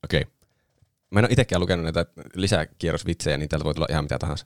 Okei. 0.04 0.26
Mä 1.12 1.20
en 1.20 1.26
ole 1.26 1.32
itsekään 1.32 1.62
lukenut 1.62 1.84
näitä 1.84 2.06
lisäkierrosvitsejä, 2.36 3.38
niin 3.38 3.50
täältä 3.50 3.66
voi 3.66 3.74
tulla 3.74 3.88
ihan 3.90 4.04
mitä 4.04 4.20
tahansa. 4.20 4.46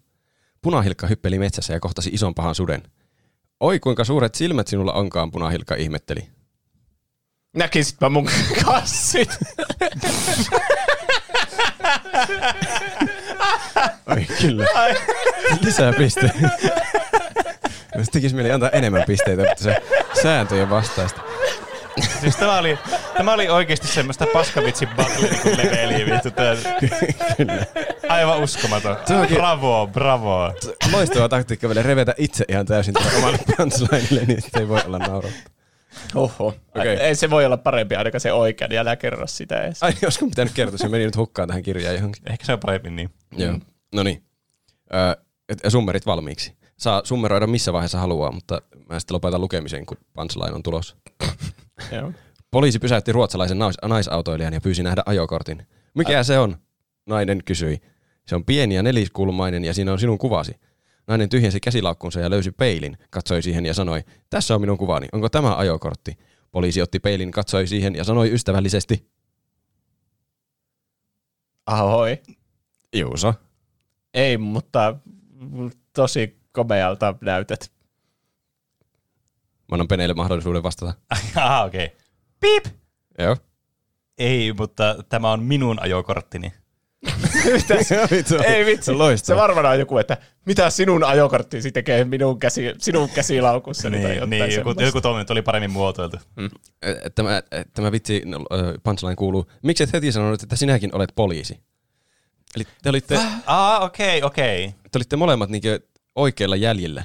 Punahilkka 0.61 1.07
hyppeli 1.07 1.39
metsässä 1.39 1.73
ja 1.73 1.79
kohtasi 1.79 2.09
ison 2.13 2.35
pahan 2.35 2.55
suden. 2.55 2.83
Oi 3.59 3.79
kuinka 3.79 4.03
suuret 4.03 4.35
silmät 4.35 4.67
sinulla 4.67 4.93
onkaan, 4.93 5.31
punahilkka 5.31 5.75
ihmetteli. 5.75 6.29
Näkisitpä 7.55 8.09
mun 8.09 8.29
kassit. 8.65 9.29
Oi 14.07 14.27
kyllä. 14.41 14.65
Lisää 15.61 15.93
piste. 15.93 16.31
Jos 17.97 18.09
tekisi 18.09 18.35
mieli 18.35 18.51
antaa 18.51 18.69
enemmän 18.69 19.03
pisteitä, 19.07 19.43
mutta 19.43 19.63
se 19.63 19.75
sääntöjen 20.21 20.69
vastaista. 20.69 21.21
Siis 22.21 22.35
tämä 22.35 22.57
oli, 22.57 22.79
tämä 23.17 23.33
oli 23.33 23.49
oikeasti 23.49 23.87
semmoista 23.87 24.25
paskavitsin 24.33 24.87
battle 24.87 25.29
niin 25.29 25.57
leveliä 25.57 26.05
vittu. 26.05 26.31
Tää. 26.31 26.55
Aivan 28.09 28.39
uskomaton. 28.39 28.97
Bravo, 29.33 29.89
bravo. 29.93 30.53
Loistava 30.91 31.29
taktiikka 31.29 31.67
vielä 31.67 31.83
revetä 31.83 32.13
itse 32.17 32.45
ihan 32.47 32.65
täysin 32.65 32.93
omalle 33.17 33.39
punchlineille, 33.57 34.21
niin 34.27 34.39
ei 34.59 34.67
voi 34.67 34.81
olla 34.85 34.99
naurattu. 34.99 35.56
Oho. 36.15 36.55
Okei. 36.75 36.95
Ei 36.97 37.15
se 37.15 37.29
voi 37.29 37.45
olla 37.45 37.57
parempi 37.57 37.95
ainakaan 37.95 38.21
se 38.21 38.31
oikea, 38.33 38.67
niin 38.67 38.79
älä 38.79 38.95
kerro 38.95 39.27
sitä 39.27 39.61
edes. 39.61 39.83
Ai, 39.83 39.93
olisiko 40.03 40.25
pitänyt 40.25 40.53
kertoa, 40.53 40.77
se 40.77 40.87
meni 40.87 41.05
nyt 41.05 41.15
hukkaan 41.15 41.47
tähän 41.47 41.63
kirjaan 41.63 41.95
johonkin. 41.95 42.31
Ehkä 42.31 42.45
se 42.45 42.53
on 42.53 42.59
parempi 42.59 42.89
niin. 42.89 43.09
Joo. 43.37 43.59
No 43.95 44.03
niin. 44.03 44.23
Öö, 44.93 45.13
summerit 45.67 46.05
valmiiksi. 46.05 46.53
Saa 46.77 47.01
summeroida 47.03 47.47
missä 47.47 47.73
vaiheessa 47.73 47.99
haluaa, 47.99 48.31
mutta 48.31 48.61
mä 48.89 48.99
sitten 48.99 49.15
lopetan 49.15 49.41
lukemisen, 49.41 49.85
kun 49.85 49.97
punchline 50.13 50.51
on 50.53 50.63
tulossa. 50.63 50.95
Joo. 51.91 52.11
Poliisi 52.51 52.79
pysäytti 52.79 53.11
ruotsalaisen 53.11 53.59
nais- 53.59 53.87
naisautoilijan 53.87 54.53
ja 54.53 54.61
pyysi 54.61 54.83
nähdä 54.83 55.03
ajokortin. 55.05 55.67
Mikä 55.95 56.23
se 56.23 56.39
on? 56.39 56.57
Nainen 57.05 57.41
kysyi. 57.45 57.81
Se 58.27 58.35
on 58.35 58.45
pieni 58.45 58.75
ja 58.75 58.83
neliskulmainen 58.83 59.65
ja 59.65 59.73
siinä 59.73 59.91
on 59.91 59.99
sinun 59.99 60.17
kuvasi. 60.17 60.59
Nainen 61.07 61.29
tyhjensi 61.29 61.59
käsilaukkunsa 61.59 62.19
ja 62.19 62.29
löysi 62.29 62.51
peilin, 62.51 62.97
katsoi 63.09 63.41
siihen 63.41 63.65
ja 63.65 63.73
sanoi, 63.73 64.03
tässä 64.29 64.55
on 64.55 64.61
minun 64.61 64.77
kuvani, 64.77 65.07
onko 65.11 65.29
tämä 65.29 65.55
ajokortti? 65.55 66.17
Poliisi 66.51 66.81
otti 66.81 66.99
peilin, 66.99 67.31
katsoi 67.31 67.67
siihen 67.67 67.95
ja 67.95 68.03
sanoi 68.03 68.33
ystävällisesti, 68.33 69.07
Ahoi. 71.67 72.21
Juuso. 72.95 73.33
Ei, 74.13 74.37
mutta 74.37 74.95
tosi 75.93 76.39
komealta 76.51 77.15
näytät. 77.21 77.71
Mä 79.71 79.73
annan 79.73 79.87
Peneille 79.87 80.13
mahdollisuuden 80.13 80.63
vastata. 80.63 80.93
Aha, 81.35 81.63
okei. 81.63 81.85
Okay. 81.85 81.97
Piip! 82.39 82.65
Joo. 83.19 83.37
Ei, 84.17 84.53
mutta 84.53 85.03
tämä 85.09 85.31
on 85.31 85.43
minun 85.43 85.81
ajokorttini. 85.81 86.53
Mitä? 87.53 87.75
Ei 88.53 88.65
vitsi. 88.65 88.91
Se 89.15 89.35
varmaan 89.35 89.65
on 89.65 89.79
joku, 89.79 89.97
että 89.97 90.17
mitä 90.45 90.69
sinun 90.69 91.03
ajokorttisi 91.03 91.71
tekee 91.71 92.03
minun, 92.05 92.39
käsi, 92.39 92.61
sinun 92.77 93.09
käsilaukussa. 93.09 93.91
tai 93.91 93.99
Niin, 93.99 94.29
niin 94.29 94.55
joku, 94.55 94.81
joku 94.81 95.01
tuominen 95.01 95.25
oli 95.29 95.41
paremmin 95.41 95.71
muotoiltu. 95.71 96.17
Ö, 96.85 97.09
Tämä, 97.15 97.43
tämä 97.73 97.91
vitsi 97.91 98.21
punchline 98.83 99.15
kuuluu, 99.15 99.51
miksi 99.63 99.83
et 99.83 99.93
heti 99.93 100.11
sanonut, 100.11 100.43
että 100.43 100.55
sinäkin 100.55 100.95
olet 100.95 101.11
poliisi? 101.15 101.59
Eli 102.55 102.63
te 102.83 102.89
olitte, 102.89 103.19
Ah, 103.45 103.83
okei, 103.83 104.17
okay, 104.17 104.27
okei. 104.27 104.65
Okay. 104.65 104.79
te 104.91 104.97
olitte 104.97 105.15
molemmat 105.15 105.49
niinkö 105.49 105.79
oikeilla 106.15 106.55
jäljillä. 106.55 107.03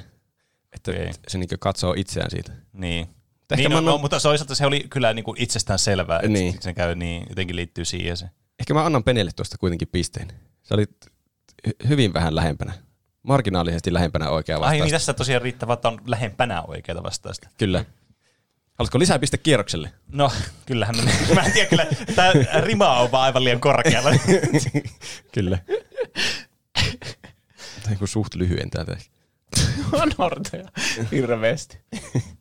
Että 0.73 0.91
Okei. 0.91 1.11
se 1.27 1.37
niinkö 1.37 1.57
katsoo 1.59 1.93
itseään 1.97 2.31
siitä. 2.31 2.51
Niin. 2.73 3.07
Ehkä 3.51 3.69
niin 3.69 3.71
no, 3.71 3.81
no, 3.81 3.97
mutta 3.97 4.19
toisaalta 4.19 4.55
se 4.55 4.65
oli 4.65 4.85
kyllä 4.89 5.13
niin 5.13 5.25
kuin 5.25 5.41
itsestään 5.41 5.79
selvää, 5.79 6.17
että 6.17 6.27
Niin. 6.27 6.55
se 6.61 6.73
käy 6.73 6.95
niin, 6.95 7.25
jotenkin 7.29 7.55
liittyy 7.55 7.85
siihen 7.85 8.17
se. 8.17 8.25
Ehkä 8.59 8.73
mä 8.73 8.85
annan 8.85 9.03
Penelle 9.03 9.31
tuosta 9.35 9.57
kuitenkin 9.57 9.87
pisteen. 9.87 10.27
Se 10.63 10.73
oli 10.73 10.85
hy- 11.67 11.87
hyvin 11.87 12.13
vähän 12.13 12.35
lähempänä. 12.35 12.73
Marginaalisesti 13.23 13.93
lähempänä 13.93 14.29
oikea 14.29 14.55
Ai 14.55 14.61
vastaus. 14.61 14.81
niin 14.83 14.91
tässä 14.91 15.13
tosiaan 15.13 15.41
riittävä, 15.41 15.73
että 15.73 15.87
on 15.87 16.01
lähempänä 16.05 16.61
oikeata 16.61 17.03
vastausta. 17.03 17.49
Kyllä. 17.57 17.85
Haluatko 18.79 18.99
lisää 18.99 19.19
piste 19.19 19.37
kierrokselle? 19.37 19.91
No, 20.11 20.31
kyllähän 20.65 20.95
mä, 20.97 21.03
mä 21.35 21.41
en 21.41 21.51
tiedä 21.51 21.69
kyllä, 21.69 21.87
tämä 22.15 22.31
rima 22.61 22.99
on 22.99 23.11
vaan 23.11 23.23
aivan 23.23 23.43
liian 23.43 23.59
korkealla. 23.59 24.09
Kyllä. 25.33 25.59
Tai 27.83 27.95
kun 27.99 28.07
suht 28.07 28.35
lyhyen 28.35 28.69
täältä. 28.69 28.97
on 29.91 30.11
hortoja 30.17 30.69
hirveästi. 31.11 31.77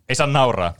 Ei 0.08 0.14
saa 0.14 0.26
nauraa. 0.26 0.74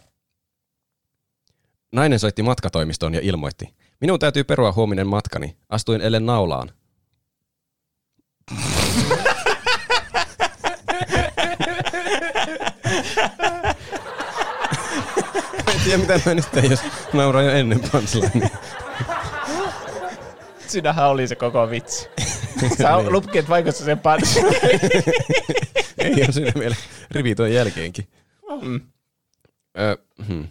Nainen 1.93 2.19
soitti 2.19 2.43
matkatoimistoon 2.43 3.15
ja 3.15 3.21
ilmoitti. 3.23 3.75
Minun 4.03 4.19
täytyy 4.19 4.45
perua 4.45 4.73
huominen 4.73 5.07
matkani. 5.07 5.57
Astuin 5.69 6.01
ellen 6.01 6.27
naulaan. 6.27 6.70
en 15.74 15.81
tiedä 15.85 15.99
mitä 15.99 16.20
mä 16.27 16.35
nyt 16.35 16.51
teen, 16.53 16.70
jos 16.70 16.81
nauraa 17.12 17.43
jo 17.43 17.51
ennen 17.51 17.81
punchlinea. 17.93 18.49
Sinähän 20.66 21.09
oli 21.09 21.29
se 21.29 21.35
koko 21.37 21.70
vitsi. 21.70 22.09
Sä 22.79 22.97
Niin. 22.97 23.12
lupkit 23.12 23.49
vaikussa 23.49 23.85
sen 23.85 23.99
panssi. 23.99 24.41
Ei 25.99 26.12
ole 26.15 26.33
siinä 26.33 26.53
vielä 26.59 26.77
rivi 27.11 27.35
tuon 27.35 27.53
jälkeenkin. 27.53 28.09
Mm. 28.62 28.81
Hmm. 30.28 30.48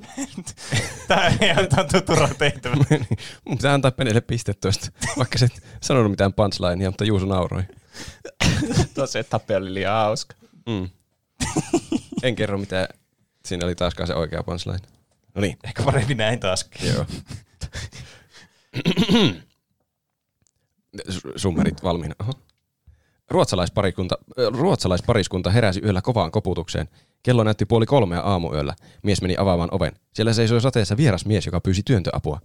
Tämä 1.07 1.27
ei 1.27 1.49
ihan 1.49 1.67
turha 2.05 2.27
tehtävä. 2.37 2.75
Mun 3.45 3.57
pitää 3.57 3.73
antaa 3.73 3.91
Penelle 3.91 4.21
piste 4.21 4.53
tuosta, 4.53 4.91
vaikka 5.17 5.37
sä 5.37 5.45
et 5.45 5.63
sanonut 5.81 6.11
mitään 6.11 6.33
punchlinea, 6.33 6.89
mutta 6.89 7.03
Juuso 7.03 7.25
nauroi. 7.25 7.63
Tosi 8.93 9.23
tappe 9.23 9.55
oli 9.55 9.73
liian 9.73 9.93
hauska. 9.93 10.35
Mm. 10.69 10.89
en 12.23 12.35
kerro 12.35 12.57
mitä, 12.57 12.89
siinä 13.45 13.65
oli 13.65 13.75
taaskaan 13.75 14.07
se 14.07 14.13
oikea 14.15 14.43
punchline. 14.43 14.79
No 15.35 15.41
niin, 15.41 15.57
Ehkä 15.63 15.83
parempi 15.83 16.15
näin 16.15 16.39
taas. 16.39 16.69
joo. 16.83 17.05
Su- 21.09 21.33
Summerit 21.35 21.83
valmiina. 21.83 22.15
Oho. 22.19 22.31
Äh, 22.31 22.37
ruotsalaispariskunta 24.47 25.49
heräsi 25.49 25.81
yöllä 25.83 26.01
kovaan 26.01 26.31
koputukseen. 26.31 26.89
Kello 27.23 27.43
näytti 27.43 27.65
puoli 27.65 27.85
kolmea 27.85 28.19
aamuyöllä. 28.19 28.75
Mies 29.03 29.21
meni 29.21 29.35
avaamaan 29.37 29.69
oven. 29.71 29.91
Siellä 30.13 30.33
seisoi 30.33 30.61
sateessa 30.61 30.97
vieras 30.97 31.25
mies, 31.25 31.45
joka 31.45 31.61
pyysi 31.61 31.81
työntöapua. 31.85 32.39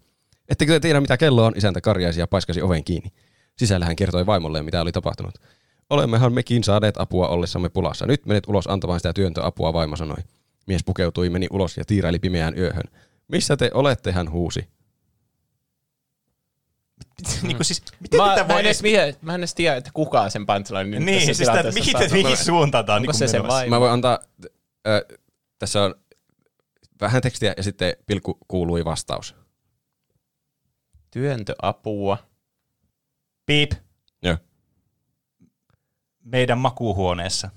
Ettekö 0.48 0.72
te 0.72 0.80
tiedä, 0.80 1.00
mitä 1.00 1.16
kello 1.16 1.44
on? 1.44 1.52
Isäntä 1.56 1.80
karjaisi 1.80 2.20
ja 2.20 2.26
paiskasi 2.26 2.62
oven 2.62 2.84
kiinni. 2.84 3.12
Sisällä 3.56 3.86
hän 3.86 3.96
kertoi 3.96 4.26
vaimolleen, 4.26 4.64
mitä 4.64 4.80
oli 4.80 4.92
tapahtunut. 4.92 5.34
Olemmehan 5.90 6.32
mekin 6.32 6.64
saaneet 6.64 7.00
apua 7.00 7.28
ollessamme 7.28 7.68
pulassa. 7.68 8.06
Nyt 8.06 8.26
menet 8.26 8.48
ulos 8.48 8.66
antamaan 8.66 9.00
sitä 9.00 9.12
työntöapua, 9.12 9.72
vaimo 9.72 9.96
sanoi. 9.96 10.16
Mies 10.66 10.84
pukeutui, 10.84 11.30
meni 11.30 11.46
ulos 11.50 11.76
ja 11.76 11.84
tiiraili 11.84 12.18
pimeään 12.18 12.58
yöhön. 12.58 12.84
Missä 13.28 13.56
te 13.56 13.70
olette, 13.74 14.12
hän 14.12 14.30
huusi. 14.30 14.68
niin 17.42 17.56
kuin 17.56 17.64
siis, 17.66 17.82
miten 18.00 18.20
Mä, 18.20 18.28
tätä 18.28 18.36
mä, 18.36 18.42
en 18.42 18.48
voi... 18.48 18.60
edes, 18.60 18.82
vie- 18.82 19.16
mä 19.22 19.34
en 19.34 19.40
edes 19.40 19.54
tiedä, 19.54 19.76
että 19.76 19.90
kuka 19.94 20.30
sen 20.30 20.46
punchline 20.46 20.98
Niin, 21.00 21.34
siis 21.34 21.48
tää, 21.48 21.62
mihin, 21.62 21.94
mihin 22.12 22.36
suuntaan 22.36 22.84
tämä 22.84 22.96
on 22.96 23.02
Onko 23.02 23.12
niin 23.12 23.18
se 23.18 23.28
se? 23.28 23.68
Mä 23.68 23.80
voin 23.80 23.92
antaa, 23.92 24.18
äh, 24.86 25.18
tässä 25.58 25.82
on 25.82 25.94
vähän 27.00 27.22
tekstiä 27.22 27.54
ja 27.56 27.62
sitten 27.62 27.96
pilkku 28.06 28.38
kuului 28.48 28.84
vastaus. 28.84 29.34
Työntöapua. 31.10 32.18
Piip. 33.46 33.72
Joo. 34.22 34.36
Meidän 36.24 36.58
makuuhuoneessa. 36.58 37.50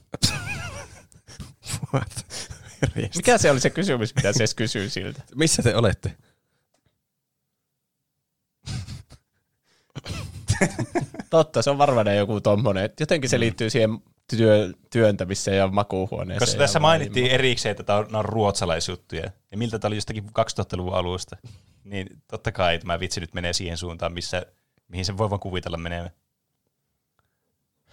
What? 1.94 2.26
Mikä 3.16 3.38
se 3.38 3.52
oli 3.52 3.60
se 3.60 3.70
kysymys, 3.70 4.16
mitä 4.16 4.34
se 4.34 4.46
kysyy 4.56 4.90
siltä? 4.90 5.24
Missä 5.36 5.64
te 5.64 5.76
olette? 5.76 6.18
Totta, 11.30 11.62
se 11.62 11.70
on 11.70 11.78
varmaan 11.78 12.18
joku 12.18 12.42
tommonen. 12.42 12.90
Jotenkin 13.00 13.30
se 13.30 13.40
liittyy 13.40 13.70
siihen 13.70 13.90
työ, 14.38 14.74
työntämiseen 14.90 15.58
ja 15.58 15.68
makuuhuoneeseen. 15.68 16.40
Koska 16.40 16.58
tässä 16.58 16.80
mainittiin 16.80 17.24
vaimoon. 17.24 17.40
erikseen, 17.40 17.72
että 17.72 17.84
tämä 17.84 18.00
on, 18.00 18.16
on 18.16 18.26
ruotsalaisjuttuja. 18.26 19.32
Ja 19.52 19.58
miltä 19.58 19.80
tämä 19.80 19.90
oli 19.90 19.98
jostakin 19.98 20.24
2000-luvun 20.24 20.94
alusta. 20.94 21.38
Niin 21.84 22.08
totta 22.28 22.52
kai 22.52 22.80
tämä 22.80 23.00
vitsi 23.00 23.20
nyt 23.20 23.34
menee 23.34 23.54
siihen 23.54 23.78
suuntaan, 23.78 24.14
missä, 24.14 24.46
mihin 24.88 25.06
se 25.06 25.18
voi 25.18 25.30
vaan 25.30 25.40
kuvitella 25.40 25.78
menee. 25.78 26.12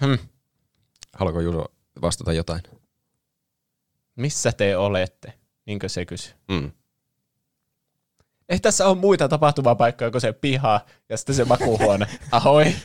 Hmm. 0.00 0.18
Haluatko 1.12 1.40
Juso 1.40 1.64
vastata 2.02 2.32
jotain? 2.32 2.62
Missä 4.16 4.52
te 4.52 4.76
olette? 4.76 5.32
Niinkö 5.66 5.88
se 5.88 6.06
kysyy? 6.06 6.34
Mm. 6.48 6.72
Ei 8.48 8.60
tässä 8.60 8.86
ole 8.86 8.96
muita 8.96 9.28
tapahtumapaikkoja 9.28 10.10
kuin 10.10 10.20
se 10.20 10.32
piha 10.32 10.80
ja 11.08 11.16
sitten 11.16 11.34
se 11.34 11.44
makuuhuone. 11.44 12.06
Ahoi. 12.32 12.64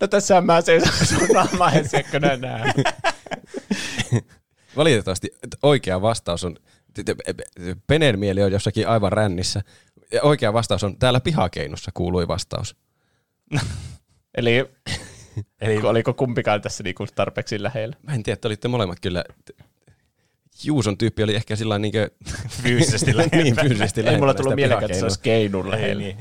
no 0.00 0.06
tässä 0.06 0.40
mä 0.40 0.60
seison 0.60 1.06
sun 1.06 1.28
mä 1.32 1.48
näen. 2.38 2.74
Valitettavasti 4.76 5.34
oikea 5.62 6.02
vastaus 6.02 6.44
on, 6.44 6.56
Penen 7.86 8.18
mieli 8.18 8.42
on 8.42 8.52
jossakin 8.52 8.88
aivan 8.88 9.12
rännissä. 9.12 9.62
Ja 10.12 10.22
oikea 10.22 10.52
vastaus 10.52 10.84
on, 10.84 10.98
täällä 10.98 11.20
pihakeinussa 11.20 11.90
kuului 11.94 12.28
vastaus. 12.28 12.76
Eli 14.38 14.70
Eli 15.60 15.78
oliko 15.78 16.14
kumpikaan 16.14 16.62
tässä 16.62 16.82
niinku 16.82 17.06
tarpeeksi 17.14 17.62
lähellä? 17.62 17.96
Mä 18.02 18.14
en 18.14 18.22
tiedä, 18.22 18.34
että 18.34 18.48
olitte 18.48 18.68
molemmat 18.68 19.00
kyllä. 19.00 19.24
Juuson 20.64 20.98
tyyppi 20.98 21.22
oli 21.22 21.34
ehkä 21.34 21.56
sillä 21.56 21.78
niinkö... 21.78 22.10
fyysisesti 22.62 23.16
lähempänä. 23.16 23.42
niin, 23.42 23.56
fyysisesti 23.56 24.00
Ei 24.00 24.18
mulla 24.18 24.34
tullut 24.34 24.54
mieleen, 24.54 24.84
että 24.84 24.98
se 24.98 25.04
olisi 25.04 25.20
keinun 25.20 25.66
Ei 25.66 25.70
lähellä. 25.70 26.02
niin. 26.02 26.16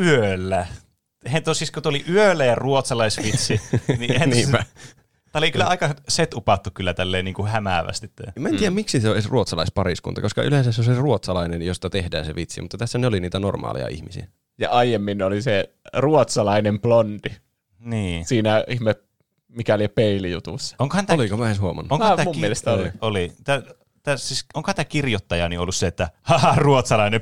Yöllä. 0.00 0.66
Eihän 1.26 1.42
tos 1.42 1.58
siis, 1.58 1.70
kun 1.70 1.82
tuli 1.82 2.04
yöllä 2.10 2.44
ja 2.44 2.54
ruotsalaisvitsi, 2.54 3.60
niin 3.98 4.14
tos, 4.20 4.26
Niinpä. 4.28 4.64
Tämä 5.32 5.40
oli 5.40 5.52
kyllä 5.52 5.66
aika 5.66 5.94
set-upattu 6.08 6.70
kyllä 6.74 6.94
tälleen 6.94 7.24
niin 7.24 7.34
kuin 7.34 7.48
hämäävästi. 7.48 8.10
Mä 8.38 8.48
en 8.48 8.56
tiedä, 8.56 8.70
mm. 8.70 8.74
miksi 8.74 9.00
se 9.00 9.08
on 9.08 9.14
edes 9.14 9.28
ruotsalaispariskunta, 9.28 10.20
koska 10.20 10.42
yleensä 10.42 10.72
se 10.72 10.80
on 10.80 10.84
se 10.84 10.94
ruotsalainen, 10.94 11.62
josta 11.62 11.90
tehdään 11.90 12.24
se 12.24 12.34
vitsi, 12.34 12.60
mutta 12.62 12.78
tässä 12.78 12.98
ne 12.98 13.06
oli 13.06 13.20
niitä 13.20 13.38
normaaleja 13.38 13.88
ihmisiä. 13.88 14.26
Ja 14.58 14.70
aiemmin 14.70 15.22
oli 15.22 15.42
se 15.42 15.70
ruotsalainen 15.96 16.80
blondi 16.80 17.28
Niin. 17.78 18.24
siinä 18.26 18.64
ihme 18.68 18.94
mikäli 19.48 19.88
peilijutussa. 19.88 20.76
Onkohan 20.78 21.06
tämä, 21.06 21.14
Oliko? 21.14 21.36
Mä 21.36 21.44
en 21.44 21.48
edes 21.50 21.60
huomannut. 21.60 21.92
onkohan 21.92 22.12
Ah, 22.12 22.16
tämä 22.16 22.24
mun 22.24 22.34
ki- 22.34 22.40
mielestä 22.40 22.72
oli. 22.72 22.90
oli. 23.00 23.32
Tää, 23.44 23.62
tää, 24.08 24.16
siis, 24.16 24.44
onkohan 24.54 24.74
tämä 24.74 24.84
kirjoittajani 24.84 25.58
ollut 25.58 25.74
se, 25.74 25.86
että 25.86 26.10
haha, 26.22 26.54
ruotsalainen. 26.56 27.20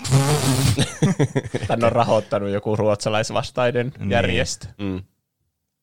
Tän 1.69 1.85
on 1.85 1.93
rahoittanut 1.93 2.51
joku 2.51 2.77
ruotsalaisvastainen 2.77 3.93
Niin. 3.99 4.11
järjestö. 4.11 4.67
Mm. 4.79 4.97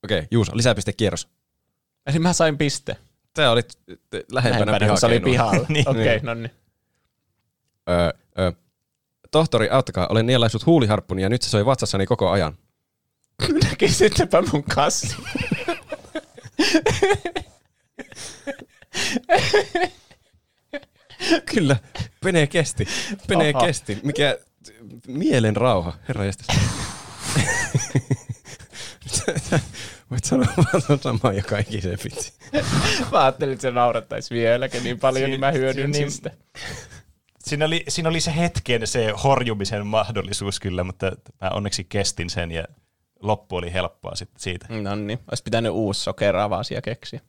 Okei, 0.03 0.17
okay, 0.17 0.27
Juuso, 0.31 0.51
lisäpistekierros. 0.55 1.27
Eli 2.05 2.19
mä 2.19 2.33
sain 2.33 2.57
piste. 2.57 2.95
Tää 3.33 3.51
oli 3.51 3.61
lähempänä, 4.31 4.71
Lähempänä, 4.71 4.95
se 4.97 5.05
oli 5.05 5.19
pihalla. 5.19 5.65
Niin. 5.69 5.89
Okei, 5.89 6.01
okay, 6.01 6.15
Niin. 6.15 6.25
no 6.25 6.33
niin. 6.33 6.51
Öö, 7.89 8.09
öö, 8.39 8.51
tohtori, 9.31 9.69
auttakaa, 9.69 10.07
olen 10.09 10.25
nielaissut 10.25 10.65
huuliharppuni 10.65 11.21
ja 11.21 11.29
nyt 11.29 11.41
se 11.41 11.49
soi 11.49 11.65
vatsassani 11.65 12.05
koko 12.05 12.29
ajan. 12.29 12.57
Näkisittepä 13.63 14.41
mun 14.51 14.63
kassi. 14.63 15.15
Kyllä, 21.53 21.75
Pene 22.21 22.47
kesti. 22.47 22.87
Pene 23.27 23.51
Oho. 23.55 23.65
kesti. 23.65 23.99
Mikä 24.03 24.37
mielen 25.07 25.55
rauha, 25.55 25.93
herra 26.07 26.25
jästäs. 26.25 26.47
Voit 30.11 30.23
sanoa 30.23 30.47
vaan 30.57 30.99
samaa 30.99 31.33
joka 31.33 31.57
ikisen 31.57 31.97
vitsi. 32.03 32.33
Mä 33.11 33.23
ajattelin, 33.23 33.53
että 33.53 33.61
se 33.61 33.71
naurattaisi 33.71 34.33
vieläkin 34.33 34.83
niin 34.83 34.99
paljon, 34.99 35.29
niin 35.29 35.39
mä 35.39 35.51
hyödyn 35.51 35.91
niin- 35.91 36.11
sitä. 36.11 36.31
Siinä 37.39 37.65
oli, 37.65 37.83
siinä 37.87 38.09
oli 38.09 38.21
se 38.21 38.35
hetken 38.35 38.87
se 38.87 39.13
horjumisen 39.23 39.87
mahdollisuus 39.87 40.59
kyllä, 40.59 40.83
mutta 40.83 41.11
mä 41.41 41.49
onneksi 41.49 41.83
kestin 41.83 42.29
sen 42.29 42.51
ja 42.51 42.63
loppu 43.21 43.55
oli 43.55 43.73
helppoa 43.73 44.15
sitten 44.15 44.39
siitä. 44.41 44.65
No 44.69 44.95
niin, 44.95 45.19
olisi 45.31 45.43
pitänyt 45.43 45.71
uusi 45.71 46.01
sokeraava 46.03 46.57
asia 46.57 46.81
keksiä. 46.81 47.19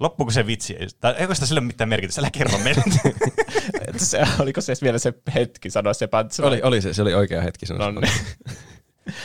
Loppuuko 0.00 0.30
se 0.32 0.46
vitsi? 0.46 0.76
Tai 1.00 1.14
eikö 1.18 1.34
sitä 1.34 1.46
sillä 1.46 1.58
ole 1.58 1.66
mitään 1.66 1.88
merkitystä? 1.88 2.20
Älä 2.20 2.30
kerro 2.30 2.58
meille. 2.58 2.82
Se, 3.96 4.20
oliko 4.38 4.60
se 4.60 4.72
vielä 4.82 4.98
se 4.98 5.14
hetki 5.34 5.70
sanoa 5.70 5.94
se 5.94 6.06
pantsu? 6.06 6.46
Oli, 6.46 6.62
oli 6.62 6.82
se, 6.82 6.94
se 6.94 7.02
oli 7.02 7.14
oikea 7.14 7.42
hetki. 7.42 7.66
No 7.66 7.76
sanoa. 7.76 8.00
niin. 8.00 8.12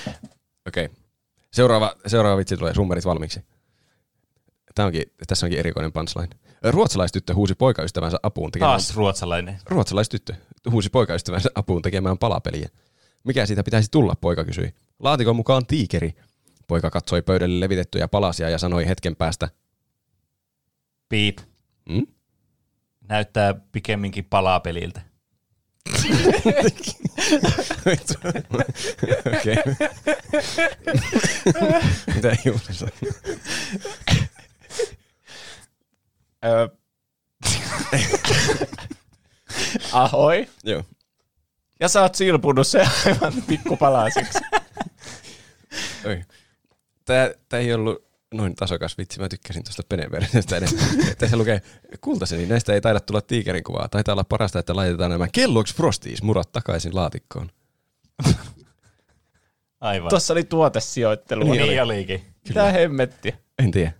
Okei. 0.68 0.90
Seuraava, 1.54 1.96
seuraava 2.08 2.38
vitsi 2.38 2.58
tulee 2.58 2.74
summerit 2.74 3.06
valmiiksi. 3.06 3.42
Tämä 4.76 4.86
onkin, 4.86 5.04
tässä 5.28 5.46
onkin 5.46 5.60
erikoinen 5.60 5.94
punchline. 5.94 6.30
Ruotsalaistyttö 6.64 7.34
huusi 7.34 7.56
poikaystävänsä 7.56 8.18
apuun 8.24 8.52
tekemään... 8.52 8.72
Taas 8.72 8.96
ruotsalainen. 8.96 9.60
Ruotsalaistyttö 9.66 10.34
huusi 10.72 10.90
poikaystävänsä 10.90 11.50
apuun 11.56 11.82
tekemään 11.82 12.18
palapeliä. 12.18 12.70
Mikä 13.24 13.46
siitä 13.46 13.64
pitäisi 13.64 13.92
tulla, 13.92 14.16
poika 14.22 14.46
kysyi. 14.46 14.74
Laatikon 15.00 15.36
mukaan 15.36 15.66
tiikeri. 15.66 16.14
Poika 16.68 16.90
katsoi 16.90 17.22
pöydälle 17.22 17.60
levitettyjä 17.60 18.08
palasia 18.08 18.50
ja 18.50 18.58
sanoi 18.58 18.88
hetken 18.88 19.16
päästä, 19.16 19.50
Piip. 21.10 21.38
Hmm? 21.90 22.07
Näyttää 23.10 23.53
pikemminkin 23.72 24.26
palapeliltä. 24.26 25.02
Okei. 29.40 29.56
Mitä 32.15 32.36
sanoi? 32.72 32.91
Öö. 36.45 36.68
Ahoi. 39.91 40.49
Joo. 40.64 40.84
Ja 41.80 41.90
sä 41.90 42.02
oot 42.02 42.15
silpunut 42.15 42.68
se 42.68 42.88
aivan 43.06 43.34
pikkupalasiksi. 43.48 44.40
Oi. 46.06 46.23
Tää, 47.06 47.32
tää 47.49 47.60
ei 47.60 47.73
ollut 47.73 48.07
noin 48.38 48.56
tasokas 48.56 48.98
vitsi. 48.98 49.20
Mä 49.20 49.30
tykkäsin 49.30 49.64
tuosta 49.64 49.84
peneversiosta 49.90 50.57
enemmän. 50.57 50.86
Tässä 51.18 51.38
lukee, 51.38 51.62
kultaseni, 52.02 52.40
niin 52.40 52.49
näistä 52.49 52.74
ei 52.74 52.82
taida 52.82 52.99
tulla 52.99 53.22
tiikerin 53.22 53.64
kuvaa. 53.64 53.90
Taitaa 53.90 54.14
olla 54.14 54.24
parasta, 54.24 54.60
että 54.60 54.76
laitetaan 54.76 55.12
nämä 55.12 55.28
kelloiksi 55.32 55.76
frosties 55.76 56.24
murat 56.24 56.52
takaisin 56.52 56.95
laatikkoon. 56.95 57.49
Aivan. 59.82 60.10
Tuossa 60.10 60.34
oli 60.34 60.44
tuotesijoittelu. 60.44 61.44
niin, 61.44 61.68
Niin, 61.68 61.84
olikin. 61.84 62.26
Mitä 62.48 62.72
hemmettiä? 62.72 63.38
En 63.60 63.72
tiedä. 63.72 63.91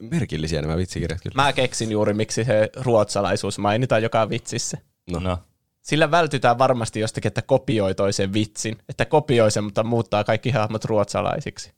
Merkillisiä 0.00 0.62
nämä 0.62 0.76
vitsikirjat 0.76 1.20
kyllä. 1.22 1.42
Mä 1.42 1.52
keksin 1.52 1.90
juuri, 1.90 2.14
miksi 2.14 2.44
se 2.44 2.70
ruotsalaisuus 2.76 3.58
mainitaan 3.58 4.02
joka 4.02 4.28
vitsissä. 4.28 4.78
No. 5.10 5.18
no. 5.18 5.38
Sillä 5.82 6.10
vältytään 6.10 6.58
varmasti 6.58 7.00
jostakin, 7.00 7.28
että 7.28 7.42
kopioi 7.42 7.94
toisen 7.94 8.32
vitsin. 8.32 8.78
Että 8.88 9.04
kopioi 9.04 9.50
sen, 9.50 9.64
mutta 9.64 9.84
muuttaa 9.84 10.24
kaikki 10.24 10.50
hahmot 10.50 10.84
ruotsalaisiksi. 10.84 11.72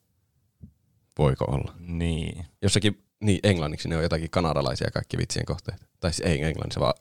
Voiko 1.19 1.45
olla? 1.45 1.75
Niin. 1.79 2.47
Jossakin, 2.63 3.05
niin 3.21 3.41
englanniksi 3.43 3.89
ne 3.89 3.97
on 3.97 4.03
jotakin 4.03 4.31
kanadalaisia 4.31 4.91
kaikki 4.91 5.19
vitsien 5.19 5.47
kohteet. 5.47 5.87
Tai 6.01 6.13
siis 6.13 6.29
ei 6.29 6.45
englannissa, 6.45 6.81
vaan 6.81 6.95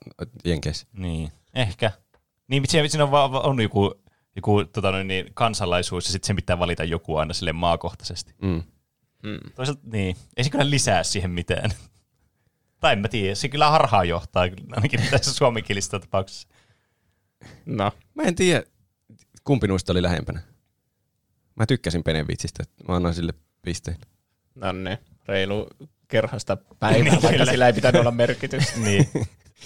jenkeissä. 0.46 0.88
Niin. 0.94 1.32
Ehkä. 1.54 1.92
Niin, 2.48 2.64
siinä, 2.68 2.88
siinä 2.88 3.04
on, 3.04 3.12
vaan, 3.12 3.32
on 3.32 3.62
joku, 3.62 3.94
joku 4.36 4.66
tota 4.66 4.92
noin, 4.92 5.08
niin, 5.08 5.26
kansalaisuus 5.34 6.06
ja 6.06 6.12
sitten 6.12 6.28
sen 6.28 6.36
pitää 6.36 6.60
valita 6.60 6.84
joku 6.84 7.18
aina 7.18 7.34
sille 7.34 7.54
maakohtaisesti. 7.54 8.34
Mm. 8.42 8.64
Hmm. 9.24 9.40
Toisaalta 9.56 9.82
niin. 9.84 10.16
Ei 10.38 10.44
se 10.44 10.50
kyllä 10.50 10.70
lisää 10.70 11.04
siihen 11.04 11.32
mitään. 11.32 11.72
tai 12.80 12.94
en 12.94 13.00
mä 13.00 13.08
tiedä. 13.08 13.36
Se 13.36 13.50
kyllä 13.50 13.70
harhaa 13.70 14.04
johtaa, 14.04 14.48
ainakin 14.72 15.00
tässä 15.12 15.34
suomenkielisessä 15.34 16.00
tapauksessa. 16.00 16.48
No, 17.66 17.92
Mä 18.16 18.24
en 18.24 18.36
tiedä, 18.36 18.64
kumpi 19.44 19.68
noista 19.68 19.92
oli 19.92 20.02
lähempänä. 20.02 20.42
Mä 21.56 21.66
tykkäsin 21.66 22.04
Penen 22.04 22.28
vitsistä, 22.28 22.64
että 22.64 22.84
mä 22.88 22.96
annan 22.96 23.14
sille 23.14 23.34
pisteen. 23.64 23.98
no 24.56 24.72
niin. 24.72 24.98
Reilu 25.28 25.68
kerhosta 26.08 26.58
päivää, 26.80 27.04
Niin, 27.12 27.22
vaikka 27.22 27.46
sillä 27.46 27.68
ei 27.68 27.74
pitänyt 27.74 28.00
olla 28.00 28.12
merkitystä. 28.12 28.80
Niin. 28.86 29.10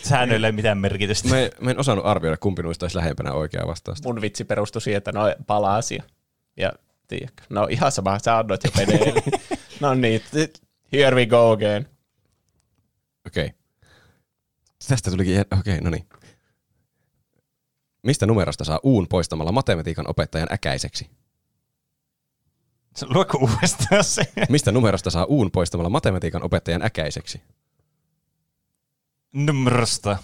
Säännöillä 0.04 0.48
ei 0.48 0.52
mitään 0.52 0.78
merkitystä. 0.78 1.30
Mä 1.30 1.40
en, 1.40 1.52
mä 1.62 1.72
en 1.72 1.80
osannut 1.80 2.06
arvioida, 2.06 2.38
kumpi 2.38 2.64
noista 2.64 2.84
olisi 2.84 2.98
lähempänä 2.98 3.34
oikeaa 3.34 3.68
vastausta. 3.68 4.10
Mun 4.10 4.22
vitsi 4.22 4.44
perustui 4.46 4.82
siihen, 4.82 4.98
että 4.98 5.12
no 5.12 5.22
palasia. 5.48 6.04
Ja 6.58 6.74
tiedätkö, 7.08 7.44
no 7.50 7.68
ihan 7.70 7.92
sama, 7.92 8.20
sä 8.20 8.38
annoit 8.38 8.64
jo 8.64 8.72
peneelle. 8.76 9.22
no 9.80 9.94
niin, 9.94 10.22
here 10.94 11.16
we 11.16 11.26
go 11.26 11.52
again. 11.52 11.88
Okei. 13.28 13.46
Okay. 13.46 13.58
Tästä 14.88 15.12
tulikin, 15.12 15.40
okei, 15.40 15.58
okay, 15.60 15.82
no 15.82 15.90
niin. 15.90 16.08
Mistä 18.04 18.26
numerosta 18.26 18.64
saa 18.64 18.80
uun 18.84 19.08
poistamalla 19.08 19.52
matematiikan 19.52 20.10
opettajan 20.10 20.48
äkäiseksi? 20.52 21.10
Luokko 23.06 23.38
uudestaan 23.38 24.04
se? 24.04 24.22
Mistä 24.50 24.72
numerosta 24.72 25.10
saa 25.10 25.26
uun 25.26 25.52
poistamalla 25.52 25.90
matematiikan 25.90 26.44
opettajan 26.44 26.86
äkäiseksi? 26.86 27.42
Numerosta. 29.34 30.18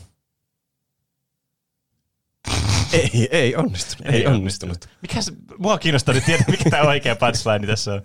Ei, 2.93 3.27
ei 3.31 3.55
onnistunut. 3.55 4.13
Ei, 4.13 4.27
onnistunut. 4.27 4.89
Mikä 5.01 5.21
se, 5.21 5.31
mua 5.57 5.77
kiinnostaa 5.77 6.15
nyt 6.15 6.25
tietää, 6.25 6.45
mikä 6.49 6.69
tämä 6.69 6.83
oikea 6.83 7.15
punchline 7.15 7.67
tässä 7.67 7.93
on. 7.93 8.01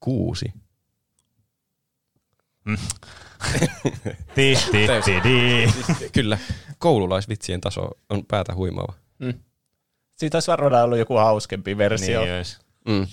Kuusi. 0.00 0.52
Ti, 4.34 4.58
ti, 4.72 4.86
ti, 5.04 5.20
ti. 5.22 6.08
Kyllä, 6.12 6.38
koululaisvitsien 6.78 7.60
taso 7.60 7.90
on 8.10 8.26
päätä 8.26 8.54
huimaava. 8.54 8.94
Siitä 10.16 10.36
olisi 10.36 10.50
varmaan 10.50 10.84
ollut 10.84 10.98
joku 10.98 11.16
hauskempi 11.16 11.78
versio. 11.78 12.20
Niin 12.20 12.34
olisi. 12.34 12.58
Mm. 12.88 13.06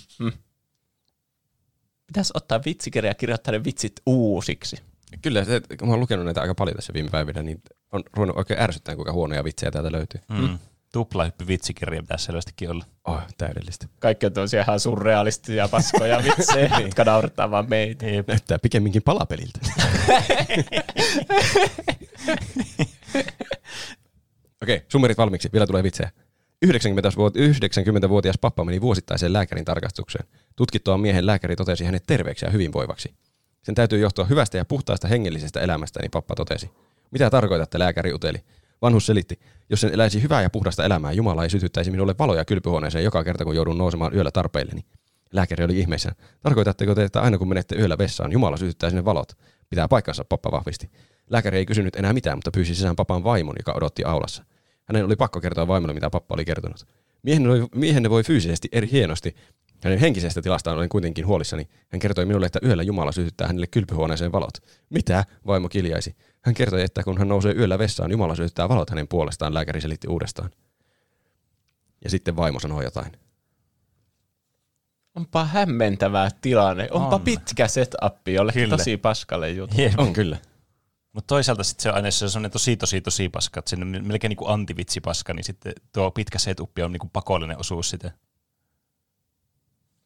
Pitäisi 2.10 2.32
ottaa 2.34 2.60
vitsikirja 2.66 3.10
ja 3.10 3.14
kirjoittaa 3.14 3.52
ne 3.52 3.64
vitsit 3.64 3.92
uusiksi. 4.06 4.76
Kyllä, 5.22 5.44
se, 5.44 5.60
kun 5.78 5.88
mä 5.88 5.92
oon 5.92 6.00
lukenut 6.00 6.24
näitä 6.24 6.40
aika 6.40 6.54
paljon 6.54 6.76
tässä 6.76 6.92
viime 6.92 7.08
päivinä, 7.08 7.42
niin 7.42 7.62
on 7.92 8.02
ruvennut 8.12 8.36
oikein 8.36 8.60
ärsyttämään, 8.60 8.96
kuinka 8.96 9.12
huonoja 9.12 9.44
vitsejä 9.44 9.70
täältä 9.70 9.92
löytyy. 9.92 10.20
Mm. 10.28 10.58
Tuplahyppy 10.92 11.46
vitsikirja 11.46 12.02
pitäisi 12.02 12.24
selvästikin 12.24 12.70
olla. 12.70 12.84
Oh, 13.04 13.20
täydellistä. 13.38 13.86
Kaikki 13.98 14.26
on 14.26 14.32
tosia 14.32 14.62
ihan 14.62 14.80
surrealistisia 14.80 15.68
paskoja 15.68 16.22
vitsejä, 16.24 16.80
jotka 16.80 17.04
naurattaa 17.04 17.50
vaan 17.50 17.68
meitä. 17.68 18.06
Jep. 18.06 18.28
Näyttää 18.28 18.58
pikemminkin 18.58 19.02
palapeliltä. 19.02 19.60
Okei, 24.62 24.76
okay, 24.76 24.86
summerit 24.88 25.18
valmiiksi. 25.18 25.48
Vielä 25.52 25.66
tulee 25.66 25.82
vitsejä. 25.82 26.10
90-vuotias 26.66 28.38
pappa 28.40 28.64
meni 28.64 28.80
vuosittaiseen 28.80 29.32
lääkärin 29.32 29.64
tarkastukseen. 29.64 30.24
Tutkittua 30.56 30.98
miehen 30.98 31.26
lääkäri 31.26 31.56
totesi 31.56 31.84
hänet 31.84 32.02
terveeksi 32.06 32.44
ja 32.44 32.50
hyvinvoivaksi. 32.50 33.14
Sen 33.62 33.74
täytyy 33.74 33.98
johtua 33.98 34.24
hyvästä 34.24 34.58
ja 34.58 34.64
puhtaasta 34.64 35.08
hengellisestä 35.08 35.60
elämästä, 35.60 36.00
niin 36.00 36.10
pappa 36.10 36.34
totesi. 36.34 36.70
Mitä 37.10 37.30
tarkoitatte, 37.30 37.78
lääkäri 37.78 38.12
uteli? 38.12 38.38
Vanhus 38.82 39.06
selitti, 39.06 39.40
jos 39.70 39.80
sen 39.80 39.94
eläisi 39.94 40.22
hyvää 40.22 40.42
ja 40.42 40.50
puhdasta 40.50 40.84
elämää, 40.84 41.12
Jumala 41.12 41.42
ei 41.42 41.50
sytyttäisi 41.50 41.90
minulle 41.90 42.14
valoja 42.18 42.44
kylpyhuoneeseen 42.44 43.04
joka 43.04 43.24
kerta, 43.24 43.44
kun 43.44 43.56
joudun 43.56 43.78
nousemaan 43.78 44.14
yöllä 44.14 44.30
tarpeilleni. 44.30 44.84
Lääkäri 45.32 45.64
oli 45.64 45.78
ihmeissään. 45.78 46.16
Tarkoitatteko 46.40 46.94
te, 46.94 47.04
että 47.04 47.20
aina 47.20 47.38
kun 47.38 47.48
menette 47.48 47.76
yöllä 47.76 47.98
vessaan, 47.98 48.32
Jumala 48.32 48.56
sytyttää 48.56 48.90
sinne 48.90 49.04
valot? 49.04 49.32
Pitää 49.70 49.88
paikkansa, 49.88 50.24
pappa 50.24 50.50
vahvisti. 50.50 50.90
Lääkäri 51.30 51.58
ei 51.58 51.66
kysynyt 51.66 51.96
enää 51.96 52.12
mitään, 52.12 52.38
mutta 52.38 52.50
pyysi 52.50 52.74
sisään 52.74 52.96
papan 52.96 53.24
vaimon, 53.24 53.54
joka 53.58 53.72
odotti 53.76 54.04
aulassa. 54.04 54.44
Hänen 54.90 55.04
oli 55.04 55.16
pakko 55.16 55.40
kertoa 55.40 55.68
vaimolle, 55.68 55.94
mitä 55.94 56.10
pappa 56.10 56.34
oli 56.34 56.44
kertonut. 56.44 56.86
Miehenne 57.22 57.48
voi, 57.48 57.66
miehenne 57.74 58.10
voi 58.10 58.22
fyysisesti 58.22 58.68
eri 58.72 58.90
hienosti. 58.92 59.36
Hänen 59.84 59.98
henkisestä 59.98 60.42
tilastaan 60.42 60.76
olen 60.76 60.88
kuitenkin 60.88 61.26
huolissani. 61.26 61.68
Hän 61.88 62.00
kertoi 62.00 62.26
minulle, 62.26 62.46
että 62.46 62.58
yöllä 62.64 62.82
Jumala 62.82 63.12
sytyttää 63.12 63.46
hänelle 63.46 63.66
kylpyhuoneeseen 63.66 64.32
valot. 64.32 64.54
Mitä? 64.90 65.24
Vaimo 65.46 65.68
kiljaisi. 65.68 66.16
Hän 66.40 66.54
kertoi, 66.54 66.82
että 66.82 67.02
kun 67.02 67.18
hän 67.18 67.28
nousee 67.28 67.54
yöllä 67.54 67.78
vessaan, 67.78 68.10
Jumala 68.10 68.34
sytyttää 68.34 68.68
valot 68.68 68.90
hänen 68.90 69.08
puolestaan, 69.08 69.54
lääkäri 69.54 69.80
selitti 69.80 70.08
uudestaan. 70.08 70.50
Ja 72.04 72.10
sitten 72.10 72.36
vaimo 72.36 72.60
sanoi 72.60 72.84
jotain. 72.84 73.12
Onpa 75.14 75.44
hämmentävä 75.44 76.30
tilanne. 76.40 76.88
Onpa 76.90 77.16
On. 77.16 77.22
pitkä 77.22 77.68
setup 77.68 78.28
jolle 78.28 78.52
Kyllä. 78.52 78.76
tosi 78.76 78.96
paskalle 78.96 79.50
juttu. 79.50 79.80
Jep. 79.80 79.92
On 79.98 80.12
kyllä. 80.12 80.38
Mutta 81.12 81.26
toisaalta 81.26 81.64
sitten 81.64 81.82
se 81.82 81.88
on 81.88 81.94
aina 81.94 82.10
se 82.10 82.24
on 82.24 82.30
sellainen 82.30 82.50
tosi 82.50 82.76
tosi 82.76 83.00
tosi 83.00 83.28
paska, 83.28 83.58
että 83.58 83.70
sinne 83.70 84.00
melkein 84.00 84.28
niinku 84.28 84.46
antivitsipaska, 84.46 85.34
niin 85.34 85.44
sitten 85.44 85.72
tuo 85.92 86.10
pitkä 86.10 86.38
setup 86.38 86.70
on 86.84 86.92
niinku 86.92 87.10
pakollinen 87.12 87.58
osuus 87.58 87.90
sitä. 87.90 88.10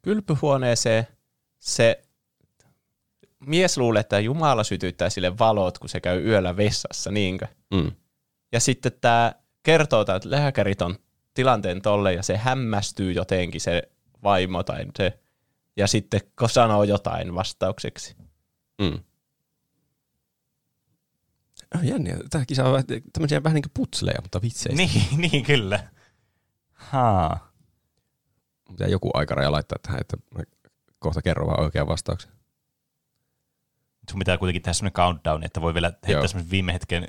Kylpyhuoneeseen 0.03 1.07
se 1.59 2.03
mies 3.47 3.79
luulee, 3.79 4.01
että 4.01 4.21
Jumala 4.21 4.65
sytyttää 4.65 5.11
sille 5.11 5.39
valot, 5.39 5.79
kun 5.79 5.89
se 5.89 6.01
käy 6.01 6.29
yöllä 6.29 6.57
vessassa, 6.57 7.11
niinkö? 7.11 7.47
Mm. 7.75 7.93
Ja 8.53 8.61
sitten 8.61 8.93
tämä 9.01 9.35
kertoo, 9.63 10.01
että 10.01 10.21
lääkärit 10.25 10.83
on 10.83 10.97
tilanteen 11.35 11.83
tolle 11.83 12.13
ja 12.13 12.23
se 12.23 12.37
hämmästyy 12.37 13.13
jotenkin 13.13 13.61
se 13.61 13.83
vaimo 14.23 14.63
tai 14.63 14.87
se, 14.97 15.19
ja 15.77 15.87
sitten 15.87 16.21
sanoo 16.47 16.83
jotain 16.85 17.35
vastaukseksi. 17.35 18.17
Mm. 18.83 18.99
Oh, 21.75 21.83
jänniä. 21.83 22.17
Tämä 22.31 22.45
kisa 22.47 22.65
on 22.65 22.85
tämmöisiä 23.13 23.43
vähän 23.43 23.55
niin 23.55 23.63
kuin 23.63 23.73
putsleja, 23.75 24.23
mutta 24.23 24.43
vitseistä. 24.43 24.83
Niin, 24.83 25.21
niin 25.31 25.45
kyllä. 25.45 25.89
Haa. 26.73 27.53
Pitää 28.69 28.89
joku 28.89 29.11
aikaraja 29.15 29.53
laittaa 29.53 29.79
tähän, 29.83 30.01
että 30.01 30.17
kohta 30.99 31.23
kerron 31.23 31.47
vaan 31.47 31.63
oikean 31.63 31.87
vastauksen. 31.87 32.31
Sun 34.11 34.19
pitää 34.19 34.39
kuitenkin 34.39 34.63
tehdä 34.63 34.73
semmoinen 34.73 34.95
countdown, 34.95 35.45
että 35.45 35.61
voi 35.61 35.75
vielä 35.75 35.87
heittää 35.87 36.11
Joo. 36.11 36.29
semmoisen 36.29 36.51
viime 36.51 36.73
hetken 36.73 37.09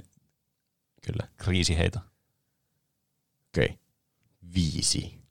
Kyllä. 1.02 1.28
kriisiheito. 1.38 2.00
Okei. 3.48 3.66
Okay. 3.66 3.78
Viisi. 4.54 5.22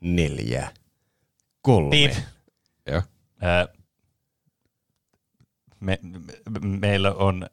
Neljä. 0.00 0.72
Kolme. 1.62 1.90
Piip. 1.90 2.12
Joo. 2.86 3.02
Ää, 3.40 3.68
me, 5.80 5.98
me, 6.02 6.60
meillä 6.60 7.14
on... 7.14 7.46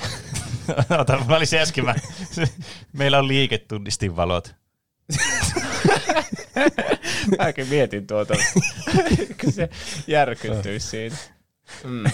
Ota, 1.00 1.24
mä 1.28 1.36
olin 1.36 1.46
se 1.46 1.60
äsken. 1.60 1.84
Mä, 1.84 1.94
meillä 2.92 3.18
on 3.18 3.28
liiketunnistinvalot. 3.28 4.54
Mäkin 7.38 7.68
mietin 7.68 8.06
tuota, 8.06 8.34
kun 9.40 9.52
se 9.52 9.68
järkyttyisi 10.06 10.88
siinä. 10.88 11.16
Mm. 11.84 12.04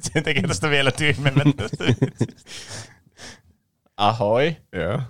Se 0.00 0.20
tekee 0.20 0.42
tästä 0.42 0.70
vielä 0.70 0.92
tyhmemmän. 0.92 1.46
Ahoi, 3.96 4.56
Joo. 4.72 5.02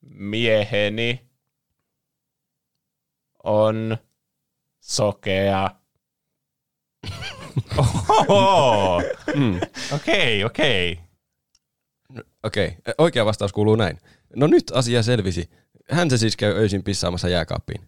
mieheni 0.00 1.26
on 3.44 3.98
sokea. 4.80 5.70
Oho. 8.28 9.02
Mm. 9.34 9.60
Okei, 9.94 10.44
okei. 10.44 10.98
Okei, 12.42 12.76
oikea 12.98 13.24
vastaus 13.26 13.52
kuuluu 13.52 13.76
näin. 13.76 13.98
No 14.36 14.46
nyt 14.46 14.72
asia 14.74 15.02
selvisi. 15.02 15.50
Hän 15.90 16.10
se 16.10 16.18
siis 16.18 16.36
käy 16.36 16.52
öisin 16.56 16.82
pissaamassa 16.82 17.28
jääkaappiin. 17.28 17.80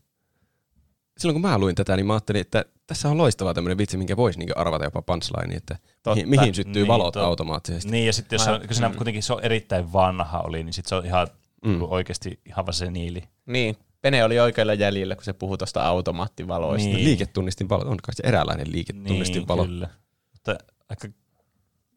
Silloin 1.19 1.35
kun 1.35 1.51
mä 1.51 1.59
luin 1.59 1.75
tätä, 1.75 1.97
niin 1.97 2.07
mä 2.07 2.13
ajattelin, 2.13 2.41
että 2.41 2.65
tässä 2.87 3.09
on 3.09 3.19
loistava 3.19 3.55
tämmöinen 3.55 3.79
vitsi, 3.79 3.97
minkä 3.97 4.17
voisi 4.17 4.39
niinku 4.39 4.53
arvata 4.57 4.85
jopa 4.85 5.03
punchline, 5.03 5.55
että 5.57 5.77
Totta. 6.03 6.15
mihin, 6.15 6.29
mihin 6.29 6.55
syttyy 6.55 6.83
Niin, 6.83 6.89
valot 6.89 7.15
totta. 7.15 7.27
automaattisesti. 7.27 7.91
Niin, 7.91 8.07
ja 8.07 8.13
sitten 8.13 8.37
jos 8.37 8.45
se 8.45 8.51
on, 8.51 8.61
kun 8.61 8.75
siinä 8.75 8.89
mm. 8.89 8.95
kuitenkin 8.97 9.23
se 9.23 9.33
on 9.33 9.45
erittäin 9.45 9.93
vanha 9.93 10.41
oli, 10.41 10.65
niin 10.65 10.73
sitten 10.73 10.89
se 10.89 10.95
on 10.95 11.07
ihan 11.07 11.29
Mm. 11.65 11.71
mm. 11.71 11.83
oikeasti 11.83 12.41
ihan 12.47 12.67
vaan 12.67 12.75
se 12.75 12.91
niili. 12.91 13.23
Niin, 13.47 13.77
Pene 14.01 14.25
oli 14.25 14.39
oikealla 14.41 14.75
jäljellä, 14.75 15.15
kun 15.15 15.25
se 15.25 15.33
puhui 15.33 15.59
tuosta 15.59 15.83
automaattivaloista. 15.83 16.89
Niin. 16.89 17.05
Liiketunnistin 17.05 17.69
valo, 17.69 17.91
on 17.91 17.97
kai 18.03 18.15
se 18.15 18.23
eräänlainen 18.27 18.73
liiketunnistin 18.73 19.39
Niin, 19.39 19.49
valo, 19.49 19.65
kyllä. 19.65 19.89
Mutta 20.33 20.59
aika... 20.89 21.09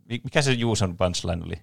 Mi- 0.09 0.21
Mikä 0.23 0.41
se 0.41 0.51
Juuson 0.51 0.97
punchline 0.97 1.43
oli? 1.45 1.55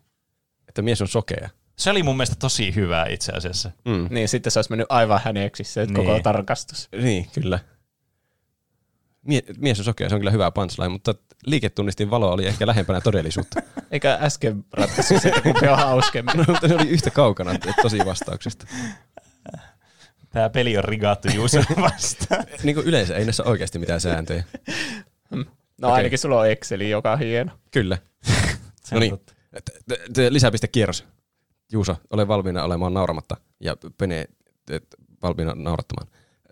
että 0.68 0.82
mies 0.82 1.02
on 1.02 1.08
sokea. 1.08 1.48
Se 1.76 1.90
oli 1.90 2.02
mun 2.02 2.16
mielestä 2.16 2.36
tosi 2.38 2.74
hyvä 2.74 3.06
itse 3.10 3.32
asiassa. 3.32 3.70
Mm. 3.84 4.06
Niin, 4.10 4.28
sitten 4.28 4.50
se 4.52 4.58
olisi 4.58 4.70
mennyt 4.70 4.86
aivan 4.90 5.20
häneksi 5.24 5.64
se 5.64 5.84
Niin. 5.86 5.94
koko 5.94 6.20
tarkastus. 6.22 6.88
Niin, 7.02 7.26
kyllä. 7.34 7.58
Mie- 9.22 9.42
mies 9.58 9.78
on 9.78 9.84
sokea, 9.84 10.08
se 10.08 10.14
on 10.14 10.20
kyllä 10.20 10.30
hyvä 10.30 10.50
punchline, 10.50 10.88
mutta 10.88 11.14
liiketunnistin 11.46 12.10
valo 12.10 12.32
oli 12.32 12.46
ehkä 12.46 12.66
lähempänä 12.66 13.00
todellisuutta. 13.00 13.60
Eikä 13.90 14.18
äsken 14.22 14.64
ratkaisu 14.72 15.18
sitä, 15.20 15.40
kumpi 15.40 15.68
on 15.68 15.78
hauskemmin. 15.78 16.36
no, 16.38 16.44
mutta 16.48 16.68
se 16.68 16.74
oli 16.74 16.88
yhtä 16.88 17.10
kaukana 17.10 17.52
tosi 17.82 17.98
vastauksesta. 17.98 18.66
Tämä 20.30 20.50
peli 20.50 20.78
on 20.78 20.84
rigattu 20.84 21.28
Juuson 21.34 21.64
vastaan. 21.80 22.44
Niin 22.62 22.74
kuin 22.74 22.86
yleensä 22.86 23.16
ei 23.16 23.24
näissä 23.24 23.44
oikeasti 23.44 23.78
mitään 23.78 24.00
sääntöjä. 24.00 24.44
No 25.30 25.88
Okei. 25.88 25.96
ainakin 25.96 26.18
sulla 26.18 26.40
on 26.40 26.50
Exceli, 26.50 26.90
joka 26.90 27.12
on 27.12 27.18
hieno. 27.18 27.52
Kyllä. 27.70 27.98
Se 28.84 28.94
No 28.94 28.96
on 28.96 29.00
niin, 29.00 29.18
lisäpiste 30.30 30.68
kierros. 30.68 31.04
Juuso, 31.72 31.96
ole 32.10 32.28
valmiina 32.28 32.64
olemaan 32.64 32.94
nauramatta 32.94 33.36
ja 33.60 33.76
Pene 33.98 34.26
et, 34.70 34.84
valmiina 35.22 35.54
naurattamaan. 35.54 36.08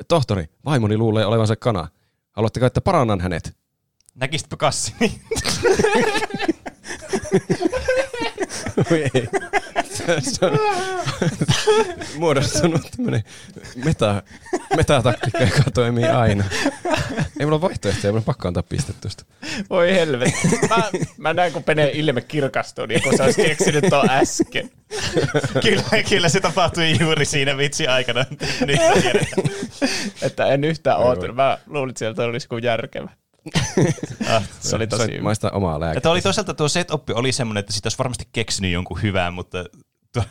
Tohtori, 0.08 0.44
vaimoni 0.64 0.96
luulee 0.96 1.26
olevansa 1.26 1.56
kana. 1.56 1.88
Haluatteko, 2.32 2.66
että 2.66 2.80
parannan 2.80 3.20
hänet? 3.20 3.56
Näkisitkö 4.14 4.56
kassini? 4.56 5.20
Ei. 8.90 9.28
Se 10.20 10.46
on 10.46 10.58
muodostunut 12.18 12.80
tämmönen 12.96 13.24
meta, 13.84 14.22
metataktiikka, 14.76 15.42
joka 15.42 15.70
toimii 15.74 16.04
aina. 16.04 16.44
Ei 17.40 17.46
mulla 17.46 17.54
ole 17.54 17.60
vaihtoehtoja, 17.60 18.12
mulla 18.12 18.20
on 18.20 18.24
pakko 18.24 18.48
antaa 18.48 18.62
piste 18.62 18.92
tuosta. 19.00 19.24
Voi 19.70 19.94
helvetti. 19.94 20.48
Mä, 20.68 20.82
mä 21.18 21.34
näen, 21.34 21.52
kun 21.52 21.64
Pene 21.64 21.90
ilme 21.94 22.20
kirkastuu, 22.20 22.86
niin 22.86 23.02
kun 23.02 23.16
sä 23.16 23.24
olisi 23.24 23.42
keksinyt 23.42 23.84
tuon 23.90 24.10
äsken. 24.10 24.70
kyllä, 25.62 26.02
kyllä 26.08 26.28
se 26.28 26.40
tapahtui 26.40 26.96
juuri 27.00 27.24
siinä 27.24 27.56
vitsi 27.56 27.86
aikana. 27.86 28.24
Nyt. 28.66 28.80
Että 30.22 30.46
en 30.46 30.64
yhtään 30.64 30.98
ootunut. 30.98 31.36
Mä 31.36 31.58
luulin, 31.66 31.90
että 31.90 31.98
sieltä 31.98 32.22
olisi 32.22 32.48
kuin 32.48 32.64
järkevä. 32.64 33.10
Ah, 34.28 34.42
Se 34.60 34.76
oli 34.76 34.86
tosi 34.86 35.20
maistaa 35.20 35.50
omaa 35.50 35.80
lääkettä. 35.80 36.00
tuo 36.00 36.12
oli 36.12 36.22
toisaalta 36.22 36.54
tuo 36.54 36.68
setup 36.68 37.10
oli 37.10 37.32
semmoinen, 37.32 37.60
että 37.60 37.72
siitä 37.72 37.86
olisi 37.86 37.98
varmasti 37.98 38.28
keksinyt 38.32 38.72
jonkun 38.72 39.02
hyvän, 39.02 39.34
mutta 39.34 39.64
tuo, 40.12 40.24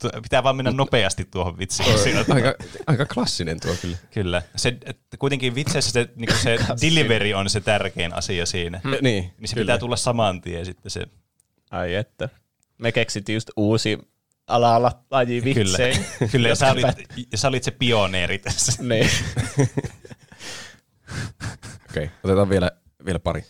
tuo, 0.00 0.10
pitää 0.22 0.42
vaan 0.42 0.56
mennä 0.56 0.70
nopeasti 0.70 1.24
tuohon 1.24 1.58
vitsiin. 1.58 1.98
Siinä 1.98 2.24
Aika, 2.34 2.54
aika 2.86 3.06
klassinen 3.06 3.60
tuo 3.60 3.74
kyllä. 3.82 3.96
Kyllä. 4.14 4.42
Se, 4.56 4.68
että 4.84 5.16
kuitenkin 5.18 5.54
vitseissä 5.54 5.90
se, 5.90 6.08
niin 6.16 6.38
se 6.42 6.58
delivery 6.82 7.32
on 7.32 7.50
se 7.50 7.60
tärkein 7.60 8.14
asia 8.14 8.46
siinä. 8.46 8.80
Mm. 8.84 8.90
Niin, 8.90 9.00
Niin 9.02 9.48
se 9.48 9.54
kyllä. 9.54 9.64
pitää 9.64 9.78
tulla 9.78 9.96
saman 9.96 10.40
tien 10.40 10.66
sitten 10.66 10.90
se. 10.90 11.06
Ai 11.70 11.94
että. 11.94 12.28
Me 12.78 12.92
keksittiin 12.92 13.34
just 13.34 13.50
uusi 13.56 13.98
ala 14.46 15.02
laji 15.10 15.44
vitsejä. 15.44 15.98
Kyllä, 16.32 16.48
ja 16.48 16.54
sä, 16.54 16.72
olit, 16.72 16.86
ja 17.32 17.38
sä 17.38 17.48
olit 17.48 17.62
se 17.64 17.70
pioneeri 17.70 18.38
tässä. 18.38 18.82
Niin. 18.82 19.10
Okei, 21.90 22.10
otetaan 22.24 22.48
vielä, 22.48 22.70
vielä 23.06 23.18
pari. 23.18 23.44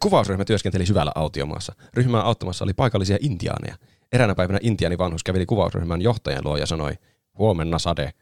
Kuvausryhmä 0.00 0.44
työskenteli 0.44 0.86
syvällä 0.86 1.12
autiomaassa. 1.14 1.74
Ryhmää 1.94 2.22
auttamassa 2.22 2.64
oli 2.64 2.74
paikallisia 2.74 3.18
intiaaneja. 3.20 3.76
Eräänä 4.12 4.34
päivänä 4.34 4.58
intiaani 4.62 4.98
vanhus 4.98 5.24
käveli 5.24 5.46
kuvausryhmän 5.46 6.02
johtajan 6.02 6.44
luo 6.44 6.56
ja 6.56 6.66
sanoi, 6.66 6.92
huomenna 7.38 7.78
sade. 7.78 8.12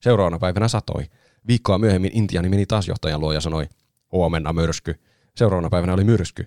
Seuraavana 0.00 0.38
päivänä 0.38 0.68
satoi. 0.68 1.04
Viikkoa 1.48 1.78
myöhemmin 1.78 2.10
intiaani 2.14 2.48
meni 2.48 2.66
taas 2.66 2.88
johtajan 2.88 3.20
luo 3.20 3.32
ja 3.32 3.40
sanoi, 3.40 3.66
huomenna 4.12 4.52
myrsky. 4.52 4.94
Seuraavana 5.36 5.70
päivänä 5.70 5.94
oli 5.94 6.04
myrsky. 6.04 6.46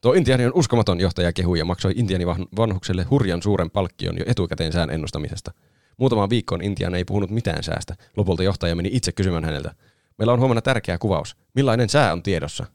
Tuo 0.00 0.12
intiaani 0.12 0.46
on 0.46 0.52
uskomaton 0.54 1.00
johtaja 1.00 1.32
kehui 1.32 1.58
ja 1.58 1.64
maksoi 1.64 1.92
intiaani 1.96 2.26
van- 2.26 2.48
vanhukselle 2.56 3.02
hurjan 3.02 3.42
suuren 3.42 3.70
palkkion 3.70 4.18
jo 4.18 4.24
etukäteen 4.26 4.72
sään 4.72 4.90
ennustamisesta. 4.90 5.52
Muutamaan 5.96 6.30
viikkoon 6.30 6.62
intiaani 6.62 6.96
ei 6.96 7.04
puhunut 7.04 7.30
mitään 7.30 7.62
säästä. 7.62 7.94
Lopulta 8.16 8.42
johtaja 8.42 8.76
meni 8.76 8.90
itse 8.92 9.12
kysymään 9.12 9.44
häneltä. 9.44 9.74
Meillä 10.20 10.32
on 10.32 10.38
huomenna 10.40 10.62
tärkeä 10.62 10.98
kuvaus. 10.98 11.36
Millainen 11.54 11.88
sää 11.88 12.12
on 12.12 12.22
tiedossa? 12.22 12.66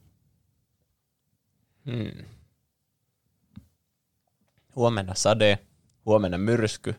Hmm. 1.86 2.26
Huomenna 4.76 5.16
sade, 5.16 5.60
huomenna 6.06 6.38
myrsky. 6.38 6.96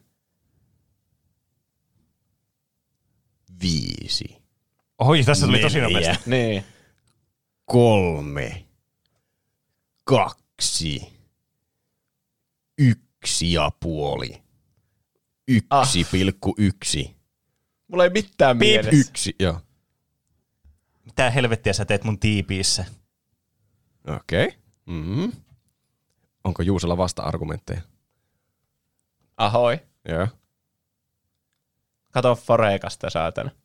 Viisi. 3.63 4.43
Oi, 4.99 5.23
tässä 5.25 5.47
tuli 5.47 5.59
tosi 5.59 5.81
nopeasti. 5.81 6.31
Niin. 6.31 6.65
kolme, 7.65 8.65
kaksi, 10.05 11.13
yksi 12.79 13.53
ja 13.53 13.71
puoli, 13.81 14.43
yksi 15.49 16.05
pilkku 16.13 16.55
yksi, 16.59 17.17
Mulla 17.89 18.05
ei 18.05 18.11
mitään 18.11 18.57
mielessä. 18.57 18.91
yksi, 19.11 19.37
joo. 19.39 19.61
Mitä 21.07 21.31
helvettiä 21.31 21.73
sä 21.73 21.85
teet 21.85 22.05
mun 22.05 22.19
tiipiissä? 22.19 22.85
Okei. 24.09 24.47
Okay. 24.47 24.59
Mm-hmm. 24.87 25.33
Onko 26.45 26.63
Juusella 26.63 26.97
vasta-argumentteja? 26.97 27.81
Ahoi. 29.37 29.79
Joo. 30.09 30.29
Kato 32.13 32.35
Forekasta, 32.35 33.11
saatana. 33.11 33.51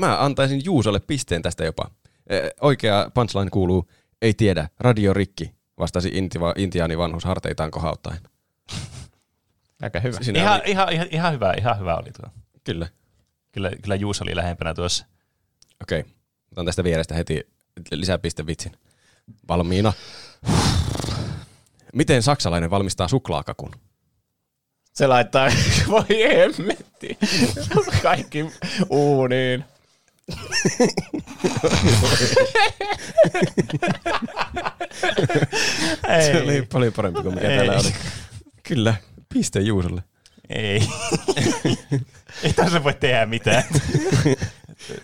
Mä 0.00 0.24
antaisin 0.24 0.64
Juusolle 0.64 1.00
pisteen 1.00 1.42
tästä 1.42 1.64
jopa. 1.64 1.90
Ee, 2.30 2.50
Oikea 2.60 3.10
punchline 3.14 3.50
kuuluu, 3.50 3.88
ei 4.22 4.34
tiedä, 4.34 4.68
radio 4.80 5.12
rikki, 5.12 5.54
vastasi 5.78 6.08
intiva, 6.12 6.54
intiaani 6.56 6.98
vanhus 6.98 7.24
harteitaan 7.24 7.70
kohauttaen. 7.70 8.18
Aika 9.82 10.00
hyvä. 10.00 10.18
Siinä 10.22 10.40
Ihan, 10.40 10.60
oli, 10.60 10.70
ihan, 10.70 10.92
ihan, 10.92 11.06
ihan, 11.10 11.32
hyvä, 11.32 11.52
ihan 11.58 11.78
hyvä 11.78 11.96
oli 11.96 12.10
tuo. 12.12 12.30
kyllä. 12.64 12.88
Kyllä, 13.54 13.70
kyllä 13.82 13.94
Juus 13.94 14.22
oli 14.22 14.36
lähempänä 14.36 14.74
tuossa. 14.74 15.06
Okei. 15.82 16.00
Okay. 16.00 16.12
Otan 16.52 16.66
tästä 16.66 16.84
vierestä 16.84 17.14
heti 17.14 17.46
lisäpistevitsin. 17.90 18.72
Valmiina. 19.48 19.92
Miten 21.94 22.22
saksalainen 22.22 22.70
valmistaa 22.70 23.08
suklaakakun? 23.08 23.70
Se 24.92 25.06
laittaa, 25.06 25.48
voi 25.88 26.04
hemmetti, 26.08 27.18
kaikki 28.02 28.44
uuniin. 28.90 29.64
Se 36.20 36.42
oli 36.42 36.62
paljon 36.72 36.92
parempi 36.92 37.22
kuin 37.22 37.34
mikä 37.34 37.48
Ei. 37.48 37.56
täällä 37.56 37.74
oli. 37.74 37.92
Kyllä, 38.62 38.94
piste 39.34 39.60
Juusolle. 39.60 40.02
Ei. 40.48 40.88
Ei 42.42 42.52
tässä 42.52 42.84
voi 42.84 42.94
tehdä 42.94 43.26
mitään. 43.26 43.62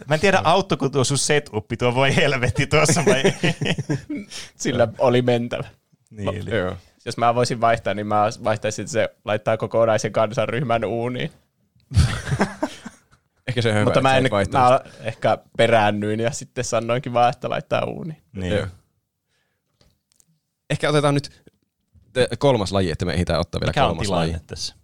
Mä 0.08 0.14
en 0.14 0.20
tiedä, 0.20 0.40
auttoiko 0.44 0.88
tuo 0.88 1.04
sun 1.04 1.18
setup, 1.18 1.66
tuo 1.78 1.94
voi 1.94 2.16
helvetti 2.16 2.66
tuossa 2.66 3.04
vai. 3.06 3.22
Sillä 4.56 4.88
oli 4.98 5.22
mentävä. 5.22 5.68
niin, 6.10 6.28
eli. 6.28 6.56
Joo. 6.56 6.76
Jos 7.04 7.16
mä 7.16 7.34
voisin 7.34 7.60
vaihtaa, 7.60 7.94
niin 7.94 8.06
mä 8.06 8.24
vaihtaisin, 8.44 8.82
että 8.82 8.92
se 8.92 9.08
laittaa 9.24 9.56
kokonaisen 9.56 10.12
kansanryhmän 10.12 10.84
uuniin. 10.84 11.30
Ehkä 13.48 13.62
se 13.62 13.68
on 13.68 13.74
hyvä, 13.74 13.84
Mutta 13.84 14.00
mä, 14.00 14.16
en, 14.16 14.22
mä 14.52 14.80
ehkä 15.00 15.38
peräännyin 15.56 16.20
ja 16.20 16.30
sitten 16.30 16.64
sanoinkin 16.64 17.12
vaan, 17.12 17.30
että 17.30 17.50
laittaa 17.50 17.84
uuniin. 17.84 18.22
Niin. 18.32 18.52
Joo. 18.52 18.66
Ehkä 20.70 20.88
otetaan 20.88 21.14
nyt 21.14 21.42
kolmas 22.38 22.72
laji, 22.72 22.90
että 22.90 23.04
me 23.04 23.12
ehditään 23.12 23.40
ottaa 23.40 23.60
vielä 23.60 23.70
Mikä 23.70 23.80
kolmas 23.80 24.08
laji. 24.08 24.36
tässä? 24.46 24.74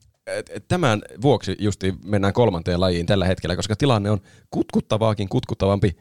Tämän 0.68 1.02
vuoksi 1.22 1.56
justi 1.58 1.94
mennään 2.04 2.32
kolmanteen 2.32 2.80
lajiin 2.80 3.06
tällä 3.06 3.26
hetkellä, 3.26 3.56
koska 3.56 3.76
tilanne 3.76 4.10
on 4.10 4.20
kutkuttavaakin 4.50 5.28
kutkuttavampi 5.28 5.96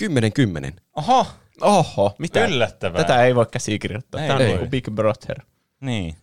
10-10. 0.00 0.06
Oho, 0.96 1.26
Oho, 1.60 2.14
mitä? 2.18 2.46
yllättävää. 2.46 3.04
Tätä 3.04 3.24
ei 3.24 3.34
voi 3.34 3.46
käsikirjoittaa. 3.46 4.20
Ei 4.20 4.26
Tämä 4.28 4.36
on 4.36 4.38
voi. 4.40 4.46
niin 4.48 4.58
kuin 4.58 4.70
Big 4.70 4.90
Brother. 4.90 5.38
Niin. 5.80 6.14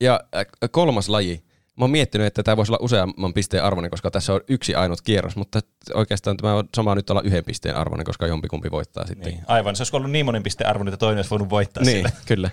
Ja 0.00 0.20
äh, 0.36 0.46
kolmas 0.70 1.08
laji. 1.08 1.44
Mä 1.76 1.84
oon 1.84 1.90
miettinyt, 1.90 2.26
että 2.26 2.42
tämä 2.42 2.56
voisi 2.56 2.72
olla 2.72 2.78
useamman 2.84 3.32
pisteen 3.34 3.64
arvoinen, 3.64 3.90
koska 3.90 4.10
tässä 4.10 4.32
on 4.34 4.40
yksi 4.48 4.74
ainut 4.74 5.00
kierros, 5.02 5.36
mutta 5.36 5.60
oikeastaan 5.94 6.36
tämä 6.36 6.54
on 6.54 6.68
sama 6.76 6.94
nyt 6.94 7.10
olla 7.10 7.22
yhden 7.22 7.44
pisteen 7.44 7.76
arvoinen, 7.76 8.06
koska 8.06 8.26
jompikumpi 8.26 8.70
voittaa 8.70 9.06
sitten. 9.06 9.32
niin. 9.32 9.44
Aivan, 9.46 9.76
se 9.76 9.80
olisi 9.80 9.96
ollut 9.96 10.10
niin 10.10 10.26
monen 10.26 10.42
pisteen 10.42 10.70
arvo, 10.70 10.84
että 10.84 10.96
toinen 10.96 11.18
olisi 11.18 11.30
voinut 11.30 11.50
voittaa 11.50 11.82
niin 11.82 11.96
sillä. 11.96 12.10
kyllä. 12.26 12.50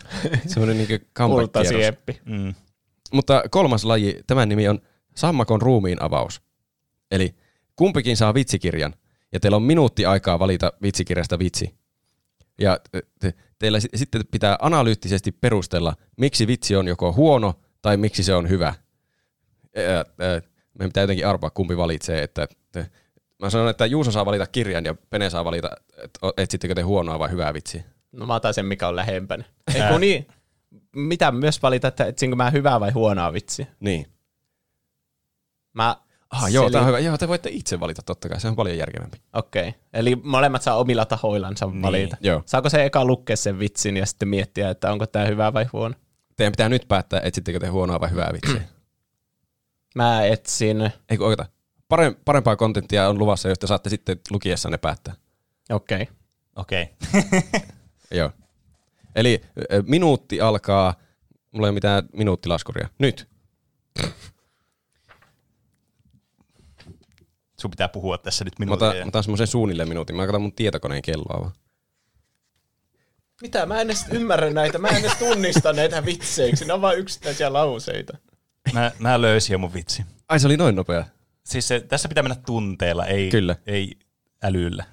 Semmoinen 0.48 0.78
niin 0.78 0.88
comeback-kierros. 1.20 1.96
Mm. 2.26 2.54
Mutta 3.14 3.44
kolmas 3.52 3.86
laji, 3.86 4.20
tämän 4.28 4.50
nimi 4.50 4.68
on 4.68 4.80
Sammakon 5.16 5.62
ruumiin 5.62 6.02
avaus. 6.02 6.42
Eli 7.12 7.36
kumpikin 7.76 8.18
saa 8.18 8.34
vitsikirjan, 8.34 8.94
ja 9.32 9.40
teillä 9.40 9.56
on 9.56 9.64
minuutti 9.64 10.06
aikaa 10.06 10.40
valita 10.40 10.74
vitsikirjasta 10.82 11.40
vitsi. 11.40 11.76
Ja 12.60 12.80
te- 12.92 13.04
te, 13.20 13.34
teillä 13.60 13.80
sit- 13.80 13.92
sitten 13.96 14.22
pitää 14.32 14.58
analyyttisesti 14.62 15.32
perustella, 15.32 15.94
miksi 16.18 16.48
vitsi 16.48 16.76
on 16.76 16.88
joko 16.88 17.14
huono 17.14 17.54
tai 17.82 17.98
miksi 17.98 18.24
se 18.24 18.34
on 18.34 18.50
hyvä. 18.50 18.74
Ää, 19.76 19.96
ää, 19.96 20.42
Meidän 20.74 20.90
pitää 20.90 21.04
jotenkin 21.04 21.28
arvaa, 21.28 21.50
kumpi 21.50 21.78
valitsee. 21.78 22.24
Että, 22.24 22.48
te, 22.72 22.88
mä 23.40 23.50
sanon, 23.50 23.70
että 23.70 23.86
Juuso 23.86 24.12
saa 24.12 24.26
valita 24.26 24.48
kirjan 24.48 24.86
ja 24.86 24.96
Pene 25.10 25.30
saa 25.30 25.46
valita, 25.46 25.70
että 25.98 26.20
etsittekö 26.38 26.76
te 26.76 26.82
huonoa 26.82 27.20
vai 27.20 27.32
hyvää 27.32 27.54
vitsiä. 27.54 27.84
No 28.12 28.26
mä 28.26 28.36
otan 28.36 28.54
sen, 28.54 28.66
mikä 28.66 28.88
on 28.88 28.96
lähempänä. 28.96 29.44
Ei 29.76 29.82
kun 29.92 30.02
niin, 30.02 30.28
mitä 30.96 31.32
myös 31.32 31.62
valita, 31.62 31.88
että 31.88 32.06
etsinkö 32.06 32.36
mä 32.36 32.50
hyvää 32.50 32.80
vai 32.80 32.92
huonoa 32.92 33.34
vitsiä? 33.34 33.66
Niin. 33.80 34.06
Mä 35.74 35.96
Ah, 36.32 36.52
joo, 36.52 36.64
selin- 36.64 36.72
tämä 36.72 36.82
on 36.82 36.88
hyvä. 36.88 37.00
Joo, 37.00 37.18
te 37.18 37.28
voitte 37.28 37.50
itse 37.54 37.80
valita 37.80 38.02
totta 38.02 38.30
kai, 38.30 38.40
se 38.40 38.48
on 38.48 38.56
paljon 38.56 38.78
järkevämpi. 38.78 39.22
Okei. 39.34 39.70
Okay. 39.70 39.82
Eli 39.94 40.16
molemmat 40.16 40.62
saa 40.62 40.76
omilla 40.76 41.06
tahoillansa 41.06 41.66
niin. 41.66 41.82
valita. 41.82 42.18
Joo. 42.22 42.44
Saako 42.46 42.70
se 42.70 42.86
eka 42.86 43.06
lukea 43.06 43.38
sen 43.38 43.60
vitsin 43.60 43.98
ja 43.98 44.06
sitten 44.06 44.28
miettiä, 44.28 44.70
että 44.70 44.92
onko 44.92 45.08
tämä 45.08 45.26
hyvä 45.26 45.54
vai 45.54 45.66
huono? 45.74 45.96
Teidän 46.36 46.52
pitää 46.52 46.70
nyt 46.70 46.88
päättää, 46.88 47.22
etsittekö 47.24 47.60
te 47.60 47.68
huonoa 47.68 48.00
vai 48.00 48.12
hyvää 48.12 48.30
vitsiä. 48.34 48.62
Mä 49.96 50.26
etsin, 50.26 50.92
Ei 51.10 51.18
kun 51.18 51.28
oikeata. 51.28 51.52
Parem, 51.88 52.16
parempaa 52.26 52.56
kontenttia 52.56 53.10
on 53.10 53.20
luvassa, 53.20 53.50
josta 53.50 53.68
saatte 53.68 53.90
sitten 53.90 54.20
lukiessanne 54.30 54.78
päättää. 54.78 55.14
okei. 55.72 56.02
Okay. 56.02 56.16
Okei. 56.56 56.90
Okay. 57.10 57.42
Joo. 58.20 58.32
Eli 59.16 59.42
minuutti 59.88 60.42
alkaa, 60.42 60.94
mulla 61.52 61.68
ei 61.68 61.70
ole 61.70 61.74
mitään 61.74 62.04
minuuttilaskuria. 62.14 62.90
Nyt. 63.00 63.30
Sun 67.62 67.72
pitää 67.72 67.90
puhua 67.90 68.18
tässä 68.18 68.46
nyt 68.46 68.60
minuutin. 68.60 68.88
otan, 68.88 69.00
mä 69.00 69.08
otan 69.08 69.24
semmoisen 69.24 69.48
suunnilleen 69.48 69.90
minuutin. 69.90 70.16
Mä 70.16 70.26
katson 70.26 70.42
mun 70.42 70.54
tietokoneen 70.54 71.02
kelloa 71.02 71.42
vaan. 71.42 71.52
Mitä? 73.42 73.66
Mä 73.66 73.82
en 73.82 73.88
edes 73.88 74.06
ymmärrä 74.12 74.50
näitä. 74.50 74.78
Mä 74.78 74.88
en 74.88 74.96
edes 74.96 75.18
tunnista 75.18 75.74
näitä 75.74 76.06
vitseiksi. 76.06 76.66
Ne 76.66 76.74
on 76.74 76.82
vain 76.82 77.00
yksittäisiä 77.00 77.54
lauseita. 77.54 78.18
Mä, 78.74 78.92
mä 79.00 79.22
löysin 79.22 79.54
jo 79.54 79.58
mun 79.58 79.74
vitsi. 79.74 80.04
Ai 80.30 80.40
se 80.40 80.48
oli 80.48 80.58
noin 80.58 80.76
nopea. 80.76 81.06
Siis 81.46 81.68
se, 81.68 81.80
tässä 81.80 82.10
pitää 82.10 82.24
mennä 82.24 82.42
tunteella, 82.46 83.06
ei, 83.06 83.30
Kyllä. 83.30 83.56
ei 83.68 83.92
älyllä. 84.44 84.84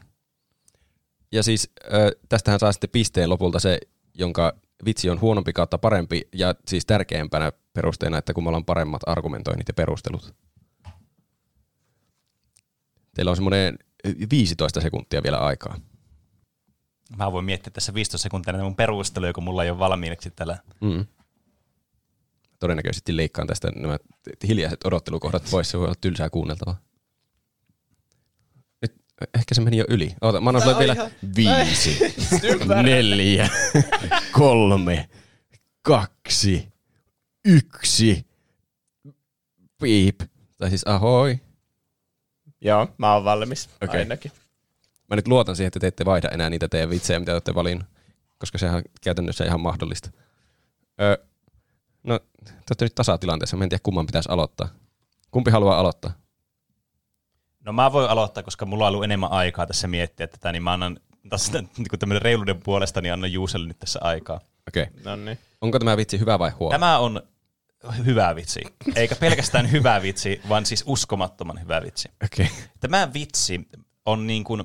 Ja 1.33 1.43
siis 1.43 1.71
ö, 1.85 2.17
tästähän 2.29 2.61
saa 2.61 2.73
sitten 2.73 2.91
pisteen 2.91 3.31
lopulta 3.31 3.59
se, 3.59 3.79
jonka 4.19 4.57
vitsi 4.85 5.11
on 5.11 5.21
huonompi 5.21 5.53
kautta 5.53 5.79
parempi, 5.79 6.29
ja 6.33 6.55
siis 6.67 6.87
tärkeämpänä 6.87 7.53
perusteena, 7.73 8.19
että 8.19 8.35
kun 8.35 8.45
me 8.45 8.49
ollaan 8.49 8.65
paremmat 8.65 9.03
argumentoinnit 9.07 9.69
ja 9.69 9.75
perustelut. 9.75 10.35
Teillä 13.15 13.31
on 13.31 13.37
semmoinen 13.37 13.79
15 14.31 14.81
sekuntia 14.81 15.23
vielä 15.23 15.39
aikaa. 15.39 15.77
Mä 17.17 17.33
voin 17.33 17.45
miettiä 17.45 17.71
tässä 17.71 17.95
15 17.95 18.23
sekuntia 18.23 18.53
näitä 18.53 18.65
mun 18.65 18.77
perusteluja, 18.77 19.33
kun 19.33 19.45
mulla 19.45 19.65
ei 19.65 19.71
ole 19.71 19.79
valmiiksi 19.79 20.31
täällä. 20.31 20.59
Mm. 20.81 21.07
Todennäköisesti 22.59 23.17
leikkaan 23.17 23.47
tästä 23.47 23.71
nämä 23.77 23.99
hiljaiset 24.49 24.85
odottelukohdat 24.85 25.49
pois, 25.51 25.71
se 25.71 25.79
voi 25.79 25.87
olla 25.87 25.95
tylsää 26.01 26.31
kuunneltavaa. 26.31 26.88
Ehkä 29.35 29.55
se 29.55 29.61
meni 29.61 29.77
jo 29.77 29.85
yli. 29.89 30.15
Oota, 30.21 30.41
mä 30.41 30.51
annan 30.51 30.63
sulle 30.63 30.79
vielä 30.79 30.93
ihan- 30.93 31.11
viisi, 31.37 31.99
neljä, 32.83 33.49
kolme, 34.33 35.09
kaksi, 35.83 36.69
yksi, 37.45 38.27
piip. 39.83 40.21
Tai 40.59 40.69
siis 40.69 40.87
ahoi. 40.87 41.41
Joo, 42.61 42.89
mä 42.99 43.15
oon 43.15 43.25
valmis 43.25 43.67
Okei. 43.67 43.87
okay. 43.89 44.01
ainakin. 44.01 44.33
Mä 45.11 45.17
nyt 45.17 45.29
luotan 45.29 45.57
siihen, 45.57 45.67
että 45.67 45.81
te 45.81 45.87
ette 45.87 46.05
vaihda 46.05 46.29
enää 46.29 46.51
niitä 46.51 46.69
teidän 46.69 46.91
vitsejä, 46.91 47.19
mitä 47.21 47.33
olette 47.33 47.55
valinnut, 47.55 47.89
koska 48.39 48.59
sehän 48.59 48.77
on 48.77 48.83
käytännössä 49.01 49.45
ihan 49.45 49.61
mahdollista. 49.61 50.11
Öö, 51.01 51.17
no, 52.03 52.19
te 52.45 52.53
olette 52.71 52.85
nyt 52.85 52.95
tasatilanteessa. 52.95 53.57
Mä 53.57 53.65
en 53.65 53.71
tiedä, 53.71 53.81
kumman 53.83 54.07
pitäisi 54.07 54.29
aloittaa. 54.33 54.69
Kumpi 55.31 55.51
haluaa 55.51 55.79
aloittaa? 55.81 56.13
No 57.69 57.73
mä 57.73 57.93
voin 57.93 58.11
aloittaa, 58.11 58.43
koska 58.43 58.67
mulla 58.67 58.87
on 58.87 58.89
ollut 58.89 59.05
enemmän 59.05 59.33
aikaa 59.33 59.67
tässä 59.67 59.89
miettiä 59.89 60.27
tätä, 60.27 60.53
niin 60.53 60.63
mä 60.63 60.73
annan 60.73 61.01
tässä 61.29 61.53
niin 61.53 61.99
tämmöinen 61.99 62.23
reiluuden 62.23 62.61
puolesta, 62.61 63.01
niin 63.01 63.13
annan 63.13 63.33
Juuselle 63.33 63.69
nyt 63.69 63.79
tässä 63.79 63.99
aikaa. 64.03 64.41
Okei. 64.69 64.83
Okay. 64.83 65.03
No 65.05 65.17
niin. 65.17 65.39
Onko 65.61 65.79
tämä 65.79 65.97
vitsi 65.97 66.21
hyvä 66.21 66.39
vai 66.39 66.51
huono? 66.51 66.71
Tämä 66.71 66.99
on 66.99 67.23
hyvä 68.07 68.37
vitsi. 68.37 68.61
Eikä 68.97 69.17
pelkästään 69.17 69.71
hyvä 69.73 70.03
vitsi, 70.03 70.41
vaan 70.49 70.67
siis 70.67 70.85
uskomattoman 70.87 71.61
hyvä 71.61 71.83
vitsi. 71.83 72.09
Okei. 72.25 72.47
Okay. 72.47 72.59
Tämä 72.81 73.13
vitsi 73.15 73.69
on 74.07 74.27
niin 74.27 74.45
kuin, 74.45 74.65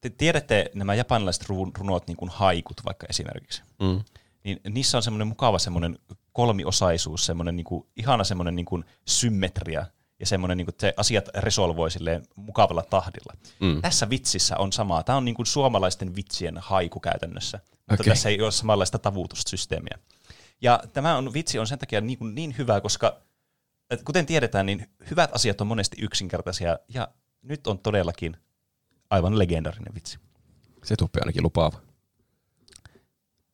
te 0.00 0.10
tiedätte 0.10 0.70
nämä 0.74 0.94
japanilaiset 0.94 1.44
ru- 1.44 1.78
runot 1.78 2.06
niin 2.06 2.16
kuin 2.16 2.30
haikut 2.34 2.80
vaikka 2.84 3.06
esimerkiksi. 3.10 3.62
Mm. 3.80 4.00
Niin 4.44 4.60
niissä 4.68 4.98
on 4.98 5.02
semmoinen 5.02 5.28
mukava 5.28 5.58
semmoinen 5.58 5.98
kolmiosaisuus, 6.32 7.26
semmoinen 7.26 7.56
niin 7.56 7.64
kuin, 7.64 7.86
ihana 7.96 8.24
semmoinen 8.24 8.56
niin 8.56 8.66
kuin 8.66 8.84
symmetria 9.06 9.86
ja 10.22 10.26
semmoinen, 10.26 10.58
niin 10.58 10.66
se 10.80 10.94
asiat 10.96 11.28
resolvoi 11.34 11.90
silleen 11.90 12.22
mukavalla 12.36 12.82
tahdilla. 12.82 13.36
Mm. 13.60 13.82
Tässä 13.82 14.10
vitsissä 14.10 14.56
on 14.56 14.72
samaa. 14.72 15.02
Tämä 15.02 15.18
on 15.18 15.24
niin 15.24 15.34
kuin 15.34 15.46
suomalaisten 15.46 16.16
vitsien 16.16 16.58
haiku 16.58 17.00
käytännössä, 17.00 17.60
mutta 17.90 18.02
Okei. 18.02 18.10
tässä 18.10 18.28
ei 18.28 18.40
ole 18.40 18.50
samanlaista 18.50 18.98
tavutussysteemiä. 18.98 19.98
Ja 20.60 20.82
tämä 20.92 21.16
on, 21.16 21.32
vitsi 21.34 21.58
on 21.58 21.66
sen 21.66 21.78
takia 21.78 22.00
niin, 22.00 22.18
kuin 22.18 22.34
niin 22.34 22.54
hyvä, 22.58 22.80
koska 22.80 23.16
kuten 24.04 24.26
tiedetään, 24.26 24.66
niin 24.66 24.90
hyvät 25.10 25.30
asiat 25.34 25.60
on 25.60 25.66
monesti 25.66 25.96
yksinkertaisia, 26.00 26.78
ja 26.88 27.08
nyt 27.42 27.66
on 27.66 27.78
todellakin 27.78 28.36
aivan 29.10 29.38
legendarinen 29.38 29.94
vitsi. 29.94 30.18
Se 30.84 30.96
tuppee 30.96 31.20
ainakin 31.20 31.42
lupaava. 31.42 31.80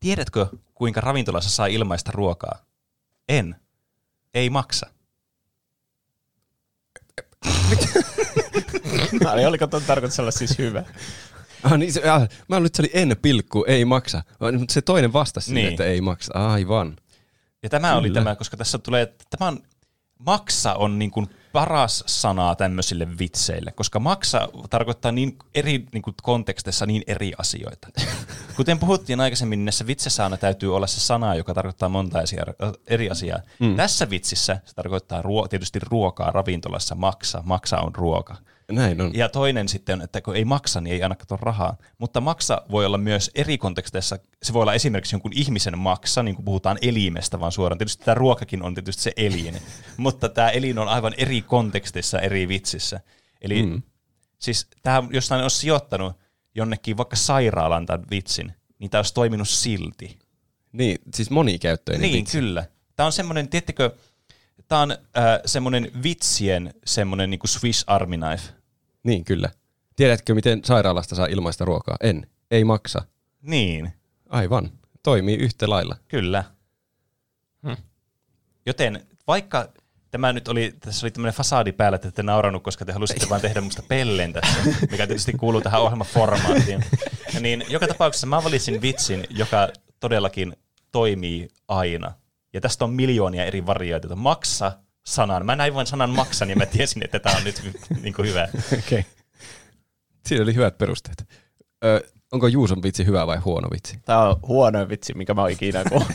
Tiedätkö, 0.01 0.47
kuinka 0.75 1.01
ravintolassa 1.01 1.51
saa 1.51 1.67
ilmaista 1.67 2.13
ruokaa? 2.13 2.59
En. 3.29 3.57
Ei 4.35 4.51
maksa. 4.51 4.91
Ai, 9.33 9.47
oliko 9.47 9.67
tuon 9.67 9.83
tarkoitus 9.87 10.21
olla 10.21 10.31
siis 10.31 10.59
hyvä? 10.59 10.85
Ah, 11.63 11.79
niin 11.79 11.93
se, 11.93 12.11
ah, 12.11 12.29
mä 12.49 12.61
nyt 12.61 12.75
se 12.75 12.83
oli 12.83 12.91
en 12.95 13.17
pilkku, 13.23 13.65
ei 13.69 13.85
maksa. 13.85 14.23
Vaan- 14.41 14.59
Mutta 14.59 14.75
se 14.75 14.83
toinen 14.83 15.13
vastasi 15.13 15.55
niin. 15.55 15.63
Niin. 15.63 15.69
että 15.71 15.85
ei 15.85 16.01
maksa. 16.01 16.33
Aivan. 16.35 16.97
Ja 17.63 17.69
tämä 17.69 17.97
oli 17.97 18.09
Kyllä. 18.09 18.21
tämä, 18.21 18.37
koska 18.37 18.57
tässä 18.57 18.79
tulee, 18.79 19.15
tämä 19.39 19.49
on, 19.49 19.61
maksa 20.19 20.75
on 20.75 20.99
niin 20.99 21.11
kuin 21.11 21.31
paras 21.53 22.05
sana 22.07 22.55
tämmöisille 22.55 23.19
vitseille, 23.19 23.73
koska 23.73 24.01
maksa 24.01 24.49
tarkoittaa 24.71 25.13
niin 25.13 25.39
eri 25.55 25.87
niin 25.93 26.03
kuin 26.03 26.15
konteksteissa 26.23 26.87
niin 26.87 27.03
eri 27.07 27.33
asioita. 27.39 27.89
Kuten 28.57 28.79
puhuttiin 28.79 29.21
aikaisemmin, 29.21 29.59
niin 29.59 29.65
näissä 29.65 29.87
vitseissä 29.87 30.25
aina 30.25 30.37
täytyy 30.37 30.77
olla 30.77 30.87
se 30.87 31.01
sana, 31.01 31.35
joka 31.35 31.55
tarkoittaa 31.55 31.89
monta 31.89 32.19
eri 32.87 33.11
asiaa. 33.11 33.39
Mm. 33.59 33.77
Tässä 33.77 34.11
vitsissä 34.11 34.61
se 34.65 34.75
tarkoittaa 34.75 35.23
ruo- 35.23 35.49
tietysti 35.49 35.79
ruokaa 35.83 36.31
ravintolassa, 36.31 36.95
maksa, 36.95 37.43
maksa 37.45 37.81
on 37.81 37.95
ruoka. 37.95 38.37
Näin 38.73 39.01
on. 39.01 39.15
Ja 39.15 39.29
toinen 39.29 39.69
sitten 39.69 39.93
on, 39.93 40.03
että 40.03 40.21
kun 40.21 40.37
ei 40.37 40.45
maksa, 40.45 40.81
niin 40.81 40.95
ei 40.95 41.03
anna 41.03 41.17
kato 41.17 41.37
rahaa. 41.37 41.77
Mutta 41.99 42.21
maksa 42.21 42.63
voi 42.71 42.87
olla 42.87 42.99
myös 42.99 43.31
eri 43.35 43.59
konteksteissa. 43.59 44.19
Se 44.43 44.53
voi 44.53 44.63
olla 44.63 44.75
esimerkiksi 44.75 45.15
jonkun 45.15 45.33
ihmisen 45.35 45.79
maksa, 45.79 46.23
niin 46.23 46.35
kuin 46.35 46.45
puhutaan 46.45 46.79
elimestä 46.83 47.41
vaan 47.41 47.53
suoraan. 47.53 47.79
Tietysti 47.79 48.05
tämä 48.05 48.15
ruokakin 48.15 48.63
on 48.63 48.75
tietysti 48.75 49.03
se 49.03 49.13
elin. 49.17 49.57
mutta 49.97 50.29
tämä 50.29 50.51
elin 50.51 50.79
on 50.79 50.89
aivan 50.89 51.15
eri 51.17 51.43
kontekstissa, 51.43 52.21
eri 52.21 52.49
vitsissä. 52.49 53.01
Eli 53.41 53.63
mm. 53.63 53.83
siis 54.39 54.67
tämä, 54.83 55.03
jos 55.11 55.29
tämä 55.29 55.43
olisi 55.43 55.59
sijoittanut 55.59 56.17
jonnekin 56.55 56.97
vaikka 56.97 57.17
sairaalan 57.17 57.87
tämän 57.87 58.05
vitsin, 58.11 58.53
niin 58.79 58.91
tämä 58.91 58.99
olisi 58.99 59.15
toiminut 59.15 59.49
silti. 59.49 60.19
Niin, 60.73 60.99
siis 61.15 61.31
monikäyttöinen 61.31 62.03
Niin, 62.03 62.15
vitsi. 62.15 62.39
kyllä. 62.39 62.65
Tämä 62.97 63.07
on 63.07 63.13
semmoinen, 63.13 63.49
tiedättekö, 63.49 63.91
tämä 64.69 64.83
on 64.83 64.91
äh, 64.91 64.99
semmoinen 65.47 65.91
vitsien 66.03 66.75
semmoinen 66.85 67.31
niin 67.31 67.39
kuin 67.39 67.49
Swiss 67.49 67.85
Army 67.87 68.17
Knife. 68.17 68.58
Niin, 69.03 69.25
kyllä. 69.25 69.51
Tiedätkö, 69.97 70.35
miten 70.35 70.65
sairaalasta 70.65 71.15
saa 71.15 71.27
ilmaista 71.27 71.65
ruokaa? 71.65 71.97
En. 72.01 72.27
Ei 72.51 72.65
maksa. 72.65 73.03
Niin. 73.43 73.93
Aivan. 74.29 74.71
Toimii 75.03 75.37
yhtä 75.37 75.71
lailla. 75.71 75.97
Kyllä. 76.09 76.45
Hmm. 77.67 77.77
Joten 78.67 79.07
vaikka 79.27 79.69
tämä 80.11 80.33
nyt 80.33 80.49
oli, 80.49 80.75
tässä 80.81 81.07
oli 81.07 81.11
tämmöinen 81.11 81.35
fasadi 81.37 81.73
päällä, 81.73 81.97
että 81.97 82.11
te 82.11 82.23
nauranut, 82.23 82.63
koska 82.63 82.85
te 82.85 82.93
halusitte 82.93 83.29
vain 83.29 83.43
tehdä 83.43 83.61
musta 83.61 83.83
pellen 83.89 84.33
tässä, 84.33 84.59
mikä 84.91 85.07
tietysti 85.07 85.33
kuuluu 85.33 85.61
tähän 85.61 85.81
ohjelmaformaattiin. 85.81 86.85
Niin 87.41 87.65
joka 87.69 87.89
tapauksessa 87.89 88.27
mä 88.27 88.45
valitsin 88.45 88.83
vitsin, 88.83 89.25
joka 89.31 89.69
todellakin 90.01 90.57
toimii 90.93 91.49
aina. 91.69 92.13
Ja 92.53 92.61
tästä 92.61 92.85
on 92.85 92.93
miljoonia 92.93 93.45
eri 93.45 93.67
variaatioita. 93.67 94.17
Maksa 94.17 94.73
sanan. 95.09 95.47
Mä 95.47 95.57
näin 95.57 95.75
vain 95.75 95.87
sanan 95.87 96.11
maksa, 96.11 96.45
niin 96.45 96.59
mä 96.59 96.67
tiesin, 96.67 97.05
että 97.05 97.19
tämä 97.19 97.37
on 97.37 97.45
nyt 97.45 97.63
niin 98.03 98.15
kuin 98.15 98.29
hyvä. 98.29 98.49
Okei. 98.79 98.79
Okay. 98.79 99.03
Siinä 100.27 100.43
oli 100.43 100.55
hyvät 100.55 100.79
perusteet. 100.79 101.29
Ö, 101.85 102.01
onko 102.33 102.47
Juuson 102.47 102.83
vitsi 102.83 103.07
hyvä 103.07 103.27
vai 103.27 103.39
huono 103.39 103.69
vitsi? 103.71 103.99
Tämä 104.05 104.29
on 104.29 104.37
huono 104.43 104.89
vitsi, 104.89 105.15
mikä 105.15 105.35
mä 105.35 105.41
oon 105.41 105.51
ikinä 105.51 105.85
kuullut. 105.89 106.11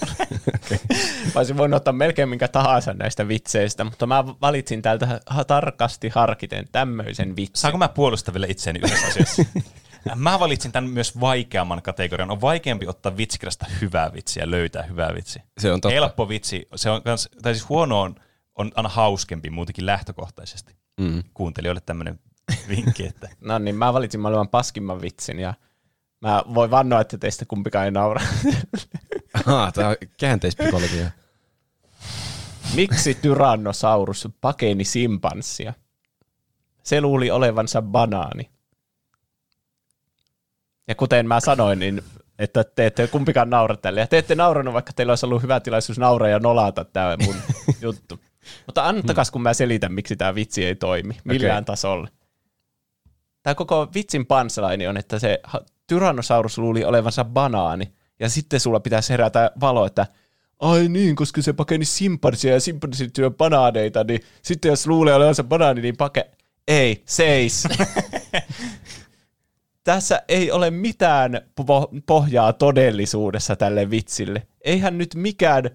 okay. 0.55 0.77
Mä 1.25 1.31
olisin 1.35 1.57
voinut 1.57 1.77
ottaa 1.77 1.93
melkein 1.93 2.29
minkä 2.29 2.47
tahansa 2.47 2.93
näistä 2.93 3.27
vitseistä, 3.27 3.83
mutta 3.83 4.07
mä 4.07 4.25
valitsin 4.25 4.81
täältä 4.81 5.21
ha- 5.27 5.43
tarkasti 5.43 6.09
harkiten 6.09 6.65
tämmöisen 6.71 7.35
vitsin. 7.35 7.61
Saanko 7.61 7.77
mä 7.77 7.87
puolustaa 7.87 8.33
vielä 8.33 8.47
itseäni 8.49 8.79
yhdessä 8.83 9.07
asiassa? 9.07 9.45
Mä 10.15 10.39
valitsin 10.39 10.71
tämän 10.71 10.89
myös 10.89 11.19
vaikeamman 11.19 11.81
kategorian. 11.81 12.31
On 12.31 12.41
vaikeampi 12.41 12.87
ottaa 12.87 13.17
vitsikirjasta 13.17 13.65
hyvää 13.81 14.13
vitsiä, 14.13 14.51
löytää 14.51 14.83
hyvää 14.83 15.15
vitsi. 15.15 15.39
Se 15.57 15.71
on 15.71 15.81
totta. 15.81 15.93
Helppo 15.93 16.29
vitsi, 16.29 16.67
se 16.75 16.89
on 16.89 17.03
kans, 17.03 17.29
tai 17.41 17.53
siis 17.53 17.69
huono 17.69 18.01
on, 18.01 18.15
on 18.55 18.71
aina 18.75 18.89
hauskempi 18.89 19.49
muutenkin 19.49 19.85
lähtökohtaisesti. 19.85 20.75
Mm. 20.99 21.23
Kuuntelijoille 21.33 21.81
tämmöinen 21.85 22.19
vinkki, 22.69 23.07
että 23.07 23.29
No 23.41 23.59
niin, 23.59 23.75
mä 23.75 23.93
valitsin 23.93 24.19
maailman 24.19 24.49
paskimman 24.49 25.01
vitsin 25.01 25.39
ja 25.39 25.53
mä 26.21 26.43
voin 26.53 26.71
vannoa, 26.71 27.01
että 27.01 27.17
teistä 27.17 27.45
kumpikaan 27.45 27.85
ei 27.85 27.91
naura. 27.91 28.21
Ahaa, 29.45 29.71
tää 29.71 29.89
on 29.89 29.95
käänteispsykologia. 30.19 31.11
Miksi 32.75 33.15
Tyrannosaurus 33.15 34.27
pakeni 34.41 34.83
simpanssia? 34.83 35.73
Se 36.83 37.01
luuli 37.01 37.31
olevansa 37.31 37.81
banaani. 37.81 38.49
Ja 40.87 40.95
kuten 40.95 41.27
mä 41.27 41.39
sanoin, 41.39 41.79
niin 41.79 42.01
että 42.39 42.63
te 42.63 42.85
ette 42.85 43.07
kumpikaan 43.07 43.49
naura 43.49 43.77
tälle. 43.77 43.99
Ja 43.99 44.07
te 44.07 44.17
ette 44.17 44.35
nauranut, 44.35 44.73
vaikka 44.73 44.93
teillä 44.93 45.11
olisi 45.11 45.25
ollut 45.25 45.43
hyvä 45.43 45.59
tilaisuus 45.59 45.99
nauraa 45.99 46.29
ja 46.29 46.39
nolata 46.39 46.85
tämä 46.85 47.17
mun 47.25 47.35
juttu. 47.81 48.19
Mutta 48.65 48.87
antakas, 48.87 49.31
kun 49.31 49.41
mä 49.41 49.53
selitän, 49.53 49.93
miksi 49.93 50.15
tämä 50.15 50.35
vitsi 50.35 50.65
ei 50.65 50.75
toimi 50.75 51.13
millään 51.23 51.57
Okei. 51.57 51.65
tasolla. 51.65 52.07
Tämä 53.43 53.55
koko 53.55 53.87
vitsin 53.93 54.25
punchline 54.25 54.89
on, 54.89 54.97
että 54.97 55.19
se 55.19 55.41
Tyrannosaurus 55.87 56.57
luuli 56.57 56.83
olevansa 56.83 57.25
banaani, 57.25 57.93
ja 58.19 58.29
sitten 58.29 58.59
sulla 58.59 58.79
pitäisi 58.79 59.09
herätä 59.09 59.51
valo, 59.59 59.85
että 59.85 60.07
ai 60.59 60.87
niin, 60.87 61.15
koska 61.15 61.41
se 61.41 61.53
pakeni 61.53 61.85
simpansia 61.85 62.53
ja 62.53 62.59
simpansit 62.59 63.15
syö 63.15 63.31
banaaneita, 63.31 64.03
niin 64.03 64.19
sitten 64.41 64.69
jos 64.69 64.87
luulee 64.87 65.13
olevansa 65.13 65.43
banaani, 65.43 65.81
niin 65.81 65.97
pake... 65.97 66.29
Ei, 66.67 67.03
seis. 67.05 67.67
Tässä 69.83 70.21
ei 70.27 70.51
ole 70.51 70.71
mitään 70.71 71.41
po- 71.61 72.01
pohjaa 72.05 72.53
todellisuudessa 72.53 73.55
tälle 73.55 73.89
vitsille. 73.89 74.47
Eihän 74.61 74.97
nyt 74.97 75.15
mikään 75.15 75.69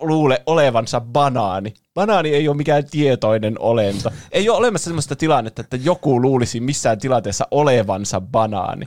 luule 0.00 0.42
olevansa 0.46 1.00
banaani. 1.00 1.74
Banaani 1.94 2.34
ei 2.34 2.48
ole 2.48 2.56
mikään 2.56 2.84
tietoinen 2.90 3.56
olento. 3.58 4.10
Ei 4.32 4.48
ole 4.48 4.58
olemassa 4.58 4.84
sellaista 4.84 5.16
tilannetta, 5.16 5.60
että 5.60 5.76
joku 5.76 6.22
luulisi 6.22 6.60
missään 6.60 6.98
tilanteessa 6.98 7.48
olevansa 7.50 8.20
banaani. 8.20 8.86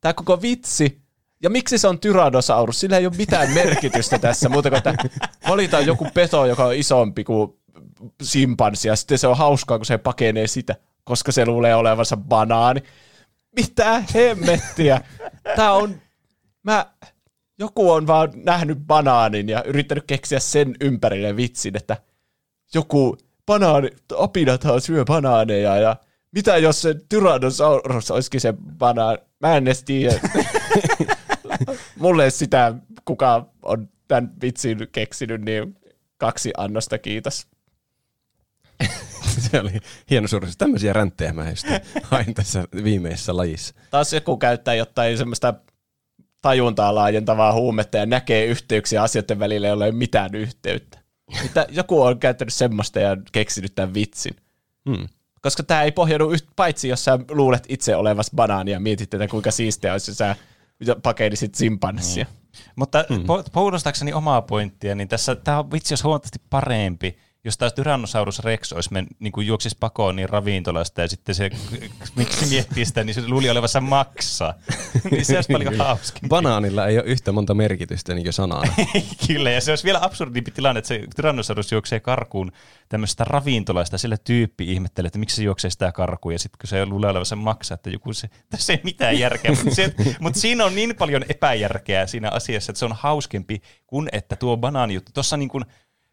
Tämä 0.00 0.14
koko 0.14 0.42
vitsi, 0.42 1.00
ja 1.42 1.50
miksi 1.50 1.78
se 1.78 1.88
on 1.88 2.00
Tyrannosaurus? 2.00 2.80
Sillä 2.80 2.98
ei 2.98 3.06
ole 3.06 3.14
mitään 3.18 3.50
merkitystä 3.50 4.18
tässä, 4.18 4.48
muuta 4.48 4.70
kuin, 4.70 4.78
että 4.78 4.94
valitaan 5.48 5.86
joku 5.86 6.06
peto, 6.14 6.46
joka 6.46 6.64
on 6.64 6.74
isompi 6.74 7.24
kuin 7.24 7.52
simpanssi, 8.22 8.88
ja 8.88 8.96
sitten 8.96 9.18
se 9.18 9.26
on 9.26 9.36
hauskaa, 9.36 9.78
kun 9.78 9.86
se 9.86 9.98
pakenee 9.98 10.46
sitä, 10.46 10.76
koska 11.04 11.32
se 11.32 11.46
luulee 11.46 11.74
olevansa 11.74 12.16
banaani. 12.16 12.82
Mitä 13.56 14.04
hemmettiä? 14.14 15.00
Tämä 15.56 15.72
on... 15.72 16.00
Mä... 16.62 16.86
Joku 17.58 17.90
on 17.90 18.06
vaan 18.06 18.32
nähnyt 18.34 18.78
banaanin 18.78 19.48
ja 19.48 19.64
yrittänyt 19.64 20.04
keksiä 20.06 20.40
sen 20.40 20.74
ympärille 20.80 21.36
vitsin, 21.36 21.76
että 21.76 21.96
joku 22.74 23.16
banaani, 23.46 23.90
apinathan 24.18 24.80
syö 24.80 25.04
banaaneja 25.04 25.76
ja 25.76 25.96
mitä 26.32 26.56
jos 26.56 26.82
se 26.82 26.94
Tyrannosaurus 27.08 28.10
olisikin 28.10 28.40
se 28.40 28.54
banaani? 28.78 29.18
Mä 29.40 29.56
en 29.56 29.66
edes 29.66 29.84
tiedä. 29.84 30.20
Mulle 31.98 32.30
sitä, 32.30 32.74
kuka 33.04 33.46
on 33.62 33.88
tämän 34.08 34.30
vitsin 34.42 34.78
keksinyt, 34.92 35.40
niin 35.40 35.76
kaksi 36.18 36.52
annosta, 36.56 36.98
kiitos. 36.98 37.46
Se 39.50 39.60
oli 39.60 39.72
hieno 40.10 40.28
suoritus. 40.28 40.56
Tämmöisiä 40.56 40.92
ränttejä 40.92 41.32
mä 41.32 41.44
hain 42.02 42.34
tässä 42.34 42.64
viimeisessä 42.84 43.36
lajissa. 43.36 43.74
Taas 43.90 44.12
joku 44.12 44.36
käyttää 44.36 44.74
jotain 44.74 45.18
semmoista 45.18 45.54
tajuntaa 46.46 46.94
laajentavaa 46.94 47.52
huumetta 47.52 47.96
ja 47.96 48.06
näkee 48.06 48.44
yhteyksiä 48.44 49.02
asioiden 49.02 49.38
välillä, 49.38 49.66
joilla 49.66 49.84
ei 49.84 49.90
ole 49.90 49.98
mitään 49.98 50.34
yhteyttä. 50.34 50.98
Mitä, 51.42 51.66
joku 51.70 52.02
on 52.02 52.18
käyttänyt 52.18 52.54
semmoista 52.54 53.00
ja 53.00 53.16
keksinyt 53.32 53.74
tämän 53.74 53.94
vitsin. 53.94 54.36
Hmm. 54.90 55.08
Koska 55.42 55.62
tämä 55.62 55.82
ei 55.82 55.92
pohjaudu 55.92 56.30
yht, 56.30 56.46
paitsi 56.56 56.88
jos 56.88 57.04
sä 57.04 57.18
luulet 57.30 57.64
itse 57.68 57.96
olevas 57.96 58.30
banaani 58.36 58.70
ja 58.70 58.80
mietit, 58.80 59.14
että 59.14 59.28
kuinka 59.28 59.50
siistiä 59.50 59.92
olisi, 59.92 60.10
jos 60.10 60.18
sä 60.18 60.36
pakenisit 61.02 61.54
simpanssia. 61.54 62.26
Mutta 62.76 63.04
mm. 63.10 63.24
puolustaakseni 63.52 64.12
omaa 64.12 64.42
pointtia, 64.42 64.94
niin 64.94 65.08
tässä 65.08 65.34
tämä 65.34 65.64
vitsi 65.72 65.92
olisi 65.92 66.04
huomattavasti 66.04 66.38
parempi, 66.50 67.18
jos 67.46 67.58
taas 67.58 67.72
Tyrannosaurus 67.72 68.38
Rex 68.38 68.72
olisi 68.72 68.92
men, 68.92 69.06
niin 69.18 69.32
kuin 69.32 69.46
juoksisi 69.46 69.76
pakoon 69.80 70.16
niin 70.16 70.28
ravintolasta 70.28 71.00
ja 71.00 71.08
sitten 71.08 71.34
se, 71.34 71.50
miksi 72.16 72.46
miettii 72.46 72.84
sitä, 72.84 73.04
niin 73.04 73.14
se 73.14 73.28
luuli 73.28 73.50
olevansa 73.50 73.80
maksa. 73.80 74.54
niin 75.10 75.24
se 75.24 75.36
olisi 75.36 75.52
paljon 75.52 75.76
hauskin. 75.76 76.28
Banaanilla 76.28 76.86
ei 76.86 76.98
ole 76.98 77.06
yhtä 77.06 77.32
monta 77.32 77.54
merkitystä 77.54 78.14
niin 78.14 78.24
kuin 78.24 78.32
sanana. 78.32 78.72
Kyllä, 79.26 79.50
ja 79.50 79.60
se 79.60 79.72
olisi 79.72 79.84
vielä 79.84 79.98
absurdimpi 80.02 80.50
tilanne, 80.50 80.78
että 80.78 80.88
se 80.88 81.00
Tyrannosaurus 81.16 81.72
juoksee 81.72 82.00
karkuun 82.00 82.52
tämmöistä 82.88 83.24
ravintolaista, 83.24 83.98
sillä 83.98 84.16
tyyppi 84.16 84.72
ihmettelee, 84.72 85.06
että 85.06 85.18
miksi 85.18 85.36
se 85.36 85.42
juoksee 85.42 85.70
sitä 85.70 85.92
karkuun, 85.92 86.32
ja 86.32 86.38
sitten 86.38 86.58
kun 86.58 86.68
se 86.68 86.86
luulee 86.86 87.10
olevansa 87.10 87.36
maksaa, 87.36 87.74
että 87.74 87.90
joku 87.90 88.12
se, 88.12 88.28
tässä 88.50 88.72
ei 88.72 88.80
mitään 88.84 89.18
järkeä, 89.18 89.50
mutta, 89.50 89.74
se, 89.74 89.94
mutta 90.20 90.40
siinä 90.40 90.64
on 90.64 90.74
niin 90.74 90.96
paljon 90.96 91.24
epäjärkeä 91.28 92.06
siinä 92.06 92.30
asiassa, 92.30 92.72
että 92.72 92.78
se 92.78 92.84
on 92.84 92.96
hauskempi 93.00 93.62
kuin 93.86 94.08
että 94.12 94.36
tuo 94.36 94.56
banaani 94.56 94.94
juttu, 94.94 95.12
tuossa 95.14 95.36
niin 95.36 95.48
kuin, 95.48 95.64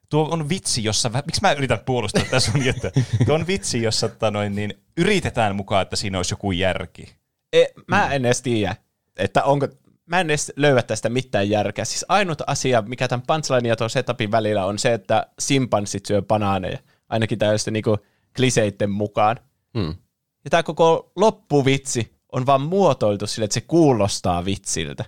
tuo 0.09 0.27
on 0.31 0.49
vitsi, 0.49 0.83
jossa, 0.83 1.11
miksi 1.25 1.41
mä 1.41 1.51
yritän 1.51 1.79
puolustaa 1.85 2.23
tässä 2.31 2.51
sun 2.51 2.65
juttu, 2.65 2.87
tuo 3.25 3.35
on 3.35 3.47
vitsi, 3.47 3.81
jossa 3.81 4.09
tota 4.09 4.31
noin, 4.31 4.55
niin, 4.55 4.73
yritetään 4.97 5.55
mukaan, 5.55 5.81
että 5.81 5.95
siinä 5.95 6.19
olisi 6.19 6.33
joku 6.33 6.51
järki. 6.51 7.15
E, 7.53 7.65
mä 7.87 8.13
en 8.13 8.25
edes 8.25 8.41
tiedä, 8.41 8.75
että 9.17 9.43
onko, 9.43 9.67
mä 10.05 10.19
en 10.19 10.29
edes 10.29 10.53
löyä 10.55 10.83
tästä 10.83 11.09
mitään 11.09 11.49
järkeä. 11.49 11.85
Siis 11.85 12.05
ainut 12.09 12.41
asia, 12.47 12.81
mikä 12.81 13.07
tämän 13.07 13.23
punchline 13.27 13.69
ja 13.69 13.75
tuon 13.75 13.89
setupin 13.89 14.31
välillä 14.31 14.65
on 14.65 14.79
se, 14.79 14.93
että 14.93 15.27
simpanssit 15.39 16.05
syö 16.05 16.21
banaaneja, 16.21 16.77
ainakin 17.09 17.39
tällaista 17.39 17.71
niinku 17.71 17.97
kliseitten 18.35 18.89
mukaan. 18.89 19.37
Hmm. 19.77 19.95
Ja 20.43 20.49
tämä 20.49 20.63
koko 20.63 21.11
loppuvitsi 21.15 22.13
on 22.31 22.45
vaan 22.45 22.61
muotoiltu 22.61 23.27
sille, 23.27 23.43
että 23.45 23.53
se 23.53 23.61
kuulostaa 23.61 24.45
vitsiltä. 24.45 25.05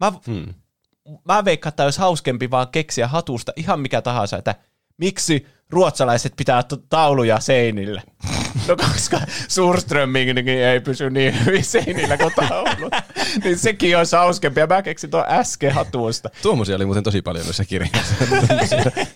Mä, 0.00 0.12
Hmm. 0.26 0.54
Mä 1.24 1.44
veikkaan, 1.44 1.68
että 1.70 1.84
olisi 1.84 1.98
hauskempi 2.00 2.50
vaan 2.50 2.68
keksiä 2.68 3.08
hatusta 3.08 3.52
ihan 3.56 3.80
mikä 3.80 4.02
tahansa, 4.02 4.36
että 4.36 4.54
miksi 4.98 5.46
ruotsalaiset 5.70 6.32
pitää 6.36 6.62
tauluja 6.88 7.40
seinillä. 7.40 8.02
No 8.68 8.76
koska 8.76 9.20
Surströmming 9.48 10.48
ei 10.48 10.80
pysy 10.80 11.10
niin 11.10 11.44
hyvin 11.46 11.64
seinillä 11.64 12.16
kuin 12.16 12.32
taulut. 12.48 12.92
niin 13.44 13.58
sekin 13.58 13.98
olisi 13.98 14.16
hauskempi. 14.16 14.60
Ja 14.60 14.66
mä 14.66 14.82
keksin 14.82 15.10
tuon 15.10 15.24
äsken 15.28 15.72
hatusta. 15.72 16.30
Tuommoisia 16.42 16.76
oli 16.76 16.84
muuten 16.86 17.02
tosi 17.04 17.22
paljon 17.22 17.44
noissa 17.44 17.64
kirjoissa. 17.64 18.14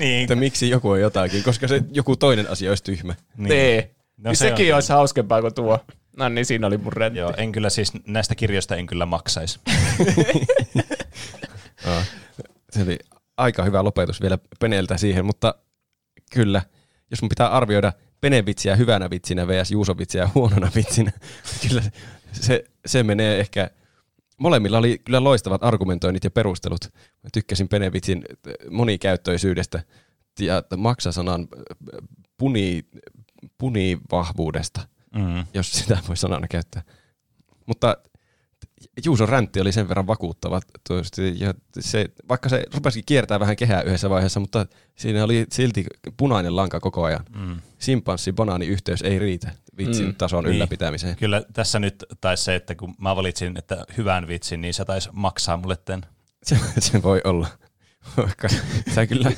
Niin. 0.00 0.22
että 0.22 0.34
miksi 0.34 0.70
joku 0.70 0.90
on 0.90 1.00
jotakin, 1.00 1.42
koska 1.42 1.68
se 1.68 1.82
joku 1.92 2.16
toinen 2.16 2.50
asia 2.50 2.70
olisi 2.70 2.84
tyhmä. 2.84 3.14
Niin. 3.36 3.48
niin. 3.48 3.90
No 4.16 4.30
niin 4.30 4.36
se 4.36 4.48
sekin 4.48 4.72
on- 4.72 4.74
olisi 4.74 4.92
hauskempaa 4.92 5.40
kuin 5.40 5.54
tuo. 5.54 5.78
No 6.16 6.28
niin, 6.28 6.46
siinä 6.46 6.66
oli 6.66 6.78
mun 6.78 6.92
rentti. 6.92 7.18
Joo, 7.18 7.32
en 7.36 7.52
kyllä 7.52 7.70
siis 7.70 7.92
näistä 8.06 8.34
kirjoista 8.34 8.76
en 8.76 8.86
kyllä 8.86 9.06
maksaisi. 9.06 9.60
Se 12.70 12.82
oli 12.82 12.98
aika 13.36 13.64
hyvä 13.64 13.84
lopetus 13.84 14.20
vielä 14.20 14.38
Peneltä 14.60 14.96
siihen, 14.96 15.24
mutta 15.24 15.54
kyllä, 16.32 16.62
jos 17.10 17.22
mun 17.22 17.28
pitää 17.28 17.48
arvioida 17.48 17.92
Pene-vitsiä 18.20 18.76
hyvänä 18.76 19.10
vitsinä 19.10 19.48
vs. 19.48 19.70
Juuso-vitsiä 19.70 20.30
huonona 20.34 20.70
vitsinä, 20.74 21.12
kyllä 21.68 21.82
se, 22.32 22.64
se 22.86 23.02
menee 23.02 23.40
ehkä, 23.40 23.70
molemmilla 24.38 24.78
oli 24.78 24.98
kyllä 25.04 25.24
loistavat 25.24 25.64
argumentoinnit 25.64 26.24
ja 26.24 26.30
perustelut. 26.30 26.84
Mä 26.94 27.30
tykkäsin 27.32 27.68
Pene-vitsin 27.68 28.24
monikäyttöisyydestä 28.70 29.82
ja 30.40 30.62
maksasanan 30.76 31.48
puni, 32.38 32.84
punivahvuudesta, 33.58 34.80
Mm. 35.16 35.46
jos 35.54 35.72
sitä 35.72 35.98
voi 36.08 36.16
sanana 36.16 36.48
käyttää. 36.48 36.82
Mutta 37.66 37.96
Juuson 39.04 39.28
räntti 39.28 39.60
oli 39.60 39.72
sen 39.72 39.88
verran 39.88 40.06
vakuuttava, 40.06 40.60
tuosti, 40.88 41.40
ja 41.40 41.54
se, 41.80 42.08
vaikka 42.28 42.48
se 42.48 42.64
rupesikin 42.74 43.04
kiertää 43.06 43.40
vähän 43.40 43.56
kehää 43.56 43.82
yhdessä 43.82 44.10
vaiheessa, 44.10 44.40
mutta 44.40 44.66
siinä 44.94 45.24
oli 45.24 45.46
silti 45.52 45.84
punainen 46.16 46.56
lanka 46.56 46.80
koko 46.80 47.04
ajan. 47.04 47.24
Mm. 47.36 47.56
Simpanssi-banaani-yhteys 47.78 49.02
ei 49.02 49.18
riitä 49.18 49.50
vitsin 49.78 50.06
Mm, 50.06 50.14
tason 50.14 50.44
niin. 50.44 50.54
ylläpitämiseen. 50.54 51.16
Kyllä 51.16 51.42
tässä 51.52 51.78
nyt 51.78 52.04
taisi 52.20 52.44
se, 52.44 52.54
että 52.54 52.74
kun 52.74 52.94
mä 52.98 53.16
valitsin 53.16 53.56
että 53.58 53.84
hyvän 53.96 54.28
vitsin, 54.28 54.60
niin 54.60 54.74
se 54.74 54.84
taisi 54.84 55.08
maksaa 55.12 55.56
mulle 55.56 55.76
tämän. 55.76 56.02
Se, 56.44 56.58
se 56.78 57.02
voi 57.02 57.20
olla. 57.24 57.48
Vaikka 58.16 58.48
sä 58.94 59.06
kyllä 59.06 59.32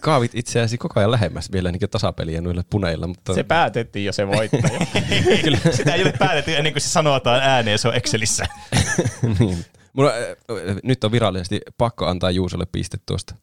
kaavit 0.00 0.34
itseäsi 0.34 0.78
koko 0.78 1.00
ajan 1.00 1.10
lähemmäs 1.10 1.52
vielä 1.52 1.72
niin 1.72 1.90
tasapeliä 1.90 2.40
noilla 2.40 2.62
puneilla, 2.70 3.06
mutta 3.06 3.34
Se 3.34 3.42
päätettiin 3.42 4.04
jo 4.04 4.12
se 4.12 4.26
voittaja. 4.26 4.86
Kyllä. 5.44 5.58
Sitä 5.70 5.94
ei 5.94 6.02
ole 6.02 6.12
päätetty 6.18 6.56
ennen 6.56 6.72
kuin 6.72 6.82
se 6.82 6.88
sanotaan 6.88 7.40
ääneen, 7.42 7.78
se 7.78 7.88
on 7.88 7.94
Excelissä. 7.94 8.46
niin. 9.38 9.64
Mulla, 9.92 10.10
äh, 10.10 10.76
nyt 10.82 11.04
on 11.04 11.12
virallisesti 11.12 11.60
pakko 11.78 12.06
antaa 12.06 12.30
Juusolle 12.30 12.66
piste 12.72 12.98
tuosta. 13.06 13.34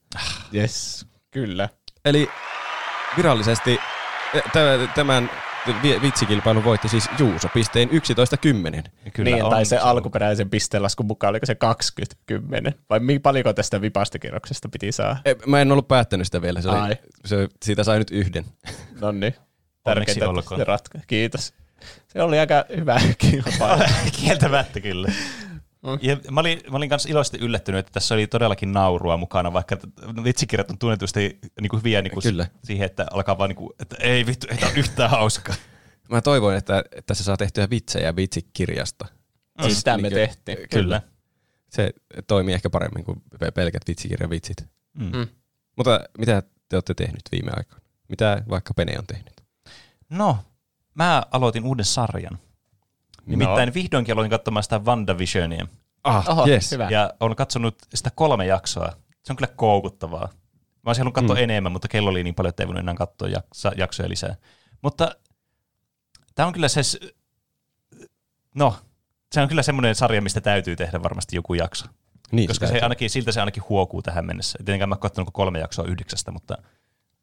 yes, 0.55 1.05
kyllä. 1.31 1.69
Eli 2.05 2.29
virallisesti 3.17 3.79
tä- 4.53 4.87
tämän 4.95 5.29
vitsikilpailun 6.01 6.63
voitti 6.63 6.89
siis 6.89 7.09
Juuso 7.19 7.47
pisteen 7.53 7.89
11-10. 7.89 7.93
Kyllä 9.13 9.31
niin, 9.31 9.43
on, 9.43 9.49
tai 9.51 9.65
se, 9.65 9.81
on. 9.81 9.87
alkuperäisen 9.87 10.49
pisteenlaskun 10.49 11.05
mukaan, 11.05 11.29
oliko 11.29 11.45
se 11.45 11.57
20-10? 12.69 12.73
Vai 12.89 12.99
paljonko 13.23 13.53
tästä 13.53 13.81
vipastakierroksesta 13.81 14.69
piti 14.69 14.91
saada? 14.91 15.17
Eh, 15.25 15.35
Mä 15.45 15.61
en 15.61 15.71
ollut 15.71 15.87
päättänyt 15.87 16.27
sitä 16.27 16.41
vielä, 16.41 16.61
se 16.61 16.69
oli, 16.69 16.77
Ai. 16.79 16.95
se, 17.25 17.47
siitä 17.63 17.83
sai 17.83 17.99
nyt 17.99 18.11
yhden. 18.11 18.45
No 19.01 19.11
niin. 19.11 19.35
Tärkeintä, 19.83 20.25
se 20.57 20.63
ratka. 20.63 20.99
Kiitos. 21.07 21.53
Se 22.07 22.21
oli 22.21 22.39
aika 22.39 22.65
hyvä 22.77 23.01
kilpailu. 23.17 23.83
Kieltämättä 24.21 24.79
kyllä. 24.79 25.07
Mm. 25.83 25.99
Ja 26.01 26.17
mä 26.31 26.39
olin, 26.39 26.61
mä 26.71 26.77
olin 26.77 26.89
kanssa 26.89 27.09
iloisesti 27.09 27.37
yllättynyt, 27.37 27.79
että 27.79 27.91
tässä 27.91 28.15
oli 28.15 28.27
todellakin 28.27 28.71
naurua 28.71 29.17
mukana, 29.17 29.53
vaikka 29.53 29.77
vitsikirjat 30.23 30.71
on 30.71 30.77
tunnetusti 30.77 31.39
niin 31.61 31.69
kuin 31.69 31.79
hyviä 31.79 32.01
niin 32.01 32.11
kuin 32.13 32.23
Kyllä. 32.23 32.47
siihen, 32.63 32.85
että 32.85 33.05
alkaa 33.11 33.37
vaan, 33.37 33.49
niin 33.49 33.55
kuin, 33.57 33.69
että 33.79 33.95
ei 33.99 34.25
vittu, 34.25 34.47
ei 34.49 34.57
ole 34.63 34.73
yhtään 34.75 35.09
hauskaa. 35.09 35.55
Mä 36.09 36.21
toivoin, 36.21 36.57
että, 36.57 36.79
että 36.79 37.01
tässä 37.05 37.23
saa 37.23 37.37
tehtyä 37.37 37.69
vitsejä 37.69 38.15
vitsikirjasta. 38.15 39.05
Siis 39.61 39.77
sitä 39.77 39.97
me 39.97 40.01
Niinkö- 40.01 40.15
tehtiin. 40.15 40.57
Kyllä. 40.69 41.01
Se 41.69 41.93
toimii 42.27 42.53
ehkä 42.53 42.69
paremmin 42.69 43.03
kuin 43.03 43.21
pe- 43.39 43.51
pelkät 43.51 43.81
vitsikirjan 43.87 44.29
vitsit. 44.29 44.57
Mm. 44.93 45.11
Mm. 45.17 45.27
Mutta 45.77 45.99
mitä 46.17 46.43
te 46.69 46.75
olette 46.75 46.93
tehnyt 46.93 47.21
viime 47.31 47.51
aikoina? 47.57 47.85
Mitä 48.09 48.43
vaikka 48.49 48.73
Pene 48.73 48.99
on 48.99 49.07
tehnyt? 49.07 49.33
No, 50.09 50.37
mä 50.93 51.23
aloitin 51.31 51.63
uuden 51.63 51.85
sarjan. 51.85 52.39
Nimittäin 53.25 53.67
no. 53.67 53.73
vihdoinkin 53.73 54.13
aloin 54.13 54.29
katsomaan 54.29 54.63
sitä 54.63 54.79
WandaVisionia. 54.79 55.67
Ah, 56.03 56.29
Oho, 56.29 56.47
yes. 56.47 56.71
hyvä. 56.71 56.87
Ja 56.89 57.13
olen 57.19 57.35
katsonut 57.35 57.75
sitä 57.93 58.09
kolme 58.15 58.45
jaksoa. 58.45 58.93
Se 59.23 59.33
on 59.33 59.37
kyllä 59.37 59.53
koukuttavaa. 59.55 60.29
Mä 60.31 60.89
olisin 60.89 61.01
halunnut 61.01 61.13
katsoa 61.15 61.35
Mm. 61.35 61.39
mm. 61.39 61.43
enemmän, 61.43 61.71
mutta 61.71 61.87
kello 61.87 62.09
oli 62.09 62.23
niin 62.23 62.35
paljon, 62.35 62.49
että 62.49 62.63
ei 62.63 62.67
voinut 62.67 62.79
enää 62.83 62.95
katsoa 62.95 63.27
jaksa, 63.27 63.71
jaksoja 63.77 64.09
lisää. 64.09 64.35
Mutta 64.81 65.15
tämä 66.35 66.47
on 66.47 66.53
kyllä 66.53 66.67
se, 66.67 66.81
no, 68.55 68.75
se 69.31 69.41
on 69.41 69.47
kyllä 69.47 69.63
semmoinen 69.63 69.95
sarja, 69.95 70.21
mistä 70.21 70.41
täytyy 70.41 70.75
tehdä 70.75 71.03
varmasti 71.03 71.35
joku 71.35 71.53
jakso. 71.53 71.85
Niin, 72.31 72.47
koska 72.47 72.65
se 72.65 72.71
täytyy. 72.71 72.85
ainakin, 72.85 73.09
siltä 73.09 73.31
se 73.31 73.39
ainakin 73.39 73.63
huokuu 73.69 74.01
tähän 74.01 74.25
mennessä. 74.25 74.57
Tietenkään 74.57 74.89
mä 74.89 74.95
oon 74.95 74.99
katsonut 74.99 75.29
kolme 75.33 75.59
jaksoa 75.59 75.85
yhdeksästä, 75.85 76.31
mutta 76.31 76.57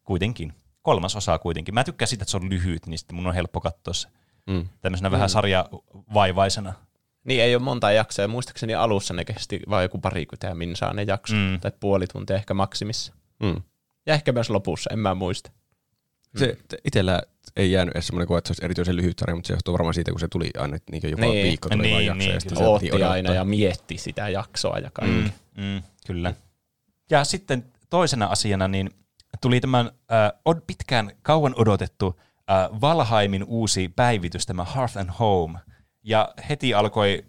kuitenkin. 0.05 0.53
Kolmas 0.83 1.17
osa 1.17 1.39
kuitenkin. 1.39 1.75
Mä 1.75 1.85
tykkään 1.85 2.09
siitä, 2.09 2.23
että 2.23 2.31
se 2.31 2.37
on 2.37 2.51
lyhyt, 2.51 2.87
niin 2.87 2.99
sitten 2.99 3.17
mun 3.17 3.27
on 3.27 3.35
helppo 3.35 3.61
katsoa 3.61 3.95
se 3.95 4.09
Mm. 4.49 4.69
tämmöisenä 4.81 5.11
vähän 5.11 5.29
sarjavaivaisena. 5.31 6.73
Niin 7.25 7.43
ei 7.43 7.55
ole 7.55 7.63
monta 7.63 7.93
jaksoa. 7.93 8.23
Ja 8.23 8.29
muistaakseni 8.29 8.75
alussa 8.75 9.15
ne 9.15 9.25
kesti 9.25 9.61
vain 9.71 9.83
joku 9.83 9.99
parikymmentä 9.99 10.47
ja 10.47 10.55
minsaa 10.55 10.93
ne 10.93 11.03
jakso. 11.03 11.35
Mm. 11.35 11.61
Tai 11.61 11.73
puoli 11.81 12.07
tuntia 12.07 12.37
ehkä 12.37 12.55
maksimissa. 12.55 13.13
Mm. 13.43 13.63
Ja 14.07 14.15
ehkä 14.15 14.33
myös 14.33 14.51
lopussa, 14.51 14.91
en 14.93 14.99
mä 14.99 15.15
muista. 15.15 15.51
Se 16.37 16.57
itsellä 16.85 17.23
ei 17.57 17.73
jäänyt 17.73 17.95
edes 17.95 18.07
semmoinen 18.07 18.27
kuva, 18.27 18.39
että 18.39 18.49
se 18.49 18.51
olisi 18.53 18.65
erityisen 18.65 18.97
lyhyt 18.97 19.19
sarja, 19.19 19.35
mutta 19.37 19.47
se 19.49 19.53
johtuu 19.55 19.73
varmaan 19.73 19.95
siitä, 19.95 20.11
kun 20.11 20.21
se 20.21 20.29
tuli 20.29 20.51
aina 20.59 20.77
niin 20.91 21.11
joka 21.11 21.23
Niin. 21.23 21.45
viikko 21.45 21.69
tuli 21.69 21.83
Niin, 21.83 21.93
vaan 21.93 22.05
jakso. 22.05 22.19
niin, 22.19 22.35
ja 22.35 22.41
sitten 22.41 22.63
Ootti 22.67 22.91
odottaa. 22.91 23.11
aina 23.13 23.35
ja 23.35 23.45
mietti 23.45 23.99
sitä 23.99 24.29
jaksoa 24.29 24.79
ja 24.79 24.91
kaikki. 24.93 25.33
Mm, 25.57 25.63
mm, 25.65 25.83
kyllä. 26.07 26.35
Ja 27.11 27.25
sitten 27.25 27.65
toisena 27.91 28.27
asiana 28.27 28.69
niin 28.69 28.91
tuli 29.41 29.61
tämän 29.61 29.87
äh, 29.87 30.33
od- 30.49 30.63
pitkään 30.67 31.13
kauan 31.23 31.55
odotettu 31.57 32.21
äh, 32.51 32.81
Valheimin 32.81 33.45
uusi 33.45 33.89
päivitys, 33.89 34.47
tämä 34.47 34.65
Hearth 34.65 34.99
and 34.99 35.11
Home. 35.19 35.59
Ja 36.03 36.35
heti 36.49 36.75
alkoi 36.75 37.25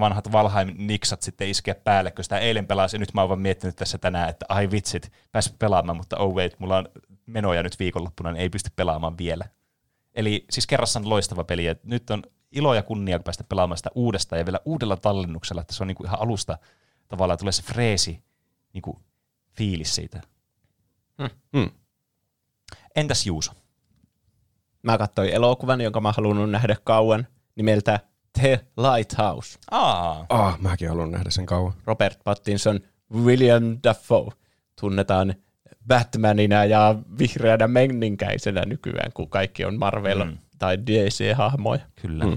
vanhat 0.00 0.32
Valheim 0.32 0.74
niksat 0.78 1.22
sitten 1.22 1.48
iskeä 1.48 1.74
päälle, 1.74 2.10
kun 2.10 2.24
sitä 2.24 2.38
eilen 2.38 2.66
pelasin, 2.66 2.98
ja 2.98 3.00
nyt 3.00 3.14
mä 3.14 3.20
oon 3.20 3.28
vaan 3.28 3.40
miettinyt 3.40 3.76
tässä 3.76 3.98
tänään, 3.98 4.28
että 4.28 4.46
ai 4.48 4.70
vitsit, 4.70 5.12
pääs 5.32 5.54
pelaamaan, 5.58 5.96
mutta 5.96 6.18
oh 6.18 6.34
wait, 6.34 6.58
mulla 6.58 6.76
on 6.76 6.88
menoja 7.26 7.62
nyt 7.62 7.78
viikonloppuna, 7.78 8.32
niin 8.32 8.40
ei 8.40 8.48
pysty 8.48 8.70
pelaamaan 8.76 9.18
vielä. 9.18 9.44
Eli 10.14 10.44
siis 10.50 10.66
kerrassaan 10.66 11.08
loistava 11.08 11.44
peli, 11.44 11.64
ja 11.64 11.74
nyt 11.82 12.10
on 12.10 12.22
ilo 12.52 12.74
ja 12.74 12.82
kunnia 12.82 13.20
päästä 13.20 13.44
pelaamaan 13.44 13.78
sitä 13.78 13.90
uudestaan 13.94 14.38
ja 14.38 14.46
vielä 14.46 14.60
uudella 14.64 14.96
tallennuksella, 14.96 15.60
että 15.60 15.74
se 15.74 15.82
on 15.82 15.86
niinku 15.86 16.04
ihan 16.04 16.20
alusta 16.20 16.58
tavallaan 17.10 17.38
tulee 17.38 17.52
se 17.52 17.62
freesi 17.62 18.24
niinku 18.72 19.02
fiilis 19.56 19.94
siitä. 19.94 20.20
Mm. 21.52 21.70
Entäs 22.96 23.26
Juuso? 23.26 23.52
Mä 24.82 24.98
katsoin 24.98 25.28
elokuvan, 25.30 25.80
jonka 25.80 26.00
mä 26.00 26.12
halunnut 26.16 26.50
nähdä 26.50 26.76
kauan, 26.84 27.26
nimeltä 27.56 28.00
The 28.40 28.60
Lighthouse. 28.76 29.58
Aa, 29.70 30.26
Ah, 30.28 30.60
mäkin 30.60 30.88
haluan 30.88 31.10
nähdä 31.10 31.30
sen 31.30 31.46
kauan. 31.46 31.72
Robert 31.86 32.18
Pattinson, 32.24 32.80
William 33.14 33.62
Dafoe 33.84 34.30
tunnetaan 34.80 35.34
Batmanina 35.86 36.64
ja 36.64 36.94
vihreänä 37.18 37.68
menninkäisenä 37.68 38.62
nykyään, 38.66 39.12
kun 39.14 39.28
kaikki 39.30 39.64
on 39.64 39.74
Marvel- 39.74 40.24
Mm. 40.24 40.38
tai 40.58 40.78
DC-hahmoja. 40.86 41.80
kyllä. 42.02 42.24
Mm. 42.24 42.34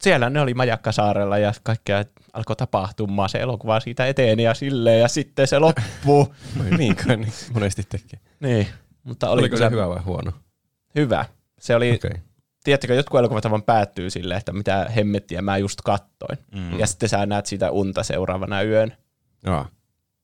Siellä 0.00 0.30
ne 0.30 0.40
oli 0.40 0.54
Majakkasaarella 0.54 1.38
ja 1.38 1.52
kaikkea 1.62 2.04
alkoi 2.32 2.56
tapahtumaan. 2.56 3.28
Se 3.28 3.38
elokuva 3.38 3.80
siitä 3.80 4.06
eteni 4.06 4.42
ja 4.42 4.54
silleen 4.54 5.00
ja 5.00 5.08
sitten 5.08 5.46
se 5.48 5.58
loppuu. 5.58 6.34
Voi 6.58 6.70
niin 6.78 6.96
kai 6.96 7.16
niin 7.16 7.32
monesti 7.54 7.82
tekee. 7.88 8.20
niin, 8.40 8.66
mutta 9.04 9.30
oli 9.30 9.40
Oliko 9.40 9.56
kyllä 9.56 9.68
se 9.68 9.74
hyvä 9.74 9.88
vai 9.88 10.02
huono? 10.02 10.32
hyvä. 10.94 11.24
Se 11.60 11.76
oli, 11.76 11.92
Okei. 11.94 12.10
Okay. 12.10 12.22
tiedättekö, 12.64 12.94
jotkut 12.94 13.20
elokuvat 13.20 13.50
vaan 13.50 13.62
päättyy 13.62 14.10
silleen, 14.10 14.38
että 14.38 14.52
mitä 14.52 14.86
hemmettiä 14.96 15.42
mä 15.42 15.58
just 15.58 15.80
kattoin. 15.80 16.38
Mm. 16.54 16.78
Ja 16.78 16.86
sitten 16.86 17.08
sä 17.08 17.26
näet 17.26 17.46
sitä 17.46 17.70
unta 17.70 18.02
seuraavana 18.02 18.62
yön. 18.62 18.92
Aa, 19.46 19.68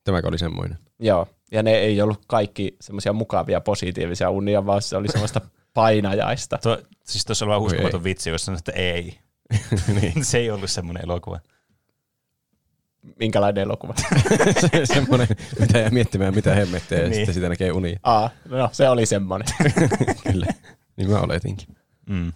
tämäkö 0.05 0.29
oli 0.29 0.39
semmoinen? 0.39 0.79
Joo, 0.99 1.29
ja 1.53 1.63
ne 1.63 1.75
ei 1.75 2.03
ollut 2.03 2.21
kaikki 2.27 2.77
semmoisia 2.81 3.13
mukavia 3.13 3.61
positiivisia 3.61 4.31
unia, 4.31 4.67
vaan 4.67 4.83
se 4.83 4.97
oli 4.97 5.09
semmoista 5.09 5.41
painajaista. 5.75 6.59
Tuo, 6.63 6.79
siis 7.05 7.25
tuossa 7.25 7.45
on 7.45 7.49
vaan 7.49 7.63
uskomaton 7.63 8.01
ei. 8.01 8.05
vitsi, 8.05 8.31
jos 8.31 8.45
sanoo, 8.45 8.59
että 8.59 8.73
ei. 8.73 9.19
niin. 10.01 10.25
se 10.25 10.39
ei 10.39 10.51
ollut 10.51 10.71
semmoinen 10.71 11.05
elokuva. 11.05 11.41
Minkälainen 13.19 13.63
elokuva? 13.63 13.95
Se, 14.61 14.87
semmoinen, 14.95 15.29
mitä 15.61 15.79
jää 15.79 15.91
miettimään, 15.91 16.35
mitä 16.35 16.55
hemmettiä, 16.55 16.99
ja 16.99 17.05
Niin. 17.05 17.15
sitten 17.15 17.35
sitä 17.35 17.49
näkee 17.49 17.73
unia. 17.73 17.99
Aa, 18.03 18.31
no 18.49 18.69
se 18.73 18.89
oli 18.89 19.07
semmoinen. 19.07 19.49
Kyllä. 20.33 20.47
Niin 20.97 21.10
mä 21.10 21.20
oletinkin. 21.20 21.77
Mm. 22.09 22.32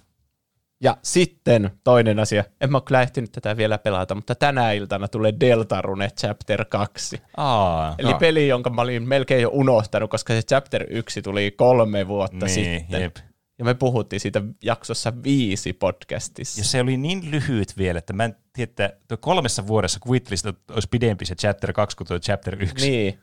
Ja 0.80 0.96
sitten 1.02 1.70
toinen 1.84 2.18
asia, 2.18 2.44
en 2.60 2.72
mä 2.72 2.76
ole 2.76 2.82
kyllä 2.86 3.02
ehtinyt 3.02 3.32
tätä 3.32 3.56
vielä 3.56 3.78
pelata, 3.78 4.14
mutta 4.14 4.34
tänä 4.34 4.72
iltana 4.72 5.08
tulee 5.08 5.34
Deltarune 5.40 6.10
Chapter 6.10 6.64
2. 6.64 7.22
Aa, 7.36 7.94
Eli 7.98 8.12
Aa. 8.12 8.18
peli, 8.18 8.48
jonka 8.48 8.70
mä 8.70 8.82
olin 8.82 9.08
melkein 9.08 9.42
jo 9.42 9.50
unohtanut, 9.52 10.10
koska 10.10 10.32
se 10.32 10.42
Chapter 10.42 10.86
1 10.90 11.22
tuli 11.22 11.50
kolme 11.50 12.08
vuotta 12.08 12.46
niin, 12.46 12.80
sitten. 12.80 13.02
jep. 13.02 13.16
Ja 13.58 13.64
me 13.64 13.74
puhuttiin 13.74 14.20
siitä 14.20 14.42
jaksossa 14.62 15.12
viisi 15.22 15.72
podcastissa. 15.72 16.60
Ja 16.60 16.64
se 16.64 16.80
oli 16.80 16.96
niin 16.96 17.30
lyhyt 17.30 17.78
vielä, 17.78 17.98
että 17.98 18.12
mä 18.12 18.24
en 18.24 18.36
tiedä, 18.52 18.70
että 18.70 18.92
tuo 19.08 19.16
kolmessa 19.16 19.66
vuodessa 19.66 20.00
kuvittelisi, 20.00 20.48
että 20.48 20.74
olisi 20.74 20.88
pidempi 20.88 21.26
se 21.26 21.34
chapter 21.34 21.72
2 21.72 21.96
kuin 21.96 22.08
tuo 22.08 22.18
chapter 22.18 22.62
1. 22.62 22.90
Niin. 22.90 23.18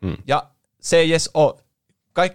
Mm. 0.00 0.16
Ja 0.26 0.50
se 0.80 0.96
ei 0.96 1.10
edes 1.10 1.30
ole, 1.34 1.54
kaik, 2.12 2.32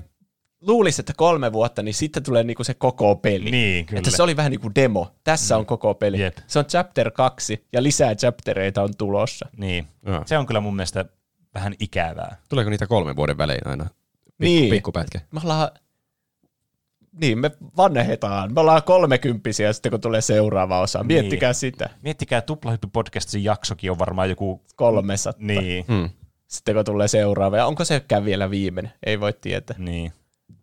luulisi, 0.62 1.02
että 1.02 1.14
kolme 1.18 1.54
vuotta, 1.54 1.84
niin 1.84 1.94
sitten 1.94 2.24
tulee 2.24 2.44
niinku 2.44 2.64
se 2.64 2.74
koko 2.74 3.16
peli. 3.16 3.52
Niin, 3.52 3.86
kyllä. 3.86 4.00
Että 4.00 4.12
se 4.12 4.24
oli 4.24 4.36
vähän 4.38 4.52
niin 4.52 4.60
kuin 4.62 4.76
demo. 4.76 5.16
Tässä 5.24 5.58
on 5.58 5.66
koko 5.66 5.94
peli. 5.94 6.22
Jep. 6.22 6.38
Se 6.48 6.60
on 6.60 6.66
chapter 6.66 7.12
2 7.12 7.66
ja 7.74 7.84
lisää 7.84 8.16
chaptereita 8.16 8.84
on 8.84 8.90
tulossa. 8.98 9.50
Niin. 9.58 9.88
Aa. 10.06 10.24
Se 10.26 10.38
on 10.38 10.46
kyllä 10.46 10.60
mun 10.60 10.76
mielestä 10.76 11.06
vähän 11.54 11.74
ikävää. 11.80 12.38
Tuleeko 12.50 12.70
niitä 12.70 12.88
kolmen 12.88 13.16
vuoden 13.16 13.38
välein 13.38 13.68
aina? 13.68 13.84
Pikku, 13.84 14.36
Niin. 14.40 14.70
Pikkupätkä. 14.70 15.20
Me 15.32 15.40
ollaan, 15.44 15.70
niin 17.22 17.40
me 17.40 17.52
vanhetaan. 17.78 18.54
Me 18.54 18.60
ollaan 18.60 18.84
kolmekymppisiä 18.84 19.74
sitten, 19.74 19.90
kun 19.90 20.02
tulee 20.02 20.22
seuraava 20.22 20.80
osa. 20.82 21.04
Miettikää 21.04 21.50
Niin. 21.50 21.56
sitä. 21.56 21.90
Miettikää, 22.02 22.42
Tuplahyppy 22.42 22.88
podcastin 22.94 23.44
jaksokin 23.44 23.92
on 23.92 24.00
varmaan 24.00 24.30
joku... 24.30 24.62
300. 24.76 25.34
Niin, 25.46 25.86
Hmm. 25.88 26.10
Sitten 26.48 26.76
kun 26.76 26.86
tulee 26.86 27.08
seuraava. 27.08 27.58
Ja 27.58 27.66
onko 27.66 27.86
sekään 27.86 28.26
vielä 28.26 28.50
viimeinen? 28.50 28.92
Ei 29.06 29.20
voi 29.20 29.34
tietää. 29.34 29.76
niin. 29.80 30.14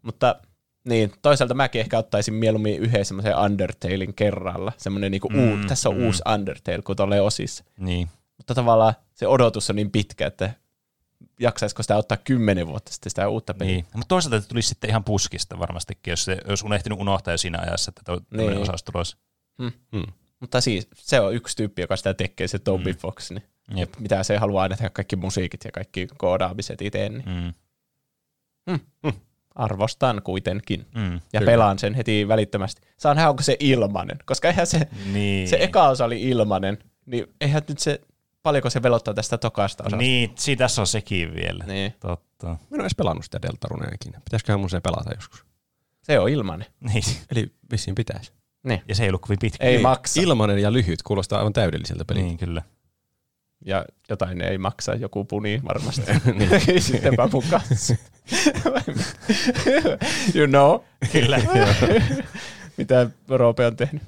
Mutta 0.02 0.40
niin, 0.84 1.12
toisaalta 1.22 1.54
mäkin 1.54 1.80
ehkä 1.80 1.98
ottaisin 1.98 2.34
mieluummin 2.34 2.78
yhden 2.78 3.04
semmoisen 3.04 3.38
Undertalein 3.38 4.14
kerralla. 4.14 4.72
Semmoinen 4.76 5.10
niinku 5.10 5.28
Mm, 5.28 5.38
uu, 5.52 5.58
tässä 5.68 5.88
on 5.88 5.96
mm. 5.96 6.06
uusi 6.06 6.22
Undertale, 6.34 6.82
kun 6.82 6.96
tulee 6.96 7.20
osissa. 7.20 7.64
niin. 7.78 8.08
Mutta 8.36 8.54
tavallaan 8.54 8.94
se 9.14 9.26
odotus 9.26 9.70
on 9.70 9.76
niin 9.76 9.90
pitkä, 9.90 10.26
että 10.26 10.54
jaksaisiko 11.40 11.82
sitä 11.82 11.96
ottaa 11.96 12.16
kymmenen 12.16 12.66
vuotta 12.66 12.92
sitten 12.92 13.10
sitä 13.10 13.28
uutta 13.28 13.54
peliä. 13.54 13.72
niin. 13.74 13.86
Mutta 13.94 14.08
toisaalta 14.08 14.40
se 14.40 14.48
tulisi 14.48 14.68
sitten 14.68 14.90
ihan 14.90 15.04
puskista 15.04 15.58
varmastikin, 15.58 16.10
jos 16.12 16.24
se 16.24 16.38
olisi 16.48 16.66
unehtinut 16.66 17.00
unohtaa 17.00 17.34
jo 17.34 17.38
siinä 17.38 17.58
ajassa, 17.58 17.90
että 17.90 18.02
tuo 18.04 18.20
niin. 18.30 18.46
Niin. 18.50 18.62
osa 18.62 18.72
olisi 18.72 18.84
tulossa. 18.84 19.16
Hmm. 19.62 20.12
Mutta 20.40 20.60
siis 20.60 20.88
se 20.94 21.20
on 21.20 21.34
yksi 21.34 21.56
tyyppi, 21.56 21.82
joka 21.82 21.96
sitä 21.96 22.14
tekee, 22.14 22.48
se 22.48 22.58
Toby 22.58 22.84
Mm. 22.90 22.96
mm. 22.96 22.98
Fox. 22.98 23.30
Niin 23.30 23.42
Jep. 23.76 23.94
mitä 23.98 24.22
se 24.22 24.36
haluaa 24.36 24.62
aina 24.62 24.76
tehdä 24.76 24.90
kaikki 24.90 25.16
musiikit 25.16 25.64
ja 25.64 25.72
kaikki 25.72 26.06
koodaamiset 26.18 26.82
itse, 26.82 27.08
niin 27.08 27.54
Mm. 28.66 29.12
Arvostan 29.54 30.22
kuitenkin. 30.24 30.86
Mm. 30.94 31.14
Ja 31.14 31.20
Kyllä. 31.40 31.50
pelaan 31.52 31.78
sen 31.78 31.94
heti 31.94 32.28
välittömästi. 32.28 32.82
Saan 32.96 33.16
nähdä, 33.16 33.30
onko 33.30 33.42
se 33.42 33.56
ilmanen. 33.60 34.18
Koska 34.24 34.48
eihän 34.48 34.66
se, 34.66 34.88
Niin. 35.12 35.48
se 35.48 35.56
eka 35.60 35.88
osa 35.88 36.04
oli 36.04 36.22
ilmanen, 36.22 36.78
niin 37.06 37.26
eihän 37.40 37.62
nyt 37.68 37.78
se, 37.78 38.00
paljonko 38.42 38.70
se 38.70 38.82
velottaa 38.82 39.14
tästä 39.14 39.38
tokasta 39.38 39.82
osasta. 39.84 39.96
Niin, 39.96 40.32
siinä 40.34 40.58
tässä 40.58 40.80
on 40.82 40.86
sekin 40.86 41.34
vielä. 41.34 41.64
niin. 41.66 41.94
Totta. 42.00 42.46
Mä 42.46 42.52
en 42.52 42.58
ole 42.72 42.80
edes 42.82 42.94
pelannut 42.94 43.24
sitä 43.24 43.42
Deltarunea 43.42 43.90
ikinä. 43.94 44.20
Pitäisiköhän 44.24 44.60
mun 44.60 44.70
se 44.70 44.80
pelata 44.80 45.10
joskus? 45.14 45.44
Se 46.02 46.18
on 46.18 46.28
ilmanen. 46.28 46.66
Niin. 46.80 47.02
Eli 47.30 47.52
vissiin 47.70 47.94
pitäisi. 47.94 48.32
Ja 48.88 48.94
se 48.94 49.02
ei 49.02 49.08
ollut 49.08 49.22
kovin 49.22 49.38
pitkä. 49.38 49.64
Ei 49.64 49.72
Niin, 49.72 49.82
maksa. 49.82 50.20
Ilmanen 50.20 50.58
ja 50.58 50.72
lyhyt 50.72 51.02
kuulostaa 51.02 51.38
aivan 51.38 51.52
täydelliseltä 51.52 52.04
peliltä. 52.04 52.26
Niin, 52.26 52.38
kyllä. 52.38 52.62
ja 53.64 53.84
jotain 54.08 54.40
ei 54.40 54.58
maksa, 54.58 54.94
joku 54.94 55.24
puni 55.24 55.60
varmasti. 55.68 56.02
Niin. 56.38 56.82
Sittenpä 56.82 57.28
mun 57.32 57.42
kanssa. 57.50 57.94
you 60.34 60.46
know. 60.46 60.80
Kyllä. 61.12 61.40
Mitä 62.78 63.10
Roope 63.28 63.66
on 63.66 63.76
tehnyt? 63.76 64.02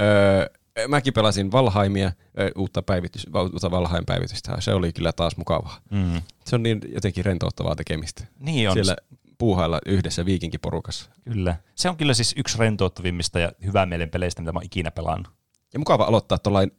Öö, 0.00 0.46
mäkin 0.88 1.12
pelasin 1.12 1.52
Valheimia, 1.52 2.12
ö, 2.38 2.50
uutta, 2.56 2.82
päivitys, 2.82 3.26
uutta 3.52 3.70
Valheim 3.70 4.06
päivitystä. 4.06 4.56
Se 4.60 4.74
oli 4.74 4.92
kyllä 4.92 5.12
taas 5.12 5.36
mukavaa. 5.36 5.78
Mm. 5.90 6.22
Se 6.44 6.56
on 6.56 6.62
niin 6.62 6.80
jotenkin 6.94 7.24
rentouttavaa 7.24 7.76
tekemistä. 7.76 8.24
Niin 8.38 8.68
on. 8.68 8.74
Siellä 8.74 8.96
puuhailla 9.38 9.78
yhdessä 9.86 10.24
viikinkiporukassa. 10.24 11.10
Kyllä. 11.24 11.56
Se 11.74 11.88
on 11.88 11.96
kyllä 11.96 12.14
siis 12.14 12.34
yksi 12.36 12.58
rentouttavimmista 12.58 13.38
ja 13.40 13.52
hyvää 13.64 13.86
mielen 13.86 14.10
peleistä, 14.10 14.42
mitä 14.42 14.52
mä 14.52 14.58
oon 14.58 14.66
ikinä 14.66 14.90
pelannut. 14.90 15.32
Ja 15.72 15.78
mukava 15.78 16.04
aloittaa 16.04 16.38
tuollain 16.38 16.70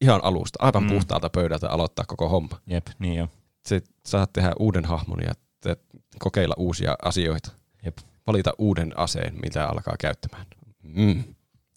ihan 0.00 0.24
alusta, 0.24 0.58
aivan 0.62 0.82
Mm. 0.82 0.88
puhtaalta 0.88 1.30
pöydältä 1.30 1.70
aloittaa 1.70 2.04
koko 2.08 2.28
homma. 2.28 2.60
Jep, 2.66 2.86
niin 2.98 3.22
on. 3.22 3.28
Se 3.66 3.80
saat 4.06 4.32
tehdä 4.32 4.52
uuden 4.58 4.84
hahmon 4.84 5.18
ja 5.26 5.32
kokeilla 6.18 6.54
uusia 6.58 6.96
asioita. 7.02 7.52
Jep. 7.84 7.98
Valita 8.26 8.52
uuden 8.58 8.98
aseen, 8.98 9.34
mitä 9.42 9.66
alkaa 9.66 9.94
käyttämään. 10.00 10.46
Mm. 10.82 11.24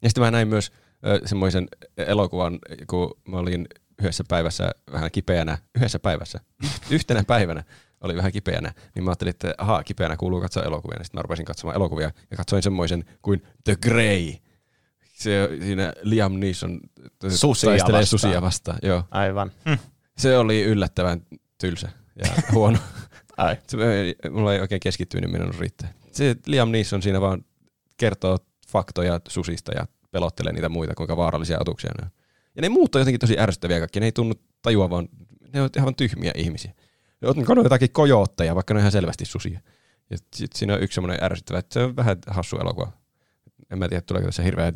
Ja 0.02 0.10
sitten 0.10 0.24
mä 0.24 0.32
näin 0.32 0.48
myös 0.48 0.72
ö, 1.08 1.28
semmoisen 1.28 1.68
elokuvan, 1.98 2.60
kun 2.88 3.18
mä 3.28 3.38
olin 3.38 3.68
yhdessä 4.00 4.24
päivässä 4.28 4.72
vähän 4.92 5.12
kipeänä, 5.12 5.58
yhdessä 5.76 6.00
päivässä, 6.00 6.40
yhtenä 6.90 7.24
päivänä 7.24 7.64
oli 8.02 8.16
vähän 8.16 8.32
kipeänä, 8.32 8.74
niin 8.96 9.04
mä 9.04 9.10
ajattelin, 9.10 9.30
että 9.30 9.56
ahaa, 9.58 9.84
kipeänä 9.84 10.18
kuuluu 10.18 10.42
katsoa 10.42 10.64
elokuvia. 10.64 10.98
Ja 10.98 11.04
sitten 11.04 11.20
mä 11.20 11.22
rupesin 11.22 11.46
katsomaan 11.46 11.76
elokuvia 11.76 12.12
ja 12.32 12.38
katsoin 12.38 12.64
semmoisen 12.64 13.06
kuin 13.22 13.44
The 13.64 13.76
Grey. 13.76 14.34
Se, 15.14 15.50
siinä 15.62 15.94
Liam 16.02 16.34
Neeson 16.34 16.80
Susia 17.30 17.70
taistelee 17.70 18.00
vastaan. 18.02 18.20
susia 18.20 18.42
vastaan. 18.42 18.78
Joo. 18.82 19.04
Aivan. 19.12 19.52
Se 20.18 20.38
oli 20.38 20.64
yllättävän 20.64 21.22
tylsä 21.58 21.90
ja 22.16 22.26
huono. 22.54 22.78
Ai. 23.38 23.58
Se, 23.68 23.78
mulla 24.30 24.54
ei 24.54 24.60
oikein 24.60 24.80
keskittynyt 24.80 25.32
minun 25.32 25.54
riittää. 25.60 25.94
Se 26.12 26.36
Liam 26.46 26.72
Neeson 26.72 27.02
siinä 27.02 27.22
vaan 27.22 27.46
kertoo 27.98 28.38
faktoja 28.68 29.20
susista 29.28 29.72
ja 29.76 29.88
pelottelee 30.12 30.54
niitä 30.54 30.70
muita, 30.70 30.96
kuinka 30.96 31.18
vaarallisia 31.18 31.58
otuksia 31.60 31.92
ne 31.98 32.06
on. 32.06 32.12
Ja 32.56 32.62
ne 32.62 32.70
muut 32.70 32.96
on 32.96 33.02
jotenkin 33.02 33.20
tosi 33.20 33.40
ärsyttäviä 33.40 33.80
kaikki. 33.80 34.00
Ne 34.00 34.06
ei 34.06 34.12
tunnu 34.12 34.34
tajua, 34.62 34.90
vaan 34.90 35.10
ne 35.54 35.62
on 35.62 35.70
ihan 35.78 35.96
tyhmiä 35.96 36.32
ihmisiä. 36.36 36.74
Ne 37.22 37.28
on 37.28 37.64
jotakin 37.64 37.92
kojootteja, 37.92 38.56
vaikka 38.56 38.74
ne 38.74 38.78
on 38.78 38.82
ihan 38.82 38.92
selvästi 38.92 39.26
susia. 39.26 39.60
Ja 40.10 40.18
sit 40.36 40.54
siinä 40.54 40.74
on 40.74 40.84
yksi 40.84 40.96
semmoinen 40.96 41.24
ärsyttävä, 41.24 41.60
että 41.60 41.74
se 41.74 41.84
on 41.84 41.96
vähän 41.96 42.18
hassu 42.28 42.58
elokuva. 42.58 42.92
En 43.72 43.80
mä 43.80 43.90
tiedä, 43.90 44.02
tuleeko 44.02 44.26
tässä 44.26 44.44
hirveä 44.44 44.74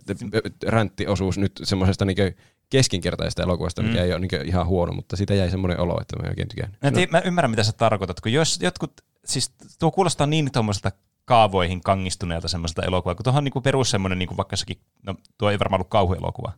ränttiosuus 0.67 1.37
nyt 1.37 1.51
semmoisesta 1.63 2.05
niin 2.05 2.35
keskinkertaisesta 2.69 3.43
elokuvasta, 3.43 3.81
mikä 3.83 3.97
Mm. 3.99 4.03
ei 4.03 4.11
ole 4.13 4.19
niin 4.19 4.45
ihan 4.45 4.67
huono, 4.67 4.93
mutta 4.93 5.15
siitä 5.15 5.33
jäi 5.33 5.51
semmoinen 5.51 5.79
olo, 5.79 6.01
että 6.01 6.15
mä 6.15 6.23
en 6.23 6.29
oikein 6.31 6.47
tykännyt. 6.47 6.81
Mä, 6.81 6.91
tii, 6.91 7.07
mä 7.11 7.19
ymmärrän, 7.25 7.49
mitä 7.51 7.63
sä 7.63 7.71
tarkoitat, 7.71 8.21
kun 8.21 8.33
jos 8.33 8.59
jotkut, 8.61 8.91
siis 9.25 9.51
tuo 9.79 9.91
kuulostaa 9.91 10.27
niin 10.27 10.51
tuommoiselta 10.51 10.91
kaavoihin 11.25 11.81
kangistuneelta 11.81 12.47
semmoiselta 12.47 12.81
elokuvaa, 12.87 13.15
kun 13.15 13.23
tuohon 13.23 13.37
on 13.37 13.43
niinku 13.43 13.61
perus 13.61 13.89
semmoinen, 13.91 14.19
niinku 14.19 14.37
vaikka 14.37 14.53
jossakin, 14.53 14.77
no 15.03 15.15
tuo 15.37 15.49
ei 15.51 15.59
varmaan 15.59 15.79
ollut 15.79 15.89
kauhuelokuva, 15.89 16.51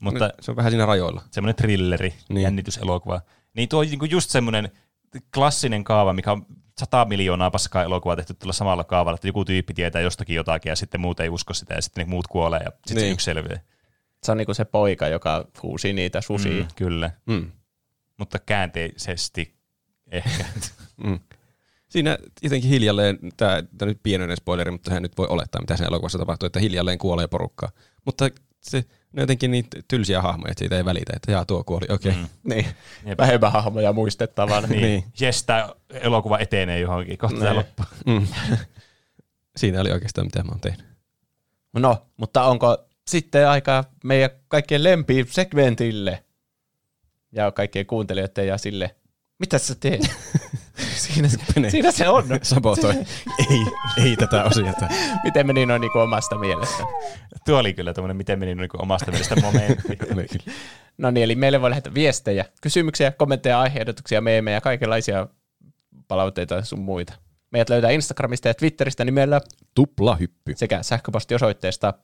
mutta 0.00 0.30
se 0.40 0.50
on 0.50 0.56
vähän 0.56 0.72
siinä 0.72 0.86
rajoilla. 0.86 1.22
semmoinen 1.30 1.56
thrilleri, 1.56 2.08
Niin. 2.08 2.18
niin. 2.28 2.42
jännityselokuva. 2.42 3.20
Niin 3.54 3.68
tuo 3.68 3.80
on 3.80 3.86
niinku 3.86 4.04
just 4.04 4.30
semmoinen 4.30 4.70
klassinen 5.34 5.84
kaava, 5.84 6.12
mikä 6.12 6.32
on 6.32 6.46
100 6.78 7.04
miljoonaa 7.04 7.50
paskaa 7.50 7.82
elokuvaa 7.84 8.16
tehty 8.16 8.34
tuolla 8.34 8.52
samalla 8.52 8.84
kaavalla, 8.84 9.14
että 9.14 9.28
joku 9.28 9.44
tyyppi 9.44 9.74
tietää 9.74 10.02
jostakin 10.02 10.36
jotakin 10.36 10.70
ja 10.70 10.76
sitten 10.76 11.00
muut 11.00 11.20
ei 11.20 11.28
usko 11.28 11.54
sitä 11.54 11.74
ja 11.74 11.82
sitten 11.82 12.06
ne 12.06 12.10
muut 12.10 12.26
kuolee 12.26 12.60
ja 12.64 12.70
sitten 12.70 12.94
niin. 12.94 13.00
se 13.00 13.04
Niin. 13.04 13.12
yksi 13.12 13.24
selviää. 13.24 13.60
Se 14.22 14.32
on 14.32 14.38
niinku 14.38 14.54
se 14.54 14.64
poika, 14.64 15.08
joka 15.08 15.44
huusi 15.62 15.92
niitä 15.92 16.20
susia. 16.20 16.62
Mm, 16.62 16.68
kyllä, 16.76 17.10
Mm. 17.26 17.50
mutta 18.18 18.38
käänteisesti 18.38 19.54
ehkä. 20.10 20.44
Mm. 21.04 21.20
Siinä 21.88 22.18
jotenkin 22.42 22.70
hiljalleen, 22.70 23.18
tämä 23.36 23.62
nyt 23.82 24.00
pienoinen 24.02 24.36
spoileri, 24.36 24.70
mutta 24.70 24.88
sehän 24.90 25.02
nyt 25.02 25.18
voi 25.18 25.26
olettaa, 25.30 25.60
mitä 25.60 25.76
siinä 25.76 25.88
elokuvassa 25.88 26.18
tapahtuu, 26.18 26.46
että 26.46 26.60
hiljalleen 26.60 26.98
kuolee 26.98 27.26
porukkaa. 27.28 27.70
Mutta 28.04 28.28
se, 28.60 28.78
ne 29.12 29.20
on 29.20 29.22
jotenkin 29.22 29.50
niin 29.50 29.64
tylsiä 29.88 30.22
hahmoja, 30.22 30.50
että 30.50 30.58
siitä 30.58 30.76
ei 30.76 30.84
välitä, 30.84 31.12
että 31.16 31.32
jaa, 31.32 31.44
tuo 31.44 31.64
kuoli, 31.64 31.86
okei. 31.88 32.10
Okay. 32.12 32.22
Mm. 32.22 32.28
Niin. 32.54 32.66
Jep. 33.06 33.18
Vähemmän 33.18 33.52
hahmoja 33.52 33.92
muistettavana. 33.92 34.66
niin. 34.68 34.82
Niin. 34.82 35.04
Jes, 35.20 35.44
tämä 35.44 35.68
elokuva 35.90 36.38
etenee 36.38 36.80
johonkin, 36.80 37.18
kohta 37.18 37.38
tämä 37.38 37.50
Niin. 37.50 37.56
loppuu. 37.58 37.86
Mm. 38.06 38.26
Siinä 39.56 39.80
oli 39.80 39.90
oikeastaan 39.92 40.26
mitä 40.26 40.42
mä 40.44 40.48
oon 40.50 40.60
tehnyt. 40.60 40.86
No, 41.72 42.06
mutta 42.16 42.44
onko 42.44 42.78
sitten 43.08 43.48
aika 43.48 43.84
meidän 44.04 44.30
kaikkien 44.48 44.84
lempisegmentille 44.84 46.24
ja 47.32 47.52
kaikkien 47.52 47.86
kuuntelijoiden 47.86 48.46
ja 48.46 48.58
sille, 48.58 48.96
mitä 49.38 49.58
sä 49.58 49.74
teet? 49.74 50.00
siinä, 50.96 51.28
siinä 51.68 51.92
se 51.92 52.08
on. 52.08 52.24
Sabotoi. 52.42 52.94
ei, 53.50 53.66
ei 54.04 54.16
tätä 54.16 54.44
osiota. 54.44 54.88
Miten 55.24 55.46
meni 55.46 55.66
noin 55.66 55.80
niin 55.80 55.96
omasta 55.96 56.38
mielestä? 56.38 56.82
Tuo 57.44 57.58
oli 57.58 57.74
kyllä 57.74 57.94
tämmöinen, 57.94 58.16
miten 58.16 58.38
meni 58.38 58.54
niin 58.54 58.68
omasta 58.78 59.10
mielestä 59.10 59.36
momentti. 59.40 60.38
No 60.98 61.10
niin, 61.10 61.24
eli 61.24 61.34
meille 61.34 61.60
voi 61.60 61.70
lähettää 61.70 61.94
viestejä, 61.94 62.44
kysymyksiä, 62.60 63.10
kommentteja, 63.10 63.60
aiheehdotuksia, 63.60 64.20
meemejä, 64.20 64.60
kaikenlaisia 64.60 65.26
palautteita 66.08 66.54
ja 66.54 66.64
sun 66.64 66.78
muita. 66.80 67.12
Meidät 67.50 67.68
löytää 67.68 67.90
Instagramista 67.90 68.48
ja 68.48 68.54
Twitteristä 68.54 69.04
nimellä 69.04 69.40
Tuplahyppy. 69.74 70.52
sekä 70.56 70.82
sähköpostiosoitteesta. 70.82 71.94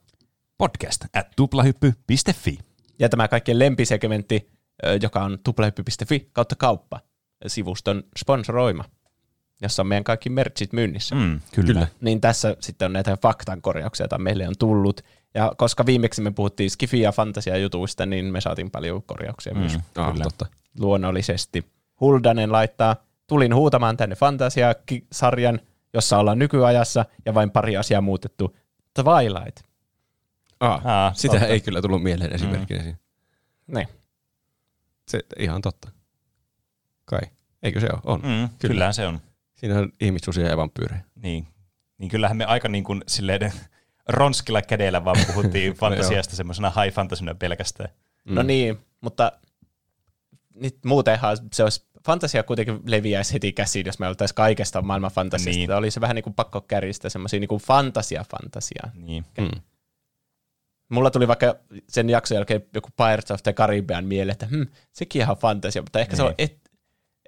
Podcast 0.63 1.05
at 1.13 1.27
tuplahyppy.fi. 1.35 2.57
Ja 2.99 3.09
tämä 3.09 3.27
kaikkien 3.27 3.59
lempisegmentti, 3.59 4.49
joka 5.01 5.23
on 5.23 5.37
tuplahyppy.fi 5.43 6.29
kautta 6.33 6.55
kauppa 6.55 6.99
sivuston 7.47 8.03
sponsoroima, 8.17 8.83
jossa 9.61 9.81
on 9.81 9.87
meidän 9.87 10.03
kaikki 10.03 10.29
merchit 10.29 10.73
myynnissä. 10.73 11.15
Mm, 11.15 11.39
kyllä. 11.55 11.67
Kyllä. 11.67 11.87
Niin 12.01 12.21
tässä 12.21 12.55
sitten 12.59 12.85
on 12.85 12.93
näitä 12.93 13.17
faktan 13.21 13.61
korjauksia, 13.61 14.03
joita 14.03 14.17
meille 14.17 14.47
on 14.47 14.53
tullut. 14.59 15.01
Ja 15.33 15.51
koska 15.57 15.85
viimeksi 15.85 16.21
me 16.21 16.31
puhuttiin 16.31 16.69
skifi- 16.71 17.01
ja 17.01 17.11
fantasia-jutuista, 17.11 18.05
niin 18.05 18.25
me 18.25 18.41
saatiin 18.41 18.71
paljon 18.71 19.03
korjauksia 19.03 19.53
mm. 19.53 19.59
myös 19.59 19.77
Ah, 19.95 20.11
Kyllä. 20.11 20.23
totta. 20.23 20.45
luonnollisesti. 20.79 21.65
Huldanen 22.01 22.51
laittaa, 22.51 22.95
tulin 23.27 23.55
huutamaan 23.55 23.97
tänne 23.97 24.15
Fantasia-sarjan, 24.15 25.59
jossa 25.93 26.17
ollaan 26.17 26.39
nykyajassa 26.39 27.05
ja 27.25 27.33
vain 27.33 27.51
pari 27.51 27.77
asiaa 27.77 28.01
muutettu. 28.01 28.55
Twilight. 28.93 29.68
Ah, 30.59 30.85
Aa, 30.85 31.13
sitä 31.13 31.31
totta. 31.33 31.47
ei 31.47 31.61
kyllä 31.61 31.81
tullut 31.81 32.03
mieleen 32.03 32.33
esimerkkinä 32.33 32.83
siinä. 32.83 32.97
Niin. 33.67 33.87
Se 35.07 35.19
ihan 35.39 35.61
totta. 35.61 35.91
Kai. 37.05 37.21
Eikö 37.63 37.79
se 37.79 37.87
ole? 37.93 38.01
On. 38.03 38.19
Mm, 38.19 38.25
kyllä. 38.59 38.73
Kyllähän 38.73 38.93
se 38.93 39.07
on. 39.07 39.19
Siinä 39.55 39.79
on 39.79 39.91
ihmissusia 40.01 40.47
ja 40.47 40.57
vampyyrejä. 40.57 41.01
Niin. 41.15 41.47
niin 41.97 42.09
kyllähän 42.09 42.37
me 42.37 42.45
aika 42.45 42.67
niin 42.67 42.83
kuin 42.83 43.03
silleen 43.07 43.53
ronskilla 44.07 44.61
kädellä 44.61 45.05
vaan 45.05 45.17
puhuttiin 45.27 45.73
fantasiasta 45.81 46.35
semmoisena 46.35 46.69
high 46.83 46.95
fantasina 46.95 47.35
pelkästään. 47.35 47.89
Mm. 48.25 48.35
No 48.35 48.43
niin, 48.43 48.79
mutta 49.01 49.31
nyt 50.55 50.77
muutenhan 50.85 51.37
se 51.53 51.63
olisi, 51.63 51.85
fantasia 52.05 52.43
kuitenkin 52.43 52.79
leviäisi 52.85 53.33
heti 53.33 53.51
käsiin, 53.51 53.85
jos 53.85 53.99
me 53.99 54.07
oltaisiin 54.07 54.35
kaikesta 54.35 54.81
maailman 54.81 55.11
fantasiasta. 55.11 55.57
Niin. 55.59 55.71
Oli 55.71 55.91
se 55.91 56.01
vähän 56.01 56.15
niin 56.15 56.23
kuin 56.23 56.33
pakko 56.33 56.61
kärjistä 56.61 57.09
semmoisia 57.09 57.39
niin 57.39 57.47
kuin 57.47 57.61
fantasia-fantasiaa. 57.61 58.91
Niin. 58.93 59.25
Mm. 59.37 59.61
Mulla 60.89 61.11
tuli 61.11 61.27
vaikka 61.27 61.55
sen 61.89 62.09
jakson 62.09 62.35
jälkeen 62.35 62.65
joku 62.73 62.89
Pirates 62.97 63.31
of 63.31 63.43
the 63.43 63.53
Caribbean 63.53 64.05
mieleen, 64.05 64.31
että 64.33 64.45
hm, 64.45 64.63
sekin 64.91 65.21
ihan 65.21 65.37
fantasia, 65.37 65.81
mutta 65.81 65.99
ehkä 65.99 66.11
niin. 66.11 66.17
se 66.17 66.23
on, 66.23 66.33
Niin. 66.37 66.51
et, 66.51 66.71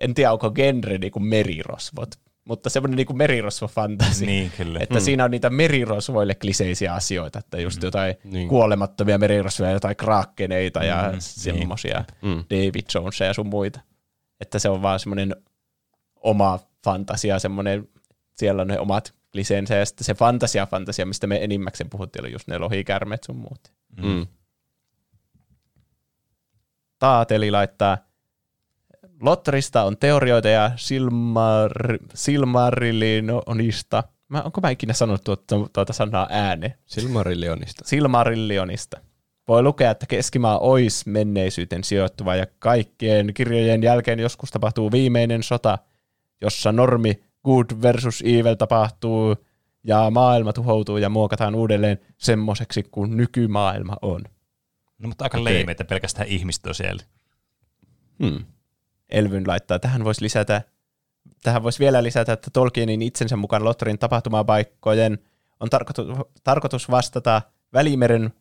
en 0.01 0.13
tiedä 0.13 0.31
onko 0.31 0.51
genre 0.51 0.97
niin 0.97 1.11
kuin 1.11 1.23
merirosvot, 1.23 2.09
mutta 2.45 2.69
semmoinen 2.69 2.95
niin 2.95 3.07
kuin 3.07 3.17
merirosvo-fantasia. 3.17 4.25
Niin, 4.25 4.51
kyllä. 4.57 4.79
Että 4.81 4.95
mm. 4.95 5.01
siinä 5.01 5.23
on 5.25 5.31
niitä 5.31 5.49
merirosvoille 5.49 6.35
kliseisiä 6.35 6.93
asioita, 6.93 7.39
että 7.39 7.61
just 7.61 7.83
jotain 7.83 8.15
Niin. 8.23 8.33
niin. 8.33 8.47
kuolemattomia 8.49 9.17
merirosvoja, 9.17 9.71
jotain 9.71 9.95
kraakkeneita 9.95 10.83
ja 10.83 11.09
Mm, 11.11 11.17
semmosia 11.19 12.03
Mm. 12.21 12.43
David 12.49 12.85
Jonesia 12.95 13.27
ja 13.27 13.33
sun 13.33 13.47
muita. 13.47 13.79
Että 14.39 14.59
se 14.59 14.69
on 14.69 14.81
vaan 14.81 14.99
semmoinen 14.99 15.35
oma 16.15 16.59
fantasia, 16.83 17.39
semmoinen, 17.39 17.89
siellä 18.33 18.61
on 18.61 18.67
ne 18.67 18.79
omat 18.79 19.13
kliseensä 19.31 19.75
ja 19.75 19.85
sitten 19.85 20.05
se 20.05 20.13
fantasia-fantasia, 20.13 21.05
mistä 21.05 21.27
me 21.27 21.43
enimmäkseen 21.43 21.89
puhuttiin, 21.89 22.25
oli 22.25 22.31
just 22.31 22.47
ne 22.47 22.57
lohikärmet 22.57 23.23
sun 23.23 23.35
muut. 23.35 23.73
Mm. 24.01 24.27
Taateli 26.99 27.51
laittaa, 27.51 27.97
Lotterista 29.21 29.83
on 29.83 29.97
teorioita 29.97 30.49
ja 30.49 30.71
Silmar, 30.75 31.71
Silmarillionista. 32.13 34.03
Mä, 34.27 34.41
onko 34.41 34.61
mä 34.61 34.69
ikinä 34.69 34.93
sanonut 34.93 35.23
tuota, 35.23 35.55
tuota 35.73 35.93
sanaa 35.93 36.27
ääne? 36.29 36.77
Silmarillionista. 36.85 37.85
Silmarillionista. 37.85 38.99
Voi 39.47 39.63
lukea, 39.63 39.91
että 39.91 40.05
keskimaa 40.05 40.59
ois 40.59 41.05
menneisyyteen 41.05 41.83
sijoittuva 41.83 42.35
ja 42.35 42.45
kaikkien 42.59 43.33
kirjojen 43.33 43.83
jälkeen 43.83 44.19
joskus 44.19 44.51
tapahtuu 44.51 44.91
viimeinen 44.91 45.43
sota, 45.43 45.77
jossa 46.41 46.71
normi 46.71 47.23
good 47.45 47.81
versus 47.81 48.22
evil 48.26 48.55
tapahtuu 48.55 49.35
ja 49.84 50.09
maailma 50.09 50.53
tuhoutuu 50.53 50.97
ja 50.97 51.09
muokataan 51.09 51.55
uudelleen 51.55 51.99
semmoiseksi 52.18 52.84
kuin 52.84 53.18
nykymaailma 53.18 53.97
on. 54.01 54.22
No, 54.97 55.07
mutta 55.07 55.26
aika 55.26 55.38
Okei. 55.38 55.53
leime, 55.53 55.72
että 55.72 55.85
pelkästään 55.85 56.27
ihmiset 56.27 56.65
on 56.65 56.76
siellä. 56.76 57.03
Hmm. 58.23 58.45
Elvyn 59.09 59.47
laittaa, 59.47 59.80
tähän 59.80 60.03
voisi 60.03 60.23
lisätä, 60.23 60.61
tähän 61.43 61.63
voisi 61.63 61.80
vielä 61.80 62.03
lisätä, 62.03 62.34
että 62.34 62.49
Tolkienin 62.53 63.01
itsensä 63.01 63.35
mukaan 63.35 63.63
Lotterin 63.63 63.99
tapahtumapaikkojen 63.99 65.19
on 65.59 65.69
tarkoitus, 65.69 66.07
tarkoitus 66.43 66.91
vastata 66.91 67.41
Välimeren 67.73 68.34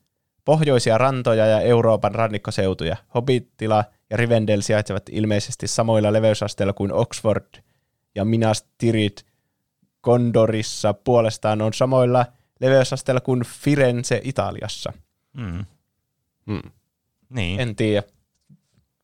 pohjoisia 0.45 0.99
rantoja 0.99 1.47
ja 1.47 1.61
Euroopan 1.61 2.15
rannikkoseutuja. 2.15 2.97
Hobbitila 3.15 3.85
ja 4.11 4.17
Rivendell 4.17 4.61
sijaitsevat 4.61 5.03
ilmeisesti 5.11 5.67
samoilla 5.67 6.13
leveysasteilla 6.13 6.73
kuin 6.73 6.93
Oxford 6.93 7.47
ja 8.15 8.25
Minas 8.25 8.65
Tirith. 8.79 9.25
Gondorissa 10.03 10.95
puolestaan 10.95 11.63
on 11.63 11.75
samoilla 11.75 12.27
leveysasteilla 12.61 13.21
kuin 13.21 13.45
Firenze 13.45 14.21
Italiassa. 14.25 14.93
Mm. 15.33 15.65
Hmm. 16.47 16.71
Niin. 17.29 17.61
En 17.61 17.77
tiedä, 17.77 18.03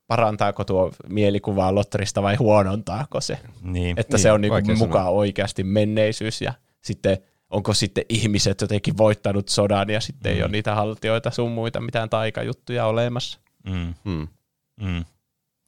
parantaako 0.07 0.65
tuo 0.65 0.93
mielikuvaa 1.09 1.75
Lotterista 1.75 2.23
vai 2.23 2.37
huonontaako 2.37 3.21
se. 3.21 3.39
niin. 3.63 4.01
Että 4.01 4.17
Niin, 4.17 4.23
se 4.23 4.33
on 4.33 4.41
niinku 4.41 4.53
vaikea 4.53 4.77
sanoa. 4.77 4.87
mukaan 4.89 5.13
oikeasti 5.13 5.65
menneisyys 5.65 6.41
ja 6.43 6.53
sitten 6.81 7.19
onko 7.51 7.75
sitten 7.75 8.05
ihmiset 8.09 8.61
jotenkin 8.61 8.97
voittanut 8.99 9.49
sodan 9.49 9.91
ja 9.91 10.01
sitten 10.01 10.33
mm. 10.33 10.37
ei 10.37 10.43
ole 10.43 10.51
niitä 10.53 10.75
haltioita 10.75 11.31
sun 11.31 11.53
muita 11.53 11.81
mitään 11.81 12.11
taikajuttuja 12.11 12.87
olemassa. 12.87 13.39
Mm. 13.65 13.95
Hmm. 14.05 14.29
Mm. 14.81 15.05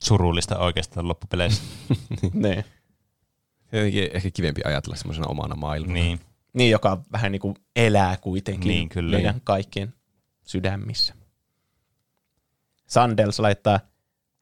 Surullista 0.02 0.58
oikeastaan 0.58 1.08
loppupeleissä. 1.08 1.62
niin. 2.32 2.64
Jotenkin 3.72 4.10
ehkä 4.12 4.30
kivempi 4.30 4.60
ajatella 4.64 4.96
semmoisena 4.96 5.26
omana 5.26 5.54
maailmana. 5.54 5.94
niin. 5.94 6.20
niin, 6.52 6.70
joka 6.70 7.02
vähän 7.12 7.32
niin 7.32 7.40
kuin 7.40 7.54
elää 7.76 8.16
kuitenkin 8.16 8.68
Niin, 8.68 8.88
kyllä. 8.88 9.16
meidän 9.16 9.40
kaikkien 9.44 9.94
sydämissä. 10.42 11.14
Sandels 12.86 13.38
laittaa, 13.38 13.80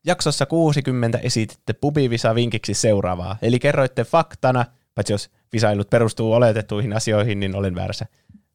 jaksossa 0.06 0.46
60 0.46 1.18
esititte 1.18 1.72
pubivisa 1.72 2.34
vinkiksi 2.34 2.74
seuraavaa. 2.74 3.38
Eli 3.42 3.58
kerroitte 3.58 4.04
faktana, 4.04 4.64
paitsi 4.94 5.12
jos 5.12 5.30
visailut 5.52 5.90
perustuu 5.90 6.32
oletettuihin 6.32 6.92
asioihin, 6.92 7.40
niin 7.40 7.54
olen 7.54 7.74
väärässä. 7.74 8.06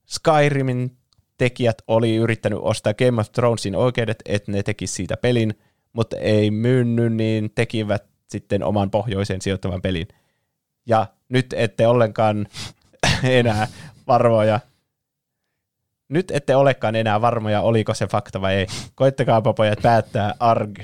Skyrimin 0.06 0.98
tekijät 1.38 1.82
oli 1.88 2.16
yrittänyt 2.16 2.60
ostaa 2.62 2.94
Game 2.94 3.22
of 3.22 3.32
Thronesin 3.32 3.76
oikeudet, 3.76 4.22
että 4.26 4.52
ne 4.52 4.64
tekisi 4.64 4.94
siitä 4.94 5.18
pelin, 5.18 5.54
mutta 5.94 6.18
ei 6.18 6.52
myynyt, 6.52 7.14
niin 7.14 7.52
tekivät 7.56 8.04
sitten 8.28 8.64
oman 8.64 8.92
pohjoiseen 8.92 9.42
sijoittavan 9.42 9.82
pelin. 9.82 10.08
Ja 10.86 11.08
nyt 11.30 11.54
ette 11.54 11.88
ollenkaan 11.88 12.48
enää 13.24 13.68
varmoja. 14.08 14.60
Nyt 16.10 16.32
ette 16.32 16.56
olekaan 16.56 16.96
enää 16.96 17.22
varmoja, 17.22 17.62
oliko 17.62 17.94
se 17.94 18.08
fakta 18.08 18.42
vai 18.42 18.56
ei. 18.56 18.68
Koittakaa 18.96 19.42
pojat 19.42 19.80
päättää 19.82 20.36
arg 20.40 20.80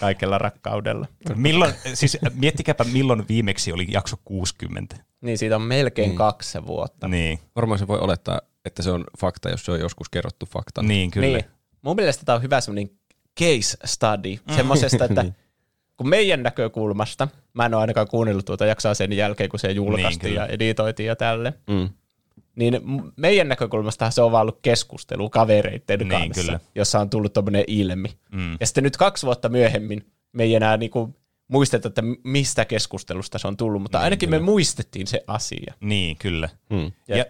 kaikella 0.00 0.38
rakkaudella. 0.38 1.06
Milloin, 1.34 1.74
siis 1.94 2.18
miettikääpä 2.34 2.84
milloin 2.84 3.28
viimeksi 3.28 3.72
oli 3.72 3.86
jakso 3.90 4.16
60. 4.24 4.96
Niin 5.20 5.38
siitä 5.38 5.56
on 5.56 5.62
melkein 5.62 6.10
Mm. 6.10 6.16
kaksi 6.16 6.66
vuotta. 6.66 7.08
Niin, 7.08 7.38
Varmaan 7.56 7.78
se 7.78 7.88
voi 7.88 7.98
olettaa, 7.98 8.40
että 8.64 8.82
se 8.82 8.90
on 8.90 9.04
fakta, 9.20 9.50
jos 9.50 9.64
se 9.64 9.72
on 9.72 9.80
joskus 9.80 10.08
kerrottu 10.08 10.46
fakta. 10.46 10.82
niin 10.82 11.10
kyllä. 11.10 11.26
Niin. 11.26 11.44
Mun 11.82 11.96
mielestä 11.96 12.24
tämä 12.24 12.36
on 12.36 12.42
hyvä 12.42 12.60
semmoinen 12.60 12.90
case 13.40 13.76
study, 13.84 14.54
semmoisesta, 14.56 15.04
että 15.04 15.24
kun 15.98 16.08
meidän 16.08 16.42
näkökulmasta, 16.42 17.28
mä 17.54 17.66
en 17.66 17.74
ole 17.74 17.80
ainakaan 17.80 18.08
kuunnellut 18.08 18.44
tuota 18.44 18.66
jaksoa 18.66 18.94
sen 18.94 19.12
jälkeen, 19.12 19.50
kun 19.50 19.58
se 19.58 19.70
julkaistiin 19.70 20.30
kyllä. 20.30 20.40
ja 20.40 20.46
editoitiin 20.46 21.06
ja 21.06 21.16
tälle, 21.16 21.54
Mm. 21.70 21.88
niin 22.56 22.80
meidän 23.16 23.48
näkökulmasta 23.48 24.10
se 24.10 24.22
on 24.22 24.32
vaan 24.32 24.42
ollut 24.42 24.58
keskustelu 24.62 25.30
kavereiden 25.30 25.98
Niin, 25.98 26.08
kanssa, 26.08 26.42
kyllä. 26.42 26.60
jossa 26.74 27.00
on 27.00 27.10
tullut 27.10 27.32
tommonen 27.32 27.64
ilmi. 27.66 28.08
Mm. 28.32 28.56
Ja 28.60 28.66
sitten 28.66 28.84
nyt 28.84 28.96
kaksi 28.96 29.26
vuotta 29.26 29.48
myöhemmin 29.48 30.06
me 30.32 30.42
ei 30.42 30.54
enää 30.54 30.76
niinku 30.76 31.14
muisteta, 31.48 31.88
että 31.88 32.02
mistä 32.24 32.64
keskustelusta 32.64 33.38
se 33.38 33.48
on 33.48 33.56
tullut, 33.56 33.82
mutta 33.82 33.98
Niin, 33.98 34.04
ainakin 34.04 34.28
kyllä. 34.28 34.40
me 34.40 34.44
muistettiin 34.44 35.06
se 35.06 35.24
asia. 35.26 35.74
Niin, 35.80 36.16
kyllä. 36.16 36.48
Mm. 36.70 36.92
Ja- 37.08 37.16
Ja, 37.16 37.24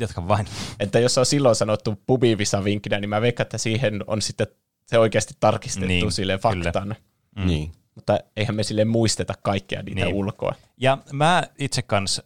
jatka 0.00 0.28
vain. 0.28 0.46
Että 0.80 0.98
jos 0.98 1.18
on 1.18 1.26
silloin 1.26 1.54
sanottu 1.56 2.02
pubivisa 2.06 2.64
vinkkinä, 2.64 3.00
niin 3.00 3.08
mä 3.08 3.20
veikkaan, 3.20 3.44
että 3.44 3.58
siihen 3.58 4.04
on 4.06 4.22
sitten 4.22 4.46
se 4.86 4.98
oikeasti 4.98 5.34
tarkistettu 5.40 5.88
Niin, 5.88 6.02
niin, 6.02 6.12
sille 6.12 6.38
kyllä. 6.38 6.64
faktana. 6.64 6.94
Mm. 7.36 7.46
Niin. 7.46 7.72
Mutta 7.94 8.18
eihän 8.36 8.54
me 8.54 8.62
sille 8.62 8.84
muisteta 8.84 9.34
kaikkea 9.42 9.82
niitä 9.82 10.04
Niin. 10.04 10.14
ulkoa. 10.14 10.54
Ja 10.76 10.98
mä 11.12 11.42
itse 11.58 11.82
kanssa 11.82 12.22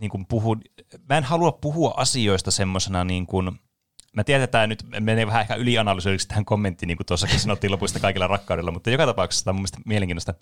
niin 0.00 0.10
kuin 0.10 0.26
puhun, 0.26 0.60
mä 1.08 1.18
en 1.18 1.24
halua 1.24 1.52
puhua 1.52 1.94
asioista 1.96 2.50
semmoisena 2.50 3.04
niin 3.04 3.26
kuin, 3.26 3.50
mä 4.12 4.24
tiedän, 4.24 4.44
että 4.44 4.52
tämä 4.52 4.66
nyt 4.66 4.84
menee 5.00 5.26
vähän 5.26 5.40
ehkä 5.40 5.54
ylianalysoiksi 5.54 6.28
tähän 6.28 6.44
kommenttiin, 6.44 6.86
niin 6.86 6.96
kuin 6.96 7.06
tuossakin 7.06 7.40
sanottiin 7.40 7.72
lopuista 7.72 8.00
kaikilla 8.00 8.26
rakkaudella, 8.26 8.70
mutta 8.70 8.90
joka 8.90 9.06
tapauksessa 9.06 9.44
tämä 9.44 9.52
on 9.52 9.56
mun 9.56 9.60
mielestä 9.60 9.78
mielenkiintoista, 9.86 10.34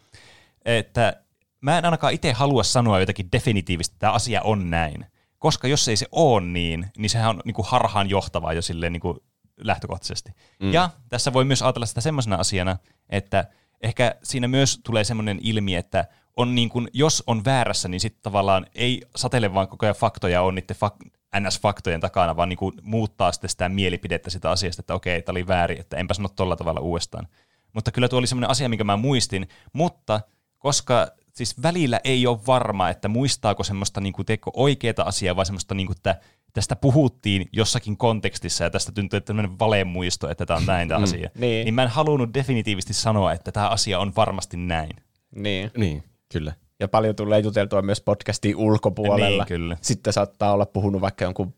että 0.65 1.23
mä 1.61 1.79
en 1.79 1.85
ainakaan 1.85 2.13
itse 2.13 2.33
halua 2.33 2.63
sanoa 2.63 3.01
jotakin 3.01 3.29
definitiivistä, 3.33 3.93
että 3.93 3.99
tämä 4.01 4.13
asia 4.13 4.43
on 4.43 4.71
näin. 4.71 5.07
Koska 5.39 5.69
jos 5.69 5.89
ei 5.89 5.97
se 5.97 6.07
ole 6.13 6.41
niin, 6.41 6.87
niin 6.97 7.11
sehän 7.11 7.31
on 7.31 7.41
niin 7.45 7.55
kuin 7.55 7.67
harhaan 7.69 8.11
johtavaa 8.11 8.53
jo 8.53 8.63
silleen 8.63 8.93
niin 8.93 9.01
kuin 9.01 9.19
lähtökohtaisesti. 9.57 10.33
Mm. 10.61 10.73
Ja 10.73 10.91
tässä 11.09 11.33
voi 11.33 11.45
myös 11.45 11.63
ajatella 11.63 11.87
sitä 11.87 12.01
semmoisena 12.01 12.37
asiana, 12.37 12.77
että 13.11 13.45
ehkä 13.81 14.15
siinä 14.23 14.49
myös 14.49 14.81
tulee 14.85 15.05
semmoinen 15.05 15.39
ilmi, 15.43 15.75
että 15.75 16.05
on 16.37 16.55
niin 16.55 16.69
kuin, 16.69 16.89
jos 16.93 17.23
on 17.27 17.45
väärässä, 17.45 17.89
niin 17.89 18.01
sitten 18.01 18.23
tavallaan 18.23 18.67
ei 18.75 19.03
satele 19.17 19.55
vaan 19.55 19.69
koko 19.69 19.87
ajan 19.87 19.95
faktoja 19.95 20.43
on 20.43 20.55
niiden 20.55 20.77
fak- 20.77 21.11
NS-faktojen 21.37 22.01
takana, 22.01 22.37
vaan 22.37 22.49
niin 22.49 22.57
kuin 22.57 22.75
muuttaa 22.83 23.33
sitten 23.33 23.51
sitä 23.51 23.69
mielipidettä 23.69 24.31
sitä 24.31 24.51
asiasta, 24.51 24.81
että 24.81 24.95
okei, 24.95 25.23
tämä 25.23 25.33
oli 25.33 25.47
väärin, 25.47 25.81
että 25.81 25.97
enpä 25.97 26.15
sano 26.15 26.29
tolla 26.29 26.57
tavalla 26.57 26.81
uudestaan. 26.81 27.29
Mutta 27.73 27.93
kyllä 27.93 28.09
tuo 28.09 28.19
oli 28.19 28.27
semmoinen 28.27 28.51
asia, 28.51 28.69
minkä 28.69 28.85
mä 28.85 28.97
muistin, 28.97 29.49
mutta 29.73 30.21
koska 30.59 31.09
siis 31.33 31.63
välillä 31.63 32.01
ei 32.05 32.27
ole 32.27 32.39
varma, 32.47 32.89
että 32.89 33.09
muistaako 33.09 33.65
semmoista 33.65 34.01
niin 34.01 34.13
kuin, 34.13 34.27
teikko 34.27 34.51
oikeaa 34.55 34.95
asiaa 35.05 35.37
vai 35.37 35.47
semmoista, 35.47 35.75
niin 35.75 35.87
kuin, 35.87 35.97
että 35.97 36.21
tästä 36.53 36.77
puhuttiin 36.77 37.49
jossakin 37.53 37.97
kontekstissa 37.97 38.65
ja 38.65 38.71
tästä 38.71 38.93
tuntuu, 38.93 39.17
että 39.17 39.27
tämmöinen 39.27 39.59
valemuisto, 39.59 40.31
että 40.31 40.47
tämä 40.47 40.57
on 40.59 40.67
näin 40.67 40.89
tämä 40.89 41.03
asia. 41.03 41.31
Niin. 41.35 41.65
niin 41.65 41.75
mä 41.75 41.83
en 41.83 41.89
halunnut 41.89 42.35
definitiivisesti 42.35 42.95
sanoa, 42.95 43.33
että 43.33 43.53
tämä 43.53 43.69
asia 43.69 43.99
on 43.99 44.13
varmasti 44.17 44.57
näin. 44.57 44.91
Niin. 45.35 45.71
Niin, 45.77 46.03
kyllä. 46.33 46.53
Ja 46.81 46.89
paljon 46.89 47.17
tulee 47.17 47.41
juteltua 47.41 47.83
myös 47.83 48.01
podcastin 48.01 48.57
ulkopuolella. 48.57 49.43
Niin, 49.45 49.47
kyllä. 49.49 49.77
Sitten 49.81 50.13
saattaa 50.13 50.53
olla 50.53 50.67
puhunut 50.67 51.01
vaikka 51.01 51.25
jonkun 51.25 51.55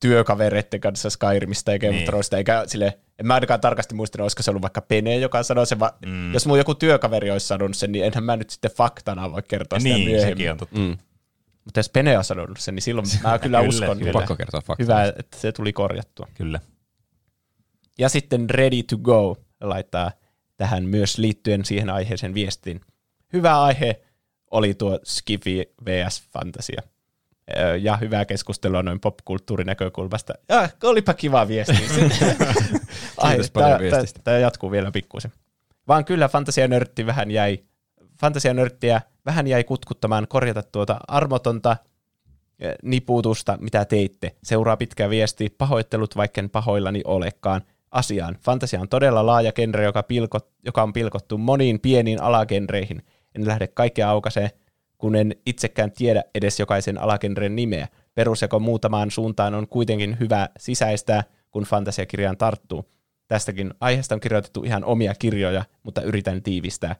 työkavereiden 0.00 0.80
kanssa 0.80 1.10
Skyrimista 1.10 1.72
ja 1.72 1.78
Game 1.78 1.92
Niin. 1.92 2.04
Thronesista, 2.06 2.36
eikä 2.36 2.64
sille, 2.66 2.98
en 3.18 3.26
mä 3.26 3.34
ainakaan 3.34 3.60
tarkasti 3.60 3.94
muistanut, 3.94 4.24
olisiko 4.24 4.42
se 4.42 4.50
ollut 4.50 4.62
vaikka 4.62 4.80
Pene, 4.80 5.16
joka 5.16 5.42
sanoi 5.42 5.66
sen, 5.66 5.80
va- 5.80 5.94
Mm. 6.06 6.32
jos 6.32 6.46
mun 6.46 6.58
joku 6.58 6.74
työkaveri 6.74 7.30
olisi 7.30 7.46
sanonut 7.46 7.76
sen, 7.76 7.92
niin 7.92 8.04
enhän 8.04 8.24
mä 8.24 8.36
nyt 8.36 8.50
sitten 8.50 8.70
faktana 8.70 9.32
voi 9.32 9.42
kertoa 9.48 9.78
sitä 9.78 9.94
Niin, 9.94 10.08
myöhemmin. 10.08 10.32
sekin 10.32 10.50
on 10.50 10.56
totta. 10.58 10.78
Mm. 10.78 10.98
Mutta 11.64 11.80
jos 11.80 11.88
Pene 11.88 12.18
on 12.18 12.24
sanonut 12.24 12.58
sen, 12.60 12.74
niin 12.74 12.82
silloin 12.82 13.06
mä 13.22 13.38
kyllä, 13.38 13.58
Kyllä, 13.58 13.68
uskon. 13.68 13.88
kyllä. 13.98 13.98
Kyllä. 13.98 14.12
Pakko 14.12 14.36
kertoa 14.36 14.60
faktaa. 14.60 14.84
Hyvä, 14.84 15.04
että 15.18 15.36
se 15.36 15.52
tuli 15.52 15.72
korjattua. 15.72 16.26
Kyllä. 16.34 16.60
Ja 17.98 18.08
sitten 18.08 18.50
Ready 18.50 18.82
to 18.82 18.96
Go 18.98 19.36
laittaa 19.60 20.10
tähän 20.56 20.84
myös 20.84 21.18
liittyen 21.18 21.64
siihen 21.64 21.90
aiheeseen 21.90 22.34
viestin. 22.34 22.80
Hyvä 23.32 23.62
aihe 23.62 24.00
oli 24.50 24.74
tuo 24.74 25.00
Skifi 25.04 25.72
vs. 25.86 26.22
Fantasia. 26.32 26.82
Ja 27.80 27.96
hyvää 27.96 28.24
keskustelua 28.24 28.82
noin 28.82 29.00
popkulttuurinäkökulmasta. 29.00 30.32
Ja 30.48 30.68
olipa 30.82 31.14
kiva 31.14 31.48
viesti. 31.48 31.72
Ai, 33.16 33.38
paljon 33.52 33.70
tää- 33.70 33.78
viestistä. 33.78 34.18
tää- 34.18 34.24
Tämä 34.24 34.38
jatkuu 34.38 34.70
vielä 34.70 34.90
pikkusen. 34.90 35.32
Vaan 35.88 36.04
kyllä 36.04 36.28
fantasianörtti 36.28 37.06
vähän 37.06 37.30
jäi, 37.30 37.58
fantasianörttiä 38.20 39.00
vähän 39.26 39.46
jäi 39.46 39.64
kutkuttamaan 39.64 40.26
korjata 40.28 40.62
tuota 40.62 41.00
armotonta 41.08 41.76
eh, 42.58 42.74
niputusta, 42.82 43.58
mitä 43.60 43.84
teitte. 43.84 44.36
Seuraa 44.42 44.76
pitkä 44.76 45.10
viesti, 45.10 45.54
pahoittelut 45.58 46.16
vaikken 46.16 46.50
pahoillani 46.50 47.00
olekaan. 47.04 47.62
Asiaan. 47.90 48.36
Fantasia 48.40 48.80
on 48.80 48.88
todella 48.88 49.26
laaja 49.26 49.52
genre, 49.52 49.84
joka, 49.84 50.02
pilkot, 50.02 50.48
joka 50.64 50.82
on 50.82 50.92
pilkottu 50.92 51.38
moniin 51.38 51.80
pieniin 51.80 52.22
alagenreihin. 52.22 53.02
En 53.34 53.46
lähde 53.46 53.66
kaikkea 53.66 54.10
aukaiseen, 54.10 54.50
kun 54.98 55.16
en 55.16 55.36
itsekään 55.46 55.92
tiedä 55.92 56.22
edes 56.34 56.60
jokaisen 56.60 56.98
alagenren 56.98 57.56
nimeä. 57.56 57.88
Perusjako 58.14 58.58
muutamaan 58.58 59.10
suuntaan 59.10 59.54
on 59.54 59.68
kuitenkin 59.68 60.16
hyvä 60.20 60.48
sisäistää, 60.58 61.24
kun 61.50 61.62
fantasiakirjaan 61.62 62.36
tarttuu. 62.36 62.90
Tästäkin 63.28 63.74
aiheesta 63.80 64.14
on 64.14 64.20
kirjoitettu 64.20 64.62
ihan 64.64 64.84
omia 64.84 65.14
kirjoja, 65.14 65.64
mutta 65.82 66.02
yritän 66.02 66.42
tiivistää. 66.42 66.96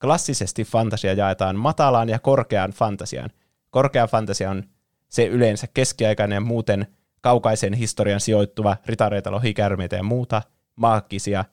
Klassisesti 0.00 0.64
fantasia 0.64 1.12
jaetaan 1.12 1.56
matalaan 1.56 2.08
ja 2.08 2.18
korkeaan 2.18 2.70
fantasiaan. 2.70 3.30
Korkea 3.70 4.06
fantasia 4.06 4.50
on 4.50 4.62
se 5.08 5.26
yleensä 5.26 5.66
keskiaikainen 5.74 6.36
ja 6.36 6.40
muuten 6.40 6.86
kaukaisen 7.20 7.74
historian 7.74 8.20
sijoittuva 8.20 8.76
ritareita, 8.86 9.32
lohikärmeitä 9.32 9.96
ja 9.96 10.02
muuta 10.02 10.42
maagisia, 10.76 11.44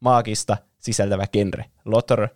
maagista 0.00 0.56
sisältävä 0.78 1.26
genre. 1.26 1.64
Lothar, 1.84 2.28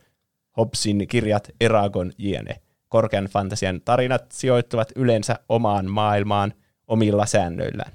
Hobbesin 0.57 1.09
kirjat, 1.09 1.51
Eragon, 1.61 2.13
jne. 2.19 2.61
Korkean 2.89 3.25
fantasian 3.25 3.81
tarinat 3.85 4.25
sijoittuvat 4.33 4.93
yleensä 4.97 5.39
omaan 5.49 5.87
maailmaan 5.91 6.53
omilla 6.87 7.27
säännöillään. 7.27 7.93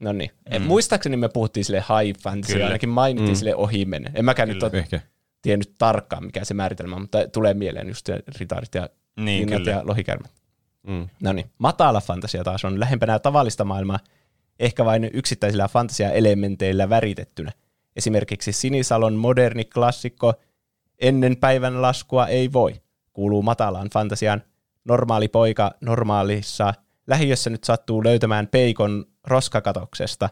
No 0.00 0.12
niin. 0.12 0.30
Mm. 0.58 0.62
Muistaakseni 0.66 1.16
me 1.16 1.28
puhuttiin 1.28 1.64
sille 1.64 1.78
high 2.04 2.20
fantasy, 2.20 2.52
Kyllä. 2.52 2.66
ainakin 2.66 2.88
mainittiin 2.88 3.30
Mm. 3.30 3.36
sille 3.38 3.54
ohimennen. 3.54 4.12
En 4.16 4.24
mäkään 4.24 4.48
nyt 4.48 4.62
ole 4.62 4.86
Ehkä. 5.44 5.48
tiennyt 5.48 5.74
tarkkaan, 5.78 6.24
mikä 6.24 6.44
se 6.44 6.54
määritelmä 6.54 6.96
on, 6.96 7.02
mutta 7.02 7.28
tulee 7.28 7.54
mieleen 7.54 7.88
just 7.88 8.06
se 8.06 8.22
ritarit 8.38 8.74
ja 8.74 8.88
Niin, 9.16 9.40
linnat 9.40 9.58
kyllä. 9.62 9.70
ja 9.70 9.86
lohikärmät. 9.86 10.30
Mm. 10.86 11.08
No 11.22 11.32
niin, 11.32 11.50
matala 11.58 12.00
fantasia 12.00 12.44
taas 12.44 12.64
on 12.64 12.80
lähempänä 12.80 13.18
tavallista 13.18 13.64
maailmaa, 13.64 13.98
ehkä 14.58 14.84
vain 14.84 15.10
yksittäisillä 15.12 15.68
fantasia-elementeillä 15.68 16.88
väritettynä. 16.88 17.52
Esimerkiksi 17.96 18.52
Sinisalon 18.52 19.14
moderni 19.14 19.64
klassikko 19.64 20.34
Ennen 20.98 21.36
päivän 21.36 21.82
laskua 21.82 22.26
ei 22.26 22.52
voi 22.52 22.82
kuuluu 23.12 23.42
matalaan 23.42 23.88
fantasiaan. 23.92 24.42
Normaali 24.84 25.28
poika 25.28 25.70
normaalissa 25.80 26.74
lähiössä 27.06 27.50
nyt 27.50 27.64
sattuu 27.64 28.04
löytämään 28.04 28.46
peikon 28.46 29.04
roskakatoksesta. 29.24 30.28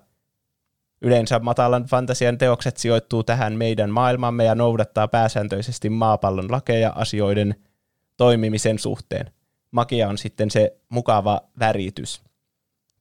Yleensä 1.03 1.39
matalan 1.39 1.85
fantasian 1.85 2.39
teokset 2.39 2.77
sijoittuu 2.77 3.23
tähän 3.23 3.53
meidän 3.53 3.91
maailmamme 3.91 4.45
ja 4.45 4.55
noudattaa 4.55 5.09
pääsääntöisesti 5.09 5.91
maapallon 5.91 6.51
lakeja 6.51 6.93
asioiden 6.95 7.55
toimimisen 8.17 8.79
suhteen. 8.79 9.31
Magia 9.71 10.09
on 10.09 10.19
sitten 10.19 10.51
se 10.51 10.77
mukava 10.89 11.41
väritys. 11.59 12.23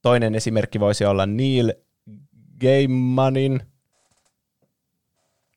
Toinen 0.01 0.35
esimerkki 0.35 0.79
voisi 0.79 1.05
olla 1.05 1.25
Neil 1.25 1.73
Gaimanin 2.61 3.61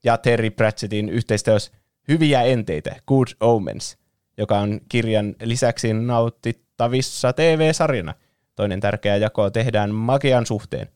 ja 0.05 0.19
Terry 0.19 0.51
Pratchettin 0.51 1.09
yhteisteos 1.09 1.73
Hyviä 2.09 2.43
enteitä, 2.43 2.97
Good 3.07 3.29
Omens, 3.41 3.99
joka 4.39 4.59
on 4.59 4.81
kirjan 4.89 5.35
lisäksi 5.43 5.93
nautittavissa 5.93 7.33
TV-sarjana. 7.33 8.15
Toinen 8.55 8.81
tärkeä 8.81 9.17
jako 9.17 9.51
tehdään 9.51 9.91
magian 9.91 10.47
suhteen. 10.47 10.89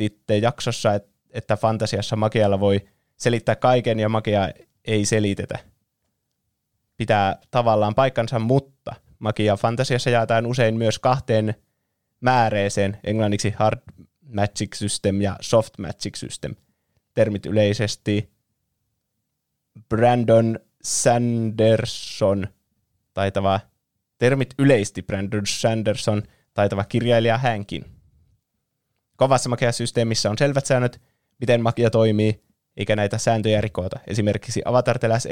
Yleistitte 0.00 0.38
jaksossa, 0.38 0.94
et- 0.94 1.08
että 1.30 1.56
fantasiassa 1.56 2.16
magialla 2.16 2.60
voi 2.60 2.88
selittää 3.16 3.56
kaiken 3.56 4.00
ja 4.00 4.08
magia 4.08 4.50
ei 4.84 5.04
selitetä. 5.04 5.58
Pitää 6.96 7.38
tavallaan 7.50 7.94
paikkansa, 7.94 8.38
mutta 8.38 8.94
magia 9.18 9.56
fantasiassa 9.56 10.10
jaetaan 10.10 10.46
usein 10.46 10.76
myös 10.76 10.98
kahteen 10.98 11.54
määreeseen, 12.20 12.98
englanniksi 13.04 13.50
hard 13.56 13.80
magic 14.22 14.74
system 14.76 15.20
ja 15.20 15.36
soft 15.40 15.78
magic 15.78 16.16
system. 16.16 16.54
Termit 17.14 17.46
yleisesti 17.46 18.30
Brandon 19.88 20.58
Sanderson, 20.82 22.46
taitava, 23.14 23.60
termit 24.18 24.54
yleisti 24.58 25.02
Brandon 25.02 25.46
Sanderson, 25.46 26.22
taitava 26.54 26.84
kirjailija 26.84 27.38
hänkin. 27.38 27.93
Kovassa 29.16 29.48
magiasysteemissä 29.48 30.30
on 30.30 30.38
selvät 30.38 30.66
säännöt, 30.66 31.00
miten 31.40 31.62
magia 31.62 31.90
toimii, 31.90 32.42
eikä 32.76 32.96
näitä 32.96 33.18
sääntöjä 33.18 33.60
rikota. 33.60 34.00
Esimerkiksi 34.06 34.62
Avatar 34.64 34.98
The 34.98 35.08
Last 35.08 35.26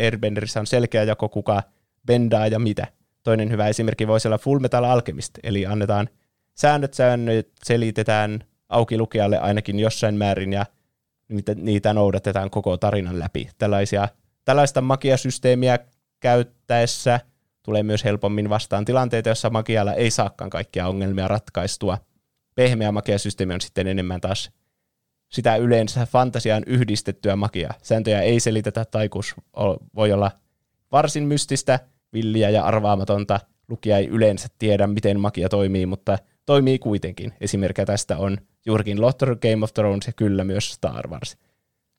on 0.58 0.66
selkeä 0.66 1.02
jako 1.02 1.28
kuka 1.28 1.62
bendaa 2.06 2.46
ja 2.46 2.58
mitä. 2.58 2.86
Toinen 3.22 3.50
hyvä 3.50 3.68
esimerkki 3.68 4.06
voisi 4.06 4.28
olla 4.28 4.38
Full 4.38 4.58
Metal 4.58 4.84
Alchemist, 4.84 5.38
eli 5.42 5.66
annetaan 5.66 6.08
säännöt, 6.54 6.94
säännöt 6.94 7.48
selitetään 7.64 8.44
auki 8.68 8.98
lukijalle 8.98 9.38
ainakin 9.38 9.78
jossain 9.78 10.14
määrin 10.14 10.52
ja 10.52 10.66
niitä, 11.28 11.54
niitä 11.54 11.92
noudatetaan 11.92 12.50
koko 12.50 12.76
tarinan 12.76 13.18
läpi. 13.18 13.48
Tällaisia, 13.58 14.08
tällaista 14.44 14.80
magiasysteemiä 14.80 15.78
käyttäessä 16.20 17.20
tulee 17.62 17.82
myös 17.82 18.04
helpommin 18.04 18.48
vastaan 18.48 18.84
tilanteita, 18.84 19.28
joissa 19.28 19.50
magialla 19.50 19.94
ei 19.94 20.10
saakaan 20.10 20.50
kaikkia 20.50 20.88
ongelmia 20.88 21.28
ratkaistua. 21.28 21.98
Pehmeä 22.54 22.92
magiasysteemi 22.92 23.54
on 23.54 23.60
sitten 23.60 23.86
enemmän 23.86 24.20
taas 24.20 24.50
sitä 25.32 25.56
yleensä 25.56 26.06
fantasiaan 26.06 26.62
yhdistettyä 26.66 27.36
magiaa. 27.36 27.74
Sääntöjä 27.82 28.20
ei 28.20 28.40
selitetä, 28.40 28.84
taikus 28.84 29.34
voi 29.94 30.12
olla 30.12 30.30
varsin 30.92 31.24
mystistä, 31.24 31.80
villiä 32.12 32.50
ja 32.50 32.64
arvaamatonta. 32.64 33.40
Lukija 33.68 33.98
ei 33.98 34.06
yleensä 34.06 34.48
tiedä, 34.58 34.86
miten 34.86 35.20
magia 35.20 35.48
toimii, 35.48 35.86
mutta 35.86 36.18
toimii 36.46 36.78
kuitenkin. 36.78 37.32
Esimerkkejä 37.40 37.86
tästä 37.86 38.18
on 38.18 38.38
juurikin 38.66 39.00
Lothar, 39.00 39.36
Game 39.36 39.64
of 39.64 39.74
Thrones 39.74 40.06
ja 40.06 40.12
kyllä 40.12 40.44
myös 40.44 40.72
Star 40.72 41.08
Wars. 41.08 41.36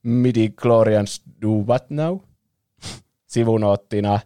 Midi 0.03 0.49
Glorians 0.49 1.21
do 1.41 1.47
what 1.47 1.89
now? 1.89 2.17
Sivunoottina 3.27 4.19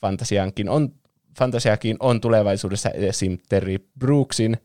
fantasiankin 0.00 0.68
on, 0.68 0.92
fantasiakin 1.38 1.96
on 2.00 2.20
tulevaisuudessa 2.20 2.90
esim. 2.90 3.38
Terry 3.48 3.76
Brooksin 3.98 4.56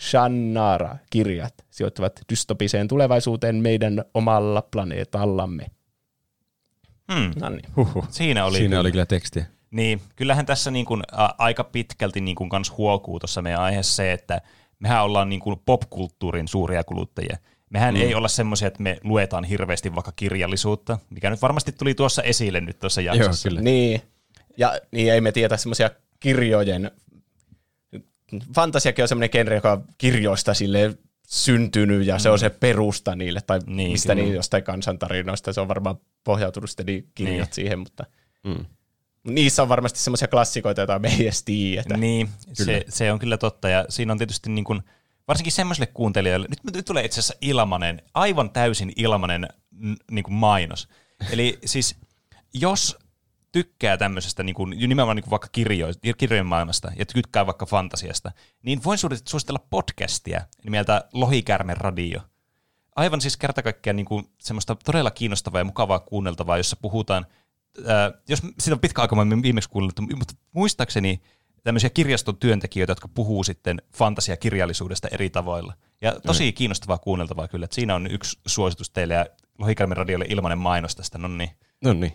Shannara-kirjat 0.00 1.54
sijoittuvat 1.70 2.20
dystopiseen 2.30 2.88
tulevaisuuteen 2.88 3.56
meidän 3.56 4.04
omalla 4.14 4.62
planeetallamme. 4.62 5.66
Hmm. 7.12 7.30
No 7.40 7.48
niin. 7.48 7.64
Huhhuh. 7.76 8.06
Siinä 8.10 8.44
oli, 8.44 8.56
Siinä 8.56 8.68
kyllä. 8.68 8.80
oli 8.80 8.92
kyllä 8.92 9.06
tekstiä. 9.06 9.44
Niin, 9.70 10.00
kyllähän 10.16 10.46
tässä 10.46 10.70
niin 10.70 10.86
kuin, 10.86 11.02
a, 11.12 11.28
aika 11.38 11.64
pitkälti 11.64 12.20
niin 12.20 12.34
kuin 12.34 12.50
kans 12.50 12.76
huokuu 12.76 13.18
tuossa 13.18 13.42
meidän 13.42 13.60
aiheessa 13.60 13.96
se, 13.96 14.12
että 14.12 14.40
mehän 14.78 15.04
ollaan 15.04 15.28
niin 15.28 15.40
kuin 15.40 15.60
popkulttuurin 15.66 16.48
suuria 16.48 16.84
kuluttajia. 16.84 17.36
Mehän 17.70 17.94
mm. 17.94 18.00
ei 18.00 18.14
olla 18.14 18.28
semmoisia, 18.28 18.68
että 18.68 18.82
me 18.82 18.98
luetaan 19.04 19.44
hirveästi 19.44 19.94
vaikka 19.94 20.12
kirjallisuutta, 20.16 20.98
mikä 21.10 21.30
nyt 21.30 21.42
varmasti 21.42 21.72
tuli 21.72 21.94
tuossa 21.94 22.22
esille 22.22 22.60
nyt 22.60 22.78
tuossa 22.78 23.00
jaksossa. 23.00 23.48
kyllä. 23.48 23.60
Niin. 23.60 24.02
Ja 24.56 24.78
niin 24.92 25.12
ei 25.12 25.20
me 25.20 25.32
tietä 25.32 25.56
semmoisia 25.56 25.90
kirjojen... 26.20 26.90
Fantasiakin 28.54 29.02
on 29.02 29.08
semmoinen 29.08 29.30
genre, 29.32 29.54
joka 29.54 29.72
on 29.72 29.84
kirjoista 29.98 30.54
sille 30.54 30.98
syntynyt 31.26 32.06
ja 32.06 32.14
mm. 32.14 32.20
se 32.20 32.30
on 32.30 32.38
se 32.38 32.50
perusta 32.50 33.16
niille, 33.16 33.40
tai 33.46 33.60
Niin, 33.66 33.90
mistä 33.92 34.14
kyllä. 34.14 34.24
niin 34.26 34.34
jostain 34.34 34.62
kansantarinoista, 34.62 35.52
se 35.52 35.60
on 35.60 35.68
varmaan 35.68 35.96
pohjautunut 36.24 36.70
sitten 36.70 36.86
niin 36.86 37.08
kirjat 37.14 37.36
Niin. 37.48 37.54
siihen, 37.54 37.78
mutta 37.78 38.04
Mm. 38.44 38.64
niissä 39.24 39.62
on 39.62 39.68
varmasti 39.68 39.98
semmoisia 39.98 40.28
klassikoita, 40.28 40.80
joita 40.80 40.98
me 40.98 41.08
ei 41.08 41.22
edes 41.22 41.42
tiedetä. 41.44 41.96
Niin, 41.96 42.28
se, 42.52 42.84
se 42.88 43.12
on 43.12 43.18
kyllä 43.18 43.36
totta. 43.38 43.68
Ja 43.68 43.84
siinä 43.88 44.12
on 44.12 44.18
tietysti 44.18 44.50
niin 44.50 44.64
kuin, 44.64 44.82
varsinkin 45.28 45.52
semmoiselle 45.52 45.86
kuuntelijalle, 45.94 46.46
nyt, 46.50 46.74
nyt 46.76 46.84
tulee 46.84 47.04
itse 47.04 47.20
asiassa 47.20 47.34
ilmanen, 47.40 48.02
aivan 48.14 48.50
täysin 48.50 48.92
ilmanen 48.96 49.48
niin 50.10 50.22
kuin 50.24 50.34
mainos. 50.34 50.88
Eli 51.30 51.58
siis 51.64 51.96
jos 52.54 52.98
tykkää 53.52 53.96
tämmöisestä 53.96 54.42
niin 54.42 54.54
kuin, 54.54 54.70
nimenomaan 54.70 55.16
niin 55.16 55.24
kuin 55.24 55.30
vaikka 55.30 55.48
kirjo, 55.52 55.86
kirjojen 56.18 56.46
maailmasta 56.46 56.92
ja 56.96 57.06
tykkää 57.06 57.46
vaikka 57.46 57.66
fantasiasta, 57.66 58.32
niin 58.62 58.80
voin 58.84 58.98
suositella- 58.98 59.66
podcastia 59.70 60.40
nimeltä 60.64 61.04
Lohikärmen 61.12 61.76
radio. 61.76 62.20
Aivan 62.96 63.20
siis 63.20 63.36
kerta 63.36 63.62
kaikkiaan 63.62 63.96
niin 63.96 64.06
kuin 64.06 64.24
semmoista 64.38 64.76
todella 64.84 65.10
kiinnostavaa 65.10 65.60
ja 65.60 65.64
mukavaa 65.64 65.98
kuunneltavaa, 65.98 66.56
jossa 66.56 66.76
puhutaan, 66.76 67.26
ää, 67.86 68.12
jos 68.28 68.38
siitä 68.38 68.74
on 68.74 68.80
pitkä 68.80 69.02
aika, 69.02 69.16
viimeksi 69.42 69.70
kuunnellut, 69.70 70.18
mutta 70.18 70.34
muistaakseni 70.52 71.20
tämmöisiä 71.64 71.90
kirjaston 71.90 72.36
työntekijöitä, 72.36 72.90
jotka 72.90 73.08
puhuu 73.08 73.44
sitten 73.44 73.82
fantasiakirjallisuudesta 73.96 75.08
eri 75.08 75.30
tavoilla. 75.30 75.74
Ja 76.00 76.20
tosi 76.26 76.52
kiinnostavaa 76.52 76.98
kuunneltavaa 76.98 77.48
kyllä, 77.48 77.64
että 77.64 77.74
siinä 77.74 77.94
on 77.94 78.06
yksi 78.06 78.38
suositus 78.46 78.90
teille 78.90 79.14
ja 79.14 79.26
Lohikärmen 79.58 79.96
radiolle 79.96 80.26
ilmainen 80.28 80.58
mainos 80.58 80.96
tästä, 80.96 81.18
no 81.18 81.28
niin. 81.28 81.50
No 81.84 81.92
niin, 81.92 82.12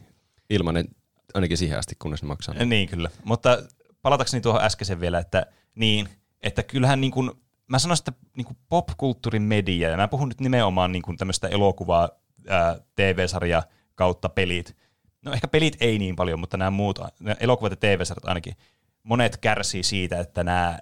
ilmanen 0.49 0.88
ainakin 1.36 1.57
siihen 1.57 1.80
asti, 1.80 1.95
kunnes 1.99 2.22
ne 2.22 2.28
maksaa. 2.28 2.56
Niin 2.56 2.90
kyllä, 2.90 3.10
mutta 3.24 3.64
palatakseni 4.02 4.41
tuohon 4.41 4.64
äskeisen 4.64 4.99
vielä, 4.99 5.20
että 5.20 5.45
niin, 5.76 6.10
että 6.41 6.64
kyllähän 6.64 7.02
niin 7.02 7.12
kuin, 7.12 7.32
mä 7.68 7.80
sanoisin, 7.80 8.06
että 8.07 8.22
niin 8.38 8.45
kuin 8.45 8.57
popkulttuurin 8.70 9.41
media, 9.41 9.90
ja 9.90 9.98
mä 9.98 10.07
puhun 10.07 10.30
nyt 10.30 10.41
nimenomaan 10.41 10.91
niin 10.91 11.02
kuin 11.02 11.18
tämmöistä 11.18 11.48
elokuvaa, 11.48 12.10
ää, 12.48 12.78
TV-sarja 12.95 13.64
kautta 13.95 14.30
pelit. 14.30 14.76
No 15.22 15.32
ehkä 15.32 15.48
pelit 15.48 15.78
ei 15.80 15.99
niin 15.99 16.16
paljon, 16.16 16.40
mutta 16.40 16.57
nämä 16.57 16.72
muut, 16.72 16.99
nämä 17.20 17.36
elokuvat 17.40 17.72
ja 17.72 17.78
TV-sarjat 17.78 18.26
ainakin, 18.26 18.56
monet 19.03 19.38
kärsii 19.38 19.84
siitä, 19.84 20.20
että 20.20 20.44
nämä 20.44 20.80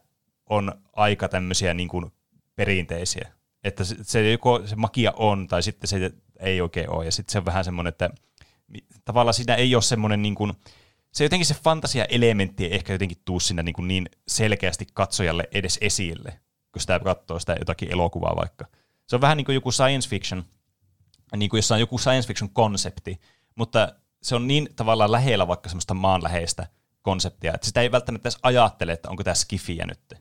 on 0.50 0.72
aika 0.94 1.30
tämmöisiä 1.30 1.74
niin 1.74 1.90
kuin 1.90 2.12
perinteisiä. 2.56 3.32
Että 3.64 3.84
se, 3.84 3.96
se 4.02 4.32
joko 4.32 4.62
se 4.66 4.76
magia 4.76 5.14
on, 5.16 5.48
tai 5.48 5.64
sitten 5.64 5.88
se 5.88 6.12
ei 6.40 6.62
oikein 6.62 6.90
ole, 6.90 7.06
ja 7.06 7.12
sitten 7.12 7.32
se 7.32 7.38
on 7.38 7.46
vähän 7.46 7.66
semmoinen, 7.66 7.90
että 7.90 8.10
tavallaan 9.06 9.34
siinä 9.34 9.56
ei 9.56 9.76
ole 9.76 9.82
semmoinen 9.82 10.22
niin 10.22 10.36
kuin, 10.36 10.54
se 11.12 11.24
jotenkin 11.24 11.45
se 11.45 11.54
fantasia-elementti 11.54 12.66
ei 12.66 12.76
ehkä 12.76 12.94
jotenkin 12.94 13.18
tuu 13.26 13.40
siinä 13.40 13.64
niin, 13.64 13.74
kuin 13.74 13.88
niin 13.88 14.10
selkeästi 14.28 14.88
katsojalle 14.94 15.48
edes 15.52 15.78
esille, 15.82 16.40
kun 16.72 16.82
sitä 16.82 17.00
katsoo 17.00 17.40
sitä 17.40 17.56
jotakin 17.60 17.91
elokuvaa 17.91 18.36
vaikka. 18.36 18.66
Se 19.08 19.16
on 19.16 19.22
vähän 19.22 19.38
niin 19.38 19.45
kuin 19.45 19.54
joku 19.54 19.72
science 19.72 20.10
fiction, 20.10 20.44
niin 21.36 21.50
kuin 21.50 21.58
jossa 21.58 21.76
on 21.76 21.80
joku 21.80 21.98
science 21.98 22.28
fiction 22.28 22.50
konsepti, 22.50 23.20
mutta 23.56 23.95
se 24.24 24.36
on 24.36 24.48
niin 24.48 24.70
tavallaan 24.76 25.12
lähellä 25.12 25.48
vaikka 25.48 25.70
semmoista 25.70 25.94
maanläheistä 25.94 26.68
konseptia, 27.02 27.54
että 27.54 27.68
sitä 27.68 27.82
ei 27.82 27.91
välttämättä 27.91 28.28
edes 28.28 28.40
ajattele, 28.44 28.91
että 28.91 29.10
onko 29.10 29.24
tämä 29.24 29.34
skifiä 29.34 29.86
nyt. 29.86 30.14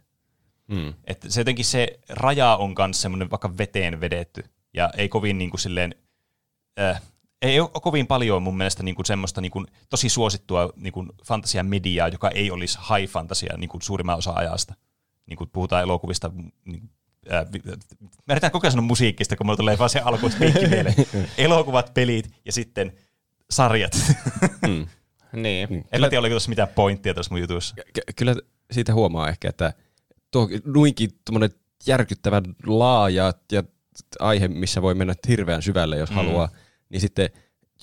Mm. 0.69 0.95
Että 1.05 1.31
se 1.31 1.41
jotenkin 1.41 1.65
se 1.65 2.01
raja 2.09 2.57
on 2.57 2.75
myös 2.79 3.03
semmoinen 3.03 3.31
vaikka 3.31 3.59
veteen 3.59 4.01
vedetty, 4.01 4.45
ja 4.75 4.91
ei 4.97 5.09
kovin 5.09 5.39
niin 5.39 5.51
kuin 5.51 5.61
silleen, 5.61 5.95
äh, 6.81 7.03
ei 7.43 7.61
ole 7.61 7.71
kovin 7.83 8.07
paljon 8.07 8.43
mun 8.43 8.57
mielestä 8.57 8.83
niin 8.83 8.95
kuin 8.95 9.07
semmoista 9.07 9.41
niin 9.41 9.53
kuin 9.53 9.67
tosi 9.91 10.09
suosittua 10.09 10.73
niin 10.77 10.93
kuin 10.93 11.09
fantasiamediaa, 11.27 12.09
joka 12.09 12.31
ei 12.31 12.51
olisi 12.51 12.79
high 12.79 13.13
fantasia 13.13 13.57
niin 13.57 13.69
kuin 13.69 13.83
suurimman 13.83 14.19
osa 14.19 14.33
ajasta. 14.33 14.75
Niin 15.27 15.37
kuin 15.37 15.51
puhutaan 15.51 15.83
elokuvista, 15.83 16.31
niin, 16.65 16.91
äh, 17.33 17.45
mä 18.27 18.33
yritän 18.35 18.51
koko 18.51 18.67
ajan 18.67 18.73
sanoa 18.73 18.87
musiikista, 18.87 19.37
kun 19.37 19.47
mulla 19.47 19.57
tulee 19.57 19.79
vaan 19.79 19.91
se 19.91 20.01
mieleen. 20.71 20.95
Elokuvat, 21.39 21.95
pelit 21.95 22.31
ja 22.45 22.53
sitten 22.53 22.93
sarjat. 23.51 23.97
Mm. 24.69 24.87
Niin. 25.33 25.87
en 25.93 26.01
mä 26.01 26.09
tiedä, 26.09 26.21
oliko 26.21 26.33
tuossa 26.33 26.49
mitään 26.49 26.69
pointtia 26.69 27.15
tuossa 27.15 27.35
mun 27.35 27.41
jutussa. 27.41 27.75
Ky- 27.93 28.13
kyllä 28.17 28.37
siitä 28.71 28.95
huomaa 28.95 29.29
ehkä, 29.29 29.49
että 29.49 29.73
tuo 30.31 30.49
nuinkin 30.65 31.11
tuommoinen 31.25 31.51
järkyttävän 31.87 32.43
laaja 32.67 33.33
ja 33.53 33.65
aihe, 34.21 34.49
missä 34.49 34.83
voi 34.83 34.95
mennä 34.95 35.15
hirveän 35.29 35.63
syvälle, 35.63 35.97
jos 35.97 36.11
mm. 36.11 36.17
haluaa, 36.17 36.49
niin 36.93 37.01
sitten 37.01 37.29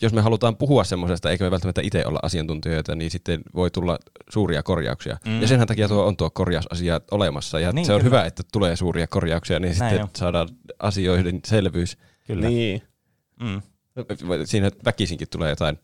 jos 0.01 0.13
me 0.13 0.21
halutaan 0.21 0.57
puhua 0.57 0.83
semmoisesta, 0.83 1.29
eikä 1.31 1.43
me 1.43 1.51
välttämättä 1.51 1.81
itse 1.81 2.05
olla 2.05 2.19
asiantuntijoita, 2.23 2.95
niin 2.95 3.11
sitten 3.11 3.41
voi 3.55 3.71
tulla 3.71 3.99
suuria 4.29 4.63
korjauksia. 4.63 5.17
Mm. 5.25 5.41
Ja 5.41 5.47
senhän 5.47 5.67
takia 5.67 5.87
tuo 5.87 6.05
on 6.05 6.17
tuo 6.17 6.29
korjausasia 6.29 7.01
olemassa, 7.11 7.59
ja 7.59 7.71
Niin, 7.71 7.85
se 7.85 7.93
on 7.93 7.99
kyllä. 8.01 8.09
hyvä, 8.09 8.25
että 8.25 8.43
tulee 8.51 8.75
suuria 8.75 9.07
korjauksia, 9.07 9.59
niin 9.59 9.77
Näin 9.79 9.89
sitten 9.89 10.03
on. 10.03 10.09
saadaan 10.17 10.49
asioiden 10.79 11.39
selvyys. 11.45 11.97
Kyllä. 12.27 12.47
Niin. 12.49 12.81
Mm. 13.39 13.61
Siinä 14.45 14.71
väkisinkin 14.85 15.27
tulee 15.29 15.49
jotain 15.49 15.79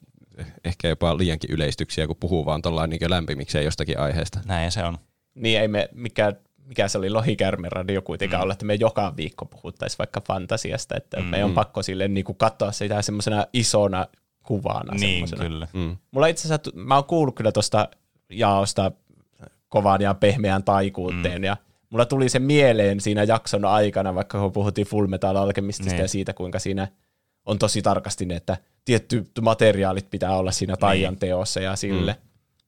ehkä 0.66 0.88
jopa 0.88 1.18
liiankin 1.18 1.52
yleistyksiä, 1.52 2.08
kun 2.08 2.16
puhuu 2.16 2.46
vaan 2.46 2.62
tuollain 2.62 2.90
niin 2.90 3.10
lämpimikseen 3.10 3.66
jostakin 3.66 4.00
aiheesta. 4.00 4.40
Näin 4.46 4.72
se 4.72 4.84
on. 4.84 4.98
Niin 5.36 5.60
ei 5.60 5.68
me, 5.68 5.90
mikä, 5.94 6.34
mikä 6.66 6.88
se 6.88 6.98
oli 6.98 7.10
Lohikärmen 7.10 7.72
radio 7.72 8.02
kuitenkaan 8.02 8.40
Mm. 8.40 8.42
mm. 8.42 8.44
olla, 8.44 8.54
että 8.54 8.66
me 8.66 8.74
joka 8.76 9.14
viikko 9.18 9.46
puhuttaisiin 9.46 9.98
vaikka 9.98 10.22
fantasiasta, 10.28 10.98
että 10.98 11.18
Mm. 11.18 11.24
mm. 11.24 11.30
meidän 11.30 11.50
on 11.50 11.56
pakko 11.56 11.84
silleen 11.84 12.14
niin 12.14 12.24
kuin 12.26 12.38
katsoa 12.38 12.72
sitä 12.72 13.02
semmoisena 13.02 13.46
isona 13.54 14.06
kuvana. 14.44 14.94
Niin, 14.94 15.28
semmosena. 15.28 15.50
kyllä. 15.50 15.68
Mm. 15.74 15.98
Mulla 16.12 16.28
itse 16.28 16.48
asiassa, 16.48 16.72
mä 16.76 16.96
oon 16.96 17.04
kuullut 17.04 17.36
kyllä 17.36 17.52
tuosta 17.52 17.90
jaosta 18.30 18.92
kovan 19.70 20.02
ja 20.02 20.14
pehmeän 20.14 20.64
taikuuteen, 20.64 21.42
mm. 21.42 21.44
ja 21.44 21.58
mulla 21.90 22.06
tuli 22.06 22.30
se 22.30 22.40
mieleen 22.40 23.02
siinä 23.02 23.24
jakson 23.24 23.66
aikana, 23.66 24.16
vaikka 24.16 24.40
kun 24.40 24.52
puhuttiin 24.52 24.88
Full 24.88 25.08
Metal 25.08 25.36
Alchemistista 25.36 25.92
Niin. 25.92 26.02
ja 26.02 26.08
siitä, 26.08 26.34
kuinka 26.34 26.60
siinä 26.60 26.88
on 27.46 27.60
tosi 27.60 27.82
tarkasti 27.82 28.26
ne, 28.26 28.36
että 28.36 28.58
tietty 28.86 29.24
materiaalit 29.42 30.10
pitää 30.10 30.38
olla 30.38 30.52
siinä 30.52 30.76
taian 30.78 31.16
teossa 31.18 31.60
ja 31.60 31.76
sille. 31.76 32.12
Mm. 32.14 32.20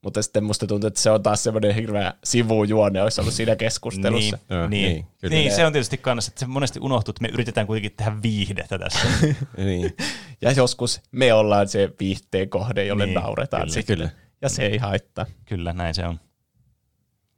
Mutta 0.02 0.22
sitten 0.22 0.44
musta 0.44 0.66
tuntuu, 0.66 0.88
että 0.88 1.00
se 1.00 1.10
on 1.10 1.22
taas 1.22 1.42
semmoinen 1.42 1.74
hirveä 1.74 2.14
sivujuone, 2.24 3.02
olisi 3.02 3.20
ollut 3.20 3.34
siinä 3.34 3.56
keskustelussa. 3.56 4.36
Niin, 4.36 4.58
Joo, 4.58 4.68
niin, 4.68 4.92
niin, 4.92 5.06
kyllä. 5.20 5.34
niin, 5.36 5.52
se 5.52 5.66
on 5.66 5.72
tietysti 5.72 5.98
kannassa, 5.98 6.30
että 6.30 6.40
se 6.40 6.46
monesti 6.46 6.80
unohtuu, 6.82 7.12
että 7.12 7.22
me 7.22 7.28
yritetään 7.28 7.66
kuitenkin 7.66 7.92
tehdä 7.96 8.12
viihdettä 8.22 8.78
tässä. 8.78 9.08
niin. 9.56 9.96
Ja 10.40 10.52
joskus 10.52 11.00
me 11.12 11.32
ollaan 11.32 11.68
se 11.68 11.90
viihteen 12.00 12.48
kohde, 12.50 12.84
jolle 12.86 13.06
Niin, 13.06 13.14
niin, 13.14 13.22
nauretaan 13.22 13.62
kyllä, 13.62 13.74
sitten. 13.74 13.96
kyllä. 13.96 14.10
Ja 14.42 14.48
se 14.48 14.66
ei 14.66 14.78
haittaa. 14.78 15.26
Kyllä, 15.44 15.72
näin 15.72 15.94
se 15.94 16.06
on. 16.06 16.20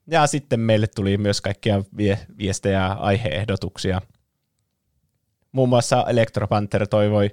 Ja 0.07 0.27
sitten 0.27 0.61
meille 0.61 0.87
tuli 0.87 1.19
myös 1.19 1.41
kaikkia 1.41 1.83
vie- 1.97 2.27
viestejä 2.39 2.79
ja 2.79 2.93
aiheehdotuksia. 2.93 4.01
Muun 5.53 5.69
muassa 5.69 6.05
Electropanther 6.09 6.87
toivoi 6.89 7.31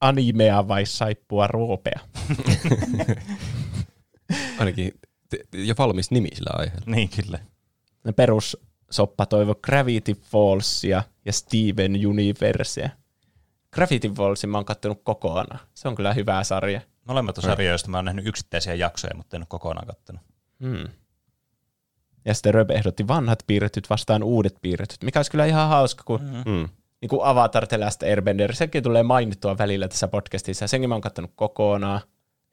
animea 0.00 0.68
vai 0.68 0.86
saippua 0.86 1.46
ruopea. 1.46 2.00
Ainakin 4.58 4.92
te- 5.28 5.38
jo 5.52 5.74
valmis 5.78 6.10
nimi 6.10 6.28
sillä 6.34 6.50
aiheella. 6.52 6.84
Niin, 6.86 7.08
kyllä. 7.08 7.38
Perus 8.16 8.56
Soppa 8.90 9.26
toivoi 9.26 9.54
Gravity 9.62 10.12
Fallsia 10.14 11.02
ja 11.24 11.32
Steven 11.32 12.06
Universea. 12.06 12.88
Gravity 13.72 14.08
Fallsin 14.08 14.50
mä 14.50 14.58
oon 14.58 14.64
kattonut 14.64 15.00
kokonaan. 15.04 15.60
Se 15.74 15.88
on 15.88 15.94
kyllä 15.94 16.14
hyvä 16.14 16.44
sarja. 16.44 16.80
Molemmat 17.04 17.38
on 17.38 17.44
sarjoja, 17.44 17.70
joista 17.70 17.90
mä 17.90 17.98
oon 17.98 18.04
nähnyt 18.04 18.26
yksittäisiä 18.26 18.74
jaksoja, 18.74 19.14
mutta 19.16 19.36
en 19.36 19.40
ole 19.42 19.46
kokonaan 19.48 19.86
kattonut. 19.86 20.22
Hmm. 20.64 20.88
Ja 22.24 22.34
sitten 22.34 22.54
Röbe 22.54 22.74
ehdotti 22.74 23.08
vanhat 23.08 23.38
piirretyt 23.46 23.90
vastaan 23.90 24.22
uudet 24.22 24.54
piirretyt, 24.62 25.02
mikä 25.04 25.18
olisi 25.18 25.30
kyllä 25.30 25.46
ihan 25.46 25.68
hauska, 25.68 26.02
kun 26.04 26.20
Mm. 26.20 26.52
Mm. 26.52 26.68
niin 27.00 27.08
kuin 27.08 27.24
Avatar 27.24 27.66
The 27.66 27.78
Last 27.78 28.02
Airbender, 28.02 28.54
sekin 28.54 28.82
tulee 28.82 29.02
mainittua 29.02 29.58
välillä 29.58 29.88
tässä 29.88 30.08
podcastissa, 30.08 30.66
senkin 30.66 30.88
mä 30.88 30.94
oon 30.94 31.02
kattonut 31.02 31.32
kokonaan. 31.34 32.00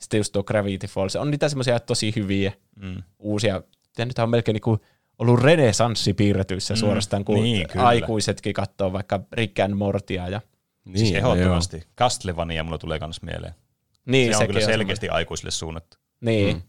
Sitten 0.02 0.18
just 0.18 0.32
tuo 0.34 0.44
Gravity 0.44 0.88
Falls, 0.88 1.16
on 1.16 1.32
niitä 1.32 1.50
semmoisia 1.50 1.80
tosi 1.80 2.14
hyviä 2.16 2.52
Mm. 2.76 3.04
uusia, 3.20 3.62
ja 3.98 4.06
nyt 4.06 4.20
on 4.20 4.30
melkein 4.30 4.54
niin 4.54 4.62
kuin 4.62 4.80
ollut 5.20 5.40
renesanssi 5.40 6.14
piirretyissä 6.14 6.74
Mm, 6.74 6.78
suorastaan, 6.78 7.26
kun 7.26 7.36
niin, 7.36 7.44
niin, 7.44 7.68
kyllä. 7.68 7.88
aikuisetkin 7.88 8.54
katsoo 8.54 8.94
vaikka 8.94 9.20
Rick 9.34 9.60
and 9.60 9.74
Mortia. 9.74 10.28
Ja, 10.30 10.42
Niin, 10.86 11.00
Siis 11.00 11.12
ehdottomasti. 11.14 11.84
Castlevania 11.98 12.64
mulla 12.64 12.78
tulee 12.78 13.00
kans 13.00 13.22
mieleen. 13.22 13.54
niin, 14.06 14.34
se 14.38 14.42
on 14.42 14.48
kyllä 14.48 14.66
selkeästi 14.66 15.10
aikuisille 15.10 15.52
suunnattu. 15.52 15.98
Niin, 16.22 16.56
Mm. 16.56 16.62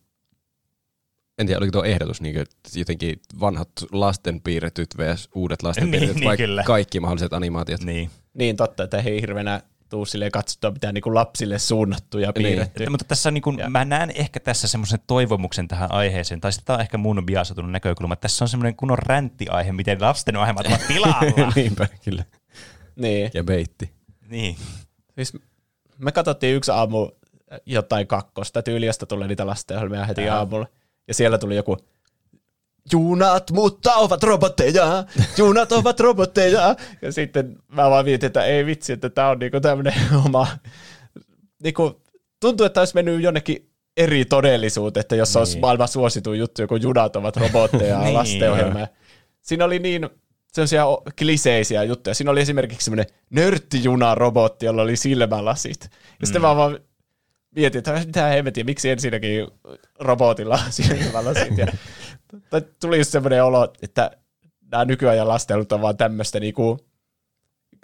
en 1.39 1.47
tiedä, 1.47 1.59
oliko 1.59 1.73
tuo 1.73 1.85
ehdotus 1.85 2.21
niin 2.21 2.45
jotenkin 2.75 3.21
vanhat 3.41 3.71
lasten 3.93 4.41
piirretyt 4.41 4.89
vs. 4.99 5.29
uudet 5.35 5.63
lasten 5.63 5.85
Niin, 5.91 5.91
piirretyt, 5.91 6.17
niin, 6.17 6.29
vai 6.29 6.37
kyllä. 6.37 6.63
kaikki 6.63 7.01
mahdolliset 7.01 7.33
animaatiot. 7.33 7.81
Niin. 7.85 8.11
Niin 8.35 8.57
totta, 8.57 8.83
että 8.83 8.99
ei 8.99 9.21
hirveänä 9.21 9.63
tuu 9.91 10.05
silleen 10.07 10.33
katsottua 10.33 10.71
mitään 10.71 10.95
niin 10.95 11.03
kuin 11.03 11.15
lapsille 11.15 11.59
suunnattuja 11.59 12.33
Niin. 12.37 12.47
piirrettyjä. 12.47 12.85
Että, 12.85 12.91
mutta 12.91 13.05
tässä 13.05 13.31
niin 13.31 13.43
kuin, 13.43 13.59
Ja. 13.59 13.71
mä 13.71 13.85
näen 13.85 14.13
ehkä 14.15 14.41
tässä 14.41 14.69
semmoisen 14.69 14.99
toivomuksen 15.07 15.69
tähän 15.69 15.93
aiheeseen, 15.93 16.41
tai 16.41 16.53
sitten 16.53 16.67
tämä 16.67 16.75
on 16.77 16.81
ehkä 16.81 16.99
mun 16.99 17.27
biasotunut 17.27 17.71
näkökulma, 17.71 18.13
että 18.15 18.23
tässä 18.23 18.45
on 18.45 18.49
semmoinen 18.49 18.77
kunnon 18.77 18.99
ränttiaihe, 18.99 19.73
miten 19.73 20.01
lasten 20.01 20.37
ohjelmat 20.37 20.67
ovat 20.67 20.81
pilalla. 20.89 21.53
Niinpä, 21.57 21.89
kyllä. 22.05 22.25
Niin. 22.97 23.31
Ja 23.35 23.45
beitti. 23.45 23.91
niin. 24.29 24.57
Siis 25.15 25.33
me 25.99 26.13
katsottiin 26.13 26.57
yksi 26.57 26.71
aamu 26.71 27.11
jotain 27.67 28.07
kakkosta, 28.07 28.63
tyyliöstä 28.63 29.07
tulee 29.07 29.29
niitä 29.29 29.47
lastenohjelmia 29.47 30.05
heti 30.05 30.29
Ää. 30.29 30.37
aamulla. 30.39 30.67
Ja 31.09 31.15
siellä 31.15 31.39
tuli 31.39 31.57
joku, 31.57 31.77
junat, 32.93 33.51
mutta 33.51 33.95
ovat 33.95 34.23
robotteja, 34.23 35.05
junat 35.39 35.73
ovat 35.73 36.01
robotteja. 36.01 36.77
Ja 37.03 37.13
sitten 37.13 37.57
mä 37.69 37.91
vaan 37.91 38.05
mietin, 38.05 38.27
että 38.27 38.45
ei 38.45 38.67
vitsi, 38.67 38.93
että 38.93 39.11
tää 39.11 39.29
on 39.29 39.39
niinku 39.39 39.61
tämmönen 39.61 39.95
oma, 40.27 40.47
niinku, 41.63 42.03
tuntuu, 42.41 42.67
että 42.67 42.81
olisi 42.81 42.95
mennyt 42.95 43.23
jonnekin 43.23 43.71
eri 43.97 44.25
todellisuuteen, 44.25 45.01
että 45.01 45.17
jos 45.17 45.35
niin. 45.35 45.39
olisi 45.39 45.59
maailman 45.59 45.89
suosituin 45.89 46.39
juttu, 46.39 46.63
joku 46.63 46.77
junat 46.77 47.17
ovat 47.17 47.37
robotteja 47.37 48.01
Niin, 48.03 48.15
lastenohjelma. 48.15 48.87
Siinä 49.43 49.65
oli 49.65 49.79
niin 49.79 50.09
sellaisia 50.53 50.85
kliseisiä 51.19 51.83
juttuja. 51.83 52.15
Siinä 52.15 52.31
oli 52.31 52.41
esimerkiksi 52.41 52.85
semmoinen 52.85 53.07
nörttijuna-robotti, 53.31 54.67
jolla 54.67 54.83
oli 54.83 54.97
silmälasit. 54.97 55.89
Ja 56.21 56.27
sitten 56.27 56.43
mä 56.43 56.57
vaan 56.57 56.79
mietin, 57.57 57.79
että 57.79 58.03
mitä 58.07 58.27
hemmetin, 58.27 58.67
miksi 58.67 58.91
ensinnäkin 58.91 59.49
robotilla 60.01 60.55
on 60.67 60.73
silmälasit. 60.83 61.59
Ja 61.59 61.67
tai 62.51 62.63
tuli 62.81 62.99
just 62.99 63.11
semmoinen 63.11 63.45
olo, 63.45 63.73
että 63.83 64.11
nämä 64.73 64.85
nykyajan 64.85 65.29
lastelut 65.29 65.73
on 65.73 65.83
vaan 65.83 65.97
tämmöistä 65.97 66.41
niinku, 66.41 66.79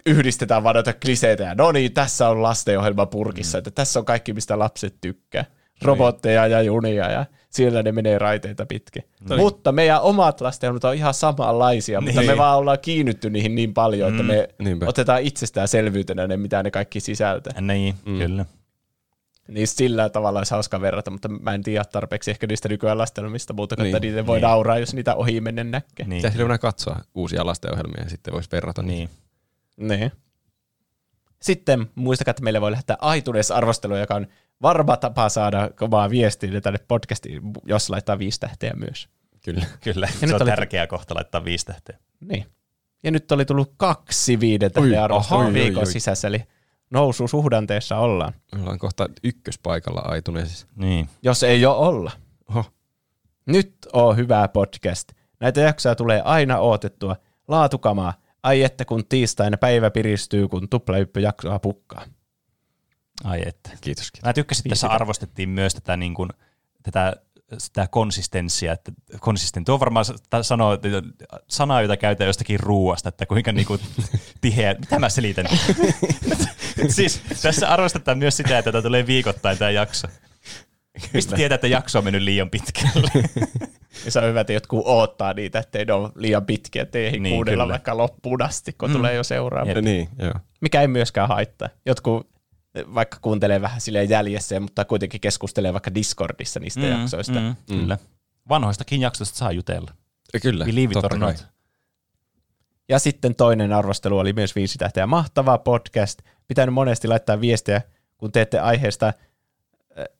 yhdistetään 0.05 0.63
vaan 0.63 0.75
noita 0.75 0.93
kliseitä 0.93 1.43
ja 1.43 1.55
no 1.55 1.71
niin, 1.71 1.93
tässä 1.93 2.29
on 2.29 2.43
lastenohjelma 2.43 3.05
purkissa, 3.05 3.57
mm. 3.57 3.59
että 3.59 3.71
tässä 3.71 3.99
on 3.99 4.05
kaikki, 4.05 4.33
mistä 4.33 4.59
lapset 4.59 4.95
tykkää. 5.01 5.45
Robotteja 5.81 6.47
ja 6.47 6.61
junia 6.61 7.11
ja 7.11 7.25
siellä 7.49 7.83
ne 7.83 7.91
menee 7.91 8.17
raiteita 8.19 8.65
pitkin. 8.65 9.03
Niin. 9.29 9.39
Mutta 9.39 9.71
meidän 9.71 10.01
omat 10.01 10.41
lastenohjelmat 10.41 10.83
on 10.83 10.95
ihan 10.95 11.13
samanlaisia, 11.13 12.01
mutta 12.01 12.21
Niin. 12.21 12.31
me 12.31 12.37
vaan 12.37 12.57
ollaan 12.57 12.79
kiinnytty 12.81 13.29
niihin 13.29 13.55
niin 13.55 13.73
paljon, 13.73 14.09
että 14.11 14.23
me 14.23 14.47
Niinpä. 14.59 14.85
otetaan 14.87 15.21
itsestäänselvyytenä 15.21 16.27
ne, 16.27 16.37
mitä 16.37 16.63
ne 16.63 16.71
kaikki 16.71 16.99
sisältää. 16.99 17.61
Niin, 17.61 17.95
mm. 18.05 18.17
kyllä. 18.17 18.45
Niin 19.47 19.67
sillä 19.67 20.09
tavalla 20.09 20.39
olisi 20.39 20.51
hauska 20.51 20.81
verrata, 20.81 21.11
mutta 21.11 21.27
mä 21.27 21.53
en 21.53 21.63
tiedä 21.63 21.83
tarpeeksi 21.85 22.31
ehkä 22.31 22.47
niistä 22.47 22.69
nykyään 22.69 22.97
lastenohjelmista 22.97 23.53
muuta 23.53 23.75
kuin, 23.75 23.85
että 23.85 23.99
Niin. 23.99 24.13
niitä 24.15 24.27
voi 24.27 24.37
Niin. 24.37 24.43
nauraa, 24.47 24.77
jos 24.79 24.93
niitä 24.93 25.15
ohi 25.15 25.41
mennen 25.41 25.71
näkee. 25.71 26.05
Niin. 26.07 26.17
Pitäisi 26.17 26.37
mennä 26.37 26.57
katsoa 26.57 27.01
uusia 27.15 27.45
lastenohjelmia 27.45 28.03
ja 28.03 28.09
sitten 28.09 28.33
voisi 28.33 28.49
verrata 28.51 28.81
niin. 28.81 29.09
Niin. 29.77 30.11
Sitten 31.41 31.89
muistakaa, 31.95 32.29
että 32.31 32.43
meille 32.43 32.61
voi 32.61 32.71
lähettää 32.71 32.97
iTunes-arvostelu, 33.17 33.95
joka 33.95 34.15
on 34.15 34.27
varma 34.61 34.97
tapa 34.97 35.29
saada 35.29 35.69
kovaa 35.75 36.09
viestiä 36.09 36.61
tänne 36.61 36.79
podcastiin, 36.87 37.41
jos 37.65 37.89
laittaa 37.89 38.19
viisi 38.19 38.39
tähteä 38.39 38.73
myös. 38.75 39.09
Kyllä. 39.45 39.65
Kyllä, 39.83 40.07
nyt 40.21 40.29
se 40.29 40.35
on 40.35 40.41
oli- 40.41 40.49
tärkeä 40.49 40.87
kohta 40.87 41.15
laittaa 41.15 41.45
viisi 41.45 41.65
tähteä. 41.65 41.97
Niin. 42.19 42.45
Ja 43.03 43.11
nyt 43.11 43.31
oli 43.31 43.45
tullut 43.45 43.73
kaksi 43.77 44.39
viiden 44.39 44.71
tähteä 44.71 45.03
arvostelua 45.03 45.53
viikon 45.53 45.77
oi, 45.77 45.87
oi. 45.87 45.91
sisässä, 45.91 46.27
eli 46.27 46.43
nousu 46.89 47.27
suhdanteessa 47.27 47.97
ollaan. 47.97 48.33
Ollaan 48.59 48.79
kohta 48.79 49.07
ykköspaikalla 49.23 50.01
Aituneesissa. 50.01 50.67
Niin. 50.75 51.09
Jos 51.23 51.43
ei 51.43 51.61
jo 51.61 51.73
olla. 51.73 52.11
Oho. 52.49 52.65
Nyt 53.45 53.75
on 53.93 54.17
hyvä 54.17 54.47
podcast. 54.47 55.11
Näitä 55.39 55.61
jaksoja 55.61 55.95
tulee 55.95 56.21
aina 56.21 56.59
odotettua. 56.59 57.15
Laatukamaa. 57.47 58.13
Ai 58.43 58.63
että 58.63 58.85
kun 58.85 59.07
tiistaina 59.09 59.57
päivä 59.57 59.91
piristyy, 59.91 60.47
kun 60.47 60.69
tuplahyppy 60.69 61.19
jaksoa 61.19 61.59
pukkaa. 61.59 62.05
Ai 63.23 63.41
että. 63.45 63.69
Kiitos. 63.69 64.11
kiitos. 64.11 64.25
Mä 64.25 64.33
tykkäsin, 64.33 64.61
että 64.61 64.69
tässä 64.69 64.87
arvostettiin 64.87 65.49
myös 65.49 65.75
tätä, 65.75 65.97
niin 65.97 66.13
kuin, 66.13 66.29
tätä 66.83 67.13
sitä 67.57 67.87
konsistenssia, 67.87 68.73
että 68.73 68.91
konsistentti 69.19 69.65
tuo 69.65 69.79
varmaan 69.79 70.05
sanoo, 70.41 70.73
että 70.73 70.87
sana, 71.47 71.81
jota 71.81 71.97
käytetään 71.97 72.27
jostakin 72.27 72.59
ruuasta, 72.59 73.09
että 73.09 73.25
kuinka 73.25 73.51
niin 73.51 73.67
kuin, 73.67 73.79
tiheä, 74.41 74.75
mitä 74.79 74.99
mä 74.99 75.09
selitän? 75.09 75.45
siis 76.89 77.21
tässä 77.41 77.69
arvostetaan 77.69 78.17
myös 78.17 78.37
sitä, 78.37 78.57
että 78.57 78.71
tämä 78.71 78.81
tulee 78.81 79.07
viikoittain 79.07 79.57
tämä 79.57 79.71
jakso. 79.71 80.07
Mistä 81.13 81.35
tietää, 81.35 81.55
että 81.55 81.67
jakso 81.67 81.97
on 81.97 82.03
mennyt 82.03 82.21
liian 82.21 82.49
pitkälle? 82.49 83.11
Ja 84.05 84.11
se 84.11 84.19
on 84.19 84.25
hyvä, 84.25 84.41
että 84.41 84.53
jotkut 84.53 84.85
odottaa 84.85 85.33
niitä, 85.33 85.59
ettei 85.59 85.85
ne 85.85 85.93
ole 85.93 86.09
liian 86.15 86.45
pitkiä, 86.45 86.81
ettei 86.81 87.11
Niin, 87.11 87.23
niin, 87.23 87.35
kuunnella 87.35 87.63
kyllä. 87.63 87.73
vaikka 87.73 87.97
loppuun 87.97 88.41
asti, 88.41 88.73
kun 88.73 88.89
mm. 88.89 88.95
tulee 88.95 89.13
jo 89.13 89.23
seuraava. 89.23 89.71
Jep. 89.71 89.83
Niin, 89.83 90.09
joo. 90.19 90.33
Mikä 90.61 90.81
ei 90.81 90.87
myöskään 90.87 91.27
haittaa. 91.27 91.69
Jotkut 91.85 92.29
vaikka 92.95 93.17
kuuntelee 93.21 93.61
vähän 93.61 93.81
silleen 93.81 94.09
jäljessä, 94.09 94.59
mutta 94.59 94.85
kuitenkin 94.85 95.21
keskustelee 95.21 95.73
vaikka 95.73 95.95
Discordissa 95.95 96.59
niistä 96.59 96.79
mm, 96.79 96.87
jaksoista. 96.87 97.39
Mm. 97.39 97.45
mm, 97.45 97.55
kyllä. 97.79 97.97
Vanhoistakin 98.49 99.01
jaksoista 99.01 99.37
saa 99.37 99.51
jutella. 99.51 99.91
Ja 100.33 100.39
Kyllä, 100.39 100.65
it 100.67 100.91
totta 100.93 101.17
kai. 101.19 101.33
Ja 102.89 102.99
sitten 102.99 103.35
toinen 103.35 103.73
arvostelu 103.73 104.17
oli 104.17 104.33
myös 104.33 104.55
viisi 104.55 104.77
tähteä. 104.77 105.07
Mahtava 105.07 105.57
podcast. 105.57 106.19
Pitänyt 106.47 106.73
monesti 106.73 107.07
laittaa 107.07 107.41
viestiä, 107.41 107.81
kun 108.17 108.31
teette 108.31 108.59
aiheesta, 108.59 109.07
äh, 109.07 109.13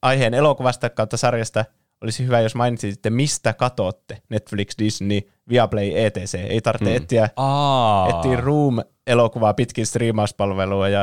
aiheen 0.02 0.34
elokuvasta 0.34 0.90
kautta 0.90 1.18
sarjasta. 1.18 1.66
Olisi 2.02 2.26
hyvä, 2.26 2.40
jos 2.40 2.56
mainitsisitte, 2.56 3.10
mistä 3.10 3.54
katotte 3.54 4.18
Netflix, 4.30 4.78
Disney, 4.80 5.22
Viaplay, 5.50 5.92
etc. 5.96 6.36
Ei 6.36 6.62
tarvitse 6.62 6.90
mm. 6.90 7.04
etsiä, 7.04 7.30
Aa. 7.36 8.10
etsiä 8.10 8.38
Room-elokuvaa 8.42 9.54
pitkin 9.54 9.86
striimauspalvelua 9.86 10.90
ja 10.90 11.02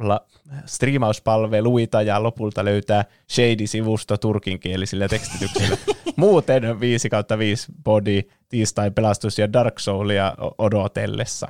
la, 0.00 0.20
striimauspalveluita 0.66 2.02
ja 2.02 2.22
lopulta 2.22 2.64
löytää 2.64 3.04
Shady-sivusto 3.32 4.16
turkinkielisillä 4.16 5.08
tekstityksillä. 5.08 5.76
Muuten 6.16 6.80
5 6.80 7.10
kautta 7.10 7.38
5 7.38 7.72
body, 7.84 8.22
tiistai 8.48 8.90
pelastus 8.90 9.38
ja 9.38 9.52
Dark 9.52 9.78
Soulia 9.78 10.34
odotellessa. 10.58 11.48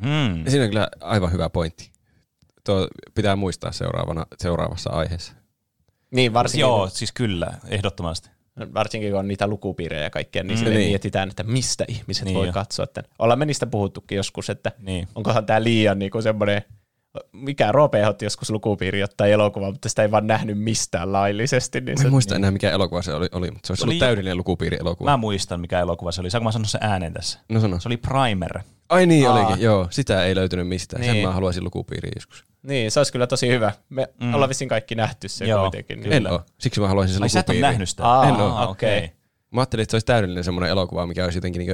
Hmm. 0.00 0.44
Siinä 0.48 0.64
on 0.64 0.70
kyllä 0.70 0.88
aivan 1.00 1.32
hyvä 1.32 1.50
pointti. 1.50 1.95
Tuo 2.66 2.88
pitää 3.14 3.36
muistaa 3.36 3.72
seuraavana, 3.72 4.26
seuraavassa 4.38 4.90
aiheessa. 4.90 5.32
Niin, 6.10 6.32
varsinkin, 6.32 6.60
Joo, 6.60 6.88
siis 6.88 7.12
kyllä, 7.12 7.52
ehdottomasti. 7.68 8.30
kun, 8.58 8.74
varsinkin 8.74 9.10
kun 9.10 9.18
on 9.18 9.28
niitä 9.28 9.46
lukupiirejä 9.46 10.02
ja 10.02 10.10
kaikkea, 10.10 10.42
niin, 10.42 10.58
Mm. 10.58 10.64
Niin. 10.64 10.88
mietitään, 10.88 11.28
että 11.28 11.42
mistä 11.42 11.84
ihmiset 11.88 12.24
Niin 12.24 12.32
niin 12.32 12.38
voi 12.38 12.46
jo. 12.46 12.52
katsoa. 12.52 12.84
Että 12.84 13.02
ollaan 13.18 13.38
me 13.38 13.46
niistä 13.46 13.66
puhuttukin 13.66 14.16
joskus, 14.16 14.50
että 14.50 14.72
Niin. 14.78 15.08
onkohan 15.14 15.46
tämä 15.46 15.62
liian 15.62 15.98
niin 15.98 16.22
semmoinen, 16.22 16.62
mikä 17.32 17.72
Roope 17.72 18.06
otti 18.08 18.24
joskus 18.24 18.50
lukupiiri 18.50 19.02
ottaa 19.02 19.26
elokuva, 19.26 19.70
mutta 19.70 19.88
sitä 19.88 20.02
ei 20.02 20.10
vaan 20.10 20.26
nähnyt 20.26 20.58
mistään 20.58 21.12
laillisesti. 21.12 21.80
Niin 21.80 21.98
Mä 21.98 22.02
se, 22.02 22.06
en 22.06 22.10
muista 22.10 22.36
enää 22.36 22.50
mikä 22.50 22.70
elokuva 22.70 23.02
se 23.02 23.14
oli, 23.14 23.28
oli 23.32 23.50
mutta 23.50 23.66
se 23.66 23.72
olisi 23.72 23.84
oli- 23.84 23.90
ollut 23.90 24.00
täydellinen 24.00 24.36
lukupiiri 24.36 24.76
elokuva. 24.80 25.10
Mä 25.10 25.16
muistan, 25.16 25.60
mikä 25.60 25.80
elokuva 25.80 26.12
se 26.12 26.20
oli. 26.20 26.30
Saanko 26.30 26.44
mä 26.44 26.52
sanoa 26.52 26.66
sen 26.66 26.80
äänen 26.84 27.12
tässä? 27.12 27.38
No 27.48 27.60
sano. 27.60 27.80
Se 27.80 27.88
oli 27.88 27.96
Primer. 27.96 28.60
Ai 28.88 29.06
niin 29.06 29.28
Aa. 29.28 29.34
olikin, 29.46 29.64
joo. 29.64 29.86
Sitä 29.90 30.24
ei 30.24 30.34
löytynyt 30.34 30.68
mistään. 30.68 31.04
Sen 31.04 31.12
Niin. 31.14 31.26
mä 31.26 31.32
haluaisin 31.32 31.64
lukupiiriin 31.64 32.12
joskus. 32.16 32.44
Niin, 32.66 32.90
se 32.90 33.00
olisi 33.00 33.12
kyllä 33.12 33.26
tosi 33.26 33.48
hyvä. 33.48 33.72
Me 33.88 34.08
Mm. 34.20 34.34
ollaan 34.34 34.48
vissiin 34.48 34.68
kaikki 34.68 34.94
nähty 34.94 35.28
se 35.28 35.44
Joo, 35.46 35.62
kuitenkin. 35.62 36.00
Niin. 36.00 36.12
En 36.12 36.26
oo. 36.32 36.42
Siksi 36.58 36.80
mä 36.80 36.88
haluaisin 36.88 37.14
sen 37.14 37.22
Ai 37.22 37.28
sä 37.28 37.40
et 37.40 37.48
ole 37.50 37.60
nähnyt 37.60 37.88
sitä? 37.88 38.04
Aa, 38.04 38.28
En 38.28 38.34
oo. 38.34 38.54
Ah, 38.56 38.70
okei. 38.70 38.98
okei. 38.98 39.10
Mä 39.50 39.60
ajattelin, 39.60 39.82
että 39.82 39.90
se 39.90 39.96
olisi 39.96 40.06
täydellinen 40.06 40.44
semmoinen 40.44 40.70
elokuva, 40.70 41.06
mikä 41.06 41.24
olisi 41.24 41.38
jotenkin 41.38 41.58
niinku, 41.60 41.72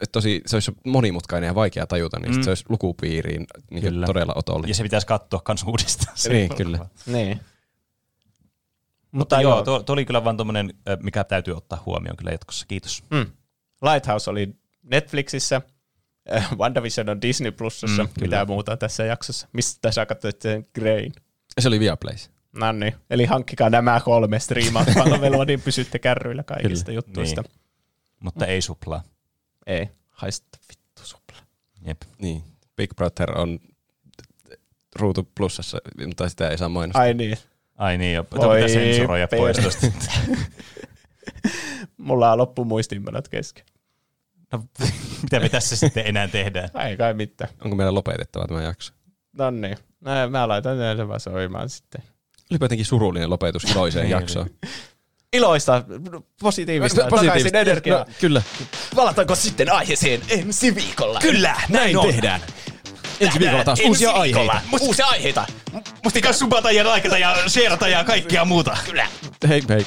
että 0.00 0.12
tosi, 0.12 0.40
se 0.46 0.56
olisi 0.56 0.72
monimutkainen 0.86 1.46
ja 1.48 1.54
vaikea 1.54 1.86
tajuta, 1.86 2.18
niin 2.20 2.36
Mm. 2.36 2.42
se 2.42 2.50
olisi 2.50 2.64
lukupiiriin 2.68 3.46
niin 3.70 3.82
Kyllä. 3.82 4.06
todella 4.06 4.32
otollinen. 4.36 4.68
Ja 4.68 4.74
se 4.74 4.82
pitäisi 4.82 5.06
katsoa 5.06 5.40
kans 5.44 5.62
uudestaan. 5.66 6.12
se 6.16 6.32
Niin, 6.32 6.56
kyllä. 6.56 6.78
Niin. 7.06 7.40
Mutta 9.12 9.40
joo, 9.40 9.62
tuo, 9.62 9.82
tuo 9.82 9.92
oli 9.92 10.04
kyllä 10.04 10.24
vaan 10.24 10.36
tommonen, 10.36 10.74
ö, 10.88 10.96
mikä 11.02 11.24
täytyy 11.24 11.54
ottaa 11.56 11.82
huomioon 11.86 12.16
kyllä 12.16 12.30
jatkossa. 12.30 12.66
Kiitos. 12.68 13.02
Mm. 13.10 13.26
Lighthouse 13.82 14.30
oli 14.30 14.54
Netflixissä, 14.82 15.62
WandaVision 16.58 17.08
on 17.08 17.22
Disney 17.22 17.50
Plusassa, 17.52 18.02
Mm, 18.02 18.08
mm, 18.08 18.14
kyllä. 18.14 18.26
mitä 18.36 18.44
muuta 18.44 18.76
tässä 18.76 19.04
jaksossa. 19.04 19.48
Mistä 19.52 19.92
sä 19.92 20.06
katsoit 20.06 20.42
sen 20.42 20.66
Grain? 20.74 21.12
Se 21.60 21.68
oli 21.68 21.80
Viaplays. 21.80 22.30
No 22.52 22.72
niin, 22.72 22.94
eli 23.10 23.24
hankkikaa 23.24 23.70
nämä 23.70 24.00
kolme 24.04 24.38
striimauspalvelua, 24.40 25.44
niin 25.50 25.60
pysytte 25.60 25.98
kärryillä 25.98 26.42
kaikista 26.42 26.84
Kyllä. 26.86 26.98
juttuista. 26.98 27.42
Niin. 27.42 27.52
Mutta 28.20 28.46
ei 28.46 28.62
suplaa. 28.62 29.02
Ei, 29.66 29.90
haista 30.10 30.58
vittu 30.68 31.02
supla. 31.04 31.38
Jep. 31.86 32.02
Niin. 32.18 32.42
Big 32.76 32.90
Brother 32.96 33.38
on 33.38 33.58
ruutu 34.96 35.28
plussassa, 35.34 35.78
mutta 36.06 36.28
sitä 36.28 36.50
ei 36.50 36.58
saa 36.58 36.68
mainostaa. 36.68 37.02
Ai 37.02 37.14
niin, 37.14 37.38
Ai 37.76 37.98
niin, 37.98 38.14
jo. 38.14 38.26
Voi 38.30 38.40
Tuo 38.40 38.54
pitää 38.54 38.68
sensuroida 38.68 39.28
pois 39.28 39.56
tosta. 39.56 39.86
mulla 41.96 42.32
on 42.32 42.38
loppu 42.38 42.64
muistiinpanot 42.64 43.28
kesken. 43.28 43.64
No, 44.52 44.64
mitä 45.22 45.40
me 45.40 45.48
tässä 45.48 45.76
sitten 45.76 46.06
enää 46.06 46.28
tehdään? 46.28 46.68
No, 46.74 46.80
ei 46.80 46.96
kai 46.96 47.14
mitään. 47.14 47.50
Onko 47.64 47.76
meillä 47.76 47.94
lopetettava 47.94 48.46
tämä 48.46 48.62
jakso? 48.62 48.92
No 49.38 49.50
niin. 49.50 49.76
No, 50.00 50.10
mä 50.30 50.48
laitan 50.48 50.76
sen 50.96 51.08
vaan 51.08 51.20
soimaan 51.20 51.68
sitten. 51.70 52.02
Olipa 52.50 52.64
jotenkin 52.64 52.86
surullinen 52.86 53.30
lopetus 53.30 53.62
toiseen 53.62 54.02
niin, 54.02 54.10
jaksoon. 54.10 54.46
Niin. 54.46 54.72
Iloista, 55.32 55.84
positiivista, 56.40 57.06
positiivista. 57.10 57.16
takaisin 57.16 57.56
energiaa. 57.56 57.98
No, 57.98 58.04
kyllä. 58.20 58.42
Palataanko 58.96 59.34
sitten 59.34 59.72
aiheeseen 59.72 60.20
ensi 60.28 60.74
viikolla? 60.74 61.20
Kyllä, 61.20 61.52
näin, 61.52 61.72
näin 61.72 61.96
on. 61.96 62.06
tehdään. 62.06 62.40
Ensi 63.20 63.38
viikolla 63.38 63.64
taas 63.64 63.78
ensi 63.78 63.88
uusia 63.88 64.22
viikolla. 64.22 64.52
aiheita. 64.52 64.70
Must, 64.70 64.84
uusia 64.84 65.06
aiheita. 65.06 65.46
Mustikaa 66.04 66.32
subata 66.32 66.70
ja 66.70 66.86
laikata 66.86 67.18
ja 67.18 67.36
shareata 67.48 67.88
ja 67.88 68.04
kaikkea 68.04 68.44
muuta. 68.44 68.76
Kyllä. 68.86 69.06
Hei 69.48 69.62
hei. 69.68 69.86